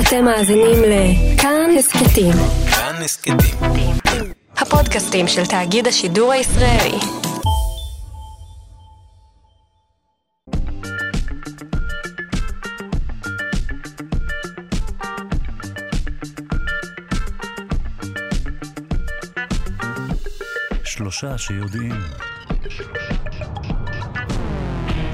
אתם 0.00 0.24
מאזינים 0.24 0.82
לכאן 0.82 1.70
הסכתים. 1.78 2.32
כאן 2.70 3.02
הסכתים. 3.04 3.36
הפודקאסטים 4.56 5.28
של 5.28 5.46
תאגיד 5.46 5.86
השידור 5.86 6.32
הישראלי. 6.32 6.98
שלושה 20.84 21.38
שיודעים. 21.38 21.92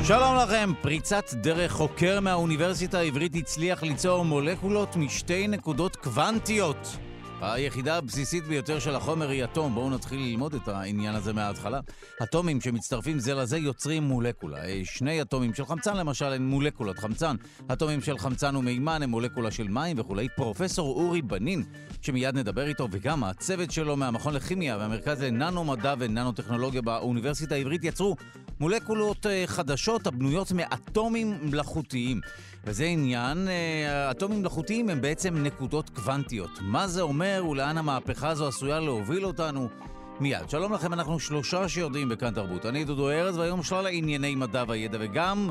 שלום 0.06 0.36
לכם, 0.36 0.70
פריצת 0.80 1.34
דרך 1.34 1.72
חוקר 1.72 2.20
מהאוניברסיטה 2.20 2.98
העברית 2.98 3.34
הצליח 3.34 3.82
ליצור 3.82 4.24
מולקולות 4.24 4.96
משתי 4.96 5.48
נקודות 5.48 5.96
קוונטיות. 5.96 6.96
היחידה 7.42 7.96
הבסיסית 7.96 8.44
ביותר 8.44 8.78
של 8.78 8.94
החומר 8.94 9.28
היא 9.28 9.44
אטום. 9.44 9.74
בואו 9.74 9.90
נתחיל 9.90 10.20
ללמוד 10.20 10.54
את 10.54 10.68
העניין 10.68 11.14
הזה 11.14 11.32
מההתחלה. 11.32 11.80
אטומים 12.22 12.60
שמצטרפים 12.60 13.18
זה 13.18 13.34
לזה 13.34 13.58
יוצרים 13.58 14.02
מולקולה. 14.02 14.58
שני 14.84 15.22
אטומים 15.22 15.54
של 15.54 15.66
חמצן 15.66 15.96
למשל 15.96 16.24
הם 16.24 16.46
מולקולות 16.46 16.98
חמצן. 16.98 17.36
אטומים 17.72 18.00
של 18.00 18.18
חמצן 18.18 18.56
ומימן 18.56 19.02
הם 19.02 19.10
מולקולה 19.10 19.50
של 19.50 19.68
מים 19.68 19.98
וכולי. 19.98 20.28
פרופסור 20.36 20.88
אורי 20.88 21.22
בנין, 21.22 21.64
שמיד 22.02 22.34
נדבר 22.34 22.66
איתו, 22.66 22.88
וגם 22.92 23.24
הצוות 23.24 23.70
שלו 23.70 23.96
מהמכון 23.96 24.34
לכימיה 24.34 24.76
והמרכז 24.76 25.22
לננו-מדע 25.22 25.94
וננו-טכנולוגיה 25.98 26.82
באוניברסיטה 26.82 27.54
העברית 27.54 27.84
יצרו 27.84 28.16
מולקולות 28.60 29.26
אה, 29.26 29.44
חדשות 29.46 30.06
הבנויות 30.06 30.52
מאטומים 30.52 31.38
מלאכותיים. 31.42 32.20
וזה 32.64 32.84
עניין, 32.84 33.48
אה, 33.48 34.10
אטומים 34.10 34.40
מלאכותיים 34.40 34.88
הם 34.88 35.00
בעצם 35.00 35.42
נקודות 35.42 35.90
קוונטיות. 35.90 36.50
מה 36.60 36.86
זה 36.86 37.02
אומר 37.02 37.44
ולאן 37.50 37.78
המהפכה 37.78 38.28
הזו 38.28 38.48
עשויה 38.48 38.80
להוביל 38.80 39.24
אותנו? 39.24 39.68
מיד. 40.20 40.50
שלום 40.50 40.72
לכם, 40.72 40.92
אנחנו 40.92 41.20
שלושה 41.20 41.68
שיודעים 41.68 42.08
בכאן 42.08 42.34
תרבות. 42.34 42.66
אני 42.66 42.84
דודו 42.84 43.10
ארז, 43.10 43.38
והיום 43.38 43.62
שלל 43.62 43.86
ענייני 43.90 44.34
מדע 44.34 44.64
וידע, 44.68 44.98
וגם, 45.00 45.50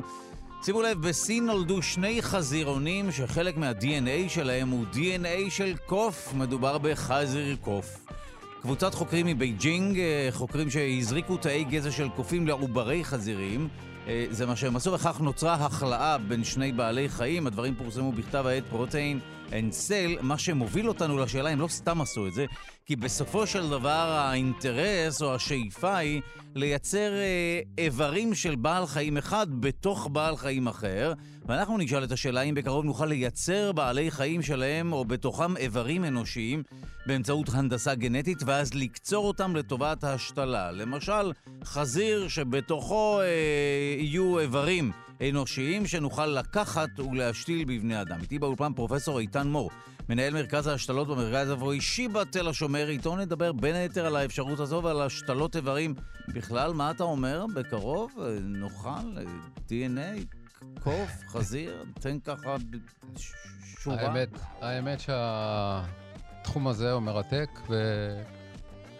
שימו 0.64 0.82
לב, 0.82 1.08
בסין 1.08 1.46
נולדו 1.46 1.82
שני 1.82 2.22
חזירונים 2.22 3.12
שחלק 3.12 3.58
מה-DNA 3.58 4.30
שלהם 4.30 4.70
הוא 4.70 4.86
DNA 4.94 5.50
של 5.50 5.76
קוף, 5.86 6.34
מדובר 6.34 6.78
בחזיר 6.78 7.56
קוף. 7.62 8.06
קבוצת 8.62 8.94
חוקרים 8.94 9.26
מבייג'ינג, 9.26 10.00
אה, 10.00 10.28
חוקרים 10.32 10.70
שהזריקו 10.70 11.38
תאי 11.38 11.64
גזע 11.64 11.92
של 11.92 12.10
קופים 12.10 12.48
לעוברי 12.48 13.04
חזירים. 13.04 13.68
אה, 14.08 14.26
זה 14.30 14.46
מה 14.46 14.56
שהם 14.56 14.76
עשו, 14.76 14.94
וכך 14.94 15.22
נוצרה 15.22 15.54
הכלאה 15.54 16.18
בין 16.18 16.44
שני 16.44 16.72
בעלי 16.72 17.10
חיים. 17.10 17.48
הדברים 17.48 17.76
פורסמו 17.76 18.12
בכתב 18.12 18.46
העת 18.48 18.64
Protein 18.70 19.20
and 19.54 19.72
Cell. 19.72 20.16
מה 20.22 20.38
שמוביל 20.38 20.88
אותנו 20.88 21.18
לשאלה, 21.18 21.50
הם 21.50 21.60
לא 21.60 21.68
סתם 21.68 22.02
עשו 22.02 22.28
את 22.28 22.34
זה, 22.34 22.46
כי 22.86 22.96
בסופו 22.96 23.48
של 23.48 23.70
דבר 23.70 24.20
האינטרס 24.22 25.22
או 25.22 25.36
השאיפה 25.36 25.98
היא 25.98 26.22
לייצר 26.56 27.14
אה, 27.14 27.60
איברים 27.78 28.34
של 28.34 28.56
בעל 28.56 28.88
חיים 28.88 29.18
אחד 29.18 29.48
בתוך 29.60 30.10
בעל 30.12 30.38
חיים 30.38 30.68
אחר, 30.68 31.14
ואנחנו 31.52 31.78
נשאל 31.78 32.04
את 32.04 32.12
השאלה 32.12 32.42
אם 32.42 32.56
בקרוב 32.56 32.86
נוכל 32.86 33.06
לייצר 33.06 33.72
בעלי 33.72 34.12
חיים 34.12 34.42
שלהם 34.42 34.94
או 34.94 35.06
בתוכם 35.06 35.58
איברים 35.58 36.06
אנושיים 36.06 36.64
באמצעות 37.06 37.50
הנדסה 37.50 37.96
גנטית, 37.96 38.44
ואז 38.46 38.74
לקצור 38.74 39.28
אותם 39.28 39.56
לטובת 39.56 40.04
ההשתלה. 40.04 40.72
למשל, 40.72 41.32
חזיר 41.64 42.28
שבתוכו 42.28 43.22
אה, 43.22 43.26
יהיו 44.00 44.40
איברים. 44.40 44.92
אנושיים 45.30 45.88
שנוכל 45.88 46.26
לקחת 46.26 46.90
ולהשתיל 47.00 47.64
בבני 47.66 48.02
אדם. 48.02 48.22
איתי 48.22 48.40
באולפן 48.40 48.74
פרופסור 48.74 49.20
איתן 49.20 49.48
מור, 49.48 49.72
מנהל 50.10 50.34
מרכז 50.34 50.68
ההשתלות 50.68 51.08
במרכז 51.08 51.50
הרפואי 51.50 51.82
שיבא 51.82 52.24
תל 52.24 52.48
השומר. 52.48 52.90
איתו 52.90 53.16
נדבר 53.16 53.52
בין 53.52 53.76
היתר 53.76 54.06
על 54.06 54.16
האפשרות 54.16 54.60
הזו 54.60 54.82
ועל 54.84 55.02
השתלות 55.02 55.56
איברים. 55.56 55.96
בכלל, 56.28 56.74
מה 56.74 56.92
אתה 56.92 57.04
אומר? 57.04 57.46
בקרוב 57.56 58.12
נוכל 58.42 59.18
DNA, 59.70 60.41
קוף, 60.84 61.12
חזיר? 61.28 61.86
תן 61.94 62.20
ככה 62.20 62.56
שורה. 63.80 64.02
האמת, 64.02 64.30
האמת 64.62 65.00
שהתחום 65.00 66.68
הזה 66.68 66.92
הוא 66.92 67.02
מרתק, 67.02 67.50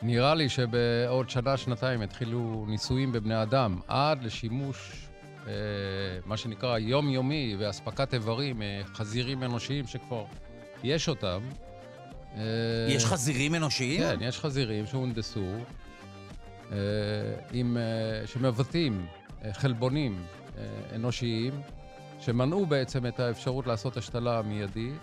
ונראה 0.02 0.36
לי 0.36 0.50
שבעוד 0.50 1.30
שנה, 1.30 1.58
שנתיים 1.58 2.02
יתחילו 2.02 2.66
ניסויים 2.68 3.12
בבני 3.12 3.44
אדם, 3.44 3.80
עד 3.88 4.24
לשימוש 4.24 5.08
אה, 5.48 5.54
מה 6.26 6.38
שנקרא 6.38 6.78
יומיומי 6.78 7.56
ואספקת 7.60 8.14
איברים, 8.14 8.62
אה, 8.62 8.82
חזירים 8.94 9.44
אנושיים 9.44 9.88
שכבר 9.88 10.26
יש 10.84 11.10
אותם. 11.10 11.42
אה, 12.38 12.42
יש 12.90 13.06
חזירים 13.06 13.56
אנושיים? 13.56 14.02
כן, 14.02 14.18
יש 14.22 14.40
חזירים 14.40 14.86
שהונדסו, 14.86 15.46
עם, 17.52 17.78
שמבטאים 18.26 19.06
חלבונים 19.52 20.24
אנושיים, 20.96 21.62
שמנעו 22.20 22.66
בעצם 22.66 23.06
את 23.06 23.20
האפשרות 23.20 23.68
לעשות 23.68 23.98
השתלה 23.98 24.42
מיידית. 24.42 24.94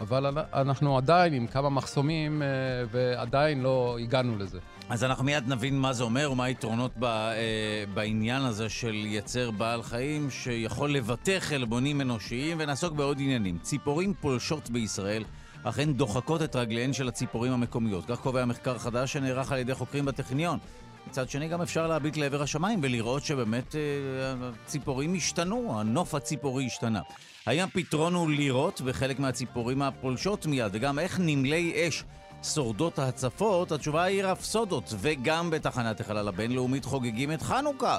אבל 0.00 0.38
אנחנו 0.54 0.96
עדיין 0.96 1.32
עם 1.32 1.46
כמה 1.46 1.70
מחסומים, 1.70 2.42
ועדיין 2.90 3.62
לא 3.62 3.98
הגענו 4.00 4.38
לזה. 4.38 4.58
אז 4.88 5.04
אנחנו 5.04 5.24
מיד 5.24 5.48
נבין 5.48 5.78
מה 5.78 5.92
זה 5.92 6.04
אומר 6.04 6.32
ומה 6.32 6.44
היתרונות 6.44 6.92
ב, 6.98 7.04
אה, 7.04 7.84
בעניין 7.94 8.42
הזה 8.42 8.68
של 8.68 8.94
יצר 8.94 9.50
בעל 9.50 9.82
חיים 9.82 10.30
שיכול 10.30 10.92
לבטא 10.92 11.38
חלבונים 11.40 12.00
אנושיים, 12.00 12.56
ונעסוק 12.60 12.92
בעוד 12.92 13.20
עניינים. 13.20 13.58
ציפורים 13.58 14.14
פולשות 14.20 14.70
בישראל 14.70 15.24
אכן 15.64 15.92
דוחקות 15.92 16.42
את 16.42 16.56
רגליהן 16.56 16.92
של 16.92 17.08
הציפורים 17.08 17.52
המקומיות. 17.52 18.04
כך 18.06 18.20
קובע 18.20 18.44
מחקר 18.44 18.78
חדש 18.78 19.12
שנערך 19.12 19.52
על 19.52 19.58
ידי 19.58 19.74
חוקרים 19.74 20.04
בטכניון. 20.04 20.58
מצד 21.06 21.30
שני 21.30 21.48
גם 21.48 21.62
אפשר 21.62 21.86
להביט 21.86 22.16
לעבר 22.16 22.42
השמיים 22.42 22.80
ולראות 22.82 23.24
שבאמת 23.24 23.74
אה, 23.74 23.80
הציפורים 24.64 25.14
השתנו, 25.14 25.80
הנוף 25.80 26.14
הציפורי 26.14 26.66
השתנה. 26.66 27.00
האם 27.46 27.60
הפתרון 27.60 28.14
הוא 28.14 28.30
לירות 28.30 28.80
בחלק 28.80 29.18
מהציפורים 29.18 29.82
הפולשות 29.82 30.46
מיד, 30.46 30.70
וגם 30.72 30.98
איך 30.98 31.20
נמלי 31.20 31.88
אש 31.88 32.04
שורדות 32.42 32.98
ההצפות? 32.98 33.72
התשובה 33.72 34.02
היא 34.02 34.24
רפסודות, 34.24 34.94
וגם 34.98 35.50
בתחנת 35.50 36.00
החלל 36.00 36.28
הבינלאומית 36.28 36.84
חוגגים 36.84 37.32
את 37.32 37.42
חנוכה. 37.42 37.98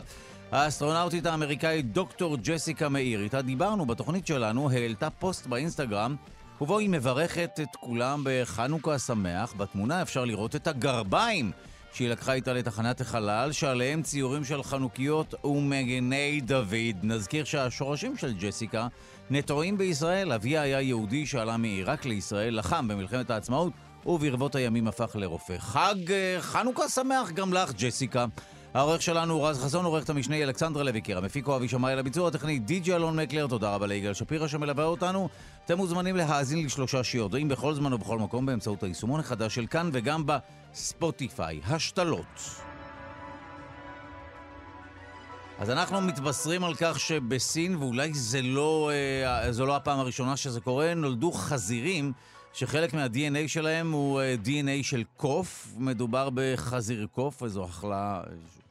האסטרונאוטית 0.52 1.26
האמריקאית 1.26 1.94
דוקטור 1.94 2.38
ג'סיקה 2.44 2.90
מאיר, 2.90 3.20
איתה 3.22 3.42
דיברנו 3.42 3.86
בתוכנית 3.86 4.28
שלנו, 4.28 4.70
העלתה 4.72 5.10
פוסט 5.10 5.48
באינסטגרם 5.48 6.16
ובו 6.62 6.80
היא 6.80 6.90
מברכת 6.90 7.60
את 7.62 7.76
כולם 7.80 8.22
בחנוכה 8.26 9.00
שמח. 9.00 9.54
בתמונה 9.58 10.02
אפשר 10.02 10.26
לראות 10.26 10.56
את 10.56 10.68
הגרביים 10.68 11.52
שהיא 11.94 12.10
לקחה 12.10 12.34
איתה 12.34 12.54
לתחנת 12.54 13.02
החלל, 13.02 13.52
שעליהם 13.52 14.02
ציורים 14.02 14.44
של 14.44 14.64
חנוכיות 14.64 15.34
ומגני 15.44 16.42
דוד. 16.42 16.96
נזכיר 17.04 17.44
שהשורשים 17.44 18.18
של 18.18 18.34
ג'סיקה 18.40 18.88
נטועים 19.30 19.78
בישראל. 19.78 20.32
אביה 20.32 20.62
היה 20.62 20.82
יהודי 20.82 21.26
שעלה 21.26 21.58
מעיראק 21.58 22.06
לישראל, 22.06 22.60
לחם 22.60 22.88
במלחמת 22.88 23.30
העצמאות, 23.30 23.74
וברבות 24.06 24.56
הימים 24.56 24.88
הפך 24.88 25.16
לרופא. 25.16 25.58
חג 25.58 26.12
אה, 26.12 26.38
חנוכה 26.40 26.90
שמח 26.90 27.32
גם 27.32 27.54
לך, 27.54 27.74
ג'סיקה. 27.74 28.26
העורך 28.74 29.02
שלנו 29.02 29.34
הוא 29.34 29.48
רז 29.48 29.64
חסון, 29.64 29.86
עורכת 29.86 30.10
המשנה 30.10 30.44
אלכסנדרה 30.44 30.84
לויקר, 30.84 31.18
המפיק 31.18 31.46
הוא 31.46 31.56
אבי 31.56 31.68
שמאי 31.68 31.96
לביצוע 31.96 32.28
הטכני 32.28 32.60
די.ג'י 32.60 32.96
אלון 32.96 33.20
מקלר, 33.20 33.48
תודה 33.48 33.76
רבה 33.76 33.88
ליגאל 33.88 34.14
שפירא 34.14 34.48
שמלווה 34.48 34.86
אותנו. 34.86 35.30
אתם 35.66 35.78
מוזמנים 35.78 36.16
להאזין 36.16 36.66
לשלושה 36.66 37.04
שיודעים 37.04 37.50
בכל 37.50 37.74
זמן 37.74 37.94
ובכל 37.94 38.20
מקום 38.20 38.46
באמצעות 38.46 38.84
היישומון 38.84 39.20
החדש 39.20 39.56
של 39.56 39.68
כאן 39.68 39.90
וגם 39.94 40.24
בספוטיפיי. 40.26 41.62
השתלות. 41.66 42.40
אז 45.60 45.70
אנחנו 45.70 46.02
מתבשרים 46.02 46.64
על 46.64 46.74
כך 46.76 47.00
שבסין, 47.00 47.76
ואולי 47.76 48.14
זה 48.14 48.42
לא, 48.42 48.92
אה, 49.26 49.52
זו 49.52 49.66
לא 49.66 49.76
הפעם 49.76 50.00
הראשונה 50.00 50.38
שזה 50.38 50.62
קורה, 50.62 50.94
נולדו 50.94 51.32
חזירים 51.32 52.14
שחלק 52.54 52.94
מה-DNA 52.94 53.48
שלהם 53.48 53.92
הוא 53.92 54.22
אה, 54.22 54.36
DNA 54.46 54.84
של 54.84 55.04
קוף. 55.18 55.74
מדובר 55.78 56.30
בחזיר 56.34 57.08
קוף, 57.12 57.42
וזו 57.42 57.64
הכלאה 57.64 58.22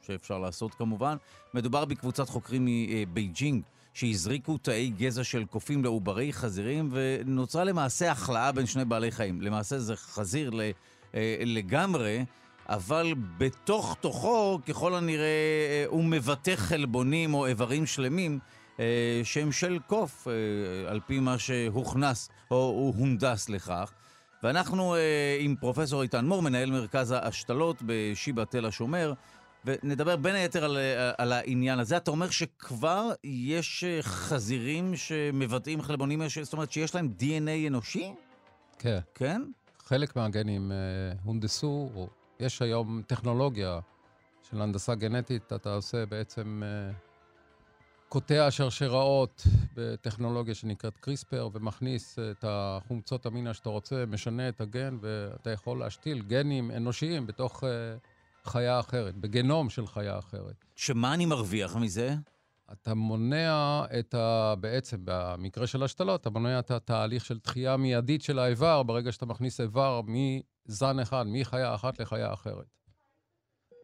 שאפשר 0.07 0.39
לעשות 0.39 0.73
כמובן. 0.73 1.17
מדובר 1.53 1.85
בקבוצת 1.85 2.29
חוקרים 2.29 2.65
מבייג'ינג. 2.67 3.63
שהזריקו 3.93 4.57
תאי 4.57 4.89
גזע 4.97 5.23
של 5.23 5.45
קופים 5.45 5.83
לעוברי 5.83 6.33
חזירים, 6.33 6.89
ונוצרה 6.91 7.63
למעשה 7.63 8.11
הכלאה 8.11 8.51
בין 8.51 8.65
שני 8.65 8.85
בעלי 8.85 9.11
חיים. 9.11 9.41
למעשה 9.41 9.79
זה 9.79 9.95
חזיר 9.95 10.51
אה, 11.15 11.37
לגמרי, 11.45 12.25
אבל 12.69 13.13
בתוך 13.37 13.97
תוכו, 14.01 14.59
ככל 14.67 14.95
הנראה, 14.95 15.25
אה, 15.25 15.85
הוא 15.87 16.03
מבטא 16.03 16.55
חלבונים 16.55 17.33
או 17.33 17.45
איברים 17.45 17.85
שלמים 17.85 18.39
אה, 18.79 19.21
שהם 19.23 19.51
של 19.51 19.79
קוף, 19.87 20.27
על 20.87 20.99
פי 21.07 21.19
מה 21.19 21.37
שהוכנס 21.37 22.29
או 22.51 22.93
הונדס 22.97 23.49
לכך. 23.49 23.91
ואנחנו 24.43 24.95
עם 25.39 25.55
פרופסור 25.55 26.01
איתן 26.01 26.25
מור, 26.25 26.41
מנהל 26.41 26.71
מרכז 26.71 27.11
ההשתלות 27.11 27.77
בשיבא 27.85 28.43
תל 28.43 28.65
השומר, 28.65 29.13
ונדבר 29.65 30.15
בין 30.15 30.35
היתר 30.35 30.63
על, 30.63 30.77
אה, 30.77 31.11
על 31.17 31.31
העניין 31.31 31.79
הזה. 31.79 31.97
אתה 31.97 32.11
אומר 32.11 32.29
שכבר 32.29 33.11
יש 33.23 33.83
אה, 33.83 33.99
חזירים 34.01 34.95
שמבטאים 34.95 35.81
חלבונים, 35.81 36.21
זאת 36.43 36.53
אומרת 36.53 36.71
שיש 36.71 36.95
להם 36.95 37.13
DNA 37.19 37.67
אנושי? 37.67 38.13
כן. 38.79 38.99
כן? 39.15 39.41
חלק 39.85 40.15
מהגנים 40.15 40.71
אה, 40.71 40.77
הונדסו, 41.23 41.89
או 41.95 42.07
יש 42.39 42.61
היום 42.61 43.01
טכנולוגיה 43.07 43.79
של 44.49 44.61
הנדסה 44.61 44.95
גנטית, 44.95 45.53
אתה 45.53 45.73
עושה 45.73 46.05
בעצם 46.05 46.63
אה, 46.65 46.93
קוטע 48.09 48.51
שרשראות 48.51 49.47
בטכנולוגיה 49.75 50.55
שנקראת 50.55 50.97
קריספר, 50.97 51.49
ומכניס 51.53 52.19
את 52.19 52.45
החומצות 52.47 53.27
אמינה 53.27 53.53
שאתה 53.53 53.69
רוצה, 53.69 54.05
משנה 54.07 54.49
את 54.49 54.61
הגן, 54.61 54.97
ואתה 55.01 55.51
יכול 55.51 55.79
להשתיל 55.79 56.21
גנים 56.21 56.71
אנושיים 56.71 57.27
בתוך... 57.27 57.63
אה, 58.45 58.51
חיה 58.51 58.79
אחרת, 58.79 59.15
בגנום 59.15 59.69
של 59.69 59.87
חיה 59.87 60.19
אחרת. 60.19 60.65
שמה 60.75 61.13
אני 61.13 61.25
מרוויח 61.25 61.75
מזה? 61.75 62.15
אתה 62.71 62.93
מונע 62.93 63.85
את 63.99 64.13
ה... 64.13 64.55
בעצם, 64.59 64.97
במקרה 65.03 65.67
של 65.67 65.83
השתלות, 65.83 66.21
אתה 66.21 66.29
מונע 66.29 66.59
את 66.59 66.71
התהליך 66.71 67.25
של 67.25 67.39
דחייה 67.43 67.77
מיידית 67.77 68.21
של 68.21 68.39
האיבר 68.39 68.83
ברגע 68.83 69.11
שאתה 69.11 69.25
מכניס 69.25 69.61
איבר 69.61 70.01
מזן 70.05 70.99
אחד, 70.99 71.25
מחיה 71.27 71.75
אחת 71.75 71.99
לחיה 71.99 72.33
אחרת. 72.33 72.65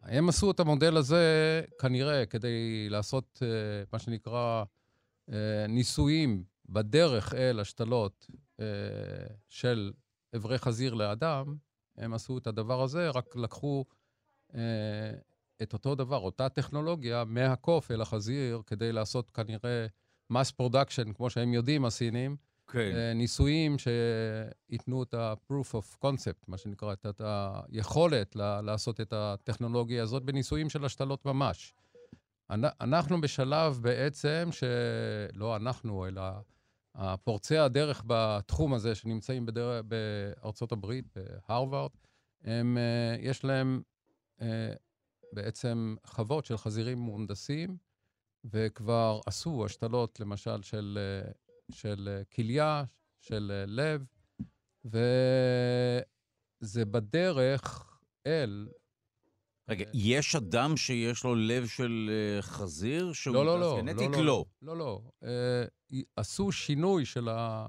הם 0.02 0.28
עשו 0.28 0.50
את 0.50 0.60
המודל 0.60 0.96
הזה 0.96 1.62
כנראה 1.78 2.26
כדי 2.26 2.88
לעשות 2.88 3.42
uh, 3.42 3.88
מה 3.92 3.98
שנקרא 3.98 4.64
uh, 5.30 5.32
ניסויים 5.68 6.44
בדרך 6.68 7.34
אל 7.34 7.60
השתלות 7.60 8.26
uh, 8.30 8.64
של 9.48 9.92
אברי 10.36 10.58
חזיר 10.58 10.94
לאדם. 10.94 11.54
הם 11.96 12.14
עשו 12.14 12.38
את 12.38 12.46
הדבר 12.46 12.82
הזה, 12.82 13.10
רק 13.10 13.36
לקחו 13.36 13.84
אה, 13.88 13.94
את 15.62 15.72
אותו 15.72 15.94
דבר, 15.94 16.16
אותה 16.16 16.48
טכנולוגיה, 16.48 17.24
מהקוף 17.24 17.90
אל 17.90 18.00
החזיר, 18.00 18.62
כדי 18.66 18.92
לעשות 18.92 19.30
כנראה 19.30 19.86
mass 20.32 20.62
production, 20.62 21.12
כמו 21.14 21.30
שהם 21.30 21.52
יודעים, 21.52 21.84
הסינים. 21.84 22.36
כן. 22.72 22.92
אה, 22.94 23.14
ניסויים 23.14 23.76
שייתנו 23.78 25.02
את 25.02 25.14
ה-proof 25.14 25.74
of 25.74 26.04
concept, 26.04 26.44
מה 26.48 26.58
שנקרא, 26.58 26.92
את 26.92 27.20
היכולת 27.20 28.36
לעשות 28.36 29.00
את 29.00 29.12
הטכנולוגיה 29.12 30.02
הזאת 30.02 30.22
בניסויים 30.22 30.70
של 30.70 30.84
השתלות 30.84 31.24
ממש. 31.26 31.74
אנחנו 32.80 33.20
בשלב 33.20 33.78
בעצם, 33.82 34.48
שלא 34.52 35.56
אנחנו, 35.56 36.06
אלא 36.06 36.22
פורצי 37.24 37.58
הדרך 37.58 38.02
בתחום 38.06 38.74
הזה 38.74 38.94
שנמצאים 38.94 39.46
בדרך, 39.46 39.84
בארצות 39.84 40.72
הברית, 40.72 41.04
בהרווארד, 41.16 41.90
הם, 42.44 42.78
אה, 42.78 43.16
יש 43.20 43.44
להם 43.44 43.82
אה, 43.84 43.89
בעצם 45.32 45.96
חוות 46.06 46.44
של 46.44 46.56
חזירים 46.56 46.98
מהונדסים, 46.98 47.76
וכבר 48.44 49.20
עשו 49.26 49.64
השתלות, 49.64 50.20
למשל, 50.20 50.62
של, 50.62 50.98
אה, 51.00 51.30
של 51.72 52.08
אה, 52.12 52.24
כליה, 52.24 52.84
של 53.20 53.64
לב, 53.66 54.04
וזה 54.84 56.84
בדרך 56.84 57.96
אל... 58.26 58.68
רגע, 59.68 59.84
יש 59.94 60.36
אדם 60.36 60.76
שיש 60.76 61.24
לו 61.24 61.34
לב 61.34 61.66
של 61.66 62.10
חזיר 62.40 63.12
שהוא 63.12 63.34
לא, 63.34 63.46
לא, 63.46 63.60
לא, 63.60 63.76
גנטית? 63.80 64.10
לא, 64.12 64.24
לא. 64.24 64.44
לא, 64.62 64.76
לא. 64.76 65.02
עשו 66.16 66.52
שינוי 66.52 67.04
של 67.04 67.28
ה... 67.28 67.66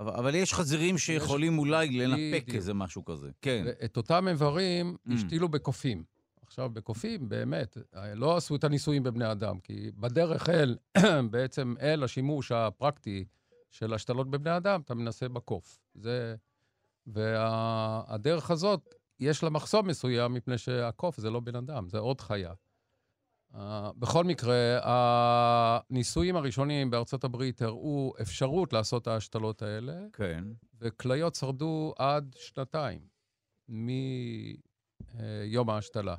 אבל, 0.00 0.12
אבל 0.12 0.34
יש 0.34 0.54
חזירים 0.54 0.98
שיכולים 0.98 1.52
יש... 1.52 1.58
אולי 1.58 1.88
לנפק. 1.88 2.54
איזה 2.54 2.74
משהו 2.74 3.04
כזה. 3.04 3.28
כן. 3.42 3.64
את 3.84 3.96
אותם 3.96 4.28
איברים 4.28 4.96
mm. 5.08 5.14
השתילו 5.14 5.48
בקופים. 5.48 6.04
עכשיו, 6.46 6.70
בקופים, 6.70 7.28
באמת, 7.28 7.76
לא 8.14 8.36
עשו 8.36 8.56
את 8.56 8.64
הניסויים 8.64 9.02
בבני 9.02 9.32
אדם, 9.32 9.60
כי 9.60 9.90
בדרך 9.96 10.48
אל, 10.48 10.76
בעצם 11.30 11.74
אל 11.80 12.04
השימוש 12.04 12.52
הפרקטי 12.52 13.24
של 13.70 13.94
השתלות 13.94 14.30
בבני 14.30 14.56
אדם, 14.56 14.80
אתה 14.80 14.94
מנסה 14.94 15.28
בקוף. 15.28 15.78
זה... 15.94 16.34
והדרך 17.06 18.50
וה... 18.50 18.54
הזאת, 18.54 18.94
יש 19.20 19.42
לה 19.42 19.50
מחסום 19.50 19.88
מסוים, 19.88 20.34
מפני 20.34 20.58
שהקוף 20.58 21.16
זה 21.16 21.30
לא 21.30 21.40
בן 21.40 21.56
אדם, 21.56 21.88
זה 21.88 21.98
עוד 21.98 22.20
חיה. 22.20 22.52
Uh, 23.54 23.58
בכל 23.96 24.24
מקרה, 24.24 24.78
הניסויים 24.82 26.36
הראשונים 26.36 26.90
בארצות 26.90 27.24
הברית 27.24 27.62
הראו 27.62 28.12
אפשרות 28.20 28.72
לעשות 28.72 29.02
את 29.02 29.06
ההשתלות 29.06 29.62
האלה. 29.62 29.92
כן. 30.12 30.44
וכליות 30.80 31.34
שרדו 31.34 31.94
עד 31.98 32.34
שנתיים 32.38 33.00
מיום 33.68 34.60
ההשתלה. 35.70 36.16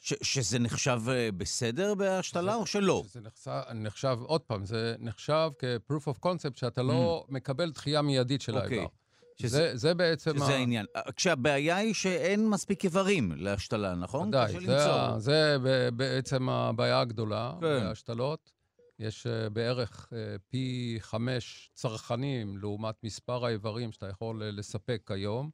ש, 0.00 0.14
שזה 0.22 0.58
נחשב 0.58 1.00
אה, 1.08 1.32
בסדר 1.36 1.94
בהשתלה 1.94 2.54
או 2.54 2.66
שלא? 2.66 3.02
שזה 3.06 3.20
נחשב, 3.20 3.60
נחשב, 3.74 4.18
עוד 4.22 4.40
פעם, 4.40 4.64
זה 4.64 4.94
נחשב 4.98 5.50
כ-proof 5.58 6.08
of 6.08 6.26
concept, 6.26 6.58
שאתה 6.58 6.82
לא 6.82 7.24
mm. 7.28 7.32
מקבל 7.32 7.70
דחייה 7.70 8.02
מיידית 8.02 8.40
של 8.40 8.52
okay. 8.52 8.62
אוקיי. 8.62 8.78
האיבר. 8.78 8.99
שזה, 9.40 9.58
זה, 9.58 9.76
זה 9.76 9.94
בעצם... 9.94 10.36
שזה 10.36 10.44
ה... 10.44 10.48
העניין. 10.48 10.86
אה, 10.96 11.12
כשהבעיה 11.12 11.76
היא 11.76 11.94
שאין 11.94 12.48
מספיק 12.48 12.84
איברים 12.84 13.32
להשתלה, 13.36 13.94
נכון? 13.94 14.28
ודאי, 14.28 14.60
זה, 14.60 15.18
זה 15.18 15.56
בעצם 15.96 16.48
הבעיה 16.48 17.00
הגדולה 17.00 17.52
כן. 17.54 17.60
בהשתלות. 17.60 18.60
יש 18.98 19.26
uh, 19.26 19.50
בערך 19.50 20.08
uh, 20.12 20.40
פי 20.48 20.96
חמש 21.00 21.70
צרכנים 21.74 22.58
לעומת 22.58 22.94
מספר 23.04 23.46
האיברים 23.46 23.92
שאתה 23.92 24.08
יכול 24.08 24.42
uh, 24.42 24.44
לספק 24.44 25.02
כיום. 25.06 25.50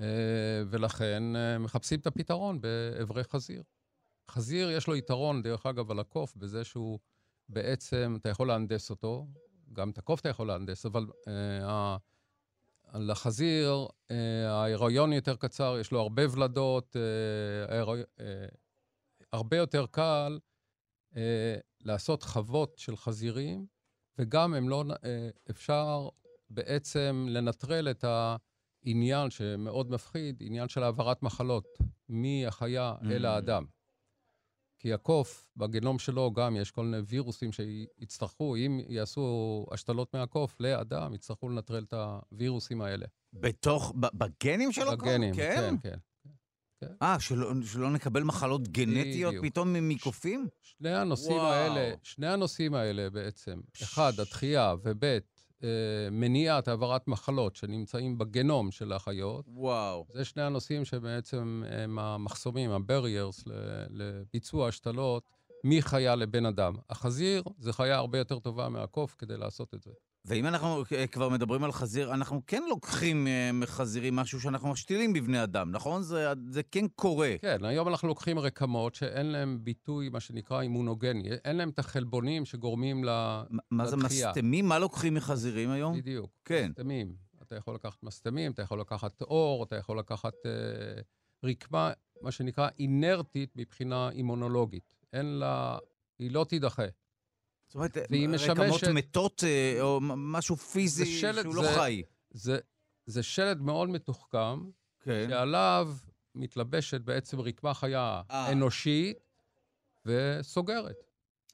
אה, 0.00 0.62
ולכן 0.70 1.36
אה, 1.36 1.58
מחפשים 1.58 2.00
את 2.00 2.06
הפתרון 2.06 2.60
באברי 2.60 3.24
חזיר. 3.24 3.62
חזיר 4.30 4.70
יש 4.70 4.86
לו 4.86 4.96
יתרון, 4.96 5.42
דרך 5.42 5.66
אגב, 5.66 5.90
על 5.90 6.00
הקוף, 6.00 6.36
בזה 6.36 6.64
שהוא 6.64 6.98
בעצם, 7.48 8.16
אתה 8.20 8.28
יכול 8.28 8.48
להנדס 8.48 8.90
אותו, 8.90 9.26
גם 9.72 9.90
את 9.90 9.98
הקוף 9.98 10.20
אתה 10.20 10.28
יכול 10.28 10.46
להנדס, 10.46 10.86
אבל 10.86 11.06
אה, 11.28 11.96
לחזיר 12.94 13.86
אה, 14.10 14.50
ההיריון 14.50 15.12
יותר 15.12 15.36
קצר, 15.36 15.76
יש 15.80 15.92
לו 15.92 16.00
הרבה 16.00 16.22
ולדות, 16.32 16.96
אה. 16.96 17.94
אה, 18.20 18.46
הרבה 19.32 19.56
יותר 19.56 19.86
קל 19.86 20.38
לעשות 21.80 22.22
חוות 22.22 22.78
של 22.78 22.96
חזירים, 22.96 23.66
וגם 24.18 24.54
הם 24.54 24.68
לא, 24.68 24.84
אפשר 25.50 26.08
בעצם 26.50 27.26
לנטרל 27.28 27.90
את 27.90 28.04
ה... 28.04 28.36
עניין 28.84 29.30
שמאוד 29.30 29.90
מפחיד, 29.90 30.36
עניין 30.40 30.68
של 30.68 30.82
העברת 30.82 31.22
מחלות 31.22 31.68
מהחיה 32.08 32.94
mm. 33.00 33.10
אל 33.10 33.24
האדם. 33.24 33.64
כי 34.82 34.92
הקוף, 34.92 35.48
בגנום 35.56 35.98
שלו 35.98 36.32
גם 36.32 36.56
יש 36.56 36.70
כל 36.70 36.84
מיני 36.84 37.02
וירוסים 37.06 37.50
שיצטרכו, 37.52 38.56
אם 38.56 38.80
יעשו 38.88 39.66
השתלות 39.72 40.14
מהקוף 40.14 40.60
לאדם, 40.60 41.14
יצטרכו 41.14 41.48
לנטרל 41.48 41.84
את 41.88 41.94
הווירוסים 42.32 42.82
האלה. 42.82 43.06
בתוך, 43.32 43.92
בגנים 43.96 44.72
של 44.72 44.88
הקוף? 44.88 45.08
בגנים, 45.08 45.34
כן, 45.34 45.74
כן. 45.82 45.94
כן. 46.80 46.92
אה, 47.02 47.20
שלא, 47.20 47.52
שלא 47.64 47.90
נקבל 47.90 48.22
מחלות 48.22 48.68
גנטיות 48.68 49.34
בדיוק. 49.34 49.46
פתאום 49.46 49.88
מקופים? 49.88 50.48
שני 50.62 50.94
הנושאים 50.94 51.36
וואו. 51.36 51.52
האלה, 51.52 51.94
שני 52.02 52.26
הנושאים 52.26 52.74
האלה 52.74 53.10
בעצם, 53.10 53.60
אחד, 53.82 54.12
התחייה, 54.20 54.74
וב', 54.84 55.18
מניעת 56.10 56.68
העברת 56.68 57.08
מחלות 57.08 57.56
שנמצאים 57.56 58.18
בגנום 58.18 58.70
של 58.70 58.92
החיות. 58.92 59.44
וואו. 59.48 60.06
זה 60.12 60.24
שני 60.24 60.42
הנושאים 60.42 60.84
שבעצם 60.84 61.62
הם 61.68 61.98
המחסומים, 61.98 62.70
ה-barriers 62.70 63.50
לביצוע 63.90 64.68
השתלות 64.68 65.22
מחיה 65.64 66.14
לבן 66.14 66.46
אדם. 66.46 66.74
החזיר 66.90 67.42
זה 67.58 67.72
חיה 67.72 67.96
הרבה 67.96 68.18
יותר 68.18 68.38
טובה 68.38 68.68
מהקוף 68.68 69.14
כדי 69.18 69.36
לעשות 69.36 69.74
את 69.74 69.82
זה. 69.82 69.90
ואם 70.24 70.46
אנחנו 70.46 70.82
כבר 71.12 71.28
מדברים 71.28 71.64
על 71.64 71.72
חזיר, 71.72 72.14
אנחנו 72.14 72.42
כן 72.46 72.62
לוקחים 72.68 73.26
אה, 73.26 73.50
מחזירים 73.52 74.16
משהו 74.16 74.40
שאנחנו 74.40 74.68
משתילים 74.68 75.12
בבני 75.12 75.42
אדם, 75.42 75.70
נכון? 75.70 76.02
זה, 76.02 76.32
זה 76.48 76.62
כן 76.62 76.88
קורה. 76.88 77.34
כן, 77.40 77.64
היום 77.64 77.88
אנחנו 77.88 78.08
לוקחים 78.08 78.38
רקמות 78.38 78.94
שאין 78.94 79.26
להם 79.26 79.58
ביטוי, 79.62 80.08
מה 80.08 80.20
שנקרא 80.20 80.60
אימונוגני. 80.60 81.28
אין 81.44 81.56
להם 81.56 81.68
את 81.68 81.78
החלבונים 81.78 82.44
שגורמים 82.44 83.04
לתחייה. 83.04 83.42
מה 83.70 83.86
זה 83.86 83.96
מסתמים? 83.96 84.68
מה 84.68 84.78
לוקחים 84.78 85.14
מחזירים 85.14 85.70
היום? 85.70 85.98
בדיוק, 85.98 86.30
כן. 86.44 86.68
מסתמים. 86.70 87.14
אתה 87.42 87.56
יכול 87.56 87.74
לקחת 87.74 88.02
מסתמים, 88.02 88.52
אתה 88.52 88.62
יכול 88.62 88.80
לקחת 88.80 89.22
אור, 89.22 89.64
אתה 89.64 89.76
יכול 89.76 89.98
לקחת 89.98 90.34
אה, 90.46 91.02
רקמה, 91.44 91.92
מה 92.22 92.30
שנקרא 92.30 92.68
אינרטית 92.78 93.56
מבחינה 93.56 94.10
אימונולוגית. 94.10 94.94
אין 95.12 95.26
לה, 95.26 95.78
היא 96.18 96.30
לא 96.30 96.46
תידחה. 96.48 96.86
זאת 97.72 97.76
אומרת, 97.76 97.96
והיא 98.10 98.28
משמשת... 98.28 98.50
רקמות 98.50 98.84
מתות 98.84 99.44
אה, 99.44 99.78
או 99.80 100.00
משהו 100.02 100.56
פיזי 100.56 101.06
שלד, 101.06 101.42
שהוא 101.42 101.54
לא 101.54 101.62
זה, 101.62 101.70
לא 101.70 101.74
חי. 101.76 102.02
זה, 102.30 102.58
זה 103.06 103.22
שלד 103.22 103.60
מאוד 103.60 103.88
מתוחכם, 103.88 104.70
כן. 105.00 105.26
שעליו 105.28 105.94
מתלבשת 106.34 107.00
בעצם 107.00 107.40
רקמה 107.40 107.74
חיה 107.74 108.22
아. 108.28 108.32
אה. 108.32 108.52
אנושית 108.52 109.16
וסוגרת. 110.06 110.96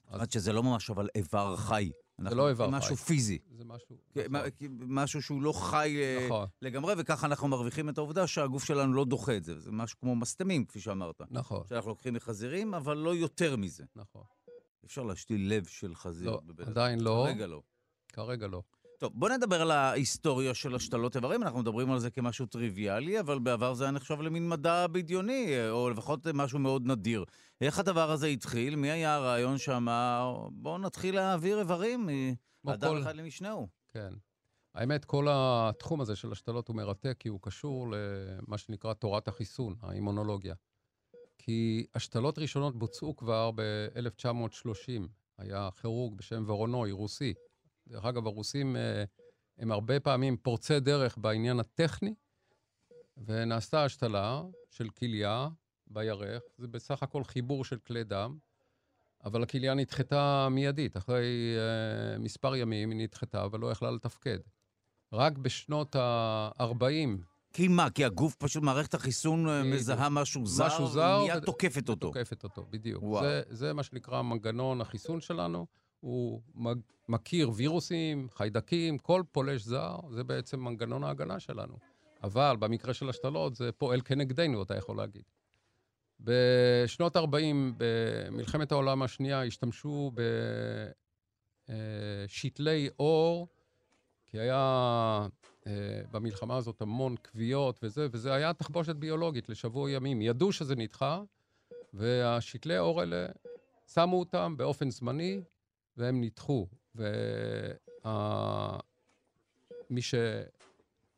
זאת 0.05 0.15
אומרת 0.15 0.33
שזה 0.33 0.53
לא 0.53 0.63
ממש 0.63 0.91
אבל 0.91 1.09
איבר 1.15 1.57
חי. 1.57 1.91
אנחנו 2.19 2.37
לא 2.37 2.49
איבר 2.49 2.69
משהו 2.69 2.97
חי. 2.97 3.03
פיזי. 3.05 3.39
זה 3.51 3.65
משהו... 3.65 3.97
כן, 4.13 4.27
נכון, 4.31 4.49
משהו 4.81 5.23
שהוא 5.23 5.43
לא 5.43 5.53
חי 5.53 5.97
אה, 6.03 6.27
נכון, 6.27 6.47
לגמרי, 6.63 6.95
וככה 6.99 7.27
אנחנו 7.27 7.49
מרוויחים 7.49 7.89
את 7.89 7.99
העובדה 7.99 8.27
שהגוף 8.27 8.65
שלנו 8.65 8.95
לא 8.95 9.05
דוחה 9.05 9.37
את 9.37 9.45
זה. 9.45 9.59
זה 9.59 9.73
משהו 9.73 9.99
כמו 10.01 10.17
מסתמים, 10.17 10.65
כפי 10.65 10.81
שאמרת. 10.81 11.23
נכון, 11.31 11.63
שאנחנו 11.69 11.91
לוקחים 11.91 12.15
מחזירים, 12.15 12.75
אבל 12.75 12.97
לא 12.97 13.15
יותר 13.15 13.57
מזה. 13.57 13.85
נכון. 13.97 14.23
אפשר 14.89 15.03
להשתיל 15.03 15.53
לב 15.55 15.67
של 15.67 15.95
חזיר. 15.95 16.31
לא, 16.31 16.41
אדם. 16.51 16.65
עדיין 16.69 17.01
לא, 17.01 17.25
כרגע 17.27 17.47
לא. 17.47 17.63
כרגע 18.13 18.47
לא. 18.47 18.63
טוב, 18.99 19.13
בוא 19.15 19.29
נדבר 19.29 19.63
על 19.63 19.71
ההיסטוריה 19.71 20.55
של 20.55 20.75
השתלות 20.75 21.17
איברים. 21.17 21.43
אנחנו 21.43 21.59
מדברים 21.59 21.91
על 21.91 21.99
זה 21.99 22.11
כמשהו 22.11 22.47
טריוויאלי, 22.47 23.21
אבל 23.21 23.39
בעבר 23.39 23.75
זה 23.75 23.85
היה 23.85 23.91
נחשב 23.91 24.21
למין 24.21 24.49
מדע 24.49 24.87
בדיוני, 24.87 25.69
או 25.71 25.91
לפחות 25.91 26.27
משהו 26.35 26.59
מאוד 26.59 26.87
נדיר. 26.87 27.25
איך 27.61 27.79
הדבר 27.79 28.11
הזה 28.11 28.27
התחיל? 28.27 28.77
מי 28.77 28.91
היה 28.91 29.15
הרעיון 29.15 29.59
שאמר, 29.59 30.49
בואו 30.53 30.79
נתחיל 30.79 31.15
להעביר 31.15 31.59
איברים 31.59 32.09
מאדם 32.65 32.89
כל- 32.91 33.03
אחד 33.03 33.17
למשנהו? 33.17 33.69
כן. 33.89 34.13
האמת, 34.75 35.05
כל 35.05 35.27
התחום 35.31 36.01
הזה 36.01 36.17
של 36.17 36.33
השתלות 36.33 36.69
הוא 36.69 36.77
מרתק, 36.77 37.17
כי 37.19 37.29
הוא 37.29 37.41
קשור 37.43 37.87
למה 37.93 38.59
שנקרא 38.59 38.93
תורת 38.95 39.29
החיסון, 39.29 39.75
האימונולוגיה. 39.83 40.55
כי 41.49 41.87
השתלות 41.95 42.39
ראשונות 42.39 42.79
בוצעו 42.79 43.17
כבר 43.17 43.51
ב-1930. 43.55 45.03
היה 45.39 45.69
כירורג 45.81 46.15
בשם 46.15 46.45
וורונוי, 46.47 46.93
רוסי. 46.93 47.35
דרך 47.87 48.05
אגב, 48.05 48.27
הרוסים 48.27 48.77
אה, 48.77 49.05
הם 49.59 49.73
הרבה 49.73 50.01
פעמים 50.01 50.37
פורצי 50.37 50.81
דרך 50.81 51.19
בעניין 51.19 51.61
הטכני, 51.61 52.15
ונעשתה 53.17 53.85
השתלה 53.85 54.43
של 54.71 54.89
כליה 54.89 55.49
בירך, 55.87 56.43
זה 56.59 56.69
בסך 56.69 57.03
הכל 57.03 57.25
חיבור 57.25 57.65
של 57.65 57.79
כלי 57.79 58.05
דם, 58.05 58.39
אבל 59.25 59.43
הכליה 59.43 59.75
נדחתה 59.75 60.49
מיידית, 60.51 60.97
אחרי 60.97 61.57
uh, 61.57 62.19
מספר 62.19 62.57
ימים 62.57 62.91
היא 62.91 62.99
נדחתה 62.99 63.47
ולא 63.53 63.71
יכלה 63.71 63.91
לתפקד. 63.91 64.39
רק 65.13 65.39
בשנות 65.39 65.97
ה-40, 65.97 67.38
כי 67.59 67.69
מה? 67.69 67.91
כי 67.91 68.05
הגוף 68.05 68.35
פשוט, 68.35 68.63
מערכת 68.63 68.95
החיסון 68.95 69.49
אה. 69.49 69.63
מזהה 69.63 70.09
משהו 70.09 70.47
זר, 70.47 70.67
משהו 70.67 70.87
זר, 70.87 71.23
מיד 71.23 71.43
ו- 71.43 71.47
תוקפת 71.47 71.89
אותו. 71.89 72.07
תוקפת 72.07 72.45
אותו, 72.45 72.67
בדיוק. 72.71 73.05
זה, 73.21 73.43
זה 73.49 73.73
מה 73.73 73.83
שנקרא 73.83 74.23
מנגנון 74.23 74.81
החיסון 74.81 75.21
שלנו. 75.21 75.67
הוא 76.01 76.43
מכיר 77.09 77.51
וירוסים, 77.55 78.29
חיידקים, 78.35 78.99
כל 78.99 79.23
פולש 79.33 79.63
זר, 79.63 79.97
זה 80.11 80.25
בעצם 80.25 80.61
מנגנון 80.61 81.05
ההגנה 81.05 81.41
שלנו. 81.41 81.79
אבל 82.23 82.57
במקרה 82.59 82.95
של 82.95 83.09
השתלות 83.09 83.55
זה 83.55 83.73
פועל 83.73 84.01
כנגדנו, 84.01 84.63
אתה 84.63 84.77
יכול 84.77 84.97
להגיד. 84.97 85.23
בשנות 86.21 87.17
ה-40, 87.17 87.57
במלחמת 87.77 88.73
העולם 88.73 89.03
השנייה, 89.03 89.45
השתמשו 89.45 90.13
בשתלי 92.29 92.89
אור, 92.99 93.49
כי 94.27 94.39
היה 94.39 94.57
אה, 94.57 95.27
במלחמה 96.11 96.57
הזאת 96.57 96.83
המון 96.83 97.15
כוויות 97.31 97.81
וזה, 97.83 98.07
וזה 98.13 98.35
היה 98.35 98.53
תחבושת 98.53 98.97
ביולוגית 98.97 99.49
לשבוע 99.49 99.91
ימים. 99.91 100.23
ידעו 100.23 100.53
שזה 100.53 100.77
נדחה, 100.77 101.23
והשתלי 101.95 102.77
האור 102.77 103.01
האלה, 103.01 103.27
שמו 103.93 104.19
אותם 104.19 104.55
באופן 104.57 104.91
זמני, 104.91 105.41
והם 105.97 106.21
נדחו. 106.21 106.67
ומי 106.95 107.13
ש... 110.03 110.15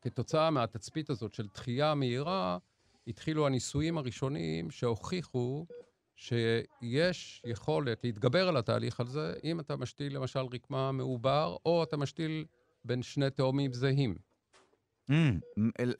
כתוצאה 0.02 0.50
מהתצפית 0.50 1.10
הזאת 1.10 1.34
של 1.34 1.46
דחייה 1.54 1.94
מהירה, 1.94 2.58
התחילו 3.06 3.46
הניסויים 3.46 3.98
הראשונים 3.98 4.70
שהוכיחו 4.70 5.66
שיש 6.16 7.42
יכולת 7.46 8.04
להתגבר 8.04 8.48
על 8.48 8.56
התהליך 8.56 9.00
הזה, 9.00 9.34
אם 9.44 9.60
אתה 9.60 9.76
משתיל 9.76 10.16
למשל 10.16 10.40
רקמה 10.40 10.92
מעובר, 10.92 11.56
או 11.66 11.82
אתה 11.82 11.96
משתיל 11.96 12.44
בין 12.84 13.02
שני 13.02 13.30
תאומים 13.30 13.72
זהים. 13.72 14.14
Mm, 15.10 15.14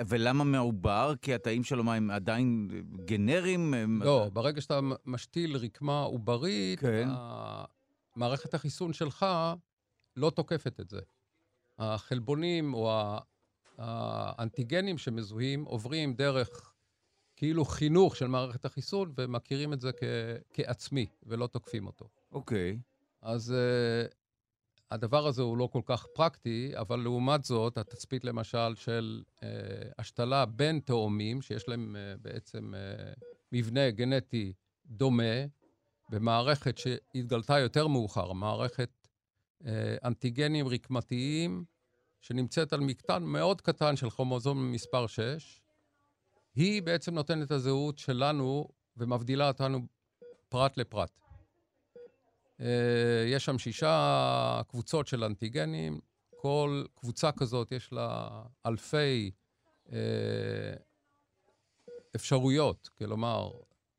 ולמה 0.09 0.45
מעובר? 0.45 1.13
כי 1.23 1.35
התאים 1.35 1.65
שלו, 1.65 1.85
מה, 1.85 1.95
הם 1.95 2.11
עדיין 2.11 2.69
גנריים? 3.05 3.75
הם- 3.75 4.03
לא, 4.03 4.29
ברגע 4.33 4.61
שאתה 4.61 4.81
משתיל 5.07 5.57
רקמה 5.57 6.01
עוברית, 6.03 6.81
כן. 6.81 7.09
מערכת 8.17 8.55
החיסון 8.55 8.93
שלך 8.93 9.27
לא 10.17 10.31
תוקפת 10.31 10.81
את 10.81 10.91
זה. 10.91 11.01
החלבונים 11.79 12.75
או 12.75 12.93
האנטיגנים 13.79 14.99
שמזוהים 14.99 15.65
עוברים 15.65 16.15
דרך 16.15 16.73
כאילו 17.37 17.65
חינוך 17.65 18.17
של 18.17 18.27
מערכת 18.27 18.65
החיסון 18.65 19.13
ומכירים 19.17 19.73
את 19.73 19.81
זה 19.81 19.91
כ- 19.93 20.03
כעצמי 20.53 21.07
ולא 21.23 21.47
תוקפים 21.47 21.87
אותו. 21.87 22.09
אוקיי. 22.33 22.79
אז 23.23 23.55
uh, 23.55 24.15
הדבר 24.91 25.27
הזה 25.27 25.43
הוא 25.43 25.57
לא 25.57 25.69
כל 25.73 25.81
כך 25.85 26.07
פרקטי, 26.15 26.73
אבל 26.77 27.01
לעומת 27.01 27.45
זאת, 27.45 27.79
התצפית 27.79 28.25
למשל 28.25 28.75
של 28.75 29.23
uh, 29.27 29.43
השתלה 29.99 30.47
בין 30.47 30.81
תאומים, 30.81 31.43
שיש 31.43 31.69
להם 31.69 31.97
uh, 31.97 32.23
בעצם 32.23 32.75
uh, 32.75 33.25
מבנה 33.53 33.91
גנטי 33.91 34.53
דומה, 34.87 35.45
במערכת 36.09 36.79
שהתגלתה 36.79 37.59
יותר 37.59 37.87
מאוחר, 37.87 38.33
מערכת 38.33 39.09
uh, 39.63 39.67
אנטיגנים 40.05 40.69
רקמתיים, 40.69 41.65
שנמצאת 42.21 42.73
על 42.73 42.81
מקטן 42.81 43.23
מאוד 43.23 43.61
קטן 43.61 43.97
של 43.97 44.11
כרומוזום 44.11 44.73
מספר 44.73 45.07
6, 45.07 45.61
היא 46.55 46.83
בעצם 46.83 47.15
נותנת 47.15 47.47
את 47.47 47.51
הזהות 47.51 47.99
שלנו 47.99 48.69
ומבדילה 48.97 49.49
אותנו 49.49 49.87
פרט 50.49 50.77
לפרט. 50.77 51.21
אה, 52.61 53.25
יש 53.27 53.45
שם 53.45 53.59
שישה 53.59 54.61
קבוצות 54.69 55.07
של 55.07 55.25
אנטיגנים, 55.25 56.01
כל 56.37 56.85
קבוצה 56.95 57.33
כזאת 57.33 57.73
יש 57.73 57.93
לה 57.93 58.29
אלפי 58.67 59.31
אה, 59.93 59.99
אפשרויות, 62.17 62.91
כלומר, 62.99 63.51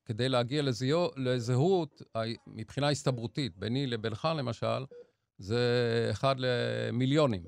כדי 0.05 0.29
להגיע 0.29 0.61
לזיהו, 0.61 1.09
לזהות, 1.17 2.01
מבחינה 2.47 2.89
הסתברותית, 2.89 3.57
ביני 3.57 3.87
לבינך 3.87 4.27
למשל, 4.37 4.85
זה 5.37 6.07
אחד 6.11 6.35
למיליונים. 6.37 7.43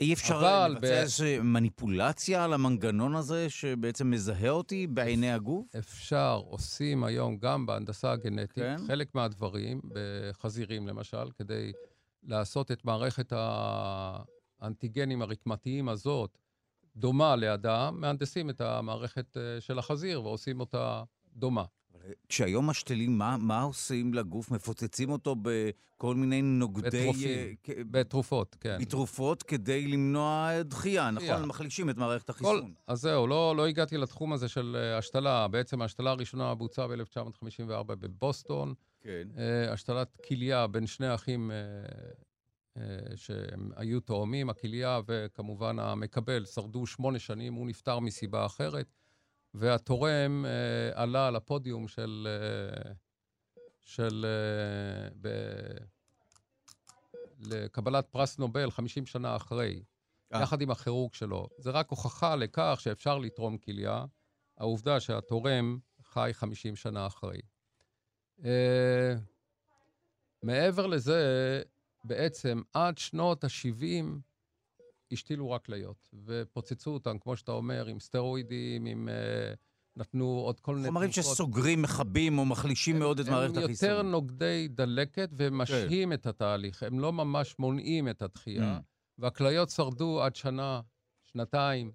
אי 0.00 0.12
אפשר 0.12 0.36
אבל 0.36 0.72
לבצע 0.72 0.80
ב- 0.80 0.90
איזושהי 0.90 1.38
מניפולציה 1.38 2.44
על 2.44 2.52
המנגנון 2.52 3.14
הזה 3.16 3.50
שבעצם 3.50 4.10
מזהה 4.10 4.50
אותי 4.50 4.86
בעיני 4.86 5.32
הגוף? 5.32 5.76
אפשר, 5.78 6.40
עושים 6.46 7.04
היום 7.04 7.36
גם 7.36 7.66
בהנדסה 7.66 8.12
הגנטית, 8.12 8.54
כן. 8.54 8.76
כן. 8.78 8.86
חלק 8.86 9.14
מהדברים, 9.14 9.80
בחזירים 9.88 10.86
למשל, 10.88 11.30
כדי 11.38 11.72
לעשות 12.22 12.72
את 12.72 12.84
מערכת 12.84 13.32
האנטיגנים 14.60 15.22
הרקמתיים 15.22 15.88
הזאת 15.88 16.38
דומה 16.96 17.36
לאדם, 17.36 18.00
מהנדסים 18.00 18.50
את 18.50 18.60
המערכת 18.60 19.36
אה, 19.36 19.60
של 19.60 19.78
החזיר 19.78 20.22
ועושים 20.24 20.60
אותה 20.60 21.02
דומה. 21.36 21.64
כשהיום 22.28 22.70
משתלים, 22.70 23.18
מה, 23.18 23.36
מה 23.36 23.62
עושים 23.62 24.14
לגוף? 24.14 24.50
מפוצצים 24.50 25.10
אותו 25.10 25.36
בכל 25.42 26.14
מיני 26.14 26.42
נוגדי... 26.42 26.88
בטרופים. 26.88 27.28
אה, 27.28 27.52
כ- 27.62 27.70
בתרופות, 27.90 28.56
כן. 28.60 28.78
בתרופות 28.80 29.42
כדי 29.42 29.86
למנוע 29.86 30.62
דחייה, 30.62 31.10
דחייה. 31.14 31.34
נכון? 31.34 31.48
מחלישים 31.48 31.90
את 31.90 31.96
מערכת 31.96 32.26
כל, 32.26 32.32
החיסון. 32.32 32.74
אז 32.86 33.00
זהו, 33.00 33.26
לא, 33.26 33.56
לא 33.56 33.66
הגעתי 33.66 33.96
לתחום 33.96 34.32
הזה 34.32 34.48
של 34.48 34.76
אה, 34.78 34.98
השתלה. 34.98 35.48
בעצם 35.48 35.82
ההשתלה 35.82 36.10
הראשונה 36.10 36.54
בוצעה 36.54 36.88
ב-1954 36.88 37.82
בבוסטון. 37.84 38.74
כן. 39.00 39.28
אה, 39.38 39.72
השתלת 39.72 40.16
כליה 40.28 40.66
בין 40.66 40.86
שני 40.86 41.14
אחים 41.14 41.50
אה, 41.50 41.56
אה, 42.76 43.16
שהם 43.16 43.70
היו 43.76 44.00
תאומים, 44.00 44.50
הכליה 44.50 45.00
וכמובן 45.06 45.78
המקבל 45.78 46.44
שרדו 46.44 46.86
שמונה 46.86 47.18
שנים, 47.18 47.54
הוא 47.54 47.66
נפטר 47.66 47.98
מסיבה 47.98 48.46
אחרת, 48.46 48.86
והתורם 49.54 50.44
אה, 50.46 51.02
עלה 51.02 51.26
על 51.26 51.36
הפודיום 51.36 51.88
של... 51.88 52.28
אה, 52.30 52.92
של... 53.80 54.26
אה, 54.28 55.08
ב, 55.20 55.28
לקבלת 57.38 58.06
פרס 58.10 58.38
נובל 58.38 58.70
50 58.70 59.06
שנה 59.06 59.36
אחרי, 59.36 59.82
אה. 60.34 60.42
יחד 60.42 60.60
עם 60.60 60.70
הכירורג 60.70 61.14
שלו. 61.14 61.48
זה 61.58 61.70
רק 61.70 61.90
הוכחה 61.90 62.36
לכך 62.36 62.78
שאפשר 62.80 63.18
לתרום 63.18 63.58
כליה, 63.58 64.04
העובדה 64.58 65.00
שהתורם 65.00 65.78
חי 66.02 66.30
50 66.32 66.76
שנה 66.76 67.06
אחרי. 67.06 67.40
Uh, 68.38 68.44
מעבר 70.42 70.86
לזה, 70.86 71.62
בעצם 72.04 72.62
עד 72.72 72.98
שנות 72.98 73.44
ה-70 73.44 74.04
השתילו 75.12 75.50
רק 75.50 75.64
כליות, 75.64 76.08
ופוצצו 76.24 76.90
אותם, 76.90 77.18
כמו 77.18 77.36
שאתה 77.36 77.52
אומר, 77.52 77.86
עם 77.86 78.00
סטרואידים, 78.00 78.86
עם... 78.86 79.08
Uh, 79.08 79.56
נתנו 79.96 80.26
עוד 80.26 80.60
כל 80.60 80.74
מיני... 80.76 80.88
חומרים. 80.88 81.12
שסוגרים, 81.12 81.82
מכבים 81.82 82.38
או 82.38 82.44
מחלישים 82.44 82.98
מאוד 82.98 83.20
את 83.20 83.28
מערכת 83.28 83.56
הם 83.56 83.62
החיסון. 83.64 83.88
יותר 83.88 84.02
נוגדי 84.02 84.68
דלקת 84.70 85.30
ומשהים 85.36 86.08
כן. 86.08 86.12
את 86.12 86.26
התהליך, 86.26 86.82
הם 86.82 87.00
לא 87.00 87.12
ממש 87.12 87.54
מונעים 87.58 88.08
את 88.08 88.22
הדחייה, 88.22 88.78
Mm. 88.78 88.82
והכליות 89.18 89.70
שרדו 89.70 90.22
עד 90.22 90.36
שנה, 90.36 90.80
שנתיים, 91.22 91.92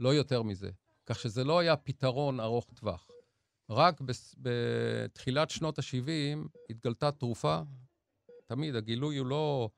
לא 0.00 0.14
יותר 0.14 0.42
מזה. 0.42 0.70
כך 1.06 1.18
שזה 1.18 1.44
לא 1.44 1.58
היה 1.58 1.76
פתרון 1.76 2.40
ארוך 2.40 2.66
טווח. 2.74 3.08
רק 3.70 4.00
בתחילת 4.38 5.50
שנות 5.50 5.78
ה-70 5.78 6.48
התגלתה 6.70 7.12
תרופה, 7.12 7.60
תמיד 8.46 8.76
הגילוי 8.76 9.16
הוא 9.16 9.26
לא 9.26 9.70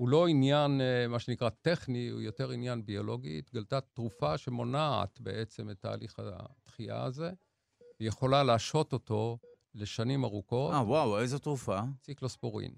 הוא 0.00 0.08
לא 0.08 0.26
עניין, 0.26 0.80
אה, 0.80 1.08
מה 1.08 1.18
שנקרא, 1.18 1.48
טכני, 1.48 2.08
הוא 2.08 2.20
יותר 2.20 2.50
עניין 2.50 2.86
ביולוגי. 2.86 3.38
התגלתה 3.38 3.80
תרופה 3.80 4.38
שמונעת 4.38 5.20
בעצם 5.20 5.70
את 5.70 5.76
תהליך 5.80 6.18
התחייה 6.18 7.02
הזה. 7.04 7.30
היא 7.98 8.08
יכולה 8.08 8.42
להשהות 8.42 8.92
אותו 8.92 9.38
לשנים 9.74 10.24
ארוכות. 10.24 10.72
אה, 10.72 10.82
וואו, 10.82 11.18
איזו 11.20 11.38
תרופה? 11.38 11.80
ציקלוספורין. 12.00 12.70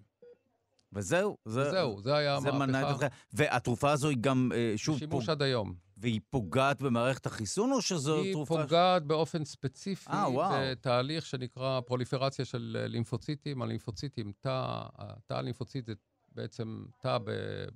וזהו. 0.92 1.36
זה, 1.44 1.68
וזהו, 1.68 2.00
זה 2.00 2.14
היה 2.14 2.40
זה 2.40 2.48
המהפכה. 2.48 2.80
את 2.80 2.90
התחייה. 2.90 3.10
והתרופה 3.32 3.90
הזו 3.90 4.08
היא 4.08 4.18
גם, 4.20 4.52
אה, 4.54 4.72
שוב, 4.76 4.98
שימוש 4.98 5.24
פוג... 5.24 5.30
עד 5.30 5.42
היום. 5.42 5.74
והיא 5.96 6.20
פוגעת 6.30 6.82
במערכת 6.82 7.26
החיסון, 7.26 7.72
או 7.72 7.82
שזו 7.82 8.22
היא 8.22 8.32
תרופה... 8.32 8.62
פוגעת 8.62 9.02
באופן 9.02 9.44
ספציפי 9.44 10.10
אה, 10.10 10.30
וואו. 10.30 10.54
בתהליך 10.60 11.26
שנקרא 11.26 11.80
פרוליפרציה 11.80 12.44
של 12.44 12.76
אה, 12.80 12.86
לימפוציטים. 12.86 13.62
הלימפוציטים, 13.62 14.32
תא, 14.40 14.82
הלימפוציט 15.30 15.86
זה 15.86 15.94
בעצם 16.34 16.84
תא 16.98 17.18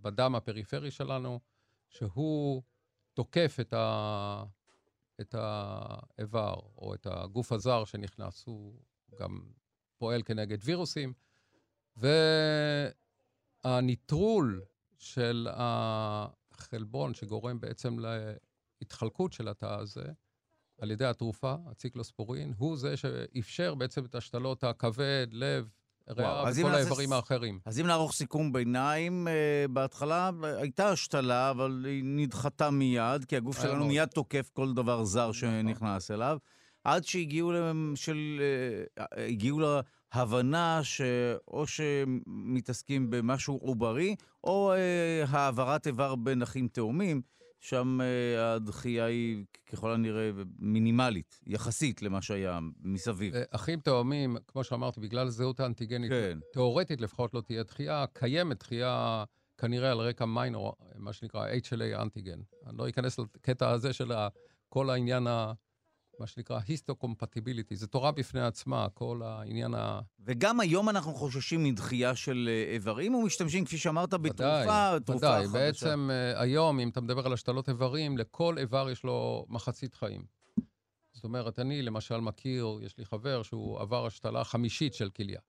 בדם 0.02 0.34
הפריפרי 0.34 0.90
שלנו, 0.90 1.40
שהוא 1.88 2.62
תוקף 3.14 3.56
את, 3.60 3.72
ה, 3.72 4.44
את 5.20 5.34
האיבר 5.38 6.54
או 6.78 6.94
את 6.94 7.06
הגוף 7.10 7.52
הזר 7.52 7.84
שנכנס, 7.84 8.46
הוא 8.46 8.80
גם 9.20 9.40
פועל 9.98 10.22
כנגד 10.22 10.58
וירוסים, 10.64 11.12
והניטרול 13.64 14.64
של 14.98 15.48
החלבון 15.50 17.14
שגורם 17.14 17.60
בעצם 17.60 17.96
להתחלקות 18.80 19.32
של 19.32 19.48
התא 19.48 19.78
הזה, 19.80 20.12
על 20.80 20.90
ידי 20.90 21.04
התרופה, 21.04 21.56
הציקלוספורין, 21.66 22.54
הוא 22.56 22.76
זה 22.76 22.96
שאפשר 22.96 23.75
בעצם 23.75 24.04
את 24.04 24.14
השתלות 24.14 24.64
הכבד, 24.64 25.26
לב, 25.32 25.68
ריאה 26.08 26.44
וכל 26.52 26.75
האיברים 26.75 27.12
האחרים. 27.12 27.58
אז 27.64 27.80
אם 27.80 27.86
נערוך 27.86 28.12
סיכום 28.12 28.52
ביניים, 28.52 29.28
אה, 29.28 29.68
בהתחלה 29.70 30.30
אה, 30.44 30.60
הייתה 30.60 30.88
השתלה, 30.88 31.50
אבל 31.50 31.84
היא 31.88 32.02
נדחתה 32.04 32.70
מיד, 32.70 33.25
כי 33.25 33.36
הגוף 33.36 33.62
שלנו 33.62 33.76
מאוד. 33.76 33.88
מיד 33.88 34.08
תוקף 34.08 34.50
כל 34.52 34.72
דבר 34.75 35.04
זר 35.04 35.32
שנכנס 35.32 36.10
אליו, 36.10 36.38
עד 36.84 37.04
שהגיעו 37.04 37.52
של, 37.94 38.40
אה, 38.98 39.25
הגיעו 39.26 39.60
להבנה 40.14 40.80
שאו 40.82 41.66
שמתעסקים 41.66 43.10
במשהו 43.10 43.56
עוברי, 43.56 44.16
או 44.44 44.72
אה, 44.72 45.25
העברת 45.28 45.86
איבר 45.86 46.14
בין 46.14 46.42
אחים 46.42 46.68
תאומים, 46.68 47.22
שם 47.60 47.98
אה, 48.00 48.54
הדחייה 48.54 49.04
היא 49.04 49.44
ככל 49.66 49.92
הנראה 49.92 50.30
מינימלית, 50.58 51.40
יחסית 51.46 52.02
למה 52.02 52.22
שהיה 52.22 52.58
מסביב. 52.80 53.34
אה, 53.34 53.42
אחים 53.50 53.80
תאומים, 53.80 54.36
כמו 54.46 54.64
שאמרתי, 54.64 55.00
בגלל 55.00 55.28
זהות 55.28 55.60
האנטיגנית, 55.60 56.10
כן. 56.10 56.38
תאורטית 56.52 57.00
לפחות 57.00 57.34
לא 57.34 57.40
תהיה 57.40 57.62
דחייה, 57.62 58.04
קיימת 58.12 58.58
דחייה 58.58 59.25
כנראה 59.58 59.92
על 59.92 59.98
רקע 59.98 60.25
מיינור, 60.25 60.76
מה 60.96 61.12
שנקרא 61.12 61.48
HLA 61.48 62.02
אנטיגן. 62.02 62.38
אני 62.66 62.78
לא 62.78 62.88
אכנס 62.88 63.18
לקטע 63.18 63.70
הזה 63.70 63.92
של 63.92 64.12
כל 64.68 64.90
העניין, 64.90 65.26
ה, 65.26 65.52
מה 66.20 66.26
שנקרא 66.26 66.61
היסטו-קומפטיביליטי. 66.68 67.76
זו 67.76 67.87
תורה 67.87 68.12
בפני 68.12 68.40
עצמה, 68.40 68.87
כל 68.94 69.20
העניין 69.25 69.75
ה... 69.75 70.00
וגם 70.20 70.61
היום 70.61 70.88
אנחנו 70.88 71.14
חוששים 71.14 71.64
מדחייה 71.64 72.14
של 72.14 72.49
אה, 72.52 72.75
איברים, 72.75 73.14
ומשתמשים, 73.14 73.64
כפי 73.64 73.78
שאמרת, 73.78 74.14
בתרופה, 74.14 74.62
ודאי, 74.62 75.00
תרופה 75.00 75.26
ודאי. 75.26 75.46
חדשה. 75.46 75.52
בעצם 75.58 76.11
אה, 76.12 76.40
היום, 76.40 76.80
אם 76.80 76.88
אתה 76.88 77.00
מדבר 77.00 77.26
על 77.26 77.32
השתלות 77.32 77.68
איברים, 77.68 78.18
לכל 78.18 78.58
איבר 78.58 78.90
יש 78.90 79.04
לו 79.04 79.46
מחצית 79.49 79.94
חיים. 79.94 80.25
זאת 81.12 81.25
אומרת, 81.25 81.58
אני 81.58 81.82
למשל 81.82 82.20
מכיר, 82.20 82.78
יש 82.82 82.99
לי 82.99 83.04
חבר 83.04 83.42
שהוא 83.42 83.80
עבר 83.80 84.06
השתלה 84.06 84.44
חמישית 84.44 84.94
של 84.94 85.11
כליה. 85.11 85.40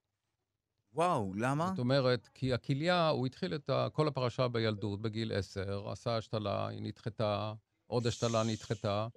וואו, 0.94 1.34
למה? 1.36 1.68
זאת 1.68 1.80
אומרת, 1.80 2.30
כי 2.34 2.54
הכליה, 2.54 3.10
הוא 3.10 3.26
התחיל 3.26 3.56
את 3.56 3.70
כל 3.94 4.08
הפרשה 4.08 4.48
בילדות, 4.48 5.02
בגיל 5.02 5.34
עשר, 5.34 5.90
עשה 5.90 6.18
השתלה, 6.18 6.68
היא 6.68 6.82
נדחתה, 6.82 7.54
עוד 7.88 8.08
השתלה 8.08 8.44
נדחתה, 8.44 9.08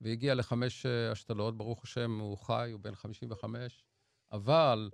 והגיע 0.00 0.34
לחמש 0.34 0.86
אה, 0.86 1.12
השתלות, 1.12 1.56
ברוך 1.56 1.84
השם, 1.84 2.18
הוא 2.18 2.38
חי, 2.38 2.70
הוא 2.72 2.80
בן 2.80 2.94
55, 2.94 3.84
אבל 4.32 4.90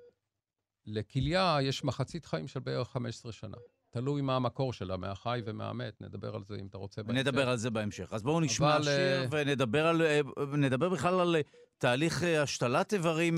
לכליה 0.87 1.59
יש 1.63 1.85
מחצית 1.85 2.25
חיים 2.27 2.49
של 2.49 2.61
בערך 2.61 2.89
15 2.89 3.33
שנה. 3.33 3.57
תלוי 3.91 4.23
מה 4.23 4.37
המקור 4.37 4.73
שלה, 4.73 4.97
מהחי 4.97 5.41
ומהמת, 5.45 6.01
נדבר 6.01 6.35
על 6.35 6.45
זה 6.45 6.57
אם 6.61 6.67
אתה 6.67 6.79
רוצה. 6.79 7.03
בהמשך. 7.03 7.21
נדבר 7.21 7.49
על 7.49 7.57
זה 7.57 7.71
בהמשך. 7.71 8.09
אז 8.13 8.23
בואו 8.23 8.41
נשמע 8.41 8.77
אבל, 8.77 8.85
שיר 8.85 8.93
אה, 8.93 9.27
ונדבר 9.31 9.87
על, 9.87 10.03
אה, 10.03 10.21
נדבר 10.57 10.89
בכלל 10.89 11.21
על 11.21 11.37
תהליך 11.79 12.23
השתלת 12.23 12.95
איברים, 12.95 13.35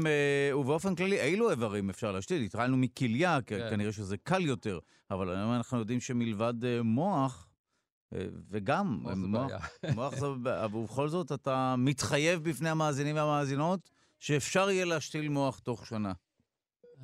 ובאופן 0.54 0.94
כללי, 0.94 1.20
אילו 1.20 1.50
איברים 1.50 1.90
אפשר 1.90 2.12
להשתיל? 2.12 2.42
התחלנו 2.42 2.76
מכליה, 2.76 3.38
כן. 3.46 3.70
כנראה 3.70 3.92
שזה 3.92 4.16
קל 4.16 4.46
יותר, 4.46 4.78
אבל 5.10 5.36
היום 5.36 5.52
אנחנו 5.52 5.78
יודעים 5.78 6.00
שמלבד 6.00 6.54
מוח, 6.82 7.47
וגם 8.50 8.98
מוח 9.02 9.14
זה 9.20 9.26
מוח, 9.26 9.46
בעיה. 9.82 9.94
מוח 9.94 10.14
זה 10.14 10.26
בעיה, 10.42 10.66
ובכל 10.66 11.08
זאת 11.08 11.32
אתה 11.32 11.74
מתחייב 11.78 12.48
בפני 12.48 12.68
המאזינים 12.68 13.16
והמאזינות 13.16 13.90
שאפשר 14.18 14.70
יהיה 14.70 14.84
להשתיל 14.84 15.28
מוח 15.28 15.58
תוך 15.58 15.86
שנה. 15.86 16.12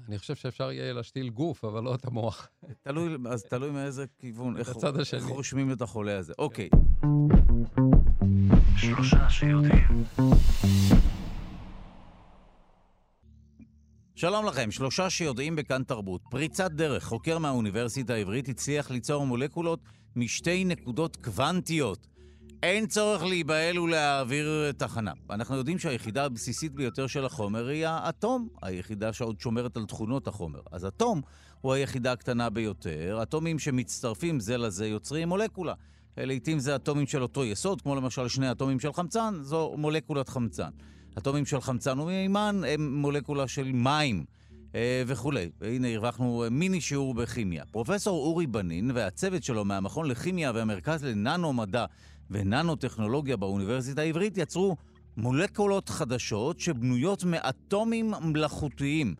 אני 0.08 0.18
חושב 0.18 0.34
שאפשר 0.34 0.72
יהיה 0.72 0.92
להשתיל 0.92 1.28
גוף, 1.28 1.64
אבל 1.64 1.82
לא 1.82 1.94
את 1.94 2.04
המוח. 2.04 2.48
תלוי, 2.84 3.16
אז 3.30 3.42
תלוי 3.42 3.70
מאיזה 3.70 4.04
כיוון, 4.18 4.56
איך, 4.56 4.68
הצד 4.68 5.00
השני. 5.00 5.20
איך 5.20 5.28
רושמים 5.28 5.72
את 5.72 5.82
החולה 5.82 6.18
הזה. 6.18 6.32
אוקיי. 6.38 6.68
שלושה 8.76 9.30
שיודעים. 9.30 10.04
שלום 14.14 14.46
לכם, 14.46 14.70
שלושה 14.70 15.10
שיודעים 15.10 15.56
בכאן 15.56 15.82
תרבות. 15.84 16.20
פריצת 16.30 16.70
דרך, 16.70 17.04
חוקר 17.04 17.38
מהאוניברסיטה 17.38 18.14
העברית 18.14 18.48
הצליח 18.48 18.90
ליצור 18.90 19.26
מולקולות 19.26 19.80
משתי 20.16 20.64
נקודות 20.64 21.16
קוונטיות. 21.16 22.06
אין 22.62 22.86
צורך 22.86 23.22
להיבהל 23.22 23.78
ולהעביר 23.78 24.72
תחנה. 24.72 25.12
אנחנו 25.30 25.56
יודעים 25.56 25.78
שהיחידה 25.78 26.24
הבסיסית 26.24 26.72
ביותר 26.72 27.06
של 27.06 27.24
החומר 27.24 27.68
היא 27.68 27.86
האטום, 27.86 28.48
היחידה 28.62 29.12
שעוד 29.12 29.40
שומרת 29.40 29.76
על 29.76 29.86
תכונות 29.86 30.28
החומר. 30.28 30.60
אז 30.72 30.86
אטום 30.86 31.22
הוא 31.60 31.72
היחידה 31.72 32.12
הקטנה 32.12 32.50
ביותר. 32.50 33.18
אטומים 33.22 33.58
שמצטרפים 33.58 34.40
זה 34.40 34.58
לזה 34.58 34.86
יוצרים 34.86 35.28
מולקולה. 35.28 35.74
לעיתים 36.16 36.58
זה 36.58 36.76
אטומים 36.76 37.06
של 37.06 37.22
אותו 37.22 37.44
יסוד, 37.44 37.82
כמו 37.82 37.94
למשל 37.94 38.28
שני 38.28 38.50
אטומים 38.50 38.80
של 38.80 38.92
חמצן, 38.92 39.34
זו 39.42 39.74
מולקולת 39.78 40.28
חמצן. 40.28 40.70
אטומים 41.18 41.46
של 41.46 41.60
חמצן 41.60 41.98
ומימן 41.98 42.60
הם 42.68 43.00
מולקולה 43.00 43.48
של 43.48 43.72
מים 43.72 44.24
וכולי. 45.06 45.50
והנה 45.60 45.94
הרווחנו 45.94 46.44
אה, 46.44 46.50
מיני 46.50 46.80
שיעור 46.80 47.14
בכימיה. 47.14 47.64
פרופסור 47.70 48.26
אורי 48.26 48.46
בנין 48.46 48.90
והצוות 48.94 49.44
שלו 49.44 49.64
מהמכון 49.64 50.06
לכימיה 50.08 50.52
והמרכז 50.54 51.04
לננו-מדע 51.04 51.84
וננו-טכנולוגיה 52.30 53.36
באוניברסיטה 53.36 54.00
העברית 54.00 54.38
יצרו 54.38 54.76
מולקולות 55.16 55.88
חדשות 55.88 56.60
שבנויות 56.60 57.24
מאטומים 57.24 58.14
מלאכותיים. 58.20 59.14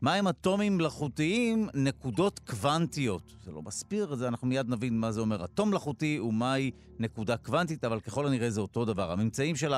מה 0.00 0.14
הם 0.14 0.28
אטומים 0.28 0.76
מלאכותיים? 0.76 1.68
נקודות 1.74 2.38
קוונטיות. 2.38 3.22
זה 3.44 3.52
לא 3.52 3.62
מסביר, 3.62 4.14
זה 4.14 4.28
אנחנו 4.28 4.46
מיד 4.46 4.68
נבין 4.68 4.98
מה 4.98 5.12
זה 5.12 5.20
אומר 5.20 5.44
אטום 5.44 5.70
מלאכותי 5.70 6.20
ומהי 6.20 6.70
נקודה 6.98 7.36
קוונטית, 7.36 7.84
אבל 7.84 8.00
ככל 8.00 8.26
הנראה 8.26 8.50
זה 8.50 8.60
אותו 8.60 8.84
דבר. 8.84 9.12
הממצאים 9.12 9.56
של 9.56 9.72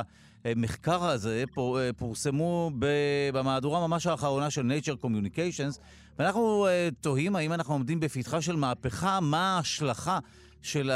המחקר 0.44 1.04
הזה 1.04 1.44
פור, 1.54 1.78
פורסמו 1.96 2.70
במהדורה 3.32 3.86
ממש 3.86 4.06
האחרונה 4.06 4.50
של 4.50 4.72
Nature 4.72 5.04
Communications, 5.04 5.78
ואנחנו 6.18 6.66
אה, 6.66 6.88
תוהים 7.00 7.36
האם 7.36 7.52
אנחנו 7.52 7.74
עומדים 7.74 8.00
בפתחה 8.00 8.40
של 8.40 8.56
מהפכה, 8.56 9.20
מה 9.20 9.56
ההשלכה 9.56 10.18
של 10.62 10.90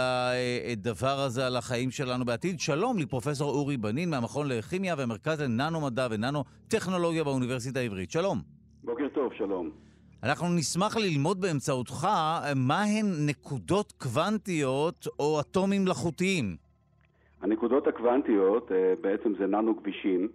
הדבר 0.72 1.20
הזה 1.20 1.46
על 1.46 1.56
החיים 1.56 1.90
שלנו 1.90 2.24
בעתיד. 2.24 2.60
שלום 2.60 2.98
לפרופסור 2.98 3.50
אורי 3.50 3.76
בנין 3.76 4.10
מהמכון 4.10 4.48
לכימיה 4.48 4.94
והמרכז 4.98 5.40
לננו-מדע 5.40 6.08
וננו-טכנולוגיה 6.10 7.24
באוניברסיטה 7.24 7.80
העברית. 7.80 8.10
שלום. 8.10 8.55
בוקר 8.86 9.08
טוב, 9.08 9.32
שלום. 9.32 9.70
אנחנו 10.22 10.46
נשמח 10.56 10.96
ללמוד 10.96 11.40
באמצעותך 11.40 12.04
אה, 12.04 12.52
מהן 12.56 13.06
נקודות 13.28 13.92
קוונטיות 13.92 15.06
או 15.18 15.40
אטומים 15.40 15.82
מלאכותיים. 15.84 16.44
הנקודות 17.40 17.86
הקוונטיות 17.86 18.72
אה, 18.72 18.94
בעצם 19.00 19.32
זה 19.38 19.46
ננו 19.46 19.76
כבישים 19.76 20.28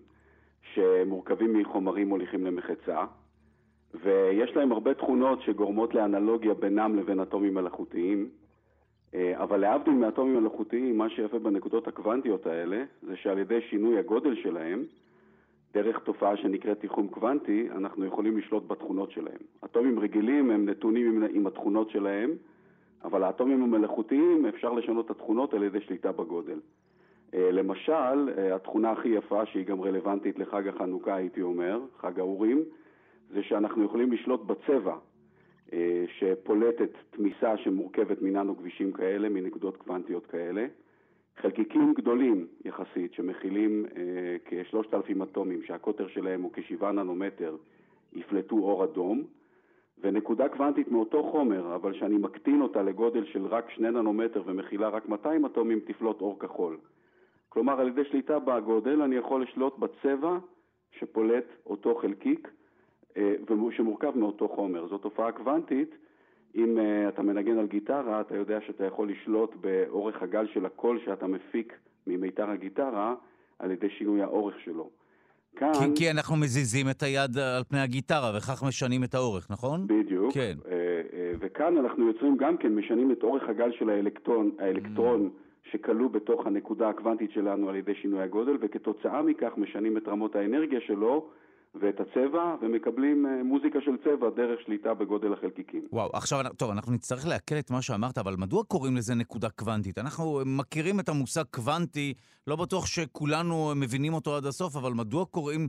שמורכבים 0.73 1.57
מחומרים 1.57 2.09
מוליכים 2.09 2.45
למחצה 2.45 3.05
ויש 4.03 4.51
להם 4.55 4.71
הרבה 4.71 4.93
תכונות 4.93 5.41
שגורמות 5.41 5.93
לאנלוגיה 5.93 6.53
בינם 6.53 6.95
לבין 6.95 7.19
אטומים 7.19 7.53
מלאכותיים 7.53 8.29
אה, 9.13 9.43
אבל 9.43 9.57
להבדיל 9.57 9.93
מאטומים 9.93 10.35
מלאכותיים, 10.41 10.97
מה 10.97 11.09
שיפה 11.09 11.39
בנקודות 11.39 11.87
הקוונטיות 11.87 12.45
האלה 12.45 12.83
זה 13.01 13.15
שעל 13.15 13.37
ידי 13.37 13.59
שינוי 13.69 13.99
הגודל 13.99 14.35
שלהם 14.43 14.83
דרך 15.73 15.99
תופעה 15.99 16.38
שנקראת 16.38 16.79
תיחום 16.79 17.07
קוונטי, 17.07 17.67
אנחנו 17.71 18.05
יכולים 18.05 18.38
לשלוט 18.38 18.63
בתכונות 18.67 19.12
שלהם. 19.12 19.41
אטומים 19.65 19.99
רגילים 19.99 20.51
הם 20.51 20.69
נתונים 20.69 21.07
עם, 21.07 21.29
עם 21.34 21.47
התכונות 21.47 21.89
שלהם, 21.89 22.31
אבל 23.03 23.23
האטומים 23.23 23.63
המלאכותיים 23.63 24.45
אפשר 24.45 24.73
לשנות 24.73 25.05
את 25.05 25.12
התכונות 25.12 25.53
על 25.53 25.63
ידי 25.63 25.81
שליטה 25.81 26.12
בגודל. 26.12 26.60
אה, 27.34 27.51
למשל, 27.51 28.29
אה, 28.38 28.55
התכונה 28.55 28.91
הכי 28.91 29.10
יפה, 29.10 29.45
שהיא 29.45 29.65
גם 29.65 29.81
רלוונטית 29.81 30.39
לחג 30.39 30.67
החנוכה, 30.67 31.15
הייתי 31.15 31.41
אומר, 31.41 31.79
חג 31.97 32.19
האורים, 32.19 32.63
זה 33.34 33.43
שאנחנו 33.43 33.84
יכולים 33.84 34.12
לשלוט 34.12 34.41
בצבע. 34.41 34.95
שפולטת 36.19 36.89
תמיסה 37.10 37.57
שמורכבת 37.57 38.21
מננו 38.21 38.57
כבישים 38.57 38.91
כאלה, 38.91 39.29
מנקודות 39.29 39.77
קוונטיות 39.77 40.25
כאלה. 40.25 40.65
חלקיקים 41.38 41.94
גדולים 41.94 42.48
יחסית, 42.65 43.13
שמכילים 43.13 43.86
אה, 43.86 44.36
כ-3,000 44.46 45.24
אטומים, 45.24 45.63
שהקוטר 45.63 46.08
שלהם 46.08 46.41
הוא 46.41 46.52
כ-7 46.54 46.86
ננומטר, 46.86 47.56
יפלטו 48.13 48.56
אור 48.56 48.84
אדום, 48.84 49.24
ונקודה 50.02 50.50
קוונטית 50.50 50.91
מאותו 50.91 51.24
חומר, 51.32 51.76
אבל 51.76 51.94
שאני 51.94 52.17
מקטין 52.17 52.62
אותה 52.62 52.82
לגודל 52.82 53.26
של 53.26 53.46
רק 53.46 53.70
2 53.70 53.94
ננומטר 53.94 54.44
ומכילה 54.46 54.89
רק 54.89 55.10
200 55.10 55.46
אטומים, 55.46 55.80
תפלוט 55.80 56.22
אור 56.22 56.39
כחול. 56.39 56.78
כלומר, 57.50 57.82
על 57.82 57.88
ידי 57.88 58.06
שליטה 58.06 58.39
בגודל 58.39 59.02
אני 59.02 59.15
יכול 59.15 59.44
לשלוט 59.44 59.78
בצבע 59.78 60.38
שפולט 60.91 61.46
אותו 61.65 61.96
חלקיק, 61.96 62.52
אה, 63.17 63.34
שמורכב 63.72 64.17
מאותו 64.17 64.48
חומר. 64.48 64.88
זו 64.88 64.98
תופעה 64.98 65.32
קוונטית. 65.32 65.96
אם 66.55 66.77
uh, 66.77 67.09
אתה 67.09 67.21
מנגן 67.21 67.57
על 67.57 67.67
גיטרה, 67.67 68.21
אתה 68.21 68.35
יודע 68.35 68.59
שאתה 68.67 68.85
יכול 68.85 69.11
לשלוט 69.11 69.55
באורך 69.61 70.21
הגל 70.21 70.47
של 70.53 70.65
הקול 70.65 70.99
שאתה 71.05 71.27
מפיק 71.27 71.73
ממיתר 72.07 72.49
הגיטרה 72.49 73.15
על 73.59 73.71
ידי 73.71 73.89
שינוי 73.89 74.21
האורך 74.21 74.55
שלו. 74.63 74.89
כאן... 75.55 75.71
כי, 75.73 75.85
כי 75.95 76.11
אנחנו 76.11 76.35
מזיזים 76.35 76.89
את 76.89 77.03
היד 77.03 77.37
על 77.37 77.63
פני 77.63 77.79
הגיטרה, 77.79 78.31
וכך 78.37 78.63
משנים 78.67 79.03
את 79.03 79.13
האורך, 79.13 79.47
נכון? 79.51 79.87
בדיוק. 79.87 80.33
כן. 80.33 80.53
Uh, 80.63 80.67
וכאן 81.39 81.77
אנחנו 81.77 82.07
יוצרים 82.07 82.37
גם 82.37 82.57
כן, 82.57 82.75
משנים 82.75 83.11
את 83.11 83.23
אורך 83.23 83.43
הגל 83.49 83.71
של 83.79 83.89
האלקטרון, 83.89 84.51
האלקטרון 84.59 85.29
mm. 85.29 85.71
שכלוא 85.71 86.09
בתוך 86.09 86.47
הנקודה 86.47 86.89
הקוונטית 86.89 87.31
שלנו 87.31 87.69
על 87.69 87.75
ידי 87.75 87.95
שינוי 87.95 88.21
הגודל, 88.21 88.57
וכתוצאה 88.61 89.21
מכך 89.21 89.51
משנים 89.57 89.97
את 89.97 90.07
רמות 90.07 90.35
האנרגיה 90.35 90.79
שלו, 90.81 91.29
ואת 91.75 91.99
הצבע, 91.99 92.55
ומקבלים 92.62 93.25
אה, 93.25 93.43
מוזיקה 93.43 93.81
של 93.81 93.97
צבע 93.97 94.29
דרך 94.29 94.62
שליטה 94.62 94.93
בגודל 94.93 95.34
החלקיקים. 95.34 95.81
וואו, 95.91 96.10
עכשיו, 96.13 96.39
טוב, 96.57 96.71
אנחנו 96.71 96.93
נצטרך 96.93 97.27
לעכל 97.27 97.55
את 97.60 97.71
מה 97.71 97.81
שאמרת, 97.81 98.17
אבל 98.17 98.34
מדוע 98.38 98.63
קוראים 98.63 98.95
לזה 98.95 99.15
נקודה 99.15 99.49
קוונטית? 99.49 99.97
אנחנו 99.97 100.39
מכירים 100.45 100.99
את 100.99 101.10
המושג 101.10 101.43
קוונטי, 101.51 102.13
לא 102.47 102.55
בטוח 102.55 102.86
שכולנו 102.86 103.71
מבינים 103.75 104.13
אותו 104.13 104.36
עד 104.36 104.45
הסוף, 104.45 104.75
אבל 104.75 104.91
מדוע 104.93 105.25
קוראים 105.25 105.67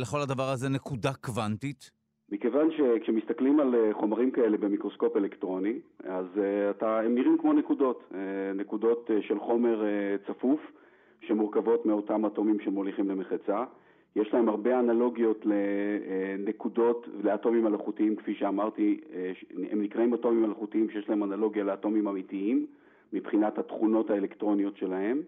לכל 0.00 0.20
הדבר 0.20 0.48
הזה 0.52 0.68
נקודה 0.68 1.12
קוונטית? 1.20 1.90
מכיוון 2.32 2.68
שכשמסתכלים 2.76 3.60
על 3.60 3.74
אה, 3.74 3.94
חומרים 3.94 4.30
כאלה 4.30 4.56
במיקרוסקופ 4.56 5.16
אלקטרוני, 5.16 5.78
אז 6.04 6.26
אתה, 6.70 7.00
הם 7.00 7.14
נראים 7.14 7.38
כמו 7.40 7.52
נקודות, 7.52 8.12
נקודות 8.54 9.10
של 9.20 9.38
חומר 9.40 9.84
צפוף, 10.26 10.60
שמורכבות 11.20 11.86
מאותם 11.86 12.26
אטומים 12.26 12.60
שמוליכים 12.60 13.10
למחצה. 13.10 13.64
יש 14.16 14.34
להם 14.34 14.48
הרבה 14.48 14.78
אנלוגיות 14.78 15.46
לנקודות, 15.46 17.08
לאטומים 17.24 17.64
מלאכותיים, 17.64 18.16
כפי 18.16 18.34
שאמרתי, 18.34 19.00
הם 19.70 19.82
נקראים 19.82 20.14
אטומים 20.14 20.42
מלאכותיים 20.42 20.90
שיש 20.90 21.08
להם 21.08 21.22
אנלוגיה 21.24 21.64
לאטומים 21.64 22.08
אמיתיים, 22.08 22.66
מבחינת 23.12 23.58
התכונות 23.58 24.10
האלקטרוניות 24.10 24.76
שלהם. 24.76 25.20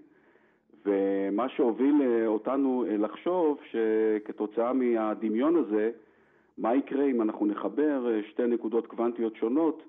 ומה 0.86 1.48
שהוביל 1.48 1.94
אותנו 2.26 2.84
לחשוב 2.98 3.58
שכתוצאה 3.70 4.72
מהדמיון 4.72 5.56
הזה, 5.56 5.90
מה 6.58 6.74
יקרה 6.74 7.04
אם 7.04 7.22
אנחנו 7.22 7.46
נחבר 7.46 8.20
שתי 8.30 8.46
נקודות 8.46 8.86
קוונטיות 8.86 9.36
שונות 9.36 9.82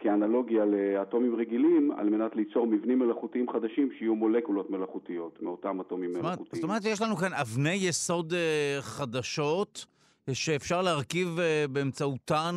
כאנלוגיה 0.00 0.64
לאטומים 0.64 1.36
רגילים, 1.36 1.90
על 1.96 2.08
מנת 2.10 2.36
ליצור 2.36 2.66
מבנים 2.66 2.98
מלאכותיים 2.98 3.50
חדשים 3.50 3.90
שיהיו 3.98 4.14
מולקולות 4.14 4.70
מלאכותיות 4.70 5.42
מאותם 5.42 5.80
אטומים 5.80 6.12
זאת 6.12 6.22
מלאכותיים. 6.22 6.46
זאת 6.52 6.64
אומרת, 6.64 6.84
יש 6.84 7.02
לנו 7.02 7.16
כאן 7.16 7.32
אבני 7.32 7.74
יסוד 7.74 8.32
uh, 8.32 8.82
חדשות 8.82 9.86
שאפשר 10.32 10.82
להרכיב 10.82 11.28
uh, 11.38 11.70
באמצעותן 11.72 12.54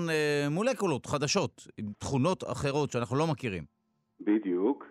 מולקולות 0.51 1.05
חדשות, 1.05 1.67
עם 1.77 1.85
תכונות 1.97 2.43
אחרות 2.43 2.91
שאנחנו 2.91 3.17
לא 3.17 3.27
מכירים. 3.27 3.63
בדיוק, 4.21 4.85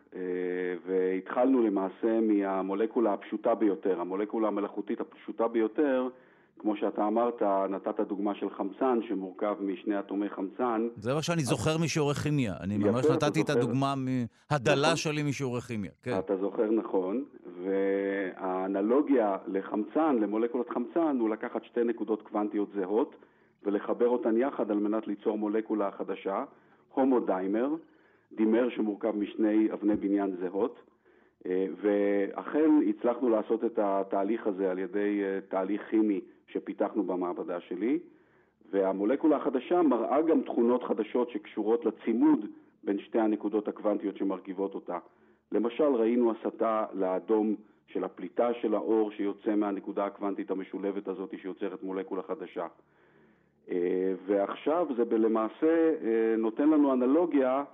והתחלנו 0.86 1.62
למעשה 1.62 2.20
מהמולקולה 2.20 3.12
הפשוטה 3.12 3.54
ביותר, 3.54 4.00
המולקולה 4.00 4.48
המלאכותית 4.48 5.00
הפשוטה 5.00 5.48
ביותר, 5.48 6.08
כמו 6.58 6.76
שאתה 6.76 7.06
אמרת, 7.06 7.42
נתת 7.70 8.00
דוגמה 8.00 8.34
של 8.34 8.50
חמצן 8.50 8.98
שמורכב 9.08 9.56
משני 9.60 9.98
אטומי 9.98 10.28
חמצן. 10.28 10.88
זה 10.96 11.14
מה 11.14 11.22
שאני 11.22 11.42
זוכר 11.42 11.78
משיעורי 11.78 12.14
כימיה. 12.14 12.54
אני 12.60 12.74
יפה, 12.74 12.90
ממש 12.90 13.06
נתתי 13.06 13.40
את 13.40 13.50
הדוגמה 13.50 13.94
מהדלה 13.96 14.82
נכון. 14.82 14.96
שלי 14.96 15.22
משיעורי 15.22 15.60
כימיה. 15.60 15.90
כן. 16.02 16.18
אתה 16.18 16.36
זוכר 16.36 16.70
נכון, 16.70 17.24
והאנלוגיה 17.62 19.36
לחמצן, 19.46 20.16
למולקולת 20.20 20.68
חמצן, 20.70 21.16
הוא 21.20 21.30
לקחת 21.30 21.64
שתי 21.64 21.84
נקודות 21.84 22.22
קוונטיות 22.22 22.68
זהות 22.74 23.16
ולחבר 23.64 24.08
אותן 24.08 24.36
יחד 24.36 24.70
על 24.70 24.76
מנת 24.76 25.06
ליצור 25.06 25.38
מולקולה 25.38 25.90
חדשה, 25.90 26.44
הומודיימר, 26.94 27.68
דימר 28.36 28.68
שמורכב 28.76 29.16
משני 29.16 29.68
אבני 29.72 29.96
בניין 29.96 30.36
זהות. 30.40 30.80
אה, 31.46 31.66
ואכן 31.82 32.70
הצלחנו 32.88 33.28
לעשות 33.28 33.64
את 33.64 33.78
התהליך 33.78 34.46
הזה 34.46 34.70
על 34.70 34.78
ידי 34.78 35.20
אה, 35.22 35.38
תהליך 35.48 35.82
כימי 35.90 36.20
שפיתחנו 36.46 37.02
במעבדה 37.02 37.60
שלי, 37.60 37.98
והמולקולה 38.70 39.36
החדשה 39.36 39.82
מראה 39.82 40.22
גם 40.22 40.42
תכונות 40.42 40.82
חדשות 40.82 41.30
שקשורות 41.30 41.84
לצימוד 41.84 42.46
בין 42.84 42.98
שתי 42.98 43.18
הנקודות 43.18 43.68
הקוונטיות 43.68 44.16
שמרכיבות 44.16 44.74
אותה. 44.74 44.98
למשל, 45.52 45.84
ראינו 45.84 46.32
הסתה 46.32 46.84
לאדום 46.92 47.54
של 47.86 48.04
הפליטה 48.04 48.54
של 48.54 48.74
האור 48.74 49.10
שיוצא 49.10 49.54
מהנקודה 49.54 50.04
הקוונטית 50.04 50.50
המשולבת 50.50 51.08
הזאת 51.08 51.34
שיוצרת 51.42 51.82
מולקולה 51.82 52.22
חדשה. 52.22 52.66
אה, 53.70 54.14
ועכשיו 54.26 54.86
זה 54.96 55.18
למעשה 55.18 55.94
נותן 56.38 56.70
לנו 56.70 56.92
אנלוגיה 56.92 57.64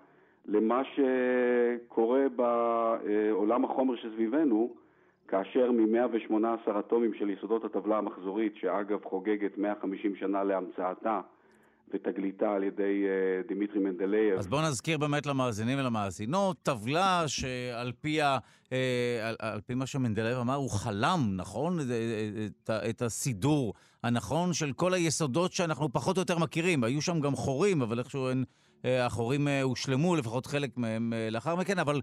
למה 0.49 0.83
שקורה 0.85 2.23
בעולם 2.37 3.65
החומר 3.65 3.97
שסביבנו, 3.97 4.75
כאשר 5.29 5.71
מ-118 5.73 6.79
אטומים 6.79 7.15
של 7.15 7.31
יסודות 7.31 7.65
הטבלה 7.65 7.99
המחזורית, 7.99 8.53
שאגב 8.61 8.99
חוגגת 9.05 9.59
150 9.59 10.17
שנה 10.17 10.45
להמצאתה 10.45 11.21
ותגליתה 11.95 12.53
על 12.53 12.63
ידי 12.63 13.05
אה, 13.05 13.49
דימיטרי 13.49 13.79
מנדלייב. 13.79 14.39
אז 14.39 14.47
בואו 14.47 14.63
נזכיר 14.63 14.99
באמת 14.99 15.27
למאזינים 15.27 15.79
ולמאזינות, 15.79 16.57
טבלה 16.63 17.23
שעל 17.27 17.93
פי, 18.01 18.23
ה, 18.23 18.39
אה, 18.39 18.73
על, 19.23 19.37
על 19.39 19.61
פי 19.61 19.75
מה 19.75 19.87
שמנדלייב 19.87 20.39
אמר, 20.39 20.55
הוא 20.55 20.71
חלם, 20.71 21.21
נכון? 21.37 21.79
את, 21.81 22.71
את 22.91 23.03
הסידור 23.03 23.75
הנכון 24.03 24.53
של 24.53 24.73
כל 24.73 24.95
היסודות 24.95 25.53
שאנחנו 25.53 25.93
פחות 25.93 26.17
או 26.17 26.23
יותר 26.23 26.39
מכירים. 26.39 26.85
היו 26.85 27.03
שם 27.03 27.21
גם 27.21 27.35
חורים, 27.35 27.83
אבל 27.83 27.99
איכשהו 27.99 28.29
אין... 28.29 28.45
אה, 28.85 29.07
החורים 29.07 29.49
אה, 29.49 29.63
הושלמו, 29.63 30.17
לפחות 30.17 30.47
חלק 30.47 30.71
מהם 30.77 31.13
אה, 31.13 31.29
לאחר 31.31 31.57
מכן, 31.57 31.79
אבל 31.79 32.01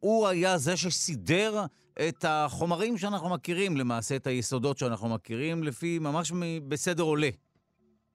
הוא 0.00 0.26
היה 0.26 0.58
זה 0.58 0.76
שסידר 0.76 1.64
את 2.08 2.24
החומרים 2.28 2.96
שאנחנו 2.96 3.28
מכירים, 3.34 3.76
למעשה 3.76 4.16
את 4.16 4.26
היסודות 4.26 4.78
שאנחנו 4.78 5.08
מכירים, 5.08 5.62
לפי, 5.62 5.98
ממש 5.98 6.32
בסדר 6.68 7.02
עולה. 7.02 7.28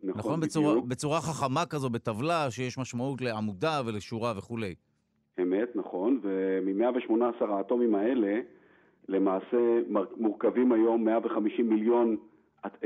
נכון, 0.03 0.19
נכון? 0.19 0.39
בצורה, 0.39 0.81
בצורה 0.81 1.21
חכמה 1.21 1.65
כזו, 1.65 1.89
בטבלה, 1.89 2.51
שיש 2.51 2.77
משמעות 2.77 3.21
לעמודה 3.21 3.81
ולשורה 3.85 4.33
וכולי. 4.37 4.75
אמת, 5.41 5.75
נכון, 5.75 6.19
ומ-118 6.23 7.45
האטומים 7.49 7.95
האלה, 7.95 8.39
למעשה 9.09 9.57
מורכבים 10.17 10.71
היום 10.71 11.05
150 11.05 11.69
מיליון 11.69 12.17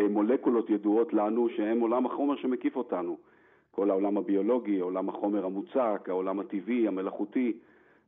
מולקולות 0.10 0.70
ידועות 0.70 1.14
לנו, 1.14 1.48
שהם 1.58 1.80
עולם 1.80 2.06
החומר 2.06 2.36
שמקיף 2.36 2.76
אותנו. 2.76 3.18
כל 3.80 3.90
העולם 3.90 4.18
הביולוגי, 4.18 4.80
עולם 4.80 5.10
החומר 5.10 5.46
המוצק, 5.46 6.10
העולם 6.10 6.40
הטבעי, 6.40 6.88
המלאכותי, 6.88 7.54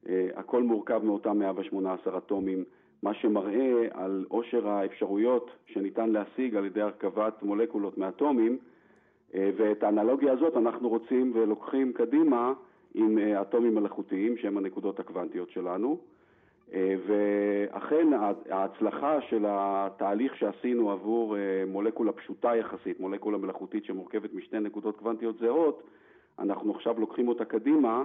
אה, 0.10 0.28
הכל 0.36 0.64
מורכב 0.64 1.02
מאותם 1.04 1.40
118 1.40 2.18
אטומים, 2.18 2.64
מה 3.04 3.14
שמראה 3.14 3.88
על 3.92 4.26
עושר 4.30 4.68
האפשרויות 4.68 5.52
שניתן 5.66 6.10
להשיג 6.10 6.56
על 6.56 6.66
ידי 6.66 6.82
הרכבת 6.82 7.44
מולקולות 7.44 7.98
מאטומים, 7.98 8.58
אה, 9.36 9.50
ואת 9.58 9.84
האנלוגיה 9.84 10.34
הזאת 10.34 10.58
אנחנו 10.58 10.90
רוצים 10.90 11.32
ולוקחים 11.36 11.94
קדימה 11.94 12.54
עם 12.94 13.18
אה, 13.18 13.42
אטומים 13.42 13.76
מלאכותיים, 13.76 14.38
שהם 14.38 14.58
הנקודות 14.58 15.00
הקוונטיות 15.00 15.50
שלנו. 15.50 15.98
אה, 16.74 16.96
ואכן 17.08 18.08
ההצלחה 18.50 19.18
של 19.30 19.46
התהליך 19.48 20.36
שעשינו 20.36 20.92
עבור 20.92 21.38
אה, 21.38 21.64
מולקולה 21.68 22.12
פשוטה 22.12 22.56
יחסית, 22.56 23.00
מולקולה 23.00 23.38
מלאכותית 23.38 23.86
שמורכבת 23.86 24.34
משתי 24.34 24.60
נקודות 24.60 24.98
קוונטיות 24.98 25.38
זהות, 25.40 25.84
אנחנו 26.40 26.76
עכשיו 26.76 27.00
לוקחים 27.00 27.28
אותה 27.28 27.46
קדימה 27.46 28.04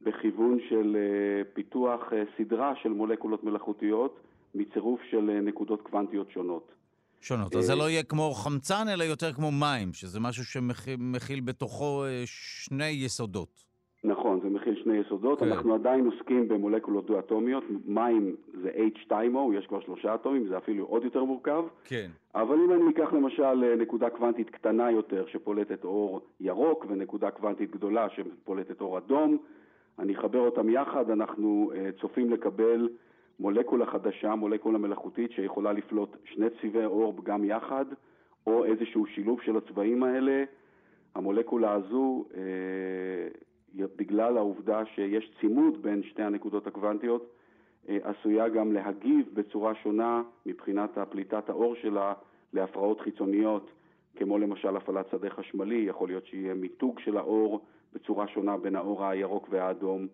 בכיוון 0.00 0.58
של 0.68 0.96
אה, 0.96 1.44
פיתוח 1.54 2.00
סדרה 2.38 2.72
של 2.82 2.88
מולקולות 2.88 3.44
מלאכותיות 3.44 4.20
מצירוף 4.54 5.00
של 5.10 5.40
נקודות 5.42 5.82
קוונטיות 5.82 6.30
שונות. 6.30 6.72
שונות. 7.20 7.56
אז 7.56 7.64
זה 7.64 7.74
לא 7.74 7.90
יהיה 7.90 8.02
כמו 8.02 8.30
חמצן, 8.30 8.88
אלא 8.92 9.04
יותר 9.04 9.32
כמו 9.32 9.50
מים, 9.50 9.92
שזה 9.92 10.20
משהו 10.20 10.44
שמכיל 10.44 11.40
בתוכו 11.40 12.04
שני 12.24 12.88
יסודות. 12.88 13.64
נכון, 14.04 14.40
זה 14.42 14.48
שני 14.92 15.00
יסודות. 15.00 15.38
כן. 15.38 15.52
אנחנו 15.52 15.74
עדיין 15.74 16.06
עוסקים 16.06 16.48
במולקולות 16.48 17.06
דו-אטומיות. 17.06 17.64
מים 17.86 18.36
זה 18.62 18.70
H2O, 18.70 19.54
יש 19.54 19.66
כבר 19.66 19.80
שלושה 19.80 20.14
אטומים, 20.14 20.46
זה 20.48 20.58
אפילו 20.58 20.84
עוד 20.84 21.04
יותר 21.04 21.24
מורכב. 21.24 21.64
כן. 21.84 22.08
אבל 22.34 22.54
אם 22.54 22.72
אני 22.72 22.90
אקח 22.90 23.12
למשל 23.12 23.64
אה, 23.64 23.76
נקודה 23.76 24.10
קוונטית 24.10 24.50
קטנה 24.50 24.90
יותר 24.90 25.26
שפולטת 25.26 25.84
אור 25.84 26.20
ירוק 26.40 26.86
ונקודה 26.88 27.30
קוונטית 27.30 27.70
גדולה 27.70 28.06
שפולטת 28.10 28.80
אור 28.80 28.98
אדום, 28.98 29.38
אני 29.98 30.14
אחבר 30.14 30.38
אותם 30.38 30.68
יחד, 30.68 31.10
אנחנו 31.10 31.72
אה, 31.74 31.90
צופים 32.00 32.30
לקבל 32.30 32.88
מולקולה 33.40 33.86
חדשה, 33.86 34.34
מולקולה 34.34 34.78
מלאכותית 34.78 35.32
שיכולה 35.32 35.72
לפלוט 35.72 36.16
שני 36.24 36.46
צבעי 36.62 36.84
אור 36.84 37.14
גם 37.24 37.44
יחד, 37.44 37.84
או 38.46 38.64
איזשהו 38.64 39.06
שילוב 39.06 39.40
של 39.40 39.56
הצבעים 39.56 40.02
האלה. 40.02 40.44
המולקולה 41.14 41.72
הזו, 41.72 42.24
אה, 42.36 42.40
בגלל 43.74 44.36
העובדה 44.36 44.82
שיש 44.94 45.30
צימוד 45.40 45.82
בין 45.82 46.02
שתי 46.02 46.22
הנקודות 46.22 46.66
הקוונטיות, 46.66 47.32
אה, 47.88 47.98
עשויה 48.02 48.48
גם 48.48 48.72
להגיב 48.72 49.26
בצורה 49.34 49.72
שונה 49.82 50.22
מבחינת 50.46 50.90
פליטת 51.10 51.48
האור 51.48 51.74
שלה 51.82 52.12
להפרעות 52.52 53.00
חיצוניות, 53.00 53.70
כמו 54.16 54.38
למשל 54.38 54.76
הפעלת 54.76 55.06
שדה 55.10 55.30
חשמלי, 55.30 55.84
יכול 55.88 56.08
להיות 56.08 56.26
שיהיה 56.26 56.54
מיתוג 56.54 57.00
של 57.04 57.16
האור 57.16 57.64
בצורה 57.92 58.28
שונה 58.28 58.56
בין 58.56 58.76
האור 58.76 59.06
הירוק 59.06 59.48
והאדום. 59.50 60.06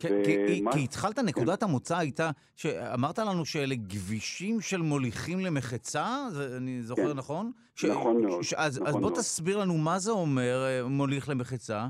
כן, 0.00 0.22
כי, 0.24 0.62
כי 0.72 0.84
התחלת, 0.84 1.18
נקודת 1.18 1.62
המוצא 1.62 1.98
הייתה, 1.98 2.30
שאמרת 2.56 3.18
לנו 3.18 3.44
שאלה 3.44 3.74
גבישים 3.74 4.60
של 4.60 4.82
מוליכים 4.82 5.40
למחצה, 5.40 6.06
זה, 6.30 6.56
אני 6.56 6.82
זוכר 6.82 7.12
כן. 7.12 7.18
נכון? 7.18 7.52
נכון 7.88 8.22
מאוד, 8.22 8.42
ש, 8.42 8.54
אז, 8.54 8.76
נכון 8.76 8.88
אז 8.88 8.94
בוא 8.94 9.00
מאוד. 9.00 9.14
תסביר 9.14 9.58
לנו 9.58 9.74
מה 9.78 9.98
זה 9.98 10.10
אומר 10.10 10.64
אה, 10.66 10.88
מוליך 10.88 11.28
למחצה. 11.28 11.86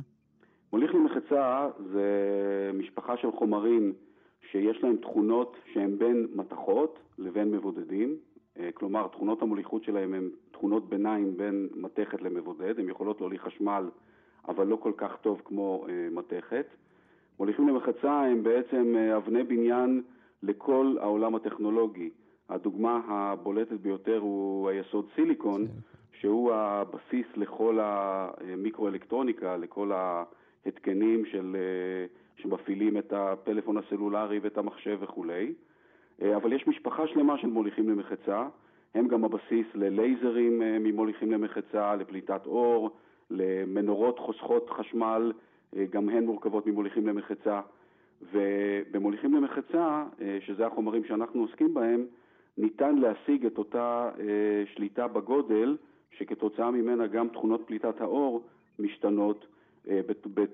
מוליך 0.72 0.94
למחצה 0.94 1.68
זה 1.92 2.10
משפחה 2.74 3.16
של 3.16 3.32
חומרים 3.32 3.92
שיש 4.50 4.82
להם 4.82 4.96
תכונות 4.96 5.56
שהן 5.72 5.98
בין 5.98 6.26
מתכות 6.34 6.98
לבין 7.18 7.50
מבודדים. 7.50 8.16
אה, 8.58 8.68
כלומר, 8.74 9.06
תכונות 9.06 9.42
המוליכות 9.42 9.84
שלהם 9.84 10.14
הן 10.14 10.30
תכונות 10.50 10.88
ביניים 10.88 11.36
בין 11.36 11.68
מתכת 11.76 12.22
למבודד. 12.22 12.78
הן 12.78 12.88
יכולות 12.88 13.20
להוליך 13.20 13.42
חשמל, 13.42 13.90
אבל 14.48 14.66
לא 14.66 14.76
כל 14.76 14.92
כך 14.96 15.16
טוב 15.20 15.42
כמו 15.44 15.86
אה, 15.88 16.08
מתכת. 16.10 16.66
מוליכים 17.38 17.68
למחצה 17.68 18.12
הם 18.12 18.42
בעצם 18.42 18.94
אה, 18.96 19.16
אבני 19.16 19.44
בניין 19.44 20.02
לכל 20.42 20.96
העולם 21.00 21.34
הטכנולוגי. 21.34 22.10
הדוגמה 22.48 23.00
הבולטת 23.08 23.80
ביותר 23.80 24.18
הוא 24.18 24.68
היסוד 24.68 25.06
סיליקון, 25.14 25.66
שהוא 26.12 26.52
הבסיס 26.52 27.26
לכל 27.36 27.78
המיקרואלקטרוניקה, 27.82 29.56
לכל 29.56 29.90
ההתקנים 30.66 31.24
של, 31.26 31.56
אה, 31.58 32.06
שמפעילים 32.42 32.98
את 32.98 33.12
הפלאפון 33.12 33.76
הסלולרי 33.76 34.38
ואת 34.38 34.58
המחשב 34.58 34.98
וכולי. 35.00 35.52
אה, 36.22 36.36
אבל 36.36 36.52
יש 36.52 36.66
משפחה 36.66 37.06
שלמה 37.06 37.38
של 37.38 37.46
מוליכים 37.46 37.88
למחצה, 37.88 38.46
הם 38.94 39.08
גם 39.08 39.24
הבסיס 39.24 39.66
ללייזרים 39.74 40.62
אה, 40.62 40.78
ממוליכים 40.80 41.32
למחצה, 41.32 41.96
לפליטת 41.96 42.46
אור, 42.46 42.90
למנורות 43.30 44.18
חוסכות 44.18 44.70
חשמל, 44.70 45.32
גם 45.90 46.08
הן 46.08 46.24
מורכבות 46.24 46.66
ממוליכים 46.66 47.06
למחצה. 47.06 47.60
ובמוליכים 48.32 49.34
למחצה, 49.34 50.04
שזה 50.40 50.66
החומרים 50.66 51.04
שאנחנו 51.04 51.40
עוסקים 51.40 51.74
בהם, 51.74 52.06
ניתן 52.58 52.96
להשיג 52.96 53.46
את 53.46 53.58
אותה 53.58 54.10
שליטה 54.74 55.08
בגודל, 55.08 55.76
שכתוצאה 56.10 56.70
ממנה 56.70 57.06
גם 57.06 57.28
תכונות 57.28 57.62
פליטת 57.66 58.00
האור 58.00 58.42
משתנות 58.78 59.46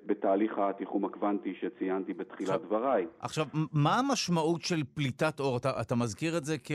בתהליך 0.06 0.58
התיחום 0.58 1.04
הקוונטי 1.04 1.54
שציינתי 1.60 2.14
בתחילת 2.14 2.48
עכשיו- 2.48 2.66
דבריי. 2.66 3.06
עכשיו, 3.20 3.46
מה 3.72 3.98
המשמעות 3.98 4.62
של 4.62 4.84
פליטת 4.94 5.40
אור? 5.40 5.56
אתה, 5.56 5.80
אתה 5.80 5.94
מזכיר 5.94 6.36
את 6.38 6.44
זה 6.44 6.56
כ, 6.64 6.72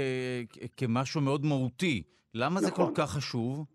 כ, 0.49 0.57
כמשהו 0.77 1.21
מאוד 1.21 1.45
מהותי. 1.45 2.03
למה 2.33 2.59
זה 2.59 2.67
נכון. 2.67 2.85
כל 2.85 2.91
כך 2.95 3.09
חשוב? 3.09 3.65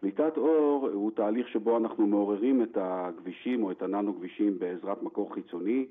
פליטת 0.00 0.36
אור 0.36 0.88
הוא 0.92 1.10
תהליך 1.10 1.48
שבו 1.48 1.78
אנחנו 1.78 2.06
מעוררים 2.06 2.62
את 2.62 2.78
הכבישים 2.80 3.62
או 3.64 3.70
את 3.70 3.82
הננו-כבישים 3.82 4.58
בעזרת 4.58 5.02
מקור 5.02 5.34
חיצוני, 5.34 5.86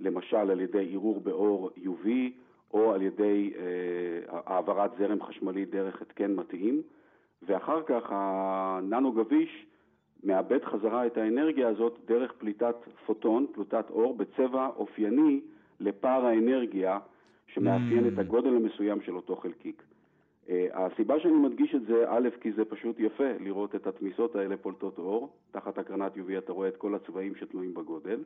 למשל 0.00 0.36
על 0.36 0.60
ידי 0.60 0.78
עירור 0.78 1.20
באור 1.20 1.70
UV 1.76 2.08
או 2.74 2.92
על 2.92 3.02
ידי 3.02 3.52
אה, 3.56 4.40
העברת 4.46 4.90
זרם 4.98 5.22
חשמלי 5.22 5.64
דרך 5.64 6.02
התקן 6.02 6.34
מתאים, 6.34 6.82
ואחר 7.42 7.82
כך 7.82 8.02
הננו-גביש 8.08 9.66
מאבד 10.24 10.64
חזרה 10.64 11.06
את 11.06 11.16
האנרגיה 11.16 11.68
הזאת 11.68 11.98
דרך 12.04 12.32
פליטת 12.32 12.76
פוטון, 13.06 13.46
פליטת 13.52 13.90
אור, 13.90 14.16
בצבע 14.16 14.68
אופייני 14.76 15.40
לפער 15.80 16.26
האנרגיה 16.26 16.98
שמאפיין 17.46 18.04
Mm. 18.04 18.08
את 18.12 18.18
הגודל 18.18 18.56
המסוים 18.56 19.00
של 19.00 19.16
אותו 19.16 19.36
חלקיק. 19.36 19.82
Uh, 20.46 20.50
הסיבה 20.72 21.20
שאני 21.20 21.34
מדגיש 21.34 21.74
את 21.74 21.86
זה, 21.86 22.04
א', 22.08 22.28
כי 22.40 22.52
זה 22.52 22.64
פשוט 22.64 23.00
יפה 23.00 23.32
לראות 23.40 23.74
את 23.74 23.86
התמיסות 23.86 24.36
האלה 24.36 24.56
פולטות 24.56 24.98
אור. 24.98 25.28
תחת 25.50 25.78
הקרנת 25.78 26.16
UV 26.16 26.38
אתה 26.38 26.52
רואה 26.52 26.68
את 26.68 26.76
כל 26.76 26.94
הצבעים 26.94 27.34
שתלויים 27.34 27.74
בגודל. 27.74 28.20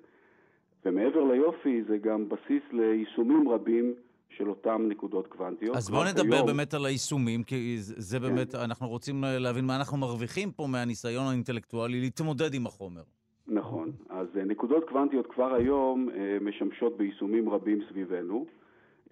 ומעבר 0.84 1.24
ליופי, 1.24 1.82
זה 1.82 1.98
גם 1.98 2.28
בסיס 2.28 2.62
ליישומים 2.72 3.48
רבים 3.48 3.94
של 4.28 4.48
אותם 4.48 4.86
נקודות 4.88 5.26
קוונטיות. 5.26 5.76
אז 5.76 5.88
כבר 5.88 5.98
בוא 5.98 6.04
נדבר 6.08 6.36
כיום- 6.36 6.46
באמת 6.46 6.74
על 6.74 6.86
היישומים, 6.86 7.42
כי 7.42 7.76
זה 7.78 8.18
כן. 8.18 8.22
באמת, 8.22 8.54
אנחנו 8.54 8.88
רוצים 8.88 9.24
להבין 9.26 9.64
מה 9.64 9.76
אנחנו 9.76 9.96
מרוויחים 9.96 10.50
פה 10.52 10.66
מהניסיון 10.66 11.26
האינטלקטואלי 11.26 12.00
להתמודד 12.00 12.54
עם 12.54 12.66
החומר. 12.66 13.02
נכון. 13.48 13.90
אז 14.08 14.26
אה, 14.38 14.44
נקודות 14.44 14.88
קוונטיות 14.88 15.26
כבר 15.26 15.54
היום 15.54 16.08
אה, 16.10 16.38
משמשות 16.40 16.96
ביישומים 16.96 17.48
רבים 17.48 17.80
סביבנו. 17.90 18.46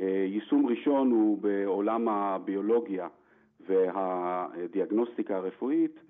אה, 0.00 0.24
יישום 0.29 0.66
ראשון 0.66 1.11
הוא 1.11 1.38
בעולם 1.38 2.09
הביולוגיה 2.09 3.09
והדיאגנוסטיקה 3.68 5.37
הרפואית, 5.37 6.00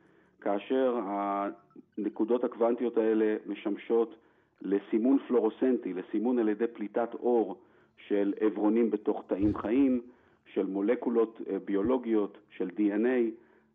כאשר 0.41 1.01
הנקודות 1.05 2.45
הקוונטיות 2.45 2.97
האלה 2.97 3.37
משמשות 3.47 4.15
לסימון 4.63 5.19
פלורוסנטי, 5.29 5.93
לסימון 5.95 6.39
על 6.39 6.49
ידי 6.49 6.67
פליטת 6.67 7.09
אור 7.15 7.61
של 7.97 8.35
עברונים 8.41 8.91
בתוך 8.91 9.25
תאים 9.27 9.57
חיים, 9.57 10.01
של 10.53 10.67
מולקולות 10.67 11.41
אה, 11.51 11.59
ביולוגיות, 11.59 12.39
של 12.51 12.71
DNA, 12.77 13.31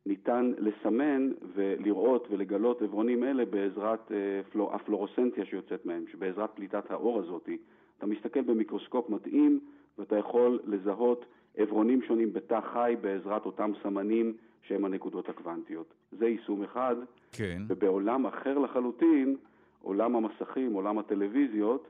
ניתן 0.05 0.51
לסמן 0.57 1.31
ולראות 1.55 2.27
ולגלות 2.31 2.81
עברונים 2.81 3.23
אלה 3.23 3.45
בעזרת 3.45 4.11
אה, 4.11 4.17
פלו, 4.51 4.75
הפלורוסנטיה 4.75 5.45
שיוצאת 5.45 5.85
מהם, 5.85 6.03
שבעזרת 6.11 6.49
פליטת 6.55 6.91
האור 6.91 7.19
הזאת. 7.19 7.49
אתה 7.97 8.05
מסתכל 8.05 8.41
במיקרוסקופ 8.41 9.09
מתאים 9.09 9.59
ואתה 9.97 10.17
יכול 10.17 10.59
לזהות 10.65 11.25
עברונים 11.57 12.01
שונים 12.01 12.33
בתא 12.33 12.59
חי 12.73 12.95
בעזרת 13.01 13.45
אותם 13.45 13.71
סמנים 13.83 14.33
שהם 14.61 14.85
הנקודות 14.85 15.29
הקוונטיות. 15.29 15.93
זה 16.11 16.27
יישום 16.27 16.63
אחד, 16.63 16.95
כן. 17.31 17.61
ובעולם 17.67 18.25
אחר 18.25 18.57
לחלוטין, 18.57 19.35
עולם 19.81 20.15
המסכים, 20.15 20.73
עולם 20.73 20.97
הטלוויזיות, 20.99 21.87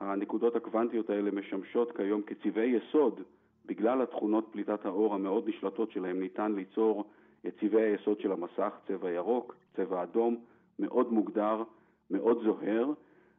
הנקודות 0.00 0.56
הקוונטיות 0.56 1.10
האלה 1.10 1.30
משמשות 1.30 1.96
כיום 1.96 2.22
כצבעי 2.22 2.76
יסוד. 2.76 3.20
בגלל 3.66 4.02
התכונות 4.02 4.48
פליטת 4.50 4.86
האור 4.86 5.14
המאוד 5.14 5.48
נשלטות 5.48 5.90
שלהם 5.90 6.20
ניתן 6.20 6.52
ליצור 6.52 7.04
את 7.46 7.54
צבעי 7.60 7.82
היסוד 7.82 8.20
של 8.20 8.32
המסך, 8.32 8.72
צבע 8.88 9.10
ירוק, 9.10 9.56
צבע 9.76 10.02
אדום, 10.02 10.36
מאוד 10.78 11.12
מוגדר, 11.12 11.62
מאוד 12.10 12.42
זוהר, 12.44 12.92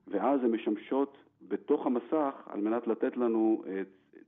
ואז 0.07 0.43
הן 0.43 0.51
משמשות 0.51 1.17
בתוך 1.47 1.85
המסך 1.85 2.33
על 2.45 2.61
מנת 2.61 2.87
לתת 2.87 3.17
לנו 3.17 3.63
אה, 3.67 3.81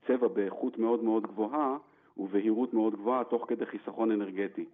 צבע 0.08 0.28
באיכות 0.28 0.78
מאוד 0.78 1.04
מאוד 1.04 1.24
גבוהה 1.24 1.78
ובהירות 2.17 2.74
מאוד 2.74 2.94
גבוהה 2.96 3.24
תוך 3.24 3.46
כדי 3.48 3.65
חיסכון 3.65 4.12
אנרגטי. 4.12 4.65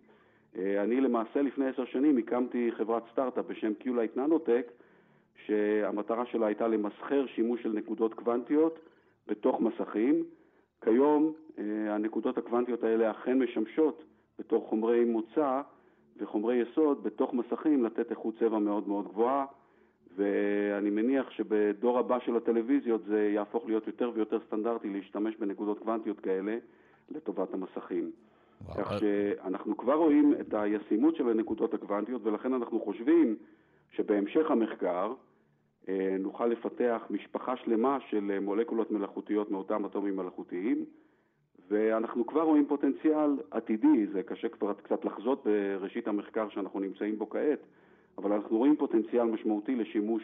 אה, 0.58 0.84
אני 0.84 1.02
למעשה 1.02 1.42
לפני 1.42 1.68
עשר 1.68 1.86
שנים 1.86 2.18
הקמתי 2.18 2.72
חברת 2.78 3.04
סטארט-אפ 3.12 3.46
בשם 3.46 3.72
Q-Light 3.82 4.18
Nanotech, 4.18 4.72
שהמטרה 5.46 6.26
שלה 6.26 6.46
הייתה 6.46 6.68
למסחר 6.68 7.26
שימוש 7.28 7.64
של 7.64 7.70
נקודות 7.70 8.14
קוונטיות 8.14 8.80
בתוך 9.28 9.62
מסכים. 9.62 10.24
כיום 10.82 11.34
אה, 11.58 11.96
הנקודות 11.96 12.38
הקוונטיות 12.38 12.84
האלה 12.84 13.12
אכן 13.12 13.40
משמשות 13.40 14.04
בתור 14.40 14.68
חומרי 14.70 15.06
מוצא 15.06 15.62
וחומרי 16.18 16.56
יסוד 16.56 17.04
בתוך 17.04 17.34
מסכים 17.34 17.84
לתת 17.84 18.12
איכות 18.12 18.36
צבע 18.40 18.60
מאוד 18.60 18.88
מאוד 18.88 19.08
גבוהה, 19.08 19.46
ואני 20.16 20.90
מניח 20.90 21.30
שבדור 21.30 22.00
הבא 22.00 22.20
של 22.20 22.36
הטלוויזיות 22.36 23.02
זה 23.06 23.30
יהפוך 23.34 23.66
להיות 23.66 23.88
יותר 23.88 24.12
ויותר 24.14 24.40
סטנדרטי 24.48 24.90
להשתמש 24.90 25.36
בנקודות 25.36 25.80
קוונטיות 25.80 26.20
כאלה 26.20 26.58
לטובת 27.12 27.54
המסכים. 27.54 28.12
וואו, 28.62 28.78
כך 28.78 28.92
אה, 28.92 29.00
שאנחנו 29.00 29.78
כבר 29.78 29.94
רואים 29.94 30.34
את 30.40 30.54
הישימות 30.54 31.16
של 31.16 31.30
הנקודות 31.30 31.74
הקוונטיות, 31.74 32.22
ולכן 32.26 32.54
אנחנו 32.54 32.80
חושבים 32.80 33.36
שבהמשך 33.92 34.52
המחקר 34.52 35.14
אה, 35.90 36.16
נוכל 36.20 36.46
לפתח 36.46 37.02
משפחה 37.10 37.58
שלמה 37.58 37.98
של 38.10 38.32
אה, 38.32 38.40
מולקולות 38.40 38.92
מלאכותיות 38.92 39.52
מאותם 39.52 39.86
אטומים 39.86 40.16
מלאכותיים, 40.16 40.86
ואנחנו 41.70 42.26
כבר 42.28 42.42
רואים 42.42 42.66
פוטנציאל 42.68 43.32
עתידי, 43.52 44.08
זה 44.14 44.24
קשה 44.24 44.50
כבר 44.50 44.74
קצת 44.74 45.06
לחזות 45.06 45.44
בראשית 45.46 46.08
המחקר 46.08 46.50
שאנחנו 46.50 46.80
נמצאים 46.80 47.18
בו 47.18 47.30
כעת, 47.30 47.60
אבל 48.18 48.32
אנחנו 48.32 48.58
רואים 48.58 48.76
פוטנציאל 48.76 49.24
משמעותי 49.24 49.76
לשימוש 49.76 50.24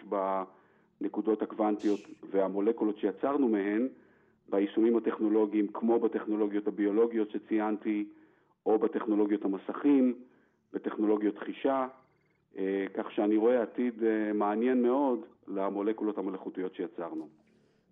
הנקודות 1.02 1.42
הקוונטיות 1.42 2.00
והמולקולות 2.30 2.98
שיצרנו 2.98 3.48
מהן 3.48 3.88
ביישומים 4.50 4.98
הטכנולוגיים, 4.98 5.68
כמו 5.68 6.00
בטכנולוגיות 6.00 6.68
הביולוגיות 6.68 7.30
שציינתי, 7.32 8.06
או 8.66 8.80
בטכנולוגיות 8.80 9.46
המסכים, 9.46 10.14
בטכנולוגיות 10.74 11.38
חישה, 11.38 11.88
כך 12.98 13.12
שאני 13.12 13.38
רואה 13.38 13.62
עתיד 13.62 14.04
אה, 14.04 14.34
מעניין 14.34 14.82
מאוד 14.82 15.20
למולקולות 15.48 16.18
המלאכותיות 16.18 16.76
שיצרנו. 16.76 17.28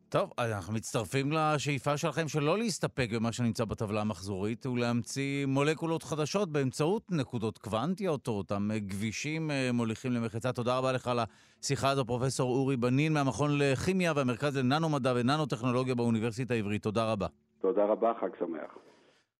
טוב, 0.10 0.34
אנחנו 0.39 0.74
מצטרפים 0.74 1.32
לשאיפה 1.32 1.97
שלכם 1.97 2.28
שלא 2.28 2.58
להסתפק 2.58 3.08
במה 3.15 3.32
שנמצא 3.32 3.65
בטבלה 3.65 4.02
המחזורית 4.02 4.65
ולהמציא 4.65 5.45
מולקולות 5.45 6.04
חדשות 6.04 6.50
באמצעות 6.50 7.04
נקודות 7.12 7.58
קוונטיות 7.58 8.28
או 8.28 8.34
אותם 8.34 8.69
גבישים 8.78 9.52
אה, 9.52 9.69
מוליכים 9.74 10.12
למחצה. 10.12 10.52
תודה 10.52 10.78
רבה 10.78 10.91
לך 10.91 11.08
על 11.08 11.19
השיחה 11.62 11.89
הזו, 11.89 12.06
פרופ' 12.06 12.39
אורי 12.39 12.78
בנין 12.78 13.13
מהמכון 13.13 13.52
לכימיה 13.58 14.13
והמרכז 14.15 14.58
לננו-מדע 14.58 15.13
וננו-טכנולוגיה 15.15 15.95
באוניברסיטה 15.95 16.54
העברית. 16.54 16.84
תודה 16.84 17.12
רבה. 17.12 17.28
תודה 17.62 17.86
רבה, 17.86 18.13
חג 18.21 18.30
שמח. 18.39 18.90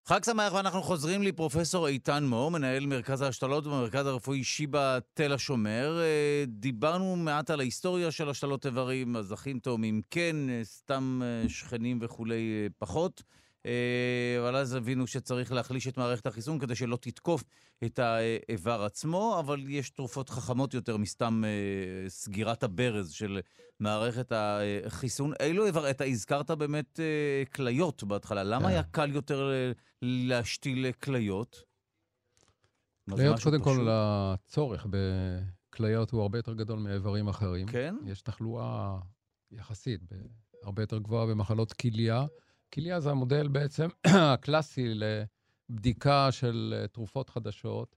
חג 0.06 0.24
שמח, 0.24 0.52
ואנחנו 0.52 0.82
חוזרים 0.82 1.22
לפרופסור 1.22 1.86
איתן 1.88 2.24
מור, 2.24 2.50
מנהל 2.50 2.86
מרכז 2.86 3.22
ההשתלות 3.22 3.64
במרכז 3.64 4.06
הרפואי 4.06 4.44
שיבא 4.44 4.98
תל 5.14 5.32
השומר. 5.32 6.00
אה, 6.00 6.44
דיברנו 6.46 7.16
מעט 7.16 7.50
על 7.50 7.60
ההיסטוריה 7.60 8.10
של 8.10 8.28
השתלות 8.28 8.66
איברים, 8.66 9.16
אז 9.16 9.32
אחים 9.32 9.58
תאומים 9.58 10.02
כן, 10.10 10.36
אה, 10.50 10.60
סתם 10.64 11.20
אה, 11.24 11.48
שכנים 11.48 11.98
וכולי 12.00 12.68
פחות. 12.78 13.22
אבל 14.40 14.56
אז 14.56 14.74
הבינו 14.74 15.06
שצריך 15.06 15.52
להחליש 15.52 15.88
את 15.88 15.96
מערכת 15.96 16.26
החיסון 16.26 16.58
כדי 16.58 16.74
שלא 16.74 16.96
תתקוף 16.96 17.44
את 17.84 17.98
האיבר 17.98 18.82
עצמו, 18.82 19.36
אבל 19.40 19.64
יש 19.68 19.90
תרופות 19.90 20.30
חכמות 20.30 20.74
יותר 20.74 20.96
מסתם 20.96 21.42
סגירת 22.08 22.62
הברז 22.62 23.10
של 23.10 23.40
מערכת 23.80 24.32
החיסון. 24.34 25.32
אילו 25.42 25.66
איבר, 25.66 25.90
אתה 25.90 26.04
הזכרת 26.04 26.50
באמת 26.50 27.00
כליות 27.54 28.04
בהתחלה, 28.04 28.42
למה 28.42 28.68
היה 28.68 28.82
קל 28.82 29.10
יותר 29.10 29.52
להשתיל 30.02 30.92
כליות? 30.92 31.62
כליות, 33.10 33.42
קודם 33.42 33.62
כל, 33.62 33.86
הצורך 33.90 34.86
בכליות 34.90 36.10
הוא 36.10 36.22
הרבה 36.22 36.38
יותר 36.38 36.54
גדול 36.54 36.78
מאיברים 36.78 37.28
אחרים. 37.28 37.66
כן? 37.66 37.94
יש 38.06 38.22
תחלואה 38.22 38.98
יחסית 39.50 40.00
הרבה 40.62 40.82
יותר 40.82 40.98
גבוהה 40.98 41.26
במחלות 41.26 41.72
כליה. 41.72 42.26
כליה 42.72 43.00
זה 43.00 43.10
המודל 43.10 43.48
בעצם 43.48 43.88
הקלאסי 44.32 44.92
לבדיקה 44.94 46.32
של 46.32 46.84
תרופות 46.92 47.30
חדשות. 47.30 47.96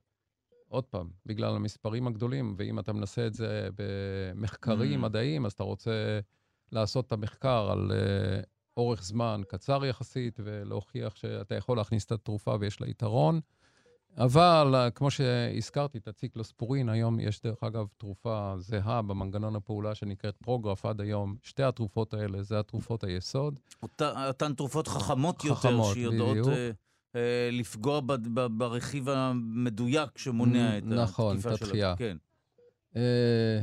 עוד 0.68 0.84
פעם, 0.84 1.10
בגלל 1.26 1.56
המספרים 1.56 2.06
הגדולים, 2.06 2.54
ואם 2.58 2.78
אתה 2.78 2.92
מנסה 2.92 3.26
את 3.26 3.34
זה 3.34 3.68
במחקרים 3.76 5.00
mm. 5.00 5.02
מדעיים, 5.02 5.46
אז 5.46 5.52
אתה 5.52 5.62
רוצה 5.62 6.20
לעשות 6.72 7.06
את 7.06 7.12
המחקר 7.12 7.68
על 7.72 7.90
uh, 7.90 8.46
אורך 8.76 9.02
זמן 9.02 9.40
קצר 9.48 9.84
יחסית, 9.84 10.40
ולהוכיח 10.44 11.16
שאתה 11.16 11.54
יכול 11.54 11.76
להכניס 11.76 12.04
את 12.04 12.12
התרופה 12.12 12.56
ויש 12.60 12.80
לה 12.80 12.88
יתרון. 12.88 13.40
אבל, 14.18 14.74
uh, 14.74 14.90
כמו 14.90 15.10
שהזכרתי, 15.10 15.98
את 15.98 16.08
הציקלוספורין, 16.08 16.88
היום 16.88 17.20
יש 17.20 17.40
דרך 17.42 17.62
אגב 17.62 17.86
תרופה 17.96 18.54
זהה 18.58 19.02
במנגנון 19.02 19.56
הפעולה 19.56 19.94
שנקראת 19.94 20.36
פרוגרף 20.36 20.86
עד 20.86 21.00
היום. 21.00 21.36
שתי 21.42 21.62
התרופות 21.62 22.14
האלה 22.14 22.42
זה 22.42 22.58
התרופות 22.58 23.04
היסוד. 23.04 23.58
אותן 24.00 24.54
תרופות 24.54 24.88
חכמות, 24.88 25.42
חכמות 25.42 25.96
יותר, 25.96 26.16
שיודעות... 26.16 26.46
Uh... 26.46 26.50
אה, 27.16 27.48
לפגוע 27.52 28.00
ב, 28.00 28.12
ב, 28.12 28.46
ברכיב 28.58 29.08
המדויק 29.08 30.18
שמונע 30.18 30.78
את 30.78 30.82
נכון, 30.84 31.36
התקיפה 31.36 31.48
של... 31.48 31.54
נכון, 31.54 31.66
את 31.66 31.68
התחייה. 31.68 31.96
כן. 31.96 32.16
אה, 32.96 33.62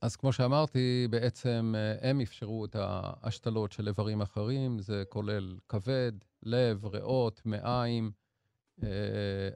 אז 0.00 0.16
כמו 0.16 0.32
שאמרתי, 0.32 1.06
בעצם 1.10 1.74
אה, 1.76 2.10
הם 2.10 2.20
אפשרו 2.20 2.64
את 2.64 2.76
ההשתלות 2.78 3.72
של 3.72 3.88
איברים 3.88 4.20
אחרים, 4.20 4.78
זה 4.78 5.02
כולל 5.08 5.56
כבד, 5.68 6.12
לב, 6.42 6.86
ריאות, 6.86 7.42
מעיים. 7.44 8.23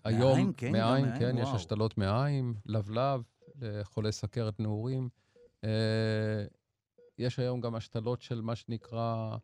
היום, 0.05 0.53
מעיים, 0.73 1.07
כן, 1.07 1.19
כן. 1.19 1.39
יש 1.39 1.49
השתלות 1.55 1.99
מעיים, 1.99 2.55
לבלב, 2.67 3.23
לחולי 3.61 4.13
סכרת 4.13 4.61
נעורים. 4.61 5.09
יש 7.19 7.39
היום 7.39 7.61
גם 7.61 7.75
השתלות 7.75 8.23
של 8.23 8.41
מה 8.41 8.57
שנקרא 8.57 9.37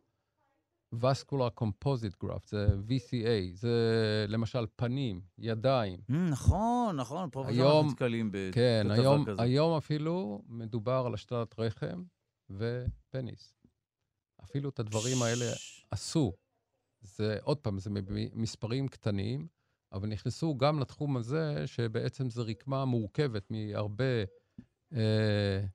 Vascular 0.95 1.61
Composite 1.61 2.23
Graft, 2.23 2.47
זה 2.47 2.67
VCA, 2.87 3.53
זה 3.53 4.25
למשל 4.27 4.65
פנים, 4.75 5.21
ידיים. 5.37 5.99
Mm, 6.11 6.13
נכון, 6.13 6.95
נכון, 6.95 7.29
פה 7.31 7.45
אנחנו 7.47 7.83
נתקלים 7.83 8.31
בכתבה 8.31 8.51
כן, 8.51 8.87
היום, 8.91 9.25
כזה. 9.25 9.41
היום 9.41 9.77
אפילו 9.77 10.41
מדובר 10.47 11.03
על 11.05 11.13
השתלת 11.13 11.59
רחם 11.59 12.03
ופניס. 12.49 13.53
אפילו 14.43 14.69
את 14.69 14.79
הדברים 14.79 15.21
האלה 15.21 15.45
עשו. 15.91 16.33
זה, 17.01 17.37
עוד 17.41 17.57
פעם, 17.57 17.79
זה 17.79 17.89
מספרים 18.33 18.87
קטנים, 18.87 19.47
אבל 19.95 20.07
נכנסו 20.07 20.57
גם 20.57 20.79
לתחום 20.79 21.17
הזה, 21.17 21.67
שבעצם 21.67 22.29
זו 22.29 22.43
רקמה 22.45 22.85
מורכבת 22.85 23.51
מהרבה 23.51 24.23
אה, 24.93 25.65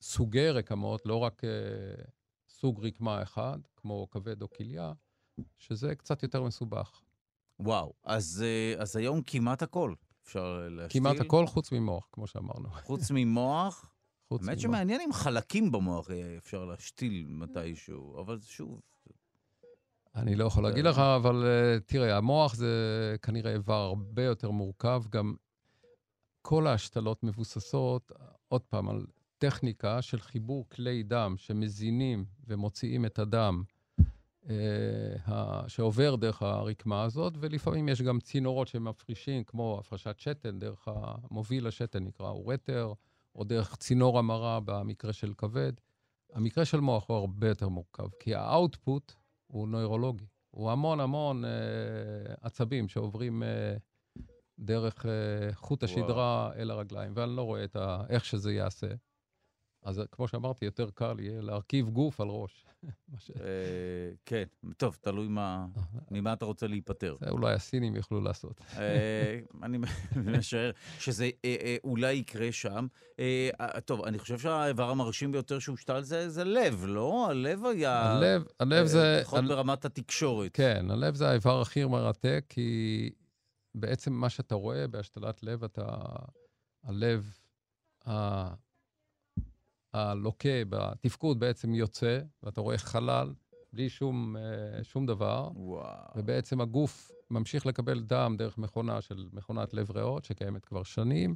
סוגי 0.00 0.50
רקמות, 0.50 1.06
לא 1.06 1.16
רק... 1.16 1.44
אה, 1.44 2.04
סוג 2.58 2.86
רקמה 2.86 3.22
אחד, 3.22 3.58
כמו 3.76 4.10
כבד 4.10 4.42
או 4.42 4.50
כליה, 4.50 4.92
שזה 5.58 5.94
קצת 5.94 6.22
יותר 6.22 6.42
מסובך. 6.42 7.02
וואו, 7.60 7.92
אז, 8.04 8.44
אה, 8.46 8.82
אז 8.82 8.96
היום 8.96 9.22
כמעט 9.22 9.62
הכל 9.62 9.94
אפשר 10.24 10.68
להשתיל? 10.70 11.00
כמעט 11.00 11.20
הכל 11.20 11.46
חוץ 11.46 11.72
ממוח, 11.72 12.08
כמו 12.12 12.26
שאמרנו. 12.26 12.68
חוץ 12.70 13.10
ממוח? 13.10 13.92
חוץ 14.28 14.42
האמת 14.42 14.60
שמעניין 14.60 15.00
אם 15.00 15.12
חלקים 15.12 15.72
במוח 15.72 16.10
אפשר 16.38 16.64
להשתיל 16.64 17.26
מתישהו, 17.28 18.20
אבל 18.20 18.40
שוב... 18.40 18.80
אני 20.16 20.36
לא 20.36 20.44
יכול 20.44 20.62
להגיד 20.62 20.84
לך, 20.84 20.98
אבל 20.98 21.44
uh, 21.44 21.80
תראה, 21.86 22.16
המוח 22.16 22.54
זה 22.54 23.16
כנראה 23.22 23.52
איבר 23.52 23.74
הרבה 23.74 24.22
יותר 24.22 24.50
מורכב. 24.50 25.02
גם 25.10 25.34
כל 26.42 26.66
ההשתלות 26.66 27.22
מבוססות, 27.22 28.12
עוד 28.48 28.62
פעם, 28.62 28.88
על 28.88 29.06
טכניקה 29.38 30.02
של 30.02 30.20
חיבור 30.20 30.68
כלי 30.68 31.02
דם 31.02 31.34
שמזינים 31.36 32.24
ומוציאים 32.46 33.04
את 33.04 33.18
הדם 33.18 33.62
אה, 34.48 35.68
שעובר 35.68 36.16
דרך 36.16 36.42
הרקמה 36.42 37.02
הזאת, 37.02 37.32
ולפעמים 37.40 37.88
יש 37.88 38.02
גם 38.02 38.20
צינורות 38.20 38.68
שמפרישים, 38.68 39.44
כמו 39.44 39.78
הפרשת 39.80 40.18
שתן, 40.18 40.58
דרך 40.58 40.88
המוביל 40.88 41.66
השתן 41.66 42.04
נקרא 42.04 42.28
אורטר, 42.28 42.92
או 43.34 43.44
דרך 43.44 43.76
צינור 43.76 44.18
המרה 44.18 44.60
במקרה 44.64 45.12
של 45.12 45.32
כבד. 45.34 45.72
המקרה 46.32 46.64
של 46.64 46.80
מוח 46.80 47.08
הוא 47.08 47.16
הרבה 47.16 47.48
יותר 47.48 47.68
מורכב, 47.68 48.08
כי 48.20 48.34
האאוטפוט 48.34 49.12
הוא 49.46 49.68
נוירולוגי. 49.68 50.26
הוא 50.50 50.70
המון 50.70 51.00
המון 51.00 51.44
אה, 51.44 51.50
עצבים 52.40 52.88
שעוברים 52.88 53.42
אה, 53.42 53.76
דרך 54.58 55.06
אה, 55.06 55.54
חוט 55.54 55.82
השדרה 55.82 56.48
וואו. 56.48 56.62
אל 56.62 56.70
הרגליים, 56.70 57.12
ואני 57.14 57.36
לא 57.36 57.42
רואה 57.42 57.64
ה, 57.76 58.04
איך 58.08 58.24
שזה 58.24 58.52
ייעשה. 58.52 58.86
אז 59.86 60.02
כמו 60.12 60.28
שאמרתי, 60.28 60.64
יותר 60.64 60.90
קל 60.94 61.14
יהיה 61.18 61.40
להרכיב 61.40 61.88
גוף 61.88 62.20
על 62.20 62.28
ראש. 62.28 62.64
אה, 63.40 63.46
כן, 64.24 64.44
טוב, 64.76 64.98
תלוי 65.00 65.28
ממה 66.10 66.32
אתה 66.32 66.44
רוצה 66.44 66.66
להיפטר. 66.66 67.16
זה 67.20 67.30
אולי 67.30 67.52
הסינים 67.52 67.96
יוכלו 67.96 68.20
לעשות. 68.20 68.60
אה, 68.76 69.38
אני 69.62 69.78
משער 70.38 70.70
שזה 70.98 71.30
אה, 71.44 71.76
אולי 71.84 72.12
יקרה 72.12 72.52
שם. 72.52 72.86
טוב, 73.84 74.04
אני 74.04 74.18
חושב 74.18 74.38
שהאיבר 74.38 74.90
המרשים 74.90 75.32
ביותר 75.32 75.58
שהושתל 75.58 76.02
זה 76.02 76.44
לב, 76.44 76.84
לא? 76.86 77.26
הלב 77.30 77.64
היה... 77.64 78.02
הלב, 78.02 78.44
הלב 78.60 78.86
זה... 78.86 79.18
לפחות 79.20 79.44
ברמת 79.44 79.84
התקשורת. 79.84 80.50
כן, 80.54 80.86
הלב 80.90 81.14
זה 81.14 81.28
האיבר 81.28 81.60
הכי 81.60 81.84
מרתק, 81.84 82.44
כי 82.48 83.10
בעצם 83.74 84.12
מה 84.12 84.30
שאתה 84.30 84.54
רואה 84.54 84.86
בהשתלת 84.86 85.42
לב, 85.42 85.64
אתה... 85.64 85.86
הלב... 86.84 87.30
הלוקה 89.96 90.64
בתפקוד 90.68 91.40
בעצם 91.40 91.74
יוצא, 91.74 92.18
ואתה 92.42 92.60
רואה 92.60 92.78
חלל 92.78 93.34
בלי 93.72 93.88
שום, 93.88 94.36
אה, 94.36 94.84
שום 94.84 95.06
דבר. 95.06 95.50
וואו. 95.54 96.10
ובעצם 96.16 96.60
הגוף 96.60 97.10
ממשיך 97.30 97.66
לקבל 97.66 98.02
דם 98.02 98.34
דרך 98.38 98.58
מכונה 98.58 99.00
של 99.00 99.28
מכונת 99.32 99.74
לב 99.74 99.90
ריאות, 99.90 100.24
שקיימת 100.24 100.64
כבר 100.64 100.82
שנים, 100.82 101.34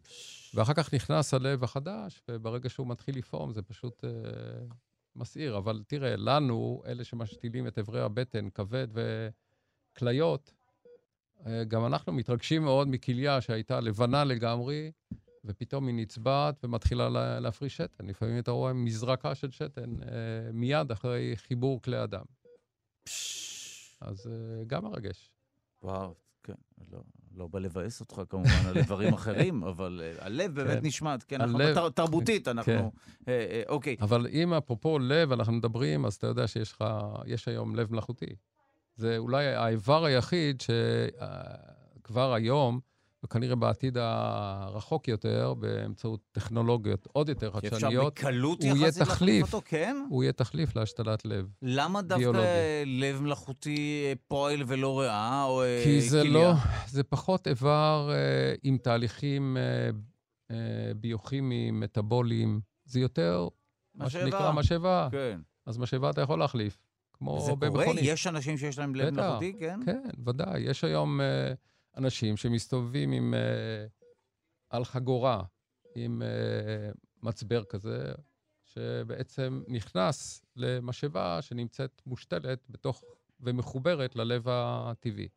ואחר 0.54 0.74
כך 0.74 0.94
נכנס 0.94 1.34
הלב 1.34 1.64
החדש, 1.64 2.22
וברגע 2.28 2.68
שהוא 2.68 2.86
מתחיל 2.86 3.18
לפעום 3.18 3.52
זה 3.52 3.62
פשוט 3.62 4.04
אה, 4.04 4.10
מסעיר. 5.16 5.58
אבל 5.58 5.82
תראה, 5.86 6.16
לנו, 6.16 6.82
אלה 6.86 7.04
שמשתילים 7.04 7.66
את 7.66 7.78
אברי 7.78 8.00
הבטן, 8.00 8.50
כבד 8.50 8.88
וכליות, 9.96 10.52
אה, 11.46 11.64
גם 11.64 11.86
אנחנו 11.86 12.12
מתרגשים 12.12 12.62
מאוד 12.62 12.88
מכליה 12.88 13.40
שהייתה 13.40 13.80
לבנה 13.80 14.24
לגמרי, 14.24 14.90
ופתאום 15.44 15.86
היא 15.86 15.94
נצבעת 15.94 16.64
ומתחילה 16.64 17.08
להפריש 17.40 17.76
שתן. 17.76 18.06
לפעמים 18.06 18.38
אתה 18.38 18.50
רואה 18.50 18.72
מזרקה 18.72 19.34
של 19.34 19.50
שתן 19.50 20.02
אה, 20.02 20.08
מיד 20.52 20.90
אחרי 20.90 21.32
חיבור 21.36 21.82
כלי 21.82 21.96
הדם. 21.96 22.24
אז 24.00 24.26
אה, 24.26 24.64
גם 24.66 24.84
מרגש. 24.84 25.30
וואו, 25.82 26.14
כן, 26.42 26.54
לא, 26.92 27.00
לא 27.34 27.46
בא 27.46 27.58
לבאס 27.58 28.00
אותך 28.00 28.22
כמובן 28.28 28.66
על 28.68 28.82
דברים 28.82 29.14
אחרים, 29.14 29.64
אבל 29.70 30.00
uh, 30.18 30.24
הלב 30.24 30.54
באמת 30.54 30.80
כן. 30.80 30.86
נשמט, 30.86 31.24
כן, 31.28 31.40
אנחנו 31.40 31.58
הלב, 31.60 31.74
תר, 31.74 31.88
תרבותית, 31.88 32.44
כן. 32.44 32.50
אנחנו... 32.50 32.72
כן. 32.72 32.88
אה, 33.28 33.46
אה, 33.50 33.62
אוקיי. 33.68 33.96
אבל 34.00 34.26
אם 34.32 34.54
אפרופו 34.54 34.98
לב 34.98 35.32
אנחנו 35.32 35.52
מדברים, 35.52 36.04
אז 36.04 36.14
אתה 36.14 36.26
יודע 36.26 36.46
שיש 36.46 36.72
לך, 36.72 36.84
יש 37.26 37.48
היום 37.48 37.76
לב 37.76 37.92
מלאכותי. 37.92 38.36
זה 38.96 39.18
אולי 39.18 39.46
האיבר 39.46 40.04
היחיד 40.04 40.60
שכבר 40.60 42.32
היום, 42.34 42.80
וכנראה 43.24 43.56
בעתיד 43.56 43.98
הרחוק 43.98 45.08
יותר, 45.08 45.54
באמצעות 45.54 46.20
טכנולוגיות 46.32 47.08
עוד 47.12 47.28
יותר 47.28 47.50
חדשניות, 47.50 48.18
הוא 48.22 48.76
יהיה 48.76 48.92
תחליף, 48.92 49.54
אותו, 49.54 49.62
כן? 49.64 49.96
הוא 50.10 50.22
יהיה 50.22 50.32
תחליף 50.32 50.76
להשתלת 50.76 51.24
לב. 51.24 51.46
למה 51.62 52.02
דווקא 52.02 52.18
ביולוגי. 52.18 52.46
לב 52.86 53.20
מלאכותי 53.22 54.14
פועל 54.28 54.62
ולא 54.66 55.00
ריאה 55.00 55.44
או 55.44 55.56
כליה? 55.56 55.84
כי 55.84 56.00
זה 56.00 56.20
כליה? 56.22 56.32
לא, 56.32 56.52
זה 56.86 57.02
פחות 57.02 57.48
איבר 57.48 58.10
אה, 58.12 58.54
עם 58.62 58.78
תהליכים 58.78 59.56
אה, 59.56 59.90
אה, 60.50 60.94
ביוכימיים, 60.94 61.80
מטאבוליים. 61.80 62.60
זה 62.84 63.00
יותר, 63.00 63.48
משאבה. 63.94 64.24
מה 64.24 64.30
שנקרא 64.30 64.52
משאבה. 64.52 65.08
כן. 65.10 65.40
אז 65.66 65.78
משאבה 65.78 66.10
אתה 66.10 66.20
יכול 66.20 66.38
להחליף. 66.38 66.78
כמו 67.12 67.40
זה 67.40 67.52
קורה? 67.68 67.84
יש 68.00 68.26
אנשים 68.26 68.58
שיש 68.58 68.78
להם 68.78 68.94
לב 68.94 69.10
מלאכותי, 69.10 69.52
כן? 69.60 69.80
כן, 69.84 70.08
ודאי. 70.26 70.60
יש 70.60 70.84
היום 70.84 71.20
uh, 71.20 71.24
אנשים 71.96 72.36
שמסתובבים 72.36 73.12
עם... 73.12 73.34
uh, 73.34 74.06
על 74.70 74.84
חגורה, 74.84 75.42
עם 75.94 76.22
uh, 76.22 76.98
מצבר 77.22 77.64
כזה, 77.64 78.12
שבעצם 78.64 79.62
נכנס 79.68 80.44
למשאבה 80.56 81.42
שנמצאת 81.42 82.02
מושתלת 82.06 82.66
בתוך 82.68 83.04
ומחוברת 83.40 84.16
ללב 84.16 84.46
הטבעי. 84.48 85.28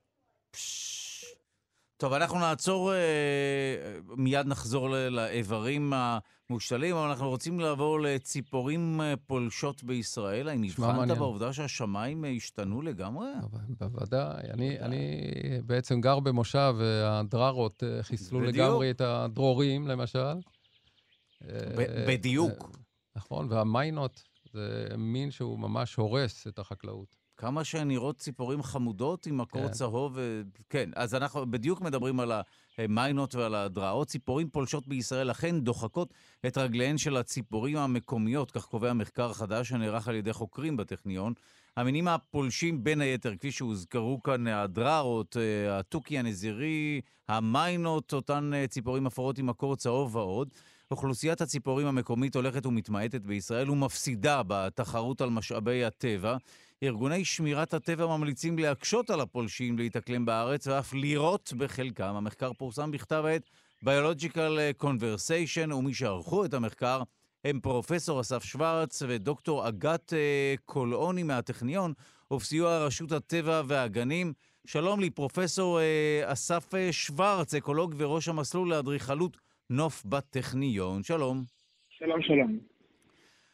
טוב, 1.97 2.14
אנחנו 2.14 2.39
נעצור, 2.39 2.91
מיד 4.18 4.45
נחזור 4.47 4.89
לאיברים 4.89 5.93
מושתלים, 6.54 6.95
אבל 6.95 7.08
אנחנו 7.08 7.30
רוצים 7.30 7.60
לעבור 7.60 8.01
לציפורים 8.01 9.01
אה, 9.01 9.14
פולשות 9.28 9.84
בישראל. 9.84 10.49
האם 10.49 10.64
נבחנת 10.64 11.18
בעובדה 11.18 11.54
שהשמיים 11.54 12.26
אה, 12.26 12.30
השתנו 12.30 12.82
לגמרי? 12.82 13.28
בוודאי. 13.80 14.43
אני, 14.54 14.80
אני 14.80 15.22
בעצם 15.66 16.01
גר 16.01 16.20
במושב, 16.20 16.76
והדררות 16.78 17.84
אה, 17.84 18.04
חיסלו 18.04 18.39
בדיוק. 18.39 18.56
לגמרי 18.56 18.91
את 18.91 19.01
הדרורים, 19.01 19.88
למשל. 19.88 20.34
בדיוק. 22.08 22.70
נכון, 23.16 23.47
והמיינות 23.51 24.24
זה 24.54 24.88
מין 24.97 25.32
שהוא 25.32 25.60
ממש 25.60 25.95
הורס 25.95 26.47
את 26.47 26.60
החקלאות. 26.60 27.16
כמה 27.38 27.64
שהן 27.64 27.88
נראות 27.88 28.18
ציפורים 28.18 28.64
חמודות 28.64 29.26
עם 29.26 29.38
מקור 29.38 29.68
כן. 29.68 29.72
צהוב. 29.72 30.18
כן, 30.70 30.89
אז 30.95 31.16
אנחנו 31.16 31.51
בדיוק 31.51 31.82
מדברים 31.82 32.20
על 32.20 32.32
המיינות 32.78 33.36
ועל 33.36 33.56
הדרעות. 33.56 34.08
ציפורים 34.08 34.50
פולשות 34.50 34.88
בישראל 34.88 35.32
אכן 35.32 35.60
דוחקות 35.60 36.14
את 36.48 36.58
רגליהן 36.58 36.98
של 36.98 37.18
הציפורים 37.18 37.78
המקומיות, 37.78 38.52
כך 38.52 38.66
קובע 38.66 38.94
מחקר 38.94 39.34
חדש 39.34 39.70
שנערך 39.70 40.08
על 40.08 40.16
ידי 40.16 40.34
חוקרים 40.34 40.78
בטכניון. 40.78 41.34
המינים 41.78 42.08
הפולשים 42.08 42.84
בין 42.84 43.02
היתר, 43.02 43.36
כפי 43.36 43.52
שהוזכרו 43.52 44.24
כאן, 44.24 44.48
הדררות, 44.48 45.38
התוכי 45.72 46.18
הנזירי, 46.20 47.02
המיינות, 47.28 48.14
אותן 48.14 48.52
ציפורים 48.70 49.08
אפורות 49.08 49.38
עם 49.38 49.46
מקור 49.46 49.76
צהוב 49.76 50.16
ועוד. 50.16 50.50
אוכלוסיית 50.94 51.41
הציפורים 51.41 51.88
המקומית 51.88 52.36
הולכת 52.36 52.66
ומתמעטת 52.66 53.22
בישראל 53.22 53.72
ומפסידה 53.72 54.41
בתחרות 54.48 55.22
על 55.22 55.30
משאבי 55.30 55.84
הטבע. 55.84 56.38
ארגוני 56.84 57.26
שמירת 57.26 57.74
הטבע 57.74 58.08
ממליצים 58.08 58.60
להקשות 58.60 59.10
על 59.10 59.22
הפולשים 59.22 59.78
להתאקלם 59.78 60.26
בארץ 60.26 60.68
ואף 60.68 60.94
לירות 60.94 61.54
בחלקם. 61.58 62.16
המחקר 62.16 62.54
פורסם 62.54 62.91
בכתב 62.91 63.24
העת 63.26 63.50
Biological 63.86 64.84
Conversation, 64.84 65.74
ומי 65.74 65.94
שערכו 65.94 66.46
את 66.46 66.54
המחקר 66.54 67.02
הם 67.46 67.60
פרופסור 67.60 68.22
אסף 68.22 68.44
שוורץ 68.44 69.02
ודוקטור 69.08 69.68
אגת 69.68 70.14
אה, 70.14 70.56
קולעוני 70.66 71.24
מהטכניון, 71.24 71.94
ובסיוע 72.32 72.78
רשות 72.78 73.12
הטבע 73.12 73.62
והגנים. 73.68 74.34
שלום 74.66 75.00
לי, 75.00 75.10
פרופסור 75.10 75.80
אה, 75.80 76.22
אסף 76.26 76.76
אה, 76.76 76.91
שוורץ, 76.91 77.54
אקולוג 77.54 77.96
וראש 77.98 78.28
המסלול 78.28 78.70
לאדריכלות 78.70 79.38
נוף 79.70 80.05
בטכניון. 80.05 81.03
שלום. 81.03 81.43
שלום, 81.89 82.22
שלום. 82.22 82.59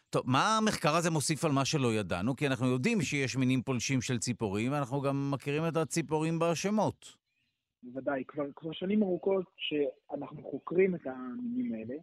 טוב, 0.10 0.24
מה 0.26 0.58
המחקר 0.58 0.96
הזה 0.96 1.12
מוסיף 1.12 1.46
על 1.46 1.52
מה 1.52 1.66
שלא 1.66 1.94
ידענו? 1.94 2.36
כי 2.36 2.48
אנחנו 2.48 2.68
יודעים 2.68 3.02
שיש 3.02 3.36
מינים 3.36 3.62
פולשים 3.62 4.02
של 4.02 4.18
ציפורים, 4.18 4.72
ואנחנו 4.72 5.02
גם 5.02 5.32
מכירים 5.34 5.64
את 5.68 5.78
הציפורים 5.78 6.40
בשמות. 6.40 7.16
בוודאי. 7.84 8.24
כבר, 8.28 8.44
כבר 8.56 8.72
שנים 8.72 9.04
ארוכות 9.04 9.46
שאנחנו 9.58 10.44
חוקרים 10.44 10.96
את 10.96 11.08
המינים 11.08 11.74
האלה, 11.74 11.96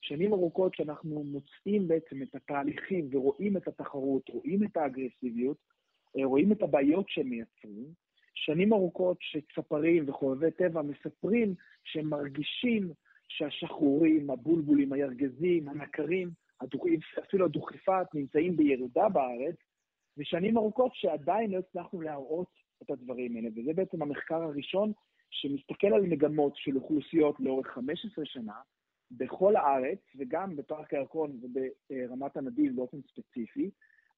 שנים 0.00 0.32
ארוכות 0.32 0.74
שאנחנו 0.74 1.24
מוצאים 1.24 1.88
בעצם 1.88 2.22
את 2.22 2.34
התהליכים 2.34 3.08
ורואים 3.12 3.56
את 3.56 3.68
התחרות, 3.68 4.28
רואים 4.28 4.64
את 4.64 4.76
האגרסיביות, 4.76 5.56
אה, 6.18 6.24
רואים 6.24 6.52
את 6.52 6.62
הבעיות 6.62 7.06
שהם 7.08 7.28
מייצרים. 7.30 7.86
שנים 8.34 8.72
ארוכות 8.72 9.16
שצפרים 9.20 10.08
וחובבי 10.08 10.50
טבע 10.50 10.82
מספרים 10.82 11.54
שהם 11.84 12.06
מרגישים 12.06 12.92
שהשחרורים, 13.36 14.30
הבולבולים, 14.30 14.92
הירגזים, 14.92 15.68
הנקרים, 15.68 16.30
אפילו 17.18 17.44
הדוכיפת 17.44 18.06
נמצאים 18.14 18.56
בירידה 18.56 19.08
בארץ, 19.08 19.56
ושנים 20.18 20.56
ארוכות 20.58 20.94
שעדיין 20.94 21.50
לא 21.50 21.58
הצלחנו 21.58 22.00
להראות 22.00 22.48
את 22.82 22.90
הדברים 22.90 23.36
האלה. 23.36 23.48
וזה 23.56 23.72
בעצם 23.74 24.02
המחקר 24.02 24.42
הראשון 24.42 24.92
שמסתכל 25.30 25.86
על 25.86 26.02
מגמות 26.02 26.56
של 26.56 26.76
אוכלוסיות 26.76 27.40
לאורך 27.40 27.66
15 27.66 28.24
שנה, 28.24 28.54
בכל 29.10 29.56
הארץ, 29.56 29.98
וגם 30.16 30.56
בפארק 30.56 30.94
הירקון 30.94 31.40
וברמת 31.42 32.36
הנדיב 32.36 32.76
באופן 32.76 32.96
ספציפי, 33.02 33.70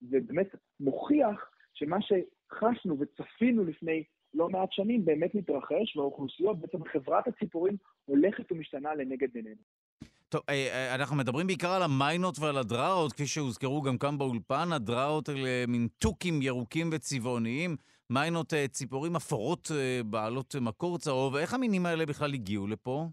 ובאמת 0.03 0.55
מוכיח 0.81 1.51
שמה 1.75 1.97
שחשנו 2.01 2.99
וצפינו 2.99 3.65
לפני 3.65 4.05
לא 4.35 4.49
מעט 4.49 4.73
שנים 4.73 5.05
באמת 5.05 5.35
מתרחש, 5.35 5.97
והאוכלוסיות, 5.97 6.59
בעצם 6.59 6.79
חברת 6.93 7.29
הציפורים 7.29 7.77
הולכת 8.05 8.53
ומשתנה 8.53 8.95
לנגד 8.95 9.29
עינינו. 9.35 9.61
טוב, 10.29 10.43
אה, 10.49 10.55
אה, 10.55 10.95
אנחנו 10.95 11.17
מדברים 11.17 11.47
בעיקר 11.47 11.69
על 11.69 11.83
המיינות 11.83 12.39
ועל 12.39 12.59
הדראות, 12.59 13.13
כפי 13.13 13.27
שהוזכרו 13.27 13.83
גם 13.83 13.99
כאן 13.99 14.19
באולפן. 14.19 14.69
הדראות 14.73 15.29
אלה 15.29 15.65
מין 15.69 15.89
תוכים 15.99 16.43
ירוקים 16.43 16.91
וצבעוניים. 16.93 17.77
מיינות 18.11 18.55
אה, 18.55 18.69
ציפורים 18.69 19.17
אפורות 19.17 19.71
בעלות 20.07 20.55
מקור 20.61 20.99
צהוב. 20.99 21.37
איך 21.37 21.55
המינים 21.55 21.87
האלה 21.87 22.07
בכלל 22.07 22.35
הגיעו 22.35 22.67
לפה? 22.67 23.07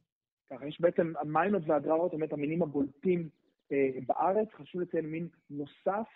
ככה, 0.53 0.67
יש 0.67 0.81
בעצם, 0.81 1.13
המיינות 1.19 1.61
והדראות, 1.65 2.11
באמת 2.11 2.33
המינים 2.33 2.61
הבולטים 2.61 3.29
אה, 3.71 3.89
בארץ. 4.07 4.47
חשוב 4.53 4.81
לציין 4.81 5.05
מין 5.05 5.27
נוסף, 5.49 6.07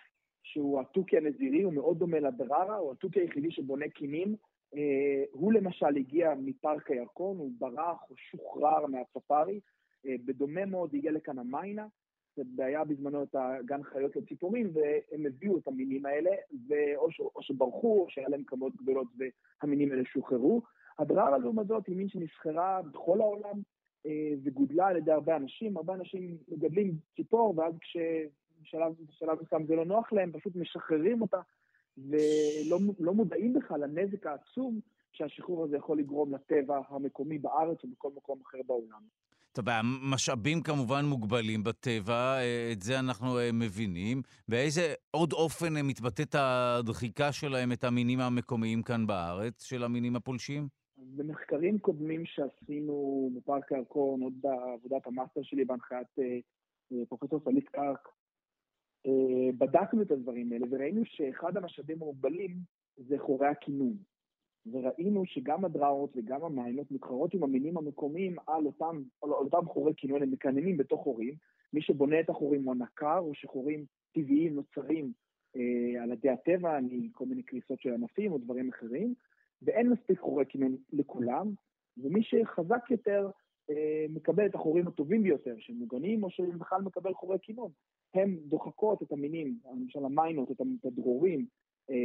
שהוא 0.42 0.80
התוכי 0.80 1.16
הנזירי, 1.16 1.62
הוא 1.62 1.72
מאוד 1.72 1.98
דומה 1.98 2.20
לדררה, 2.20 2.76
הוא 2.76 2.92
התוכי 2.92 3.20
היחידי 3.20 3.50
שבונה 3.50 3.88
קינים. 3.88 4.36
אה, 4.74 5.24
הוא 5.30 5.52
למשל 5.52 5.96
הגיע 5.96 6.34
מפארק 6.38 6.90
הירקון, 6.90 7.36
הוא 7.36 7.50
ברח, 7.58 7.98
הוא 8.08 8.16
שוחרר 8.16 8.86
מהספארי. 8.86 9.60
אה, 10.06 10.14
בדומה 10.24 10.66
מאוד 10.66 10.94
הגיע 10.94 11.12
לכאן 11.12 11.38
המיינה, 11.38 11.86
זה 12.56 12.64
היה 12.64 12.84
בזמנו 12.84 13.22
את 13.22 13.34
הגן 13.38 13.82
חיות 13.82 14.16
לציפורים, 14.16 14.70
והם 14.74 15.26
הביאו 15.26 15.58
את 15.58 15.68
המינים 15.68 16.06
האלה, 16.06 16.30
או 16.96 17.42
שברחו, 17.42 18.00
או 18.02 18.06
שהיה 18.08 18.28
להם 18.28 18.42
כמות 18.46 18.76
גדולות 18.76 19.08
והמינים 19.62 19.92
האלה 19.92 20.04
שוחררו. 20.04 20.62
הדררה 20.98 21.38
לעומת 21.38 21.66
זאת 21.66 21.86
היא 21.86 21.96
מין 21.96 22.08
שנסחרה 22.08 22.82
בכל 22.82 23.20
העולם 23.20 23.60
אה, 24.06 24.32
וגודלה 24.44 24.86
על 24.86 24.96
ידי 24.96 25.12
הרבה 25.12 25.36
אנשים. 25.36 25.76
הרבה 25.76 25.94
אנשים 25.94 26.36
מגדלים 26.48 26.94
ציפור, 27.16 27.54
ואז 27.56 27.74
כשבשלב 27.80 28.94
מסוים 29.42 29.66
זה 29.66 29.74
לא 29.74 29.84
נוח 29.84 30.12
להם, 30.12 30.32
פשוט 30.32 30.56
משחררים 30.56 31.22
אותה, 31.22 31.40
ולא 31.98 32.78
לא 32.98 33.14
מודעים 33.14 33.52
בכלל 33.52 33.80
לנזק 33.80 34.26
העצום 34.26 34.80
שהשחרור 35.12 35.64
הזה 35.64 35.76
יכול 35.76 35.98
לגרום 35.98 36.34
לטבע 36.34 36.80
המקומי 36.88 37.38
בארץ 37.38 37.84
ובכל 37.84 38.10
מקום 38.16 38.40
אחר 38.46 38.58
בעולם. 38.66 39.00
טוב, 39.52 39.68
המשאבים 39.68 40.62
כמובן 40.62 41.04
מוגבלים 41.04 41.64
בטבע, 41.64 42.38
אה, 42.38 42.72
את 42.72 42.82
זה 42.82 42.98
אנחנו 42.98 43.38
אה, 43.38 43.50
מבינים. 43.52 44.22
באיזה 44.48 44.94
עוד 45.10 45.32
אופן 45.32 45.72
מתבטאת 45.82 46.34
הדחיקה 46.34 47.32
שלהם 47.32 47.72
את 47.72 47.84
המינים 47.84 48.20
המקומיים 48.20 48.82
כאן 48.82 49.06
בארץ, 49.06 49.62
של 49.62 49.84
המינים 49.84 50.16
הפולשים? 50.16 50.68
במחקרים 50.96 51.78
קודמים 51.78 52.22
שעשינו 52.26 53.30
בפארק 53.36 53.72
הירקון, 53.72 54.20
עוד 54.22 54.32
בעבודת 54.40 55.06
המאסטר 55.06 55.42
שלי 55.42 55.64
בהנחיית 55.64 56.18
אה, 56.18 57.04
פרופסור 57.08 57.40
סלית 57.44 57.68
קרק, 57.68 58.08
בדקנו 59.58 60.02
את 60.02 60.10
הדברים 60.10 60.52
האלה 60.52 60.66
וראינו 60.70 61.02
שאחד 61.04 61.56
המשאבים 61.56 62.02
המוגבלים 62.02 62.56
זה 62.96 63.18
חורי 63.18 63.46
הכינון. 63.46 63.96
וראינו 64.72 65.26
שגם 65.26 65.64
הדראות 65.64 66.12
וגם 66.16 66.44
המיינות 66.44 66.90
מתחרות 66.90 67.34
עם 67.34 67.42
המינים 67.42 67.78
המקומיים 67.78 68.36
על 68.46 68.66
אותם, 68.66 69.02
על 69.22 69.30
אותם 69.30 69.66
חורי 69.66 69.92
כינון, 69.96 70.22
הם 70.22 70.30
מקננים 70.30 70.76
בתוך 70.76 71.02
חורים. 71.02 71.34
מי 71.72 71.82
שבונה 71.82 72.20
את 72.20 72.30
החורים 72.30 72.64
הוא 72.64 72.74
הנקר, 72.74 73.18
או 73.18 73.34
שחורים 73.34 73.84
טבעיים 74.12 74.54
נוצרים 74.54 75.12
אה, 75.56 76.02
על 76.02 76.12
ידי 76.12 76.30
הטבע, 76.30 76.78
מכל 76.82 77.24
מיני 77.26 77.42
קריסות 77.42 77.80
של 77.80 77.92
ענפים 77.92 78.32
או 78.32 78.38
דברים 78.38 78.68
אחרים. 78.68 79.14
ואין 79.62 79.90
מספיק 79.90 80.20
חורי 80.20 80.44
כינון 80.48 80.76
לכולם, 80.92 81.50
ומי 81.96 82.22
שחזק 82.22 82.90
יותר 82.90 83.30
אה, 83.70 84.06
מקבל 84.08 84.46
את 84.46 84.54
החורים 84.54 84.88
הטובים 84.88 85.22
ביותר, 85.22 85.54
שמוגנים 85.58 86.24
או 86.24 86.30
שבכלל 86.30 86.82
מקבל 86.82 87.14
חורי 87.14 87.38
כינון. 87.42 87.70
הן 88.18 88.36
דוחקות 88.48 89.02
את 89.02 89.12
המינים, 89.12 89.58
למשל 89.72 90.04
המיינות, 90.04 90.50
את 90.50 90.84
הדרורים, 90.84 91.46
אה, 91.90 91.96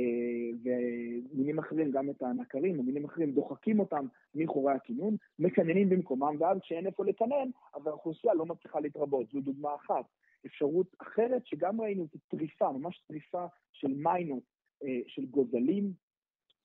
ומינים 0.63 1.59
אחרים, 1.59 1.91
גם 1.91 2.09
את 2.09 2.21
הנקרים, 2.21 2.79
ומינים 2.79 3.05
אחרים 3.05 3.31
דוחקים 3.31 3.79
אותם 3.79 4.05
מחורי 4.35 4.73
הכינון, 4.73 5.15
מקננים 5.39 5.89
במקומם, 5.89 6.35
ואז 6.39 6.57
כשאין 6.61 6.87
איפה 6.87 7.05
לקנן, 7.05 7.49
אז 7.73 7.87
האוכלוסייה 7.87 8.33
לא 8.33 8.45
מצליחה 8.45 8.79
להתרבות. 8.79 9.27
זו 9.31 9.41
דוגמה 9.41 9.75
אחת. 9.75 10.05
אפשרות 10.45 10.87
אחרת, 11.01 11.45
שגם 11.45 11.81
ראינו 11.81 12.03
את 12.03 12.19
טריפה, 12.27 12.71
ממש 12.71 13.03
טריפה 13.07 13.45
של 13.71 13.93
מיינות, 13.93 14.43
אה, 14.83 14.99
של 15.07 15.25
גוזלים, 15.25 15.93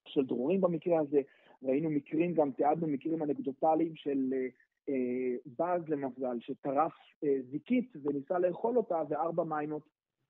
של 0.07 0.27
דרורים 0.27 0.61
במקרה 0.61 1.01
הזה. 1.01 1.21
ראינו 1.63 1.91
מקרים, 1.91 2.35
גם 2.35 2.51
תיעדנו 2.51 2.87
מקרים 2.87 3.23
אנקדוטליים 3.23 3.97
של 3.97 4.33
אה, 4.33 4.47
בז 5.47 5.89
למזל, 5.89 6.37
שטרף 6.41 6.93
זיקית 7.51 7.93
וניסה 8.03 8.39
לאכול 8.39 8.77
אותה, 8.77 9.03
וארבע 9.09 9.45
מיינות 9.45 9.83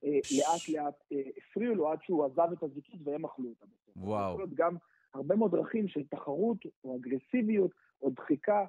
אה, 0.05 0.19
לאט 0.39 0.69
לאט 0.69 0.95
אה, 1.13 1.23
הפריעו 1.37 1.75
לו 1.75 1.89
עד 1.93 1.99
שהוא 2.03 2.25
עזב 2.25 2.53
את 2.53 2.63
הזיקית 2.63 3.01
והם 3.05 3.25
אכלו 3.25 3.49
אותה. 3.49 3.67
וואו. 3.97 4.33
יכול 4.33 4.41
להיות 4.41 4.55
גם 4.55 4.77
הרבה 5.15 5.37
מאוד 5.37 5.51
דרכים 5.51 5.89
של 5.89 6.07
תחרות 6.11 6.59
או 6.85 6.97
אגרסיביות 6.97 7.71
או 8.03 8.11
דחיקה 8.11 8.65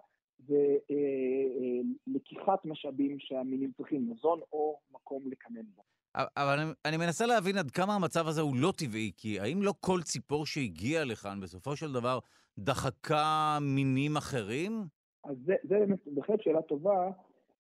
ולקיחת 2.07 2.65
משאבים 2.65 3.19
שהמינים 3.19 3.71
צריכים, 3.77 4.09
מזון 4.09 4.39
או 4.51 4.79
מקום 4.91 5.23
לקנן 5.31 5.65
בו. 5.75 5.83
אבל 6.15 6.59
אני, 6.59 6.71
אני 6.85 6.97
מנסה 6.97 7.25
להבין 7.25 7.57
עד 7.57 7.71
כמה 7.71 7.95
המצב 7.95 8.27
הזה 8.27 8.41
הוא 8.41 8.55
לא 8.55 8.73
טבעי, 8.77 9.11
כי 9.17 9.39
האם 9.39 9.63
לא 9.63 9.73
כל 9.79 10.01
ציפור 10.01 10.45
שהגיעה 10.45 11.03
לכאן 11.03 11.39
בסופו 11.39 11.75
של 11.75 11.93
דבר 11.93 12.19
דחקה 12.57 13.57
מינים 13.61 14.17
אחרים? 14.17 14.87
אז 15.27 15.37
זה, 15.45 15.55
זה 15.63 15.79
באמת 15.79 16.07
בהחלט 16.07 16.41
שאלה 16.41 16.61
טובה. 16.61 17.11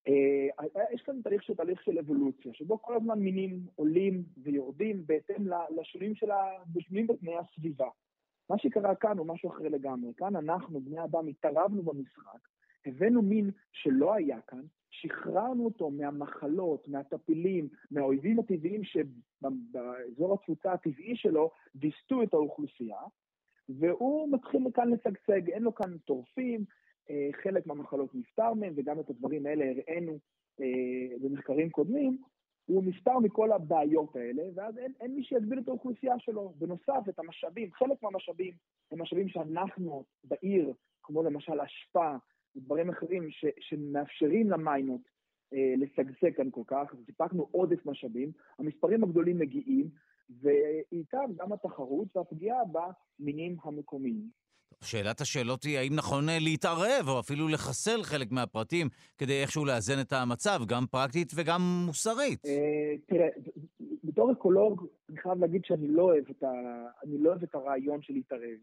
אה, 0.07 0.65
יש 0.93 1.01
כאן 1.01 1.21
תהליך 1.21 1.43
של 1.43 1.55
תהליך 1.55 1.83
של 1.83 1.99
אבולוציה, 1.99 2.53
שבו 2.53 2.81
כל 2.81 2.95
הזמן 2.95 3.19
מינים 3.19 3.59
עולים 3.75 4.23
ויורדים 4.43 5.03
בהתאם 5.05 5.47
לשינויים 5.75 6.15
של 6.15 6.27
השינויים 6.31 7.07
בתנאי 7.07 7.37
הסביבה. 7.37 7.87
מה 8.49 8.57
שקרה 8.57 8.95
כאן 8.95 9.17
הוא 9.17 9.27
משהו 9.27 9.49
אחר 9.49 9.63
לגמרי. 9.63 10.13
כאן 10.17 10.35
אנחנו, 10.35 10.81
בני 10.81 11.03
אדם, 11.03 11.27
התערבנו 11.27 11.83
במשחק, 11.83 12.39
הבאנו 12.85 13.21
מין 13.21 13.51
שלא 13.71 14.13
היה 14.13 14.41
כאן, 14.41 14.61
שחררנו 14.89 15.65
אותו 15.65 15.89
מהמחלות, 15.89 16.87
מהטפילים, 16.87 17.67
מהאויבים 17.91 18.39
הטבעיים 18.39 18.81
שבאזור 18.83 20.33
התפוצה 20.33 20.73
הטבעי 20.73 21.15
שלו 21.15 21.51
ויסתו 21.75 22.23
את 22.23 22.33
האוכלוסייה, 22.33 22.99
והוא 23.69 24.31
מתחיל 24.31 24.61
כאן 24.73 24.89
לשגשג, 24.89 25.49
אין 25.49 25.63
לו 25.63 25.75
כאן 25.75 25.97
טורפים, 25.97 26.65
חלק 27.43 27.67
מהמחלות 27.67 28.15
נפטר 28.15 28.53
מהם, 28.53 28.73
וגם 28.77 28.99
את 28.99 29.09
הדברים 29.09 29.45
האלה 29.45 29.65
הראינו 29.65 30.19
אה, 30.61 31.17
במחקרים 31.21 31.69
קודמים, 31.69 32.17
הוא 32.65 32.83
נפטר 32.83 33.19
מכל 33.19 33.51
הבעיות 33.51 34.15
האלה, 34.15 34.43
ואז 34.55 34.77
אין, 34.77 34.93
אין 35.01 35.15
מי 35.15 35.23
שיגביל 35.23 35.59
את 35.59 35.67
האוכלוסייה 35.67 36.19
שלו. 36.19 36.53
בנוסף, 36.57 37.09
את 37.09 37.19
המשאבים, 37.19 37.71
חלק 37.71 38.03
מהמשאבים 38.03 38.53
הם 38.91 39.01
משאבים 39.01 39.29
שאנחנו 39.29 40.03
בעיר, 40.23 40.73
כמו 41.03 41.23
למשל 41.23 41.61
אשפה, 41.61 42.15
ודברים 42.55 42.89
אחרים 42.89 43.31
ש, 43.31 43.45
שמאפשרים 43.59 44.49
למיינות 44.49 45.01
אה, 45.53 45.73
לשגשג 45.77 46.35
כאן 46.35 46.51
כל 46.51 46.63
כך, 46.67 46.93
סיפקנו 47.05 47.47
עודף 47.51 47.85
משאבים, 47.85 48.31
המספרים 48.59 49.03
הגדולים 49.03 49.39
מגיעים, 49.39 49.89
ואיתם 50.41 51.25
גם 51.35 51.53
התחרות 51.53 52.17
והפגיעה 52.17 52.59
במינים 52.71 53.57
המקומיים. 53.63 54.29
שאלת 54.83 55.21
השאלות 55.21 55.63
היא 55.63 55.77
האם 55.77 55.95
נכון 55.95 56.29
אה, 56.29 56.37
להתערב, 56.39 57.07
או 57.07 57.19
אפילו 57.19 57.47
לחסל 57.47 58.03
חלק 58.03 58.31
מהפרטים, 58.31 58.87
כדי 59.17 59.41
איכשהו 59.41 59.65
לאזן 59.65 60.01
את 60.01 60.13
המצב, 60.13 60.59
גם 60.67 60.85
פרקטית 60.91 61.31
וגם 61.35 61.61
מוסרית. 61.85 62.45
אה, 62.45 62.95
תראה, 63.05 63.27
בתור 64.03 64.31
אקולוג, 64.31 64.87
אני 65.09 65.17
חייב 65.17 65.39
להגיד 65.39 65.65
שאני 65.65 65.87
לא 65.87 66.01
אוהב 66.01 66.23
את. 66.29 66.43
לא 67.03 67.33
הרעיון 67.53 68.01
של 68.01 68.13
להתערב. 68.13 68.57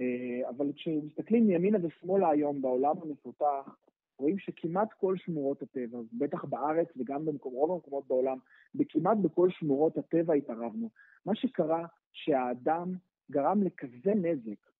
אה, 0.00 0.48
אבל 0.48 0.72
כשמסתכלים 0.76 1.46
מימינה 1.46 1.78
ושמאלה 1.82 2.30
היום 2.30 2.62
בעולם 2.62 2.94
המפותח, 3.02 3.76
רואים 4.18 4.38
שכמעט 4.38 4.88
כל 5.00 5.14
שמורות 5.16 5.62
הטבע, 5.62 5.98
בטח 6.12 6.44
בארץ 6.44 6.88
וגם 6.96 7.24
ברוב 7.24 7.72
המקומות 7.72 8.08
בעולם, 8.08 8.38
בכמעט 8.74 9.18
בכל 9.22 9.50
שמורות 9.50 9.98
הטבע 9.98 10.34
התערבנו. 10.34 10.90
מה 11.26 11.34
שקרה, 11.34 11.86
שהאדם 12.12 12.94
גרם 13.30 13.62
לכזה 13.62 14.14
נזק 14.14 14.71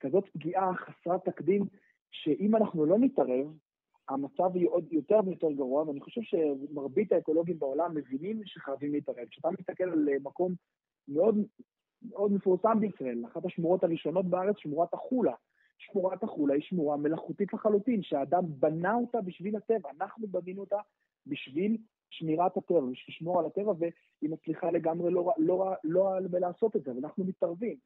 כזאת 0.00 0.24
פגיעה 0.32 0.74
חסרת 0.74 1.24
תקדים, 1.24 1.62
שאם 2.10 2.56
אנחנו 2.56 2.86
לא 2.86 2.98
נתערב, 2.98 3.46
המצב 4.08 4.56
יהיה 4.56 4.68
עוד 4.70 4.92
יותר 4.92 5.20
ויותר 5.26 5.52
גרוע, 5.52 5.82
ואני 5.82 6.00
חושב 6.00 6.20
שמרבית 6.22 7.12
האקולוגים 7.12 7.58
בעולם 7.58 7.94
מבינים 7.94 8.40
שחייבים 8.44 8.92
להתערב. 8.92 9.26
כשאתה 9.30 9.50
מסתכל 9.50 9.84
על 9.84 10.08
אה, 10.08 10.16
מקום 10.22 10.54
מאוד, 11.08 11.38
מאוד 12.10 12.32
מפורסם 12.32 12.80
בישראל, 12.80 13.24
אחת 13.26 13.44
השמורות 13.44 13.84
הראשונות 13.84 14.26
בארץ, 14.26 14.56
שמורת 14.58 14.94
החולה. 14.94 15.34
שמורת 15.78 16.22
החולה 16.22 16.54
היא 16.54 16.62
שמורה 16.62 16.96
מלאכותית 16.96 17.52
לחלוטין, 17.52 18.02
שהאדם 18.02 18.44
בנה 18.46 18.94
אותה 18.94 19.20
בשביל 19.20 19.56
הטבע, 19.56 19.90
אנחנו 20.00 20.26
בנינו 20.26 20.60
אותה 20.60 20.78
בשביל 21.26 21.76
שמירת 22.10 22.56
הטבע, 22.56 22.80
בשביל 22.80 22.94
לשמור 23.08 23.40
על 23.40 23.46
הטבע, 23.46 23.72
והיא 23.78 24.30
מצליחה 24.30 24.70
לגמרי 24.70 25.12
לא, 25.12 25.32
לא, 25.38 25.72
לא, 25.84 26.18
לא 26.30 26.38
לעשות 26.38 26.76
את 26.76 26.84
זה, 26.84 26.94
ואנחנו 26.94 27.24
מתערבים. 27.24 27.76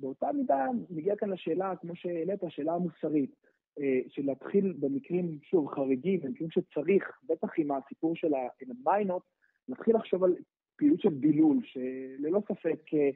באותה 0.00 0.32
מידה 0.32 0.66
מגיע 0.90 1.16
כאן 1.16 1.30
לשאלה, 1.30 1.76
כמו 1.76 1.96
שהעלית, 1.96 2.44
השאלה 2.44 2.72
המוסרית, 2.72 3.34
אה, 3.80 4.00
של 4.08 4.26
להתחיל 4.26 4.74
במקרים, 4.80 5.38
שוב, 5.42 5.68
חריגים, 5.68 6.20
במקרים 6.20 6.50
שצריך, 6.50 7.18
בטח 7.28 7.48
עם 7.58 7.70
הסיפור 7.72 8.16
של 8.16 8.32
המיינות, 8.70 9.22
להתחיל 9.68 9.96
לחשוב 9.96 10.24
על 10.24 10.34
פעילות 10.76 11.00
של 11.00 11.14
דילול, 11.14 11.58
שללא 11.62 12.40
ספק 12.48 12.94
אה, 12.94 13.10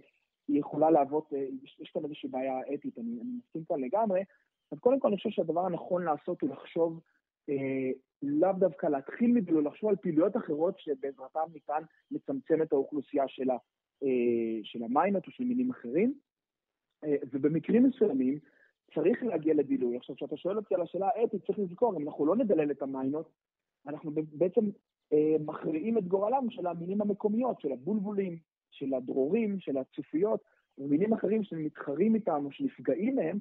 היא 0.48 0.60
יכולה 0.60 0.90
להוות, 0.90 1.32
אה, 1.32 1.46
יש, 1.80 1.90
כאן 1.94 2.04
איזושהי 2.04 2.28
בעיה 2.28 2.60
אתית, 2.74 2.98
אני, 2.98 3.20
אני 3.20 3.30
מסכים 3.38 3.64
כאן 3.64 3.80
לגמרי, 3.80 4.24
אז 4.72 4.78
קודם 4.78 5.00
כל 5.00 5.08
אני 5.08 5.16
חושב 5.16 5.30
שהדבר 5.30 5.66
הנכון 5.66 6.04
לעשות 6.04 6.42
הוא 6.42 6.50
לחשוב, 6.50 7.00
אה, 7.48 7.90
לאו 8.22 8.52
דווקא 8.58 8.86
להתחיל 8.86 9.32
מדילול, 9.32 9.66
לחשוב 9.66 9.90
על 9.90 9.96
פעילויות 9.96 10.36
אחרות 10.36 10.78
שבעזרתן 10.78 11.40
ניתן 11.52 11.82
לצמצם 12.10 12.62
את 12.62 12.72
האוכלוסייה 12.72 13.28
של, 13.28 13.50
אה, 14.02 14.60
של 14.62 14.82
המיינות 14.82 15.26
או 15.26 15.32
של 15.32 15.44
מינים 15.44 15.70
אחרים. 15.70 16.14
אה, 17.04 17.16
ובמקרים 17.32 17.84
מסוימים 17.84 18.38
צריך 18.94 19.22
להגיע 19.22 19.54
לדילוי. 19.54 19.96
עכשיו, 19.96 20.16
כשאתה 20.16 20.36
שואל 20.36 20.56
אותי 20.56 20.74
על 20.74 20.80
השאלה 20.80 21.08
האתית, 21.14 21.46
צריך 21.46 21.58
לזכור, 21.58 21.96
אם 21.96 22.08
אנחנו 22.08 22.26
לא 22.26 22.36
נדלל 22.36 22.70
את 22.70 22.82
המיינות, 22.82 23.30
אנחנו 23.86 24.10
בעצם 24.32 24.60
אה, 25.12 25.36
מכריעים 25.46 25.98
את 25.98 26.08
גורלם 26.08 26.50
של 26.50 26.66
המינים 26.66 27.02
המקומיות, 27.02 27.60
של 27.60 27.72
הבולבולים, 27.72 28.38
של 28.70 28.94
הדרורים, 28.94 29.60
של 29.60 29.78
הצופיות, 29.78 30.40
ומינים 30.78 31.12
אחרים 31.12 31.44
שמתחרים 31.44 32.14
איתם 32.14 32.42
או 32.44 32.52
שנפגעים 32.52 33.16
מהם, 33.16 33.38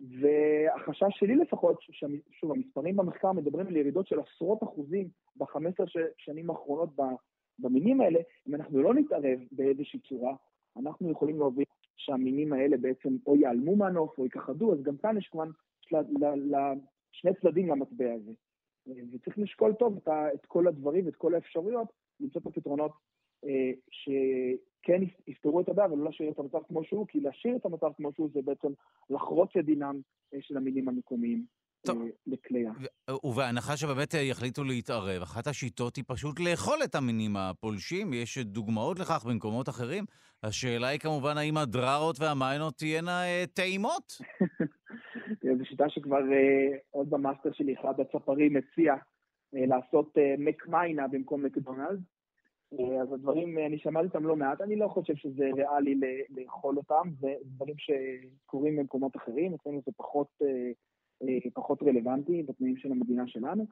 והחשש 0.00 1.18
שלי 1.18 1.36
לפחות, 1.36 1.76
שוב, 2.30 2.52
המספרים 2.52 2.96
במחקר 2.96 3.32
מדברים 3.32 3.66
על 3.66 3.76
ירידות 3.76 4.06
של 4.06 4.20
עשרות 4.20 4.62
אחוזים 4.62 5.08
ב-15 5.36 5.84
שנים 6.16 6.50
האחרונות 6.50 6.90
במינים 7.58 8.00
האלה, 8.00 8.20
אם 8.48 8.54
אנחנו 8.54 8.82
לא 8.82 8.94
נתערב 8.94 9.38
באיזושהי 9.52 10.00
צורה, 10.00 10.34
אנחנו 10.76 11.10
יכולים 11.10 11.38
להוביל 11.38 11.63
שהמינים 11.96 12.52
האלה 12.52 12.76
בעצם 12.76 13.16
או 13.26 13.36
ייעלמו 13.36 13.76
מהנוף 13.76 14.18
או 14.18 14.24
ייכחדו, 14.24 14.72
אז 14.72 14.82
גם 14.82 14.96
כאן 14.96 15.18
יש 15.18 15.28
כמובן 15.28 15.50
שני 17.12 17.30
צדדים 17.40 17.68
למטבע 17.68 18.12
הזה. 18.12 18.32
וצריך 18.86 19.38
לשקול 19.38 19.74
טוב 19.74 19.96
את, 19.96 20.08
את 20.34 20.46
כל 20.46 20.68
הדברים 20.68 21.06
ואת 21.06 21.16
כל 21.16 21.34
האפשרויות, 21.34 21.88
למצוא 22.20 22.40
את 22.40 22.46
הפתרונות 22.46 22.92
אה, 23.44 23.70
שכן 23.90 25.02
יפתרו 25.26 25.60
את 25.60 25.68
הבעיה 25.68 25.92
ולא 25.92 26.04
להשאיר 26.04 26.30
את 26.30 26.38
המצב 26.38 26.58
כמו 26.68 26.84
שהוא, 26.84 27.06
כי 27.06 27.20
להשאיר 27.20 27.56
את 27.56 27.66
המצב 27.66 27.90
כמו 27.96 28.12
שהוא 28.12 28.30
זה 28.32 28.42
בעצם 28.42 28.68
לחרוץ 29.10 29.56
את 29.56 29.64
דינם 29.64 30.00
אה, 30.34 30.38
של 30.42 30.56
המינים 30.56 30.88
המקומיים. 30.88 31.44
טוב. 31.86 32.02
אה, 32.02 32.06
לכליה. 32.26 32.72
ובהנחה 33.24 33.76
שבאמת 33.76 34.14
יחליטו 34.14 34.64
להתערב, 34.64 35.22
אחת 35.22 35.46
השיטות 35.46 35.96
היא 35.96 36.04
פשוט 36.06 36.40
לאכול 36.40 36.78
את 36.84 36.94
המינים 36.94 37.36
הפולשים, 37.36 38.12
יש 38.12 38.38
דוגמאות 38.38 38.98
לכך 38.98 39.24
במקומות 39.28 39.68
אחרים. 39.68 40.04
השאלה 40.42 40.88
היא 40.88 41.00
כמובן 41.00 41.38
האם 41.38 41.56
הדררות 41.56 42.16
והמיינות 42.20 42.74
תהיינה 42.78 43.24
אה, 43.24 43.44
טעימות. 43.54 44.12
זו 45.58 45.64
שיטה 45.64 45.84
שכבר 45.88 46.32
אה, 46.32 46.76
עוד 46.90 47.10
במאסטר 47.10 47.52
שלי, 47.52 47.74
אחד 47.80 48.00
הצפרים 48.00 48.56
הציע 48.56 48.94
אה, 49.56 49.66
לעשות 49.66 50.18
אה, 50.18 50.34
מקמיינה 50.38 51.08
במקום 51.08 51.42
מקדונלד. 51.42 52.02
אה, 52.72 53.02
אז 53.02 53.12
הדברים, 53.12 53.58
אני 53.58 53.78
שמעתי 53.78 54.06
אותם 54.06 54.26
לא 54.26 54.36
מעט, 54.36 54.60
אני 54.60 54.76
לא 54.76 54.88
חושב 54.88 55.14
שזה 55.14 55.44
ריאלי 55.56 56.00
לאכול 56.30 56.76
אותם, 56.76 57.10
זה 57.20 57.34
דברים 57.44 57.74
שקורים 57.78 58.76
במקומות 58.76 59.16
אחרים, 59.16 59.54
אצלנו 59.54 59.82
זה 59.86 59.92
פחות... 59.96 60.28
אה, 61.22 61.50
פחות 61.54 61.82
רלוונטי 61.82 62.42
בתנאים 62.42 62.76
של 62.76 62.92
המדינה 62.92 63.26
שלנו. 63.26 63.66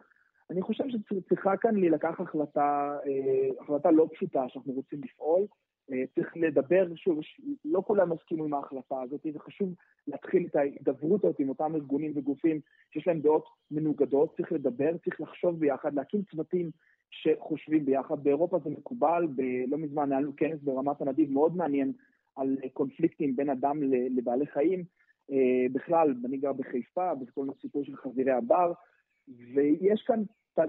אני 0.51 0.63
חושב 0.63 0.85
שצריכה 0.89 1.57
כאן 1.57 1.77
להילקח 1.77 2.21
החלטה, 2.21 2.99
אה, 3.07 3.49
החלטה 3.61 3.91
לא 3.91 4.09
פשוטה 4.13 4.49
שאנחנו 4.49 4.73
רוצים 4.73 5.01
לפעול, 5.05 5.47
אה, 5.93 6.03
צריך 6.15 6.37
לדבר, 6.37 6.87
שוב, 6.95 7.21
לא 7.65 7.83
כולם 7.87 8.13
מסכימו 8.13 8.45
עם 8.45 8.55
ההחלטה 8.55 9.03
הזאת, 9.03 9.27
זה 9.33 9.39
חשוב 9.39 9.75
להתחיל 10.07 10.47
את 10.47 10.57
ההידברות 10.57 11.25
הזאת 11.25 11.39
עם 11.39 11.49
אותם 11.49 11.75
ארגונים 11.75 12.13
וגופים 12.15 12.61
שיש 12.91 13.07
להם 13.07 13.21
דעות 13.21 13.45
מנוגדות, 13.71 14.37
צריך 14.37 14.53
לדבר, 14.53 14.97
צריך 15.05 15.21
לחשוב 15.21 15.61
ביחד, 15.61 15.95
להקים 15.95 16.23
צוותים 16.31 16.71
שחושבים 17.11 17.85
ביחד. 17.85 18.25
באירופה 18.25 18.59
זה 18.65 18.71
מקובל, 18.71 19.27
ב- 19.37 19.65
לא 19.69 19.79
מזמן 19.79 20.13
היה 20.13 20.21
לנו 20.21 20.37
כנס 20.37 20.61
ברמת 20.63 21.01
הנדיב 21.01 21.33
מאוד 21.33 21.57
מעניין 21.57 21.93
על 22.37 22.57
קונפליקטים 22.73 23.37
בין 23.37 23.51
אדם 23.51 23.83
לבעלי 24.17 24.47
חיים. 24.47 24.85
אה, 25.31 25.67
בכלל, 25.73 26.15
אני 26.25 26.37
גר 26.37 26.53
בחיפה, 26.53 27.15
בכל 27.15 27.41
מיני 27.41 27.57
סיפור 27.61 27.85
של 27.85 27.97
חזירי 27.97 28.33
הבר, 28.33 28.73
ויש 29.55 30.03
כאן, 30.07 30.23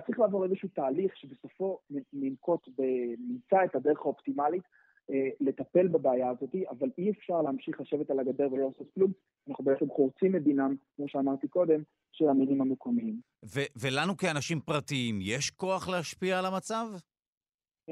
צריך 0.05 0.19
לעבור 0.19 0.43
איזשהו 0.43 0.69
תהליך 0.69 1.17
שבסופו 1.17 1.79
ננקוט, 2.13 2.69
נמצא 3.17 3.65
את 3.65 3.75
הדרך 3.75 3.99
האופטימלית 3.99 4.63
אה, 5.11 5.29
לטפל 5.39 5.87
בבעיה 5.87 6.29
הזאת, 6.29 6.55
אבל 6.69 6.89
אי 6.97 7.11
אפשר 7.11 7.41
להמשיך 7.41 7.81
לשבת 7.81 8.09
על 8.09 8.19
הגדר 8.19 8.53
ולא 8.53 8.67
לעשות 8.67 8.93
כלום. 8.93 9.11
אנחנו 9.49 9.63
בעצם 9.63 9.89
חורצים 9.89 10.35
את 10.35 10.43
דינם, 10.43 10.75
כמו 10.95 11.07
שאמרתי 11.07 11.47
קודם, 11.47 11.81
של 12.11 12.29
המינים 12.29 12.61
המקומיים. 12.61 13.19
ו- 13.45 13.71
ולנו 13.81 14.17
כאנשים 14.17 14.59
פרטיים, 14.59 15.19
יש 15.21 15.49
כוח 15.49 15.89
להשפיע 15.89 16.39
על 16.39 16.45
המצב? 16.45 16.85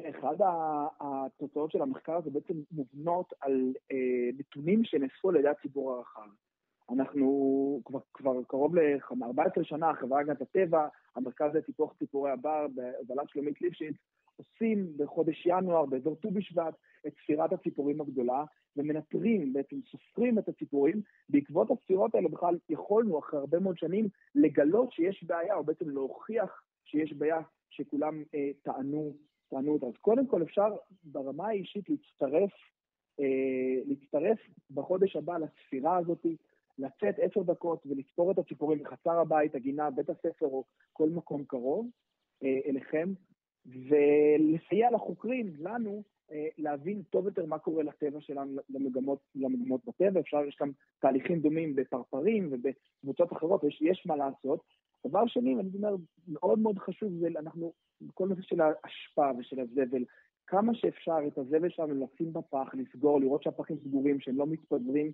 אחד 0.09 0.35
התוצאות 0.99 1.71
של 1.71 1.81
המחקר 1.81 2.15
הזה 2.15 2.29
בעצם 2.29 2.53
מובנות 2.71 3.33
על 3.41 3.73
אה, 3.91 4.29
נתונים 4.37 4.83
שנאספו 4.83 5.29
על 5.29 5.35
ידי 5.35 5.49
הציבור 5.49 5.91
הרחב. 5.91 6.29
אנחנו 6.93 7.81
כבר, 7.85 7.99
כבר 8.13 8.43
קרוב 8.47 8.75
ל-14 8.75 9.63
שנה, 9.63 9.93
חברה 9.93 10.19
הגנת 10.19 10.41
הטבע, 10.41 10.87
המרכז 11.15 11.55
לטיפוח 11.55 11.93
ציפורי 11.99 12.31
הבר 12.31 12.67
בהובלת 12.75 13.29
שלומית 13.29 13.61
ליפשיץ, 13.61 13.95
עושים 14.35 14.97
בחודש 14.97 15.45
ינואר, 15.45 15.85
באזור 15.85 16.15
ט"ו 16.15 16.31
בשבט, 16.31 16.73
את 17.07 17.13
ספירת 17.23 17.53
הציפורים 17.53 18.01
הגדולה, 18.01 18.43
ומנטרים, 18.77 19.53
בעצם 19.53 19.75
סופרים 19.91 20.39
את 20.39 20.49
הציפורים. 20.49 21.01
בעקבות 21.29 21.71
הספירות 21.71 22.15
האלה 22.15 22.29
בכלל 22.29 22.57
יכולנו, 22.69 23.19
אחרי 23.19 23.39
הרבה 23.39 23.59
מאוד 23.59 23.77
שנים, 23.77 24.07
לגלות 24.35 24.91
שיש 24.91 25.23
בעיה, 25.23 25.55
או 25.55 25.63
בעצם 25.63 25.89
להוכיח 25.89 26.63
שיש 26.85 27.13
בעיה 27.13 27.39
שכולם 27.69 28.23
אה, 28.35 28.49
טענו, 28.61 29.13
טענו 29.49 29.73
אותה. 29.73 29.85
אז 29.85 29.93
קודם 30.01 30.27
כל 30.27 30.43
אפשר 30.43 30.75
ברמה 31.03 31.47
האישית 31.47 31.89
להצטרף, 31.89 32.51
אה, 33.19 33.81
להצטרף 33.85 34.39
בחודש 34.71 35.15
הבא 35.15 35.37
לספירה 35.37 35.97
הזאת, 35.97 36.25
לצאת 36.77 37.15
עשר 37.19 37.41
דקות 37.41 37.85
ולספור 37.85 38.31
את 38.31 38.39
הציפורים 38.39 38.79
בחצר 38.79 39.19
הבית, 39.19 39.55
הגינה, 39.55 39.89
בית 39.89 40.09
הספר 40.09 40.45
או 40.45 40.63
כל 40.93 41.09
מקום 41.09 41.43
קרוב 41.43 41.89
אה, 42.43 42.59
אליכם, 42.65 43.13
ולסייע 43.65 44.91
לחוקרים, 44.91 45.53
לנו, 45.59 46.03
אה, 46.31 46.47
להבין 46.57 47.01
טוב 47.09 47.25
יותר 47.25 47.45
מה 47.45 47.59
קורה 47.59 47.83
לטבע 47.83 48.21
שלנו, 48.21 48.59
למגמות, 48.69 49.19
למגמות 49.35 49.81
בטבע. 49.85 50.19
אפשר, 50.19 50.45
יש 50.47 50.57
גם 50.61 50.71
תהליכים 50.99 51.39
דומים 51.39 51.75
בפרפרים 51.75 52.49
ובקבוצות 52.51 53.33
אחרות, 53.33 53.63
יש, 53.63 53.81
יש 53.81 54.03
מה 54.05 54.15
לעשות. 54.15 54.63
דבר 55.07 55.27
שני, 55.27 55.55
אני 55.59 55.69
אומר, 55.75 55.95
מאוד 56.27 56.59
מאוד 56.59 56.79
חשוב, 56.79 57.13
זה 57.19 57.27
אנחנו, 57.39 57.73
כל 58.13 58.27
נושא 58.27 58.41
של 58.41 58.61
האשפה 58.61 59.31
ושל 59.39 59.59
הזבל, 59.59 60.03
כמה 60.47 60.75
שאפשר 60.75 61.17
את 61.27 61.37
הזבל 61.37 61.69
שלנו 61.69 62.05
לשים 62.05 62.33
בפח, 62.33 62.67
לסגור, 62.73 63.19
לראות 63.19 63.43
שהפחים 63.43 63.77
סגורים, 63.83 64.19
שהם 64.19 64.37
לא 64.37 64.47
מתפזרים. 64.47 65.11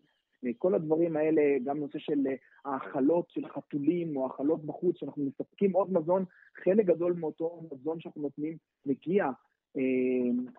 כל 0.57 0.75
הדברים 0.75 1.17
האלה, 1.17 1.41
גם 1.63 1.79
נושא 1.79 1.99
של 1.99 2.27
אה, 2.27 2.35
האכלות 2.65 3.29
של 3.29 3.47
חתולים 3.47 4.17
או 4.17 4.23
האכלות 4.23 4.65
בחוץ, 4.65 4.97
שאנחנו 4.97 5.25
מספקים 5.25 5.71
עוד 5.71 5.93
מזון, 5.93 6.25
חלק 6.63 6.85
גדול 6.85 7.13
מאותו 7.13 7.61
מזון 7.71 7.99
שאנחנו 7.99 8.21
נותנים 8.21 8.57
מגיע 8.85 9.29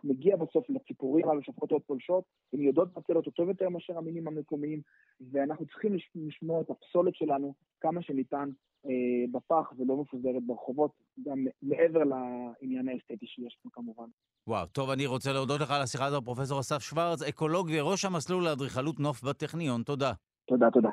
מגיע 0.04 0.36
בסוף 0.36 0.70
לציפורים 0.70 1.28
האלו 1.28 1.42
שהופכות 1.42 1.72
להיות 1.72 1.84
פולשות, 1.86 2.24
הן 2.52 2.60
יודעות 2.60 2.88
לנצל 2.96 3.16
אותו 3.16 3.30
טוב 3.30 3.48
יותר 3.48 3.68
מאשר 3.68 3.98
המינים 3.98 4.28
המקומיים, 4.28 4.80
ואנחנו 5.32 5.66
צריכים 5.66 5.96
לשמור 6.14 6.60
את 6.60 6.70
הפסולת 6.70 7.14
שלנו 7.14 7.54
כמה 7.80 8.02
שניתן 8.02 8.50
אה, 8.86 8.90
בפח 9.32 9.72
ולא 9.78 9.96
מפוזרת 9.96 10.42
ברחובות, 10.46 10.90
גם 11.24 11.46
מעבר 11.62 12.02
לעניין 12.04 12.88
האסתטי 12.88 13.26
שיש 13.26 13.58
פה 13.62 13.68
כמובן. 13.72 14.08
וואו, 14.46 14.66
טוב, 14.66 14.90
אני 14.90 15.06
רוצה 15.06 15.32
להודות 15.32 15.60
לך 15.60 15.70
על 15.70 15.82
השיחה 15.82 16.06
הזאת, 16.06 16.24
פרופ' 16.24 16.38
אסף 16.40 16.78
שוורץ, 16.78 17.22
אקולוג 17.22 17.70
וראש 17.72 18.04
המסלול 18.04 18.44
לאדריכלות 18.44 19.00
נוף 19.00 19.22
בטכניון. 19.22 19.82
תודה. 19.82 20.12
תודה, 20.46 20.70
תודה. 20.70 20.90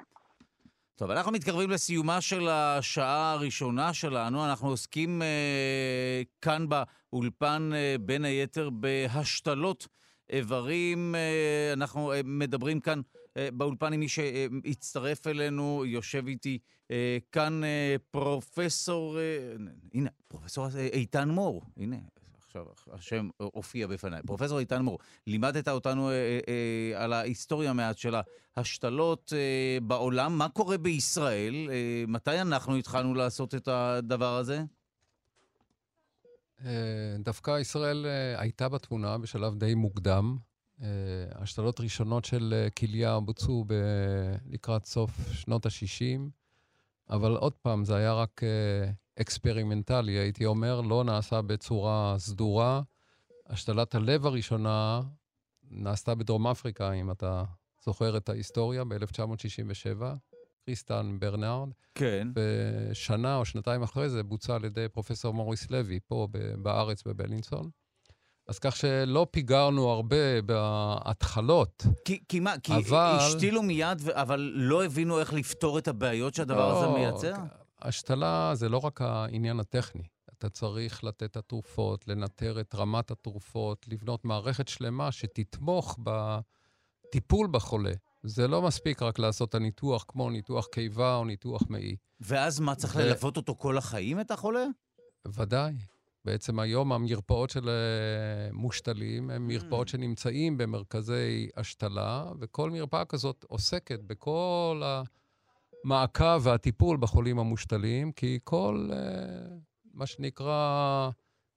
טוב, 0.97 1.11
אנחנו 1.11 1.31
מתקרבים 1.31 1.69
לסיומה 1.69 2.21
של 2.21 2.47
השעה 2.49 3.31
הראשונה 3.31 3.93
שלנו. 3.93 4.45
אנחנו 4.45 4.69
עוסקים 4.69 5.21
אה, 5.21 6.21
כאן 6.41 6.65
באולפן, 6.69 7.69
אה, 7.73 7.95
בין 8.01 8.25
היתר, 8.25 8.69
בהשתלות 8.69 9.87
איברים. 10.29 11.15
אה, 11.15 11.73
אנחנו 11.73 12.13
אה, 12.13 12.21
מדברים 12.23 12.79
כאן 12.79 13.01
אה, 13.37 13.49
באולפן 13.53 13.93
עם 13.93 13.99
מי 13.99 14.09
שהצטרף 14.09 15.27
אלינו, 15.27 15.83
יושב 15.85 16.27
איתי 16.27 16.59
אה, 16.91 17.17
כאן 17.31 17.63
אה, 17.63 17.95
פרופסור, 18.11 19.19
אה, 19.19 19.55
הנה, 19.93 20.09
פרופסור 20.27 20.67
איתן 20.77 21.29
מור. 21.29 21.61
הנה, 21.77 21.97
עכשיו 22.55 22.93
השם 22.93 23.29
הופיע 23.37 23.87
בפניי. 23.87 24.21
פרופסור 24.25 24.59
איתן 24.59 24.81
מור, 24.81 24.99
לימדת 25.27 25.67
אותנו 25.67 26.09
אה, 26.09 26.13
אה, 26.13 26.39
אה, 26.47 27.03
על 27.03 27.13
ההיסטוריה 27.13 27.73
מעט 27.73 27.97
של 27.97 28.15
ההשתלות 28.55 29.33
בעולם. 29.83 30.37
מה 30.37 30.49
קורה 30.49 30.77
בישראל? 30.77 31.69
מתי 32.07 32.41
אנחנו 32.41 32.75
התחלנו 32.75 33.13
לעשות 33.13 33.55
את 33.55 33.67
הדבר 33.67 34.37
הזה? 34.37 34.63
דווקא 37.19 37.59
ישראל 37.59 38.05
הייתה 38.37 38.69
בתמונה 38.69 39.17
בשלב 39.17 39.55
די 39.55 39.75
מוקדם. 39.75 40.37
השתלות 41.31 41.79
ראשונות 41.79 42.25
של 42.25 42.67
כליה 42.77 43.19
בוצעו 43.19 43.65
לקראת 44.49 44.85
סוף 44.85 45.11
שנות 45.33 45.65
ה-60, 45.65 46.19
אבל 47.09 47.31
עוד 47.31 47.53
פעם, 47.53 47.85
זה 47.85 47.95
היה 47.95 48.13
רק 48.13 48.41
אקספרימנטלי, 49.21 50.11
הייתי 50.11 50.45
אומר, 50.45 50.81
לא 50.81 51.03
נעשה 51.03 51.41
בצורה 51.41 52.15
סדורה. 52.17 52.81
השתלת 53.49 53.95
הלב 53.95 54.25
הראשונה 54.25 55.01
נעשתה 55.71 56.15
בדרום 56.15 56.47
אפריקה, 56.47 56.91
אם 56.91 57.11
אתה 57.11 57.43
זוכר 57.85 58.17
את 58.17 58.29
ההיסטוריה, 58.29 58.83
ב-1967, 58.83 60.03
כריסטיאן 60.65 61.17
ברנארד. 61.19 61.69
כן. 61.95 62.27
ושנה 62.35 63.37
או 63.37 63.45
שנתיים 63.45 63.83
אחרי 63.83 64.09
זה 64.09 64.23
בוצע 64.23 64.55
על 64.55 64.65
ידי 64.65 64.89
פרופסור 64.89 65.33
מוריס 65.33 65.71
לוי, 65.71 65.99
פה 66.07 66.27
בארץ 66.57 67.03
בבלינסון. 67.03 67.69
אז 68.47 68.59
כך 68.59 68.75
שלא 68.75 69.27
פיגרנו 69.31 69.89
הרבה 69.89 70.41
בהתחלות. 70.41 71.85
כי, 72.05 72.19
כי 72.29 72.39
מה, 72.39 72.53
כי 72.63 72.73
אבל... 72.73 73.17
השתילו 73.19 73.63
מיד, 73.63 74.09
אבל 74.09 74.51
לא 74.53 74.85
הבינו 74.85 75.19
איך 75.19 75.33
לפתור 75.33 75.77
את 75.77 75.87
הבעיות 75.87 76.33
שהדבר 76.33 76.69
לא, 76.69 76.77
הזה 76.77 76.87
מייצר? 76.87 77.33
השתלה 77.81 78.51
זה 78.55 78.69
לא 78.69 78.77
רק 78.77 79.01
העניין 79.01 79.59
הטכני. 79.59 80.03
אתה 80.37 80.49
צריך 80.49 81.03
לתת 81.03 81.23
את 81.23 81.37
התרופות, 81.37 82.07
לנטר 82.07 82.59
את 82.59 82.75
רמת 82.75 83.11
התרופות, 83.11 83.87
לבנות 83.87 84.25
מערכת 84.25 84.67
שלמה 84.67 85.11
שתתמוך 85.11 85.99
בטיפול 86.03 87.47
בחולה. 87.51 87.93
זה 88.23 88.47
לא 88.47 88.61
מספיק 88.61 89.01
רק 89.01 89.19
לעשות 89.19 89.49
את 89.49 89.55
הניתוח 89.55 90.05
כמו 90.07 90.29
ניתוח 90.29 90.67
קיבה 90.67 91.15
או 91.15 91.25
ניתוח 91.25 91.61
מעי. 91.69 91.95
ואז 92.19 92.59
מה, 92.59 92.75
צריך 92.75 92.95
ו... 92.95 92.99
ללוות 92.99 93.37
אותו 93.37 93.55
כל 93.55 93.77
החיים, 93.77 94.19
את 94.19 94.31
החולה? 94.31 94.65
ודאי. 95.27 95.73
בעצם 96.25 96.59
היום 96.59 96.93
המרפאות 96.93 97.49
של 97.49 97.69
אה, 97.69 98.53
מושתלים 98.53 99.29
הן 99.29 99.41
מרפאות 99.41 99.87
mm. 99.87 99.91
שנמצאים 99.91 100.57
במרכזי 100.57 101.49
השתלה, 101.55 102.31
וכל 102.39 102.71
מרפאה 102.71 103.05
כזאת 103.05 103.45
עוסקת 103.47 103.99
בכל 103.99 104.81
ה... 104.85 105.03
המעקב 105.85 106.41
והטיפול 106.43 106.97
בחולים 106.97 107.39
המושתלים, 107.39 108.11
כי 108.11 108.39
כל 108.43 108.89
uh, 108.91 108.95
מה 109.93 110.05
שנקרא 110.05 111.09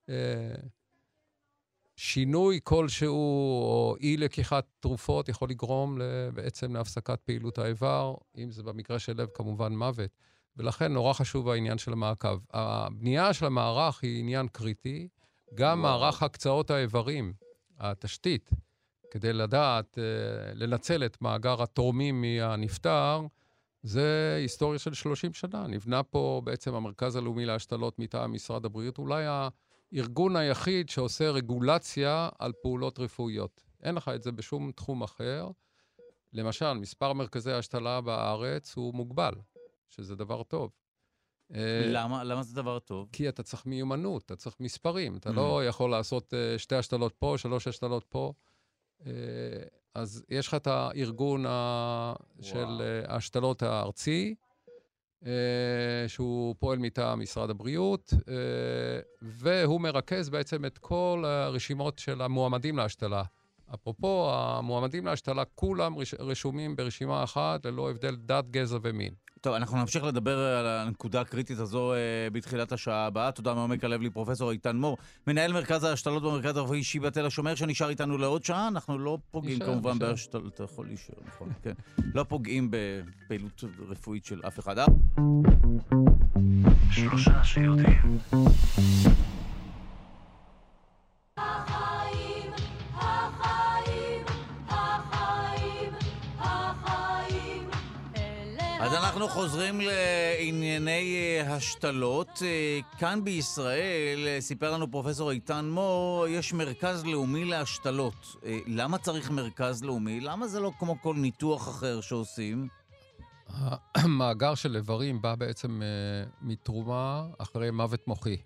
uh, 0.07 0.13
שינוי 1.97 2.61
כלשהו 2.65 3.63
או 3.63 3.97
אי 4.01 4.17
לקיחת 4.17 4.67
תרופות 4.81 5.29
יכול 5.29 5.51
לגרום 5.51 5.99
בעצם 6.35 6.77
להפסקת 6.77 7.21
פעילות 7.21 7.59
האיבר, 7.59 8.15
אם 8.37 8.51
זה 8.51 8.63
במקרה 8.63 8.99
של 8.99 9.21
לב 9.21 9.29
כמובן 9.35 9.77
מוות. 9.77 10.11
ולכן 10.57 10.93
נורא 10.93 11.13
חשוב 11.13 11.49
העניין 11.49 11.79
של 11.79 11.93
המעקב. 11.93 12.39
הבנייה 12.53 13.33
של 13.33 13.47
המערך 13.47 14.03
היא 14.03 14.21
עניין 14.21 14.49
קריטי, 14.49 15.09
גם. 15.55 15.83
מערך 15.83 16.23
הקצאות 16.23 16.71
האיברים, 16.71 17.33
התשתית, 17.79 18.51
כדי 19.11 19.33
לדעת, 19.33 19.99
uh, 19.99 20.55
לנצל 20.55 21.05
את 21.05 21.23
מאגר 21.23 21.63
התורמים 21.63 22.21
מהנפטר, 22.21 23.21
זה 23.83 24.37
היסטוריה 24.39 24.79
של 24.79 24.95
30 24.95 25.35
שנה. 25.35 25.67
נבנה 25.67 26.03
פה 26.03 26.43
בעצם 26.45 26.75
המרכז 26.75 27.17
הלאומי 27.17 27.47
להשתלות 27.47 27.99
מטעם 27.99 28.33
משרד 28.33 28.65
הבריאות, 28.65 28.99
אולי 28.99 29.25
הארגון 29.27 30.37
היחיד 30.37 30.89
שעושה 30.89 31.31
רגולציה 31.31 32.29
על 32.39 32.53
פעולות 32.63 32.99
רפואיות. 32.99 33.65
אין 33.83 33.95
לך 33.95 34.09
את 34.15 34.23
זה 34.23 34.33
בשום 34.33 34.73
תחום 34.73 35.03
אחר. 35.03 35.49
למשל, 36.33 36.73
מספר 36.73 37.13
מרכזי 37.13 37.53
ההשתלה 37.53 38.01
בארץ 38.01 38.77
הוא 38.77 38.95
מוגבל, 38.95 39.35
שזה 39.89 40.17
דבר 40.17 40.43
טוב. 40.43 40.71
אה, 41.55 41.83
למה? 41.87 42.25
למה 42.25 42.43
זה 42.43 42.55
דבר 42.55 42.79
טוב? 42.79 43.09
כי 43.13 43.29
אתה 43.29 43.43
צריך 43.43 43.67
מיומנות, 43.67 44.25
אתה 44.25 44.37
צריך 44.37 44.57
מספרים. 44.61 45.17
אתה 45.17 45.31
mm. 45.31 45.33
לא 45.33 45.67
יכול 45.67 45.91
לעשות 45.91 46.33
uh, 46.33 46.59
שתי 46.59 46.75
השתלות 46.75 47.15
פה, 47.19 47.35
שלוש 47.39 47.69
השתלות 47.69 48.05
פה. 48.09 48.33
אז 49.99 50.25
יש 50.29 50.49
לך 50.49 50.55
את 50.55 50.67
הארגון 50.67 51.47
ה... 51.47 52.13
של 52.41 52.83
ההשתלות 53.09 53.63
הארצי, 53.63 54.35
שהוא 56.07 56.55
פועל 56.59 56.79
מטעם 56.79 57.21
משרד 57.21 57.51
הבריאות, 57.51 58.13
והוא 59.23 59.81
מרכז 59.81 60.29
בעצם 60.29 60.65
את 60.65 60.79
כל 60.79 61.25
הרשימות 61.27 61.99
של 61.99 62.23
המועמדים 62.23 62.77
להשתלה. 62.77 63.23
אפרופו, 63.75 64.31
המועמדים 64.35 65.07
להשתלה 65.07 65.45
כולם 65.45 65.95
רשומים 66.19 66.77
ברשימה 66.77 67.25
אחת, 67.25 67.67
ללא 67.67 67.91
הבדל 67.91 68.17
דת, 68.17 68.45
גזע 68.51 68.79
ומין. 68.83 69.15
טוב, 69.41 69.55
אנחנו 69.55 69.79
נמשיך 69.79 70.05
לדבר 70.05 70.39
על 70.39 70.67
הנקודה 70.67 71.21
הקריטית 71.21 71.59
הזו 71.59 71.93
אה, 71.93 71.99
בתחילת 72.33 72.73
השעה 72.73 73.07
הבאה. 73.07 73.33
תודה 73.33 73.55
מעומק 73.55 73.85
הלב 73.85 74.01
לי, 74.01 74.11
פרופסור 74.11 74.51
איתן 74.51 74.77
מור, 74.77 74.97
מנהל 75.27 75.53
מרכז 75.53 75.85
ההשתלות 75.85 76.23
במרכז 76.23 76.57
הרפואי 76.57 76.83
שיבא 76.85 77.11
תל 77.11 77.27
השומר, 77.27 77.55
שנשאר 77.55 77.89
איתנו 77.89 78.19
לעוד 78.19 78.45
שעה. 78.45 78.69
אנחנו 78.69 78.99
לא 78.99 79.19
פוגעים 79.31 79.57
נשאר, 79.57 79.67
כמובן 79.67 79.99
בהשתלות, 79.99 80.55
אתה 80.55 80.65
יכול 80.65 80.87
להישאר, 80.87 81.15
נכון, 81.27 81.49
כן. 81.63 81.73
לא 82.15 82.23
פוגעים 82.23 82.71
בפעילות 82.71 83.65
רפואית 83.89 84.25
של 84.25 84.41
אף 84.47 84.59
אחד. 84.59 84.77
שלושה 86.91 87.45
שיודעים. 87.45 88.19
אז 98.89 98.95
אנחנו 98.95 99.29
חוזרים 99.29 99.81
לענייני 99.81 101.17
אה, 101.17 101.55
השתלות. 101.55 102.43
אה, 102.43 102.81
כאן 102.99 103.25
בישראל, 103.25 104.27
אה, 104.27 104.41
סיפר 104.41 104.73
לנו 104.75 104.91
פרופסור 104.91 105.31
איתן 105.31 105.69
מור, 105.71 106.27
יש 106.29 106.53
מרכז 106.53 107.05
לאומי 107.05 107.45
להשתלות. 107.45 108.37
למה 108.67 108.99
צריך 108.99 109.31
מרכז 109.31 109.85
לאומי? 109.85 110.21
למה 110.21 110.47
זה 110.49 110.61
לא 110.61 110.73
כמו 110.79 111.03
כל 111.03 111.15
ניתוח 111.17 111.69
אחר 111.69 112.01
שעושים? 112.01 112.69
המאגר 113.95 114.55
של 114.55 114.77
איברים 114.77 115.23
בא 115.23 115.35
בעצם 115.35 115.81
מתרומה 116.43 117.27
אחרי 117.39 117.71
מוות 117.71 118.09
מוחי. 118.09 118.37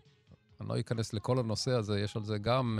אני 0.61 0.68
לא 0.68 0.80
אכנס 0.80 1.12
לכל 1.12 1.38
הנושא 1.38 1.70
הזה, 1.70 2.01
יש 2.01 2.16
על 2.16 2.24
זה 2.24 2.38
גם 2.38 2.78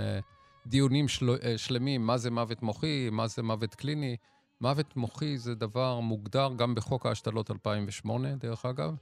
דיונים 0.67 1.09
של... 1.09 1.37
שלמים, 1.57 2.07
מה 2.07 2.19
זה 2.19 2.31
מוות 2.31 2.63
מוחי, 2.63 3.09
מה 3.13 3.27
זה 3.27 3.43
מוות 3.43 3.75
קליני. 3.75 4.17
מוות 4.63 4.97
מוחי 4.97 5.39
זה 5.39 5.55
דבר 5.55 6.01
מוגדר 6.01 6.49
גם 6.57 6.75
בחוק 6.75 7.07
ההשתלות 7.07 7.51
2008, 7.51 8.35
דרך 8.37 8.67
אגב, 8.67 8.95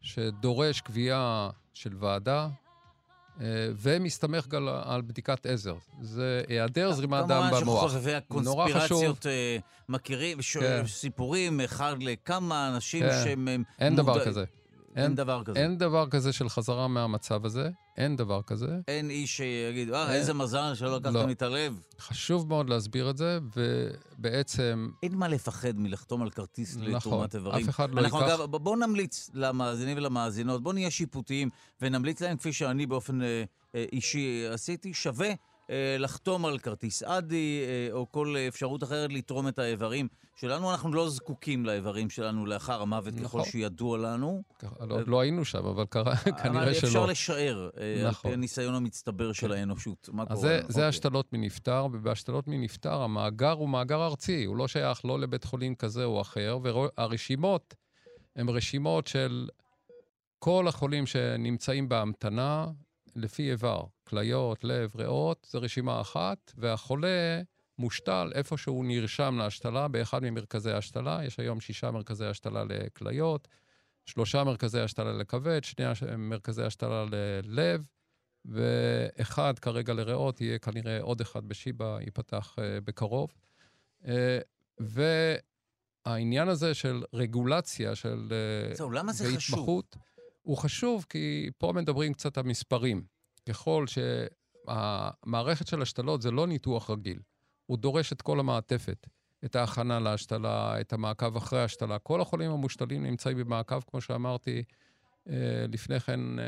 שדורש 0.00 0.80
קביעה 0.80 1.50
של 1.74 1.92
ועדה, 1.98 2.48
אה, 3.40 3.46
ומסתמך 3.76 4.46
גם 4.46 4.68
על 4.68 5.02
בדיקת 5.02 5.46
עזר. 5.46 5.74
זה 6.02 6.42
היעדר 6.48 6.92
זרימת 6.92 7.26
דם 7.28 7.48
במוח. 7.50 7.60
כמובן 7.60 7.88
שחובבי 7.88 8.14
הקונספירציות 8.14 9.26
אה, 9.26 9.58
מכירים, 9.88 10.38
כן. 10.60 10.86
סיפורים 10.86 11.60
אחד 11.60 11.96
לכמה 12.00 12.68
אנשים 12.68 13.02
כן. 13.02 13.20
שהם... 13.24 13.48
אין 13.78 13.96
דבר 13.96 14.24
כזה. 14.24 14.44
אין, 14.94 15.04
אין 15.04 15.14
דבר 15.14 15.42
כזה. 15.44 15.58
אין 15.58 15.78
דבר 15.78 16.08
כזה 16.08 16.32
של 16.32 16.48
חזרה 16.48 16.88
מהמצב 16.88 17.46
הזה, 17.46 17.70
אין 17.96 18.16
דבר 18.16 18.42
כזה. 18.42 18.78
אין 18.88 19.10
איש 19.10 19.36
שיגיד, 19.36 19.90
אה, 19.90 20.14
איזה 20.14 20.34
מזל 20.34 20.74
שלא 20.74 20.96
לקחתם 20.96 21.14
לא. 21.14 21.30
את 21.30 21.42
הלב. 21.42 21.80
חשוב 21.98 22.48
מאוד 22.48 22.70
להסביר 22.70 23.10
את 23.10 23.16
זה, 23.16 23.38
ובעצם... 23.56 24.90
אין 25.02 25.14
מה 25.14 25.28
לפחד 25.28 25.78
מלחתום 25.78 26.22
על 26.22 26.30
כרטיס 26.30 26.76
נכון, 26.76 26.94
לתרומת 26.94 27.34
איברים. 27.34 27.64
אף 27.64 27.70
אחד 27.70 27.94
לא 27.94 28.00
ייקח... 28.00 28.14
אגב, 28.14 28.56
בואו 28.56 28.76
נמליץ 28.76 29.30
למאזינים 29.34 29.96
ולמאזינות, 29.96 30.62
בואו 30.62 30.74
נהיה 30.74 30.90
שיפוטיים, 30.90 31.50
ונמליץ 31.82 32.22
להם, 32.22 32.36
כפי 32.36 32.52
שאני 32.52 32.86
באופן 32.86 33.22
אה, 33.22 33.44
אה, 33.74 33.84
אישי 33.92 34.46
עשיתי, 34.52 34.94
שווה 34.94 35.28
אה, 35.28 35.34
לחתום 35.98 36.46
על 36.46 36.58
כרטיס 36.58 37.02
אדי 37.02 37.64
אה, 37.66 37.92
או 37.92 38.12
כל 38.12 38.36
אפשרות 38.48 38.82
אחרת 38.82 39.12
לתרום 39.12 39.48
את 39.48 39.58
האיברים 39.58 40.08
שלנו. 40.36 40.70
אנחנו 40.70 40.92
לא 40.92 41.08
זקוקים 41.08 41.66
לאיברים 41.66 42.10
שלנו 42.10 42.46
לאחר 42.46 42.82
המוות 42.82 43.14
נכון. 43.14 43.40
ככל 43.40 43.50
שידוע 43.50 43.98
לנו. 43.98 44.42
לא, 44.80 45.00
לא 45.06 45.20
היינו 45.20 45.44
שם, 45.44 45.66
אבל 45.66 45.84
קרה, 45.84 46.16
כנראה 46.42 46.74
שלא. 46.74 46.88
אפשר 46.88 47.06
לשער, 47.06 47.70
נכון. 47.74 48.06
על 48.06 48.14
פי 48.14 48.32
הניסיון 48.32 48.74
המצטבר 48.74 49.32
של 49.32 49.48
כן. 49.48 49.52
האנושות. 49.52 50.08
מה 50.12 50.26
קורה? 50.26 50.40
זה, 50.40 50.60
זה 50.60 50.68
אוקיי. 50.68 50.84
השתלות 50.84 51.32
מנפטר, 51.32 51.86
ובהשתלות 51.92 52.48
מנפטר 52.48 53.02
המאגר 53.02 53.52
הוא 53.52 53.68
מאגר 53.68 54.04
ארצי, 54.06 54.44
הוא 54.44 54.56
לא 54.56 54.68
שייך 54.68 55.04
לא 55.04 55.20
לבית 55.20 55.44
חולים 55.44 55.74
כזה 55.74 56.04
או 56.04 56.20
אחר, 56.20 56.58
והרשימות 56.62 57.74
הן 58.36 58.48
רשימות 58.48 59.06
של 59.06 59.48
כל 60.38 60.68
החולים 60.68 61.06
שנמצאים 61.06 61.88
בהמתנה, 61.88 62.66
לפי 63.16 63.50
איבר, 63.50 63.82
כליות, 64.04 64.64
לב, 64.64 64.96
ריאות, 64.96 65.46
זו 65.50 65.60
רשימה 65.62 66.00
אחת, 66.00 66.52
והחולה 66.56 67.42
מושתל 67.78 68.32
איפה 68.34 68.56
שהוא 68.56 68.84
נרשם 68.84 69.38
להשתלה 69.38 69.88
באחד 69.88 70.22
ממרכזי 70.22 70.70
ההשתלה. 70.70 71.20
יש 71.24 71.40
היום 71.40 71.60
שישה 71.60 71.90
מרכזי 71.90 72.26
השתלה 72.26 72.64
לכליות, 72.64 73.48
שלושה 74.06 74.44
מרכזי 74.44 74.80
השתלה 74.80 75.12
לכבד, 75.12 75.64
שני 75.64 75.84
מרכזי 76.18 76.62
השתלה 76.62 77.04
ללב, 77.10 77.86
ואחד 78.44 79.58
כרגע 79.58 79.92
לריאות, 79.92 80.40
יהיה 80.40 80.58
כנראה 80.58 81.00
עוד 81.00 81.20
אחד 81.20 81.48
בשיבא, 81.48 81.98
ייפתח 82.00 82.56
uh, 82.58 82.80
בקרוב. 82.84 83.30
Uh, 84.02 84.06
והעניין 86.06 86.48
הזה 86.48 86.74
של 86.74 87.02
רגולציה, 87.12 87.94
של... 87.94 88.32
Uh, 88.72 88.76
זהו, 88.76 88.90
למה 88.90 89.12
זה 89.12 89.36
חשוב? 89.36 89.82
הוא 90.44 90.56
חשוב 90.56 91.06
כי 91.08 91.50
פה 91.58 91.72
מדברים 91.72 92.12
קצת 92.12 92.38
על 92.38 92.44
מספרים. 92.44 93.04
ככל 93.48 93.84
שהמערכת 94.66 95.66
של 95.66 95.82
השתלות 95.82 96.22
זה 96.22 96.30
לא 96.30 96.46
ניתוח 96.46 96.90
רגיל, 96.90 97.18
הוא 97.66 97.78
דורש 97.78 98.12
את 98.12 98.22
כל 98.22 98.40
המעטפת. 98.40 99.06
את 99.44 99.56
ההכנה 99.56 100.00
להשתלה, 100.00 100.80
את 100.80 100.92
המעקב 100.92 101.36
אחרי 101.36 101.60
ההשתלה. 101.60 101.98
כל 101.98 102.20
החולים 102.20 102.50
המושתלים 102.50 103.02
נמצאים 103.02 103.38
במעקב, 103.38 103.80
כמו 103.90 104.00
שאמרתי 104.00 104.62
אה, 105.28 105.34
לפני 105.72 106.00
כן, 106.00 106.38
אה, 106.38 106.44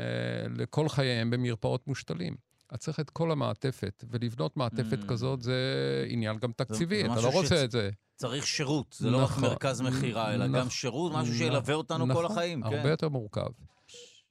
לכל 0.57 0.89
חייהם 0.89 1.29
במרפאות 1.29 1.87
מושתלים. 1.87 2.35
אז 2.69 2.79
צריך 2.79 2.99
את 2.99 3.09
כל 3.09 3.31
המעטפת, 3.31 4.03
ולבנות 4.09 4.57
מעטפת 4.57 4.99
mm. 5.03 5.07
כזאת 5.07 5.41
זה 5.41 5.55
עניין 6.09 6.37
גם 6.37 6.51
תקציבי, 6.51 7.01
זה, 7.01 7.13
אתה 7.13 7.21
לא 7.21 7.27
רוצה 7.27 7.55
שצ... 7.55 7.63
את 7.63 7.71
זה. 7.71 7.89
צריך 8.15 8.47
שירות, 8.47 8.95
זה 8.99 9.09
נכון, 9.09 9.19
לא 9.19 9.25
רק 9.25 9.31
נכון. 9.31 9.43
מרכז 9.43 9.81
מכירה, 9.81 10.33
אלא 10.33 10.47
נכון, 10.47 10.59
גם 10.59 10.69
שירות, 10.69 11.11
משהו 11.11 11.23
נכון, 11.23 11.37
שילווה 11.37 11.73
אותנו 11.73 12.05
נכון, 12.05 12.23
כל 12.23 12.31
החיים. 12.31 12.63
הרבה 12.63 12.83
כן. 12.83 12.89
יותר 12.89 13.09
מורכב. 13.09 13.49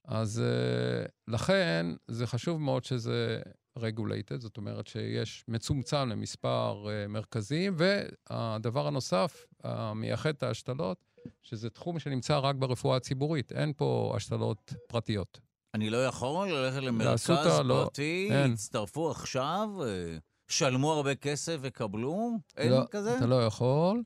אז 0.07 0.43
uh, 0.43 1.11
לכן 1.29 1.87
זה 2.09 2.27
חשוב 2.27 2.61
מאוד 2.61 2.85
שזה 2.85 3.41
regulated, 3.79 4.39
זאת 4.39 4.57
אומרת 4.57 4.87
שיש 4.87 5.45
מצומצם 5.49 6.09
למספר 6.09 6.87
uh, 6.87 7.09
מרכזים, 7.09 7.77
והדבר 7.79 8.87
הנוסף, 8.87 9.47
המייחד 9.65 10.31
את 10.31 10.43
ההשתלות, 10.43 11.05
שזה 11.43 11.71
תחום 11.71 11.99
שנמצא 11.99 12.39
רק 12.39 12.57
ברפואה 12.57 12.97
הציבורית, 12.97 13.53
אין 13.53 13.73
פה 13.77 14.13
השתלות 14.17 14.75
פרטיות. 14.89 15.41
אני 15.75 15.91
לא 15.91 16.07
יכול 16.07 16.49
ללכת 16.49 16.83
למרכז 16.83 17.31
לא. 17.65 17.85
פרטי, 17.85 18.29
לא, 18.31 18.53
יצטרפו 18.53 19.11
עכשיו, 19.11 19.69
אה, 19.83 20.17
שלמו 20.49 20.93
הרבה 20.93 21.15
כסף 21.15 21.59
וקבלו? 21.61 22.31
אין 22.57 22.73
לא, 22.73 22.83
כזה? 22.91 23.17
אתה 23.17 23.27
לא 23.27 23.47
יכול. 23.47 24.03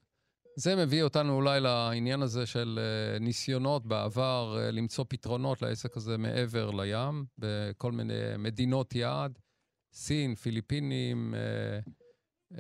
זה 0.61 0.77
מביא 0.77 1.03
אותנו 1.03 1.35
אולי 1.35 1.61
לעניין 1.61 2.23
הזה 2.23 2.47
של 2.47 2.79
אה, 2.83 3.19
ניסיונות 3.19 3.87
בעבר 3.87 4.59
אה, 4.59 4.71
למצוא 4.71 5.05
פתרונות 5.09 5.63
לעסק 5.63 5.97
הזה 5.97 6.19
מעבר 6.19 6.71
לים, 6.71 7.25
בכל 7.39 7.93
מיני 7.93 8.15
מדינות 8.39 8.95
יעד, 8.95 9.39
סין, 9.93 10.35
פיליפינים, 10.35 11.35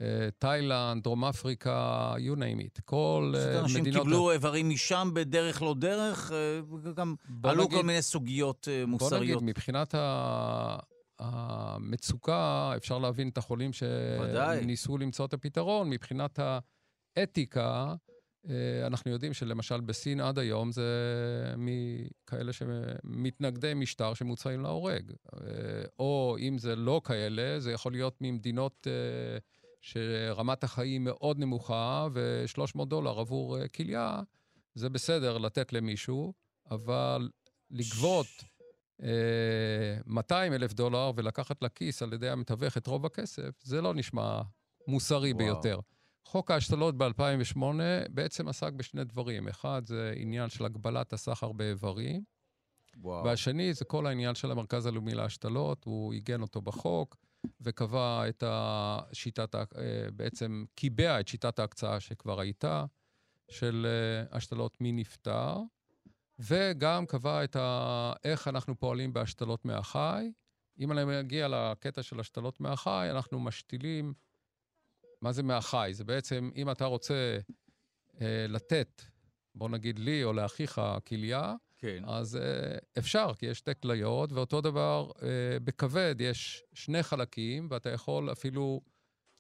אה, 0.01 0.29
תאילנד, 0.39 1.03
דרום 1.03 1.25
אפריקה, 1.25 2.15
you 2.17 2.37
name 2.37 2.61
it. 2.61 2.81
כל 2.85 3.35
מדינות... 3.35 3.65
אנשים 3.65 3.85
קיבלו 3.85 4.31
איברים 4.31 4.71
משם 4.71 5.11
בדרך 5.15 5.63
לא 5.63 5.75
דרך, 5.79 6.33
גם 6.95 7.15
עלו 7.43 7.65
נגיד, 7.65 7.79
כל 7.79 7.85
מיני 7.85 8.03
סוגיות 8.03 8.69
מוסריות. 8.87 9.13
בוא 9.13 9.21
נגיד, 9.21 9.37
מבחינת 9.43 9.95
ה... 9.95 10.77
המצוקה, 11.19 12.73
אפשר 12.77 12.99
להבין 12.99 13.29
את 13.29 13.39
החולים 13.39 13.71
שניסו 13.73 14.99
למצוא 14.99 15.27
את 15.27 15.33
הפתרון. 15.33 15.91
מבחינת 15.91 16.39
ה... 16.39 16.59
אתיקה, 17.23 17.95
אה, 18.49 18.87
אנחנו 18.87 19.11
יודעים 19.11 19.35
שלמשל 19.35 19.81
בסין 19.81 20.21
עד 20.21 20.39
היום 20.39 20.73
זה 20.73 20.85
מכאלה 21.57 22.53
שמתנגדי 22.53 23.75
משטר 23.75 24.15
שמוצאים 24.15 24.61
להורג. 24.61 25.13
אה, 25.35 25.41
או 25.99 26.37
אם 26.39 26.59
זה 26.59 26.77
לא 26.77 27.01
כאלה, 27.05 27.61
זה 27.61 27.73
יכול 27.73 27.93
להיות 27.93 28.17
ממדינות 28.21 28.87
אה, 28.87 29.39
שרמת 29.81 30.65
החיים 30.65 31.05
מאוד 31.05 31.39
נמוכה 31.39 32.09
ו-300 32.13 32.85
דולר 32.85 33.19
עבור 33.21 33.67
כליה, 33.67 34.23
זה 34.75 34.89
בסדר 34.89 35.39
לתת 35.39 35.73
למישהו, 35.73 36.33
אבל 36.71 37.31
לגבות 37.71 38.27
200 40.07 40.53
אלף 40.53 40.73
דולר 40.73 41.13
ולקחת 41.17 41.63
לכיס 41.63 42.03
על 42.03 42.13
ידי 42.13 42.29
המתווך 42.29 42.77
את 42.77 42.87
רוב 42.87 43.07
הכסף, 43.07 43.51
זה 43.63 43.81
לא 43.81 43.95
נשמע 43.95 44.41
מוסרי 44.89 45.33
וואו. 45.33 45.45
ביותר. 45.45 45.81
חוק 46.25 46.51
ההשתלות 46.51 46.99
ב-2008 46.99 47.63
בעצם 48.11 48.49
עסק 48.49 48.73
בשני 48.73 49.05
דברים. 49.05 49.49
אחד 49.49 49.83
זה 49.87 50.13
עניין 50.17 50.49
של 50.49 50.65
הגבלת 50.65 51.13
הסחר 51.13 51.53
באיברים, 51.53 52.25
וואו. 52.97 53.25
והשני 53.25 53.75
זה 53.75 53.85
כל 53.85 54.07
העניין 54.07 54.35
של 54.35 54.51
המרכז 54.51 54.87
הלאומי 54.87 55.15
להשתלות, 55.15 55.85
הוא 55.85 56.13
עיגן 56.13 56.43
אותו 56.43 56.61
בחוק. 56.61 57.17
וקבע 57.61 58.29
את 58.29 58.45
השיטת, 58.47 59.55
אה, 59.55 59.63
בעצם 60.13 60.65
קיבע 60.75 61.21
את 61.21 61.29
שיטת 61.29 61.59
ההקצאה 61.59 62.01
שכבר 62.01 62.41
הייתה, 62.41 62.85
של 63.51 63.87
אה, 63.87 64.37
השתלות 64.37 64.81
מי 64.81 64.93
נפטר, 64.93 65.57
וגם 66.39 67.07
קבע 67.07 67.45
את 67.45 67.57
ה... 67.57 68.13
איך 68.25 68.49
אנחנו 68.49 68.79
פועלים 68.79 69.13
בהשתלות 69.13 69.65
מהחי. 69.65 70.33
אם 70.79 70.93
אני 70.93 71.05
מגיע 71.05 71.49
לקטע 71.49 72.03
של 72.03 72.21
השתלות 72.21 72.61
מהחי, 72.61 73.09
אנחנו 73.11 73.41
משתילים... 73.41 74.13
מה 75.23 75.33
זה 75.33 75.43
מהחי? 75.43 75.91
זה 75.93 76.05
בעצם, 76.05 76.51
אם 76.57 76.71
אתה 76.71 76.85
רוצה 76.85 77.39
אה, 78.21 78.47
לתת, 78.49 79.03
בוא 79.55 79.69
נגיד 79.69 79.99
לי 79.99 80.25
או 80.25 80.33
לאחיך 80.33 80.81
כליה, 81.07 81.55
כן. 81.79 82.03
אז 82.07 82.37
אה, 82.37 82.79
אפשר, 82.99 83.33
כי 83.39 83.47
יש 83.47 83.59
שתי 83.59 83.71
כליות, 83.83 84.33
ואותו 84.33 84.61
דבר 84.61 85.11
אה, 85.23 85.29
בכבד 85.65 86.15
יש 86.19 86.63
שני 86.75 87.03
חלקים, 87.03 87.69
ואתה 87.71 87.91
יכול 87.91 88.33
אפילו 88.33 88.81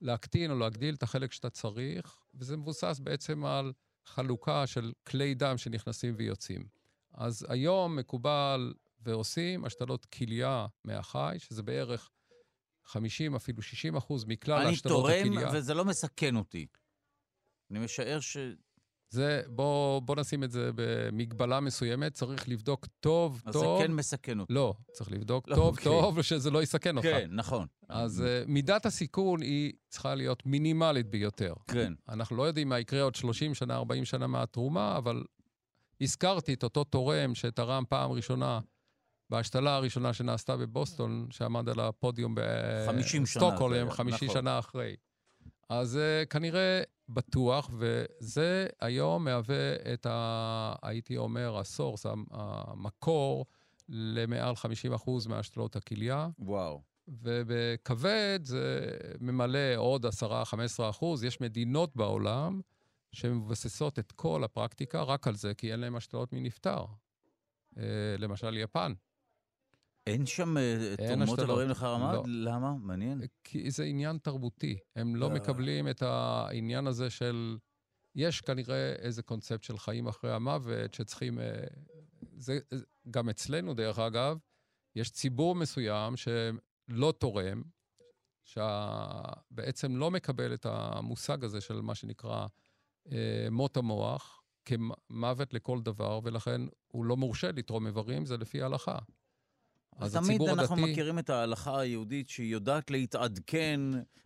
להקטין 0.00 0.50
או 0.50 0.58
להגדיל 0.58 0.94
את 0.94 1.02
החלק 1.02 1.32
שאתה 1.32 1.50
צריך, 1.50 2.18
וזה 2.34 2.56
מבוסס 2.56 3.00
בעצם 3.02 3.44
על 3.44 3.72
חלוקה 4.06 4.66
של 4.66 4.92
כלי 5.06 5.34
דם 5.34 5.58
שנכנסים 5.58 6.14
ויוצאים. 6.16 6.68
אז 7.14 7.46
היום 7.48 7.96
מקובל 7.96 8.74
ועושים 9.00 9.64
השתלות 9.64 10.04
כליה 10.04 10.66
מהחי, 10.84 11.36
שזה 11.38 11.62
בערך 11.62 12.10
50, 12.90 13.34
אפילו 13.34 13.62
60 13.62 13.96
אחוז 13.96 14.24
מכלל 14.24 14.62
אני 14.62 14.72
השתלות 14.72 15.00
תורם, 15.00 15.32
הכליה. 15.32 15.48
וזה 15.52 15.74
לא 15.74 15.84
מסכן 15.84 16.36
אותי. 16.36 16.66
אני 17.70 17.78
משער 17.78 18.20
ש... 18.20 18.36
זה, 19.10 19.42
בוא, 19.46 20.00
בוא 20.00 20.16
נשים 20.16 20.44
את 20.44 20.50
זה 20.50 20.70
במגבלה 20.74 21.60
מסוימת, 21.60 22.14
צריך 22.14 22.48
לבדוק 22.48 22.86
טוב, 23.00 23.42
אז 23.46 23.54
זה 23.54 23.60
טוב. 23.60 23.82
כן 23.82 23.92
מסכן 23.92 24.40
אותי. 24.40 24.52
לא, 24.52 24.74
צריך 24.92 25.12
לבדוק 25.12 25.48
לא, 25.48 25.54
טוב, 25.54 25.66
אוקיי. 25.66 25.84
טוב, 25.84 26.22
שזה 26.22 26.50
לא 26.50 26.62
יסכן 26.62 26.96
אותך. 26.96 27.08
כן, 27.08 27.28
נכון. 27.32 27.66
אז 27.88 28.20
uh, 28.20 28.48
מידת 28.48 28.86
הסיכון 28.86 29.42
היא 29.42 29.72
צריכה 29.88 30.14
להיות 30.14 30.46
מינימלית 30.46 31.06
ביותר. 31.06 31.54
כן. 31.66 31.92
אנחנו 32.08 32.36
לא 32.36 32.42
יודעים 32.42 32.68
מה 32.68 32.80
יקרה 32.80 33.02
עוד 33.02 33.14
30 33.14 33.54
שנה, 33.54 33.74
40 33.74 34.04
שנה 34.04 34.26
מהתרומה, 34.26 34.96
אבל 34.96 35.24
הזכרתי 36.00 36.54
את 36.54 36.62
אותו 36.62 36.84
תורם 36.84 37.34
שתרם 37.34 37.84
פעם 37.88 38.10
ראשונה 38.10 38.60
בהשתלה 39.30 39.76
הראשונה 39.76 40.12
שנעשתה 40.12 40.56
בבוסטון, 40.56 41.26
שעמד 41.30 41.68
על 41.68 41.80
הפודיום 41.80 42.34
50 42.86 43.26
שנה 43.26 43.40
זה 43.40 43.46
בסטוקהולם, 43.46 43.86
היה, 43.86 43.90
50 43.90 44.28
נכון. 44.28 44.40
שנה 44.40 44.58
אחרי. 44.58 44.96
אז 45.68 45.98
uh, 45.98 46.26
כנראה 46.26 46.82
בטוח, 47.08 47.70
וזה 47.78 48.66
היום 48.80 49.24
מהווה 49.24 49.74
את 49.92 50.06
ה... 50.06 50.74
הייתי 50.82 51.16
אומר, 51.16 51.58
הסורס, 51.58 52.06
המ- 52.06 52.24
המקור 52.30 53.46
למעל 53.88 54.54
50% 54.96 55.28
מהשתלות 55.28 55.76
הכליה. 55.76 56.28
וואו. 56.38 56.82
ובכבד 57.08 58.40
זה 58.42 58.90
ממלא 59.20 59.76
עוד 59.76 60.06
10-15 60.06 60.10
אחוז. 60.90 61.24
יש 61.24 61.40
מדינות 61.40 61.96
בעולם 61.96 62.60
שמבססות 63.12 63.98
את 63.98 64.12
כל 64.12 64.44
הפרקטיקה 64.44 65.02
רק 65.02 65.26
על 65.26 65.34
זה, 65.34 65.54
כי 65.54 65.72
אין 65.72 65.80
להם 65.80 65.96
השתלות 65.96 66.32
מנפטר. 66.32 66.84
אה, 67.78 67.82
למשל, 68.18 68.56
יפן. 68.56 68.92
אין 70.06 70.26
שם 70.26 70.56
אה, 70.58 70.94
תרומות. 70.96 71.38
איברים 71.38 71.68
לחרמד? 71.68 72.14
לא. 72.14 72.22
למה? 72.26 72.74
מעניין. 72.76 73.22
כי 73.44 73.70
זה 73.70 73.84
עניין 73.84 74.18
תרבותי. 74.18 74.78
הם 74.96 75.16
לא 75.16 75.28
אה. 75.28 75.34
מקבלים 75.34 75.88
את 75.88 76.02
העניין 76.02 76.86
הזה 76.86 77.10
של... 77.10 77.58
יש 78.14 78.40
כנראה 78.40 78.92
איזה 78.92 79.22
קונספט 79.22 79.62
של 79.62 79.78
חיים 79.78 80.06
אחרי 80.08 80.32
המוות 80.32 80.94
שצריכים... 80.94 81.38
אה, 81.38 81.64
זה 82.36 82.58
זה- 82.70 82.84
גם 83.10 83.28
אצלנו, 83.28 83.74
דרך 83.74 83.98
אגב, 83.98 84.38
יש 84.96 85.10
ציבור 85.10 85.54
מסוים 85.54 86.14
שלא 86.16 87.12
תורם, 87.18 87.62
שבעצם 88.44 89.96
לא 89.96 90.10
מקבל 90.10 90.54
את 90.54 90.66
המושג 90.66 91.44
הזה 91.44 91.60
של 91.60 91.80
מה 91.80 91.94
שנקרא 91.94 92.46
אה, 93.12 93.48
מות 93.50 93.76
המוח 93.76 94.42
כמוות 94.64 95.54
לכל 95.54 95.80
דבר, 95.82 96.20
ולכן 96.24 96.60
הוא 96.88 97.04
לא 97.04 97.16
מורשה 97.16 97.52
לתרום 97.52 97.86
איברים, 97.86 98.26
זה 98.26 98.36
לפי 98.36 98.62
ההלכה. 98.62 98.98
אז 100.00 100.12
תמיד 100.16 100.42
אנחנו 100.42 100.76
הדתי... 100.76 100.92
מכירים 100.92 101.18
את 101.18 101.30
ההלכה 101.30 101.80
היהודית 101.80 102.28
שהיא 102.28 102.52
יודעת 102.52 102.90
להתעדכן, 102.90 103.80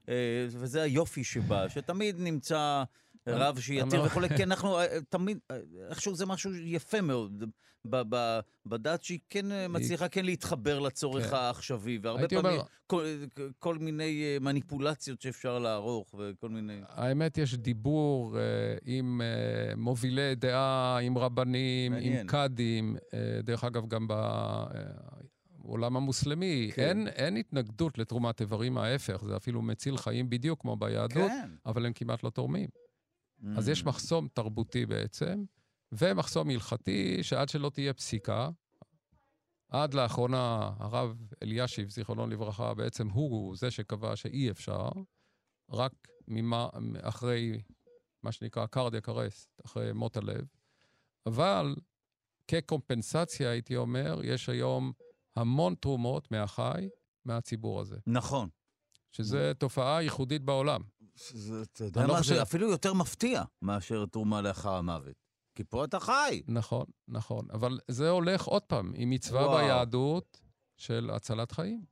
אה, 0.08 0.14
וזה 0.50 0.82
היופי 0.82 1.24
שבה, 1.24 1.68
שתמיד 1.68 2.16
נמצא 2.18 2.82
רב 3.26 3.58
שיתיר 3.60 4.02
וכולי, 4.02 4.28
כי 4.36 4.42
אנחנו 4.42 4.78
אה, 4.80 4.86
תמיד, 5.08 5.38
אה, 5.50 5.56
איכשהו 5.90 6.14
זה 6.14 6.26
משהו 6.26 6.54
יפה 6.54 7.00
מאוד, 7.00 7.44
ב- 7.86 8.02
ב- 8.08 8.40
בדת 8.66 9.02
שהיא 9.02 9.18
כן 9.30 9.46
מצליחה 9.68 10.08
כן 10.08 10.24
להתחבר 10.24 10.78
לצורך 10.78 11.26
כן. 11.30 11.36
העכשווי, 11.36 11.98
והרבה 12.02 12.28
פעמים 12.28 12.46
אומר- 12.46 12.62
כל- 12.86 13.04
כל 13.58 13.78
מיני 13.78 14.38
מניפולציות 14.40 15.20
שאפשר 15.20 15.58
לערוך, 15.58 16.14
וכל 16.18 16.48
מיני... 16.48 16.80
האמת, 16.88 17.38
יש 17.38 17.54
דיבור 17.54 18.36
עם 18.84 19.20
מובילי 19.76 20.34
דעה, 20.34 20.98
עם 20.98 21.18
רבנים, 21.18 21.92
מעניין. 21.92 22.20
עם 22.20 22.26
קאדים, 22.26 22.96
דרך 23.44 23.64
אגב, 23.64 23.88
גם 23.88 24.06
בעולם 25.64 25.96
המוסלמי. 25.96 26.70
כן. 26.74 26.82
אין, 26.88 27.08
אין 27.08 27.36
התנגדות 27.36 27.98
לתרומת 27.98 28.40
איברים, 28.40 28.78
ההפך, 28.78 29.24
זה 29.26 29.36
אפילו 29.36 29.62
מציל 29.62 29.96
חיים 29.96 30.30
בדיוק 30.30 30.60
כמו 30.60 30.76
ביהדות, 30.76 31.30
כן. 31.30 31.50
אבל 31.66 31.86
הם 31.86 31.92
כמעט 31.92 32.22
לא 32.22 32.30
תורמים. 32.30 32.68
אז 33.56 33.68
Mm. 33.68 33.72
יש 33.72 33.84
מחסום 33.84 34.28
תרבותי 34.28 34.86
בעצם, 34.86 35.44
ומחסום 35.92 36.50
הלכתי, 36.50 37.22
שעד 37.22 37.48
שלא 37.48 37.70
תהיה 37.70 37.92
פסיקה, 37.94 38.50
עד 39.68 39.94
לאחרונה 39.94 40.70
הרב 40.78 41.16
אלישיב, 41.42 41.90
זיכרונו 41.90 42.26
לברכה, 42.26 42.74
בעצם 42.74 43.08
הוא 43.08 43.56
זה 43.56 43.70
שקבע 43.70 44.16
שאי 44.16 44.50
אפשר, 44.50 44.88
רק 45.70 45.92
ממה, 46.28 46.68
אחרי 47.00 47.62
מה 48.22 48.32
שנקרא 48.32 48.66
קרדיאק 48.66 49.08
ארסט, 49.08 49.60
אחרי 49.66 49.92
מות 49.92 50.16
הלב. 50.16 50.46
אבל 51.26 51.76
כקומפנסציה, 52.48 53.50
הייתי 53.50 53.76
אומר, 53.76 54.20
יש 54.24 54.48
היום 54.48 54.92
המון 55.36 55.74
תרומות 55.74 56.30
מהחי, 56.30 56.88
מהציבור 57.24 57.80
הזה, 57.80 57.96
נכון. 58.06 58.48
שזו 59.12 59.38
תופעה 59.58 60.02
ייחודית 60.02 60.42
בעולם. 60.42 60.80
זה, 61.16 61.62
אתה 61.62 61.84
יודע 61.84 62.02
לא 62.06 62.12
מה, 62.12 62.18
חושב- 62.18 62.34
זה 62.34 62.42
אפילו 62.42 62.70
יותר 62.70 62.94
מפתיע 62.94 63.42
מאשר 63.62 64.06
תרומה 64.06 64.40
לאחר 64.40 64.74
המוות. 64.74 65.24
כי 65.54 65.64
פה 65.64 65.84
אתה 65.84 66.00
חי. 66.00 66.42
נכון, 66.48 66.86
נכון. 67.08 67.48
אבל 67.50 67.78
זה 67.88 68.10
הולך 68.10 68.44
עוד 68.44 68.62
פעם 68.62 68.92
עם 68.96 69.10
מצווה 69.10 69.46
וואו. 69.46 69.56
ביהדות 69.58 70.40
של 70.76 71.10
הצלת 71.10 71.52
חיים. 71.52 71.84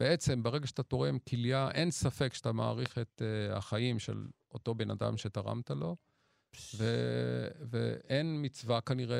בעצם, 0.00 0.42
ברגע 0.42 0.66
שאתה 0.66 0.82
תורם 0.82 1.18
כליה, 1.18 1.70
אין 1.70 1.90
ספק 1.90 2.34
שאתה 2.34 2.52
מעריך 2.52 2.98
את 2.98 3.22
uh, 3.22 3.56
החיים 3.56 3.98
של 3.98 4.26
אותו 4.54 4.74
בן 4.74 4.90
אדם 4.90 5.16
שתרמת 5.16 5.70
לו, 5.70 5.96
ו- 6.76 7.48
ואין 7.70 8.38
מצווה 8.44 8.80
כנראה 8.80 9.16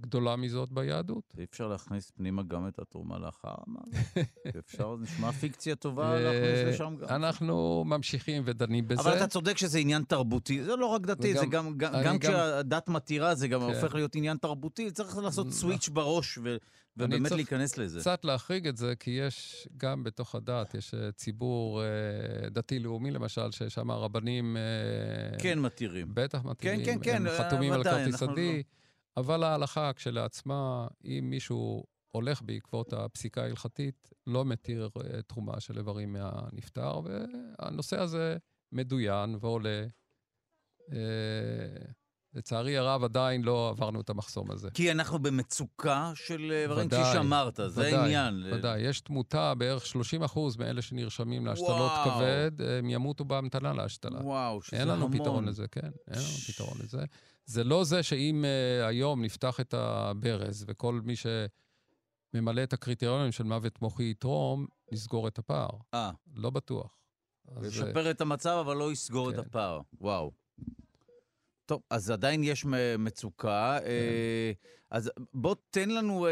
גדולה 0.00 0.36
מזאת 0.36 0.72
ביהדות. 0.72 1.34
אי 1.38 1.44
אפשר 1.44 1.68
להכניס 1.68 2.10
פנימה 2.10 2.42
גם 2.42 2.68
את 2.68 2.78
התרומה 2.78 3.18
לאחר 3.18 3.54
המוות? 3.66 3.88
אפשר, 4.66 4.96
נשמע 5.00 5.32
פיקציה 5.32 5.74
טובה 5.76 6.20
להכניס 6.20 6.74
לשם 6.74 6.96
גם. 7.00 7.08
אנחנו 7.08 7.84
ממשיכים 7.86 8.42
ודנים 8.46 8.88
בזה. 8.88 9.00
אבל 9.02 9.16
אתה 9.16 9.26
צודק 9.26 9.58
שזה 9.58 9.78
עניין 9.78 10.02
תרבותי, 10.02 10.64
זה 10.64 10.76
לא 10.76 10.86
רק 10.86 11.02
דתי, 11.02 11.30
וגם- 11.32 11.40
זה 11.40 11.46
גם, 11.46 11.78
גם, 11.78 11.92
גם 12.04 12.18
כשהדת 12.18 12.88
מתירה 12.88 13.34
זה 13.34 13.48
גם 13.48 13.60
כן. 13.60 13.66
הופך 13.66 13.94
להיות 13.94 14.16
עניין 14.16 14.36
תרבותי, 14.36 14.90
צריך 14.90 15.18
לעשות. 15.18 15.52
סוויץ' 15.52 15.88
בראש 15.88 16.38
ו, 16.38 16.56
ובאמת 16.96 17.30
להיכנס 17.30 17.78
לזה. 17.78 18.00
קצת 18.00 18.24
להחריג 18.24 18.66
את 18.66 18.76
זה, 18.76 18.96
כי 18.96 19.10
יש 19.10 19.68
גם 19.76 20.04
בתוך 20.04 20.34
הדת, 20.34 20.74
יש 20.74 20.94
אה, 20.94 21.12
ציבור 21.12 21.82
אה, 21.82 22.48
דתי-לאומי 22.50 23.10
למשל, 23.10 23.50
ששם 23.50 23.90
הרבנים... 23.90 24.56
אה, 24.56 25.38
כן 25.38 25.58
מתירים. 25.58 26.14
בטח 26.14 26.44
מתאימים, 26.44 26.86
כן, 26.86 26.98
כן, 27.02 27.16
הם 27.16 27.26
אה, 27.26 27.38
חתומים 27.38 27.72
על 27.72 27.84
כרטיס 27.84 28.22
עדי, 28.22 28.62
אבל 29.16 29.42
ההלכה 29.42 29.92
כשלעצמה, 29.92 30.86
אם 31.04 31.26
מישהו 31.30 31.84
הולך 32.10 32.42
בעקבות 32.42 32.92
הפסיקה 32.92 33.42
ההלכתית, 33.42 34.10
לא 34.26 34.44
מתיר 34.44 34.88
אה, 34.96 35.22
תרומה 35.22 35.60
של 35.60 35.78
איברים 35.78 36.12
מהנפטר, 36.12 37.00
והנושא 37.04 38.00
הזה 38.00 38.36
מדוין 38.72 39.36
ועולה. 39.40 39.86
אה, 40.92 40.98
לצערי 42.34 42.76
הרב, 42.76 43.04
עדיין 43.04 43.42
לא 43.42 43.68
עברנו 43.68 44.00
את 44.00 44.10
המחסום 44.10 44.50
הזה. 44.50 44.70
כי 44.74 44.90
אנחנו 44.90 45.18
במצוקה 45.18 46.12
של 46.14 46.52
איברים, 46.52 46.88
כפי 46.88 47.00
ודאי, 47.00 47.12
שאמרת, 47.12 47.60
זה 47.66 47.80
ודאי, 47.80 47.94
העניין. 47.94 48.44
ודאי, 48.52 48.80
יש 48.80 49.00
תמותה, 49.00 49.54
בערך 49.54 49.86
30 49.86 50.22
אחוז 50.22 50.56
מאלה 50.56 50.82
שנרשמים 50.82 51.46
להשתלות 51.46 51.92
וואו. 51.92 52.10
כבד, 52.10 52.50
הם 52.78 52.90
ימותו 52.90 53.24
בהמתנה 53.24 53.72
להשתלה. 53.72 54.20
וואו, 54.22 54.62
שזה 54.62 54.76
אין 54.76 54.88
לנו 54.88 55.04
המון. 55.04 55.18
פתרון 55.18 55.44
לזה, 55.44 55.68
כן, 55.68 55.90
אין 56.08 56.18
לנו 56.18 56.36
פתרון 56.52 56.78
לזה. 56.82 57.04
זה 57.46 57.64
לא 57.64 57.84
זה 57.84 58.02
שאם 58.02 58.44
uh, 58.44 58.86
היום 58.86 59.24
נפתח 59.24 59.60
את 59.60 59.74
הברז 59.74 60.64
וכל 60.68 61.00
מי 61.04 61.14
שממלא 61.16 62.62
את 62.62 62.72
הקריטריונים 62.72 63.32
של 63.32 63.44
מוות 63.44 63.82
מוחי 63.82 64.10
יתרום, 64.10 64.66
נסגור 64.92 65.28
את 65.28 65.38
הפער. 65.38 65.70
אה, 65.94 66.10
לא 66.34 66.50
בטוח. 66.50 66.98
אז, 67.56 67.82
אה, 67.96 68.10
את 68.10 68.20
המצב, 68.20 68.56
אבל 68.60 68.76
לא 68.76 68.92
יסגור 68.92 69.30
את 69.30 69.34
כן. 69.34 69.40
הפער. 69.40 69.80
וואו. 70.00 70.43
טוב, 71.66 71.82
אז 71.90 72.10
עדיין 72.10 72.44
יש 72.44 72.64
מצוקה. 72.98 73.78
אה, 73.84 74.52
אז 74.90 75.10
בוא 75.32 75.54
תן 75.70 75.90
לנו 75.90 76.26
אה, 76.26 76.30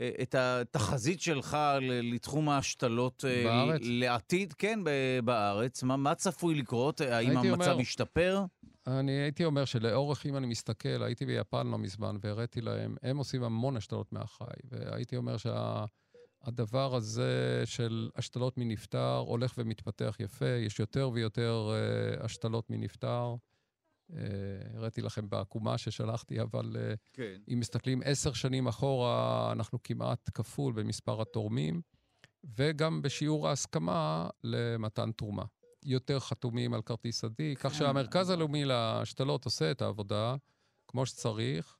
אה, 0.00 0.10
את 0.22 0.34
התחזית 0.34 1.20
שלך 1.20 1.56
לתחום 1.80 2.48
ההשתלות 2.48 3.24
בארץ? 3.44 3.80
לעתיד, 3.84 4.52
כן, 4.52 4.80
בארץ. 5.24 5.82
מה, 5.82 5.96
מה 5.96 6.14
צפוי 6.14 6.54
לקרות? 6.54 7.00
האם 7.00 7.36
המצב 7.36 7.70
אומר- 7.70 7.80
ישתפר? 7.80 8.44
אני 8.86 9.12
הייתי 9.12 9.44
אומר 9.44 9.64
שלאורך, 9.64 10.26
אם 10.26 10.36
אני 10.36 10.46
מסתכל, 10.46 11.02
הייתי 11.02 11.26
ביפן 11.26 11.66
לא 11.66 11.78
מזמן 11.78 12.16
והראיתי 12.20 12.60
להם, 12.60 12.96
הם 13.02 13.16
עושים 13.16 13.42
המון 13.42 13.76
השתלות 13.76 14.12
מהחי, 14.12 14.44
והייתי 14.64 15.16
אומר 15.16 15.36
שהדבר 15.36 16.94
הזה 16.94 17.62
של 17.64 18.08
השתלות 18.16 18.58
מנפטר 18.58 19.16
הולך 19.26 19.54
ומתפתח 19.58 20.16
יפה, 20.20 20.48
יש 20.48 20.80
יותר 20.80 21.10
ויותר 21.12 21.70
uh, 22.20 22.24
השתלות 22.24 22.70
מנפטר. 22.70 23.34
Uh, 24.10 24.14
הראיתי 24.74 25.02
לכם 25.02 25.28
בעקומה 25.28 25.78
ששלחתי, 25.78 26.40
אבל 26.40 26.76
uh, 26.76 26.96
כן. 27.12 27.36
אם 27.52 27.60
מסתכלים 27.60 28.00
עשר 28.04 28.32
שנים 28.32 28.66
אחורה, 28.66 29.52
אנחנו 29.52 29.82
כמעט 29.82 30.30
כפול 30.34 30.72
במספר 30.72 31.22
התורמים, 31.22 31.80
וגם 32.56 33.02
בשיעור 33.02 33.48
ההסכמה 33.48 34.28
למתן 34.44 35.12
תרומה. 35.12 35.44
יותר 35.84 36.20
חתומים 36.20 36.74
על 36.74 36.82
כרטיס 36.82 37.24
עדי, 37.24 37.54
כך 37.56 37.74
שהמרכז 37.74 38.30
הלאומי 38.30 38.64
להשתלות 38.64 39.44
עושה 39.44 39.70
את 39.70 39.82
העבודה 39.82 40.36
כמו 40.88 41.06
שצריך, 41.06 41.76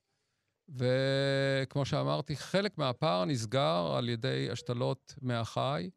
וכמו 0.69 1.85
שאמרתי, 1.85 2.35
חלק 2.35 2.77
מהפער 2.77 3.25
נסגר 3.25 3.93
על 3.97 4.09
ידי 4.09 4.47
השתלות 4.51 5.13
מהחי, 5.21 5.89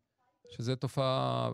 שזו 0.50 0.76
תופעה 0.76 1.50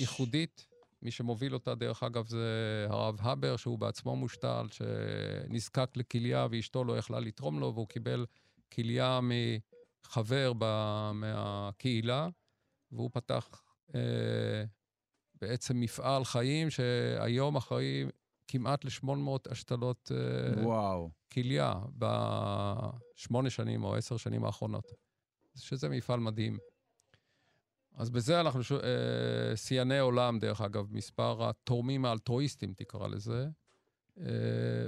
ייחודית. 0.00 0.67
מי 1.02 1.10
שמוביל 1.10 1.54
אותה, 1.54 1.74
דרך 1.74 2.02
אגב, 2.02 2.26
זה 2.26 2.86
הרב 2.90 3.18
הבר, 3.20 3.56
שהוא 3.56 3.78
בעצמו 3.78 4.16
מושתל, 4.16 4.66
שנזקק 4.70 5.90
לכליה 5.96 6.46
ואשתו 6.50 6.84
לא 6.84 6.98
יכלה 6.98 7.20
לתרום 7.20 7.60
לו, 7.60 7.74
והוא 7.74 7.88
קיבל 7.88 8.26
כליה 8.72 9.20
מחבר 9.22 10.52
ב- 10.58 11.10
מהקהילה, 11.14 12.28
והוא 12.92 13.10
פתח 13.12 13.62
אה, 13.94 14.64
בעצם 15.40 15.80
מפעל 15.80 16.24
חיים 16.24 16.70
שהיום 16.70 17.56
אחראי 17.56 18.04
כמעט 18.48 18.84
ל-800 18.84 19.50
השתלות 19.50 20.12
אה, 20.14 20.64
וואו. 20.64 21.10
כליה 21.32 21.74
בשמונה 21.98 23.50
שנים 23.50 23.84
או 23.84 23.94
עשר 23.94 24.16
שנים 24.16 24.44
האחרונות, 24.44 24.92
שזה 25.56 25.88
מפעל 25.88 26.20
מדהים. 26.20 26.58
אז 27.98 28.10
בזה 28.10 28.40
אנחנו 28.40 28.62
ש... 28.62 28.72
אה, 28.72 29.56
שיאני 29.56 29.98
עולם, 29.98 30.38
דרך 30.38 30.60
אגב, 30.60 30.86
מספר 30.90 31.48
התורמים 31.48 32.04
האלטרואיסטים, 32.04 32.72
תקרא 32.76 33.08
לזה, 33.08 33.46
אה, 34.20 34.24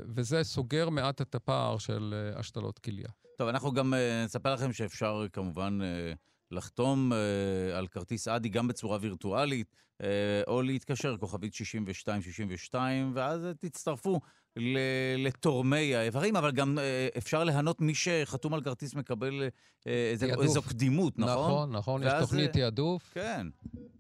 וזה 0.07 0.45
סוגר 0.45 0.89
מעט 0.89 1.21
את 1.21 1.35
הפער 1.35 1.79
של 1.79 2.15
אה, 2.17 2.39
השתלות 2.39 2.79
כליה. 2.79 3.09
טוב, 3.39 3.49
אנחנו 3.49 3.73
גם 3.73 3.95
אה, 3.95 4.25
נספר 4.25 4.55
לכם 4.55 4.73
שאפשר 4.73 5.27
כמובן 5.33 5.79
אה, 5.83 6.13
לחתום 6.53 7.13
אה, 7.13 7.79
על 7.79 7.87
כרטיס 7.87 8.29
אדי 8.29 8.49
גם 8.49 8.69
בצורה 8.69 8.99
וירטואלית, 9.01 9.75
אה, 10.03 10.43
או 10.47 10.63
להתקשר, 10.63 11.17
כוכבית 11.17 11.55
6262, 11.55 13.13
ואז 13.15 13.41
תצטרפו 13.59 14.21
ל- 14.57 14.79
לתורמי 15.27 15.95
האיברים, 15.95 16.37
אבל 16.37 16.51
גם 16.53 16.79
אה, 16.79 17.09
אפשר 17.19 17.45
ליהנות, 17.45 17.81
מי 17.81 17.95
שחתום 17.95 18.55
על 18.55 18.63
כרטיס 18.63 18.95
מקבל 18.95 19.43
אה, 19.87 20.11
איזה-. 20.11 20.27
איזו 20.43 20.63
קדימות, 20.63 21.19
נכון? 21.19 21.33
נכון, 21.33 21.73
נכון, 21.73 22.03
יש 22.03 22.09
ואז, 22.13 22.23
תוכנית 22.25 22.53
תעדוף. 22.53 23.11
כן. 23.15 23.47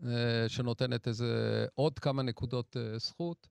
אה, 0.06 0.48
שנותנת 0.48 1.08
איזה 1.08 1.66
עוד 1.74 1.98
כמה 1.98 2.22
נקודות 2.22 2.76
אה, 2.76 2.98
זכות. 2.98 3.48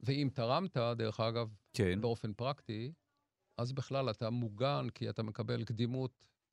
ואם 0.00 0.28
תרמת, 0.34 0.76
דרך 0.96 1.20
אגב, 1.20 1.48
כן. 1.72 2.00
באופן 2.00 2.32
פרקטי, 2.32 2.92
אז 3.58 3.72
בכלל 3.72 4.10
אתה 4.10 4.30
מוגן 4.30 4.86
כי 4.94 5.08
אתה 5.10 5.22
מקבל 5.22 5.64
קדימות 5.64 6.10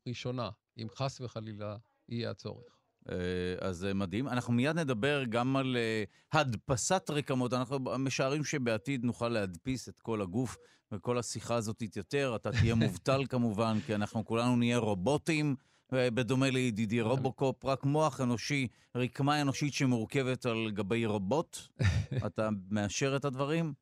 ראשונה, 0.07 0.49
אם 0.77 0.87
חס 0.95 1.21
וחלילה 1.21 1.75
יהיה 2.09 2.29
הצורך. 2.31 2.63
אה, 3.09 3.15
אז 3.59 3.77
זה 3.77 3.93
מדהים. 3.93 4.27
אנחנו 4.27 4.53
מיד 4.53 4.75
נדבר 4.79 5.23
גם 5.29 5.55
על 5.57 5.77
אה, 5.77 6.03
הדפסת 6.39 7.09
רקמות. 7.09 7.53
אנחנו 7.53 7.79
משערים 7.79 8.43
שבעתיד 8.43 9.03
נוכל 9.03 9.29
להדפיס 9.29 9.89
את 9.89 10.01
כל 10.01 10.21
הגוף, 10.21 10.57
וכל 10.91 11.17
השיחה 11.17 11.55
הזאת 11.55 11.75
תתייתר. 11.79 12.35
אתה 12.35 12.51
תהיה 12.51 12.75
מובטל 12.85 13.25
כמובן, 13.29 13.77
כי 13.85 13.95
אנחנו 13.95 14.25
כולנו 14.25 14.55
נהיה 14.55 14.77
רובוטים, 14.77 15.55
אה, 15.93 16.11
בדומה 16.11 16.49
לידידי 16.49 17.01
רובוקופ, 17.01 17.65
רק 17.65 17.85
מוח 17.85 18.21
אנושי, 18.21 18.67
רקמה 18.95 19.41
אנושית 19.41 19.73
שמורכבת 19.73 20.45
על 20.45 20.71
גבי 20.73 21.05
רובוט. 21.05 21.57
אתה 22.25 22.49
מאשר 22.69 23.15
את 23.15 23.25
הדברים? 23.25 23.73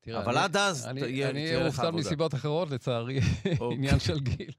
תראה, 0.00 0.22
אבל 0.22 0.32
אני- 0.36 0.44
עד 0.44 0.56
אז 0.56 0.86
אני 0.86 1.00
תהיה 1.00 1.30
אני 1.30 1.46
תהיה 1.46 1.58
לך 1.60 1.66
מובטל 1.66 1.86
עבודה. 1.86 2.02
מסיבות 2.04 2.34
אחרות, 2.34 2.70
לצערי, 2.70 3.18
אוקיי. 3.60 3.76
עניין 3.76 3.98
של 3.98 4.20
גיל. 4.20 4.50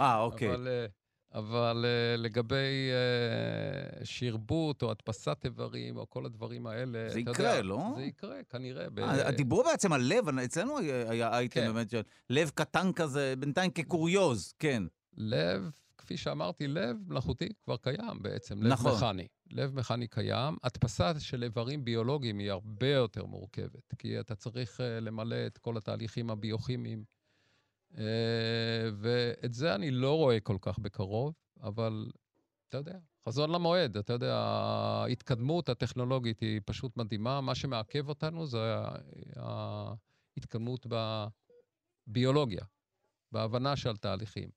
אה, 0.00 0.20
אוקיי. 0.20 0.48
אבל, 0.54 0.68
אה, 0.68 0.86
אבל 1.34 1.84
אה, 1.84 2.16
לגבי 2.16 2.90
אה, 2.92 4.04
שרבוט 4.04 4.82
או 4.82 4.90
הדפסת 4.90 5.38
איברים 5.44 5.96
או 5.96 6.10
כל 6.10 6.26
הדברים 6.26 6.66
האלה, 6.66 7.08
זה 7.08 7.20
יקרה, 7.20 7.34
יודע, 7.34 7.62
לא? 7.62 7.92
זה 7.96 8.02
יקרה, 8.02 8.36
כנראה. 8.50 8.90
ב- 8.94 9.30
דיברו 9.36 9.64
בעצם 9.64 9.92
על 9.92 10.00
לב, 10.02 10.38
אצלנו 10.38 10.78
היה 10.78 11.38
אייטם 11.38 11.60
כן. 11.60 11.72
באמת 11.72 11.94
לב 12.30 12.50
קטן 12.54 12.92
כזה, 12.92 13.34
בינתיים 13.38 13.70
כקוריוז, 13.70 14.54
כן. 14.58 14.82
לב, 15.16 15.70
כפי 15.98 16.16
שאמרתי, 16.16 16.66
לב 16.66 16.96
מלאכותי 17.06 17.48
כבר 17.64 17.76
קיים 17.76 18.22
בעצם, 18.22 18.62
לב 18.62 18.72
נכון. 18.72 18.92
מכני. 18.92 19.26
לב 19.50 19.74
מכני 19.74 20.06
קיים. 20.06 20.56
הדפסה 20.62 21.20
של 21.20 21.42
איברים 21.42 21.84
ביולוגיים 21.84 22.38
היא 22.38 22.50
הרבה 22.50 22.88
יותר 22.88 23.24
מורכבת, 23.24 23.94
כי 23.98 24.20
אתה 24.20 24.34
צריך 24.34 24.80
למלא 25.00 25.46
את 25.46 25.58
כל 25.58 25.76
התהליכים 25.76 26.30
הביוכימיים, 26.30 27.04
ואת 28.98 29.52
זה 29.52 29.74
אני 29.74 29.90
לא 29.90 30.16
רואה 30.16 30.40
כל 30.40 30.56
כך 30.60 30.78
בקרוב, 30.78 31.34
אבל 31.60 32.10
אתה 32.68 32.76
יודע, 32.76 32.98
חזון 33.28 33.50
למועד, 33.50 33.96
אתה 33.96 34.12
יודע, 34.12 34.34
ההתקדמות 34.34 35.68
הטכנולוגית 35.68 36.40
היא 36.40 36.60
פשוט 36.64 36.96
מדהימה. 36.96 37.40
מה 37.40 37.54
שמעכב 37.54 38.08
אותנו 38.08 38.46
זה 38.46 38.74
ההתקדמות 39.36 40.86
בביולוגיה, 42.06 42.64
בהבנה 43.32 43.76
של 43.76 43.96
תהליכים. 43.96 44.50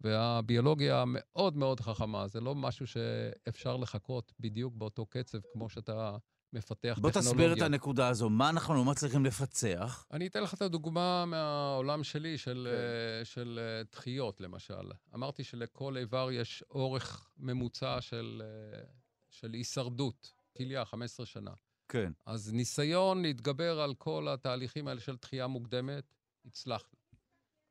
והביולוגיה 0.00 1.04
מאוד 1.06 1.56
מאוד 1.56 1.80
חכמה, 1.80 2.28
זה 2.28 2.40
לא 2.40 2.54
משהו 2.54 2.86
שאפשר 2.86 3.76
לחכות 3.76 4.32
בדיוק 4.40 4.74
באותו 4.74 5.06
קצב 5.06 5.38
כמו 5.52 5.68
שאתה 5.68 6.16
מפתח 6.52 6.98
בוא 7.00 7.10
טכנולוגיה. 7.10 7.32
תסביר 7.32 7.52
את 7.52 7.62
הנקודה 7.62 8.08
הזו, 8.08 8.30
מה 8.30 8.48
אנחנו 8.48 8.74
לא 8.74 8.84
מצליחים 8.84 9.24
לפצח? 9.24 10.06
אני 10.12 10.26
אתן 10.26 10.42
לך 10.42 10.54
את 10.54 10.62
הדוגמה 10.62 11.24
מהעולם 11.26 12.04
שלי, 12.04 12.38
של, 12.38 12.68
כן. 12.70 12.76
אה, 13.18 13.24
של 13.24 13.60
אה, 13.62 13.82
דחיות, 13.92 14.40
למשל. 14.40 14.92
אמרתי 15.14 15.44
שלכל 15.44 15.96
איבר 15.96 16.28
יש 16.32 16.64
אורך 16.70 17.30
ממוצע 17.38 18.00
של, 18.00 18.42
אה, 18.44 18.82
של 19.30 19.52
הישרדות, 19.52 20.32
כליה, 20.56 20.84
15 20.84 21.26
שנה. 21.26 21.50
כן. 21.88 22.12
אז 22.26 22.52
ניסיון 22.52 23.22
להתגבר 23.22 23.80
על 23.80 23.94
כל 23.94 24.28
התהליכים 24.28 24.88
האלה 24.88 25.00
של 25.00 25.16
דחייה 25.16 25.46
מוקדמת, 25.46 26.14
הצלחנו. 26.44 26.98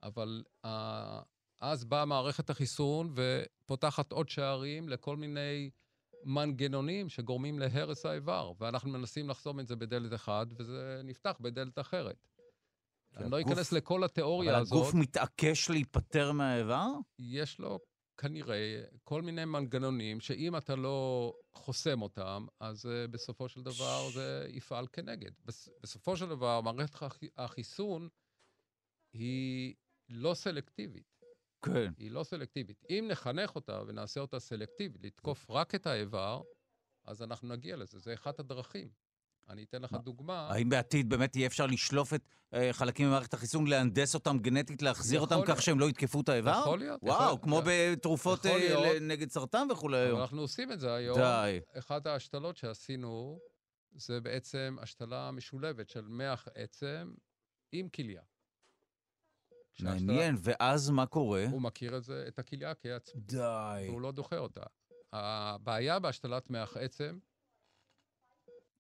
אבל 0.04 0.44
אז 1.62 1.86
באה 1.86 2.06
מערכת 2.06 2.50
החיסון 2.50 3.14
ופותחת 3.16 4.12
עוד 4.12 4.30
שערים 4.30 4.90
לכל 4.90 5.18
מיני 5.18 5.70
מנגנונים 6.24 7.10
שגורמים 7.10 7.60
להרס 7.60 8.06
האיבר, 8.06 8.54
ואנחנו 8.60 8.90
מנסים 8.90 9.30
לחסום 9.30 9.60
את 9.60 9.68
זה 9.68 9.76
בדלת 9.76 10.14
אחת, 10.14 10.48
וזה 10.58 11.02
נפתח 11.04 11.38
בדלת 11.42 11.80
אחרת. 11.80 12.28
אני 13.18 13.32
לא 13.32 13.42
אכנס 13.42 13.72
לכל 13.72 14.04
התיאוריה 14.04 14.52
אבל 14.54 14.62
הזאת. 14.62 14.78
הגוף 14.78 14.94
מתעקש 14.94 15.70
להיפטר 15.70 16.32
מהאיבר? 16.32 16.88
יש 17.20 17.60
לו 17.60 17.80
כנראה 18.18 18.84
כל 19.04 19.22
מיני 19.22 19.46
מנגנונים 19.46 20.20
שאם 20.20 20.58
אתה 20.58 20.76
לא 20.76 21.34
חוסם 21.54 22.02
אותם, 22.02 22.46
אז 22.60 22.86
uh, 22.86 23.12
בסופו 23.12 23.50
של 23.50 23.62
דבר 23.64 24.10
זה 24.14 24.48
יפעל 24.50 24.88
כנגד. 24.88 25.32
בס, 25.46 25.70
בסופו 25.84 26.18
של 26.18 26.30
דבר, 26.30 26.62
מערכת 26.62 26.96
הח- 27.04 27.20
החיסון 27.38 28.10
היא 29.14 29.76
לא 30.10 30.34
סלקטיבית. 30.34 31.11
כן. 31.62 31.92
היא 31.98 32.12
לא 32.12 32.24
סלקטיבית. 32.24 32.86
אם 32.90 33.08
נחנך 33.12 33.56
אותה 33.56 33.82
ונעשה 33.88 34.20
אותה 34.22 34.40
סלקטיבית, 34.40 35.02
לתקוף 35.04 35.50
רק 35.50 35.76
את 35.76 35.88
האיבר, 35.88 36.42
אז 37.06 37.22
אנחנו 37.22 37.48
נגיע 37.48 37.76
לזה. 37.76 38.00
זה 38.00 38.14
אחת 38.14 38.40
הדרכים. 38.40 38.90
אני 39.50 39.64
אתן 39.64 39.82
לך 39.82 39.94
דוגמה. 39.94 40.48
האם 40.52 40.70
בעתיד 40.70 41.10
באמת 41.10 41.36
יהיה 41.36 41.48
אפשר 41.48 41.66
לשלוף 41.66 42.14
את 42.14 42.22
אה, 42.54 42.74
חלקים 42.74 43.08
ממערכת 43.08 43.34
החיסון, 43.34 43.68
להנדס 43.68 44.16
אותם 44.16 44.38
גנטית, 44.40 44.82
להחזיר 44.82 45.20
אותם 45.22 45.42
כך 45.42 45.50
להיות. 45.50 45.62
שהם 45.62 45.80
לא 45.80 45.90
יתקפו 45.90 46.22
את 46.22 46.30
האיבר? 46.30 46.60
יכול 46.62 46.80
להיות. 46.80 47.00
וואו, 47.04 47.24
יכול- 47.26 47.40
כמו 47.44 47.62
בתרופות 47.66 48.46
יכול 48.46 48.52
אה, 48.62 48.68
להיות. 48.68 49.02
נגד 49.02 49.30
סרטן 49.30 49.68
וכולי 49.72 49.98
היום. 49.98 50.22
אנחנו 50.22 50.42
עושים 50.42 50.72
את 50.72 50.80
זה 50.80 50.94
היום. 50.94 51.18
די. 51.18 51.60
אחת 51.80 52.06
ההשתלות 52.06 52.58
שעשינו, 52.58 53.40
זה 53.92 54.22
בעצם 54.22 54.78
השתלה 54.82 55.32
משולבת 55.32 55.90
של 55.90 56.08
מח 56.08 56.48
עצם 56.56 57.14
עם 57.72 57.90
כליה. 57.90 58.22
מעניין, 59.80 60.36
ואז 60.44 60.90
מה 60.90 61.06
קורה? 61.06 61.46
הוא 61.52 61.62
מכיר 61.62 61.98
את 61.98 62.04
זה, 62.04 62.26
את 62.28 62.40
הכליה 62.40 62.74
כעצמו, 62.76 63.22
די. 63.22 63.86
והוא 63.90 64.02
לא 64.02 64.12
דוחה 64.12 64.38
אותה. 64.38 64.62
הבעיה 65.14 66.00
בהשתלת 66.00 66.50
מח 66.50 66.78
עצם, 66.78 67.18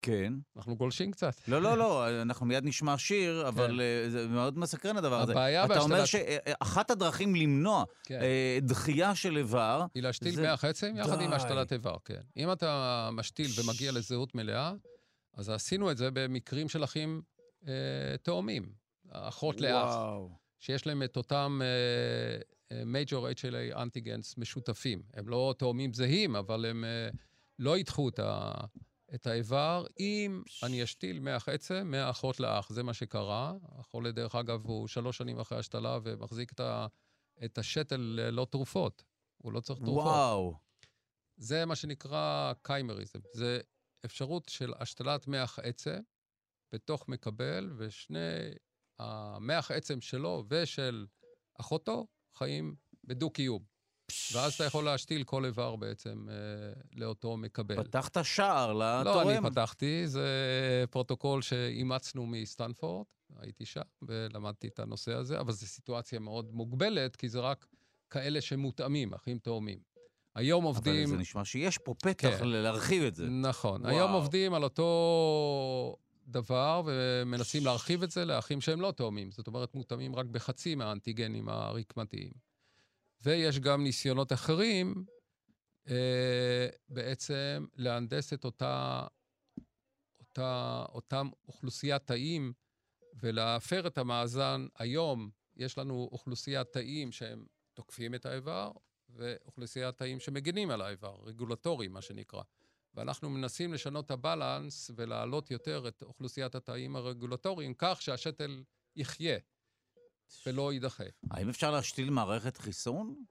כן. 0.01 0.33
אנחנו 0.57 0.75
גולשים 0.75 1.11
קצת. 1.11 1.33
לא, 1.47 1.61
לא, 1.61 1.77
לא, 1.77 2.21
אנחנו 2.21 2.45
מיד 2.45 2.65
נשמע 2.65 2.97
שיר, 2.97 3.47
אבל 3.47 3.81
אה, 3.81 4.09
זה 4.09 4.27
מאוד 4.27 4.57
מסקרן 4.57 4.97
הדבר 4.97 5.19
הזה. 5.21 5.31
הבעיה 5.31 5.65
אתה 5.65 5.79
אומר 5.79 5.95
בהשתלת- 5.99 6.05
שאחת 6.47 6.91
הדרכים 6.91 7.35
למנוע 7.35 7.83
כן. 8.03 8.21
אה, 8.21 8.57
דחייה 8.61 9.15
של 9.15 9.37
איבר, 9.37 9.85
היא 9.95 10.03
להשתיל 10.03 10.35
זה- 10.35 10.53
מח 10.53 10.65
עצם 10.65 10.93
יחד 10.97 11.21
עם 11.21 11.29
די. 11.29 11.35
השתלת 11.35 11.73
איבר, 11.73 11.95
כן. 12.05 12.21
אם 12.37 12.51
אתה 12.51 13.09
משתיל 13.13 13.47
ומגיע 13.63 13.91
לזהות 13.91 14.35
מלאה, 14.35 14.73
אז 15.33 15.49
עשינו 15.49 15.91
את 15.91 15.97
זה 15.97 16.09
במקרים 16.13 16.69
של 16.69 16.83
אחים 16.83 17.21
אה, 17.67 17.73
תאומים, 18.23 18.73
אחות 19.09 19.61
לאח, 19.61 19.85
וואו. 19.95 20.40
שיש 20.61 20.87
להם 20.87 21.03
את 21.03 21.17
אותם 21.17 21.61
מייג'ור 22.85 23.29
HLA 23.29 23.77
אנטיגנס 23.81 24.37
משותפים. 24.37 25.03
הם 25.13 25.29
לא 25.29 25.55
תאומים 25.57 25.93
זהים, 25.93 26.35
אבל 26.35 26.65
הם 26.65 26.83
אה, 26.83 27.09
לא 27.59 27.77
ידחו 27.77 28.09
את, 28.09 28.19
ה, 28.19 28.51
את 29.15 29.27
האיבר 29.27 29.85
אם 29.99 30.43
אני 30.63 30.83
אשתיל 30.83 31.19
מח 31.19 31.49
עצם 31.49 31.87
מהאחות 31.91 32.39
לאח. 32.39 32.69
זה 32.69 32.83
מה 32.83 32.93
שקרה. 32.93 33.53
החולה, 33.63 34.11
דרך 34.11 34.35
אגב, 34.35 34.65
הוא 34.65 34.87
שלוש 34.87 35.17
שנים 35.17 35.39
אחרי 35.39 35.57
השתלה 35.59 35.99
ומחזיק 36.03 36.51
את, 36.51 36.59
ה, 36.59 36.87
את 37.45 37.57
השתל 37.57 37.97
ללא 37.99 38.47
תרופות. 38.51 39.03
הוא 39.37 39.53
לא 39.53 39.59
צריך 39.59 39.79
תרופות. 39.79 40.03
וואו. 40.03 40.57
זה 41.37 41.65
מה 41.65 41.75
שנקרא 41.75 42.53
קיימריזם. 42.61 43.19
זה 43.33 43.59
אפשרות 44.05 44.49
של 44.49 44.73
השתלת 44.79 45.27
מח 45.27 45.59
עצם 45.59 45.99
בתוך 46.73 47.07
מקבל, 47.07 47.71
ושני 47.77 48.51
המח 49.01 49.71
עצם 49.71 50.01
שלו 50.01 50.43
ושל 50.49 51.05
אחותו 51.59 52.07
חיים 52.37 52.75
בדו-קיום. 53.03 53.71
ואז 54.33 54.53
אתה 54.53 54.63
יכול 54.63 54.85
להשתיל 54.85 55.23
כל 55.23 55.45
איבר 55.45 55.75
בעצם 55.75 56.27
אה, 56.29 56.35
לאותו 56.95 57.37
מקבל. 57.37 57.83
פתחת 57.83 58.17
שער 58.23 58.73
לא, 58.73 59.01
לתורם. 59.01 59.29
אני 59.29 59.51
פתחתי, 59.51 60.07
זה 60.07 60.29
פרוטוקול 60.89 61.41
שאימצנו 61.41 62.25
מסטנפורד, 62.25 63.05
הייתי 63.39 63.65
שם 63.65 63.81
ולמדתי 64.01 64.67
את 64.67 64.79
הנושא 64.79 65.13
הזה, 65.13 65.39
אבל 65.39 65.51
זו 65.51 65.65
סיטואציה 65.65 66.19
מאוד 66.19 66.53
מוגבלת, 66.53 67.15
כי 67.15 67.29
זה 67.29 67.39
רק 67.39 67.67
כאלה 68.09 68.41
שמותאמים, 68.41 69.13
אחים 69.13 69.37
תאומים. 69.39 69.79
היום 70.35 70.65
אבל 70.65 70.75
עובדים... 70.75 71.07
זה 71.07 71.17
נשמע 71.17 71.45
שיש 71.45 71.77
פה 71.77 71.93
פתח 71.93 72.37
כן. 72.39 72.47
להרחיב 72.47 73.03
את 73.03 73.15
זה. 73.15 73.25
נכון. 73.29 73.81
וואו. 73.81 73.93
היום 73.93 74.11
עובדים 74.11 74.53
על 74.53 74.63
אותו 74.63 75.95
דבר 76.27 76.81
ומנסים 76.85 77.65
להרחיב 77.65 78.03
את 78.03 78.11
זה 78.11 78.25
לאחים 78.25 78.61
שהם 78.61 78.81
לא 78.81 78.91
תאומים. 78.91 79.31
זאת 79.31 79.47
אומרת, 79.47 79.75
מותאמים 79.75 80.15
רק 80.15 80.25
בחצי 80.25 80.75
מהאנטיגנים 80.75 81.49
הרקמתיים. 81.49 82.31
ויש 83.21 83.59
גם 83.59 83.83
ניסיונות 83.83 84.33
אחרים 84.33 85.05
אה, 85.89 86.67
בעצם 86.89 87.65
להנדס 87.75 88.33
את 88.33 88.45
אותה, 88.45 89.07
אותה, 90.19 90.85
אותם 90.89 91.29
אוכלוסיית 91.47 92.05
תאים 92.05 92.53
ולהפר 93.15 93.87
את 93.87 93.97
המאזן. 93.97 94.67
היום 94.75 95.29
יש 95.55 95.77
לנו 95.77 96.09
אוכלוסיית 96.11 96.67
תאים 96.67 97.11
שהם 97.11 97.45
תוקפים 97.73 98.15
את 98.15 98.25
האיבר, 98.25 98.71
ואוכלוסיית 99.09 99.97
תאים 99.97 100.19
שמגינים 100.19 100.69
על 100.69 100.81
האיבר, 100.81 101.15
רגולטוריים, 101.23 101.93
מה 101.93 102.01
שנקרא. 102.01 102.41
ואנחנו 102.95 103.29
מנסים 103.29 103.73
לשנות 103.73 104.05
את 104.05 104.11
הבלנס 104.11 104.91
ולהעלות 104.95 105.51
יותר 105.51 105.87
את 105.87 106.03
אוכלוסיית 106.03 106.55
התאים 106.55 106.95
הרגולטוריים, 106.95 107.73
כך 107.77 108.01
שהשתל 108.01 108.63
יחיה 108.95 109.37
ולא 110.45 110.73
יידחה. 110.73 111.03
האם 111.31 111.49
אפשר 111.49 111.71
להשתיל 111.71 112.09
מערכת 112.09 112.57
חיסון? 112.57 113.25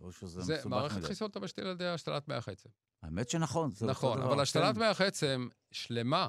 או 0.00 0.12
שזה 0.12 0.40
זה, 0.40 0.54
מסובך 0.54 0.66
מערכת 0.66 0.96
מדי? 0.96 1.06
חיסון 1.06 1.30
אתה 1.30 1.40
משתיל 1.40 1.66
על 1.66 1.72
ידי 1.72 1.86
השתלת 1.86 2.28
מח 2.28 2.48
עצם. 2.48 2.68
האמת 3.02 3.30
שנכון. 3.30 3.70
נכון, 3.86 4.22
אבל 4.22 4.40
השתלת 4.40 4.74
כן. 4.74 4.90
מח 4.90 5.00
עצם 5.00 5.48
שלמה, 5.72 6.28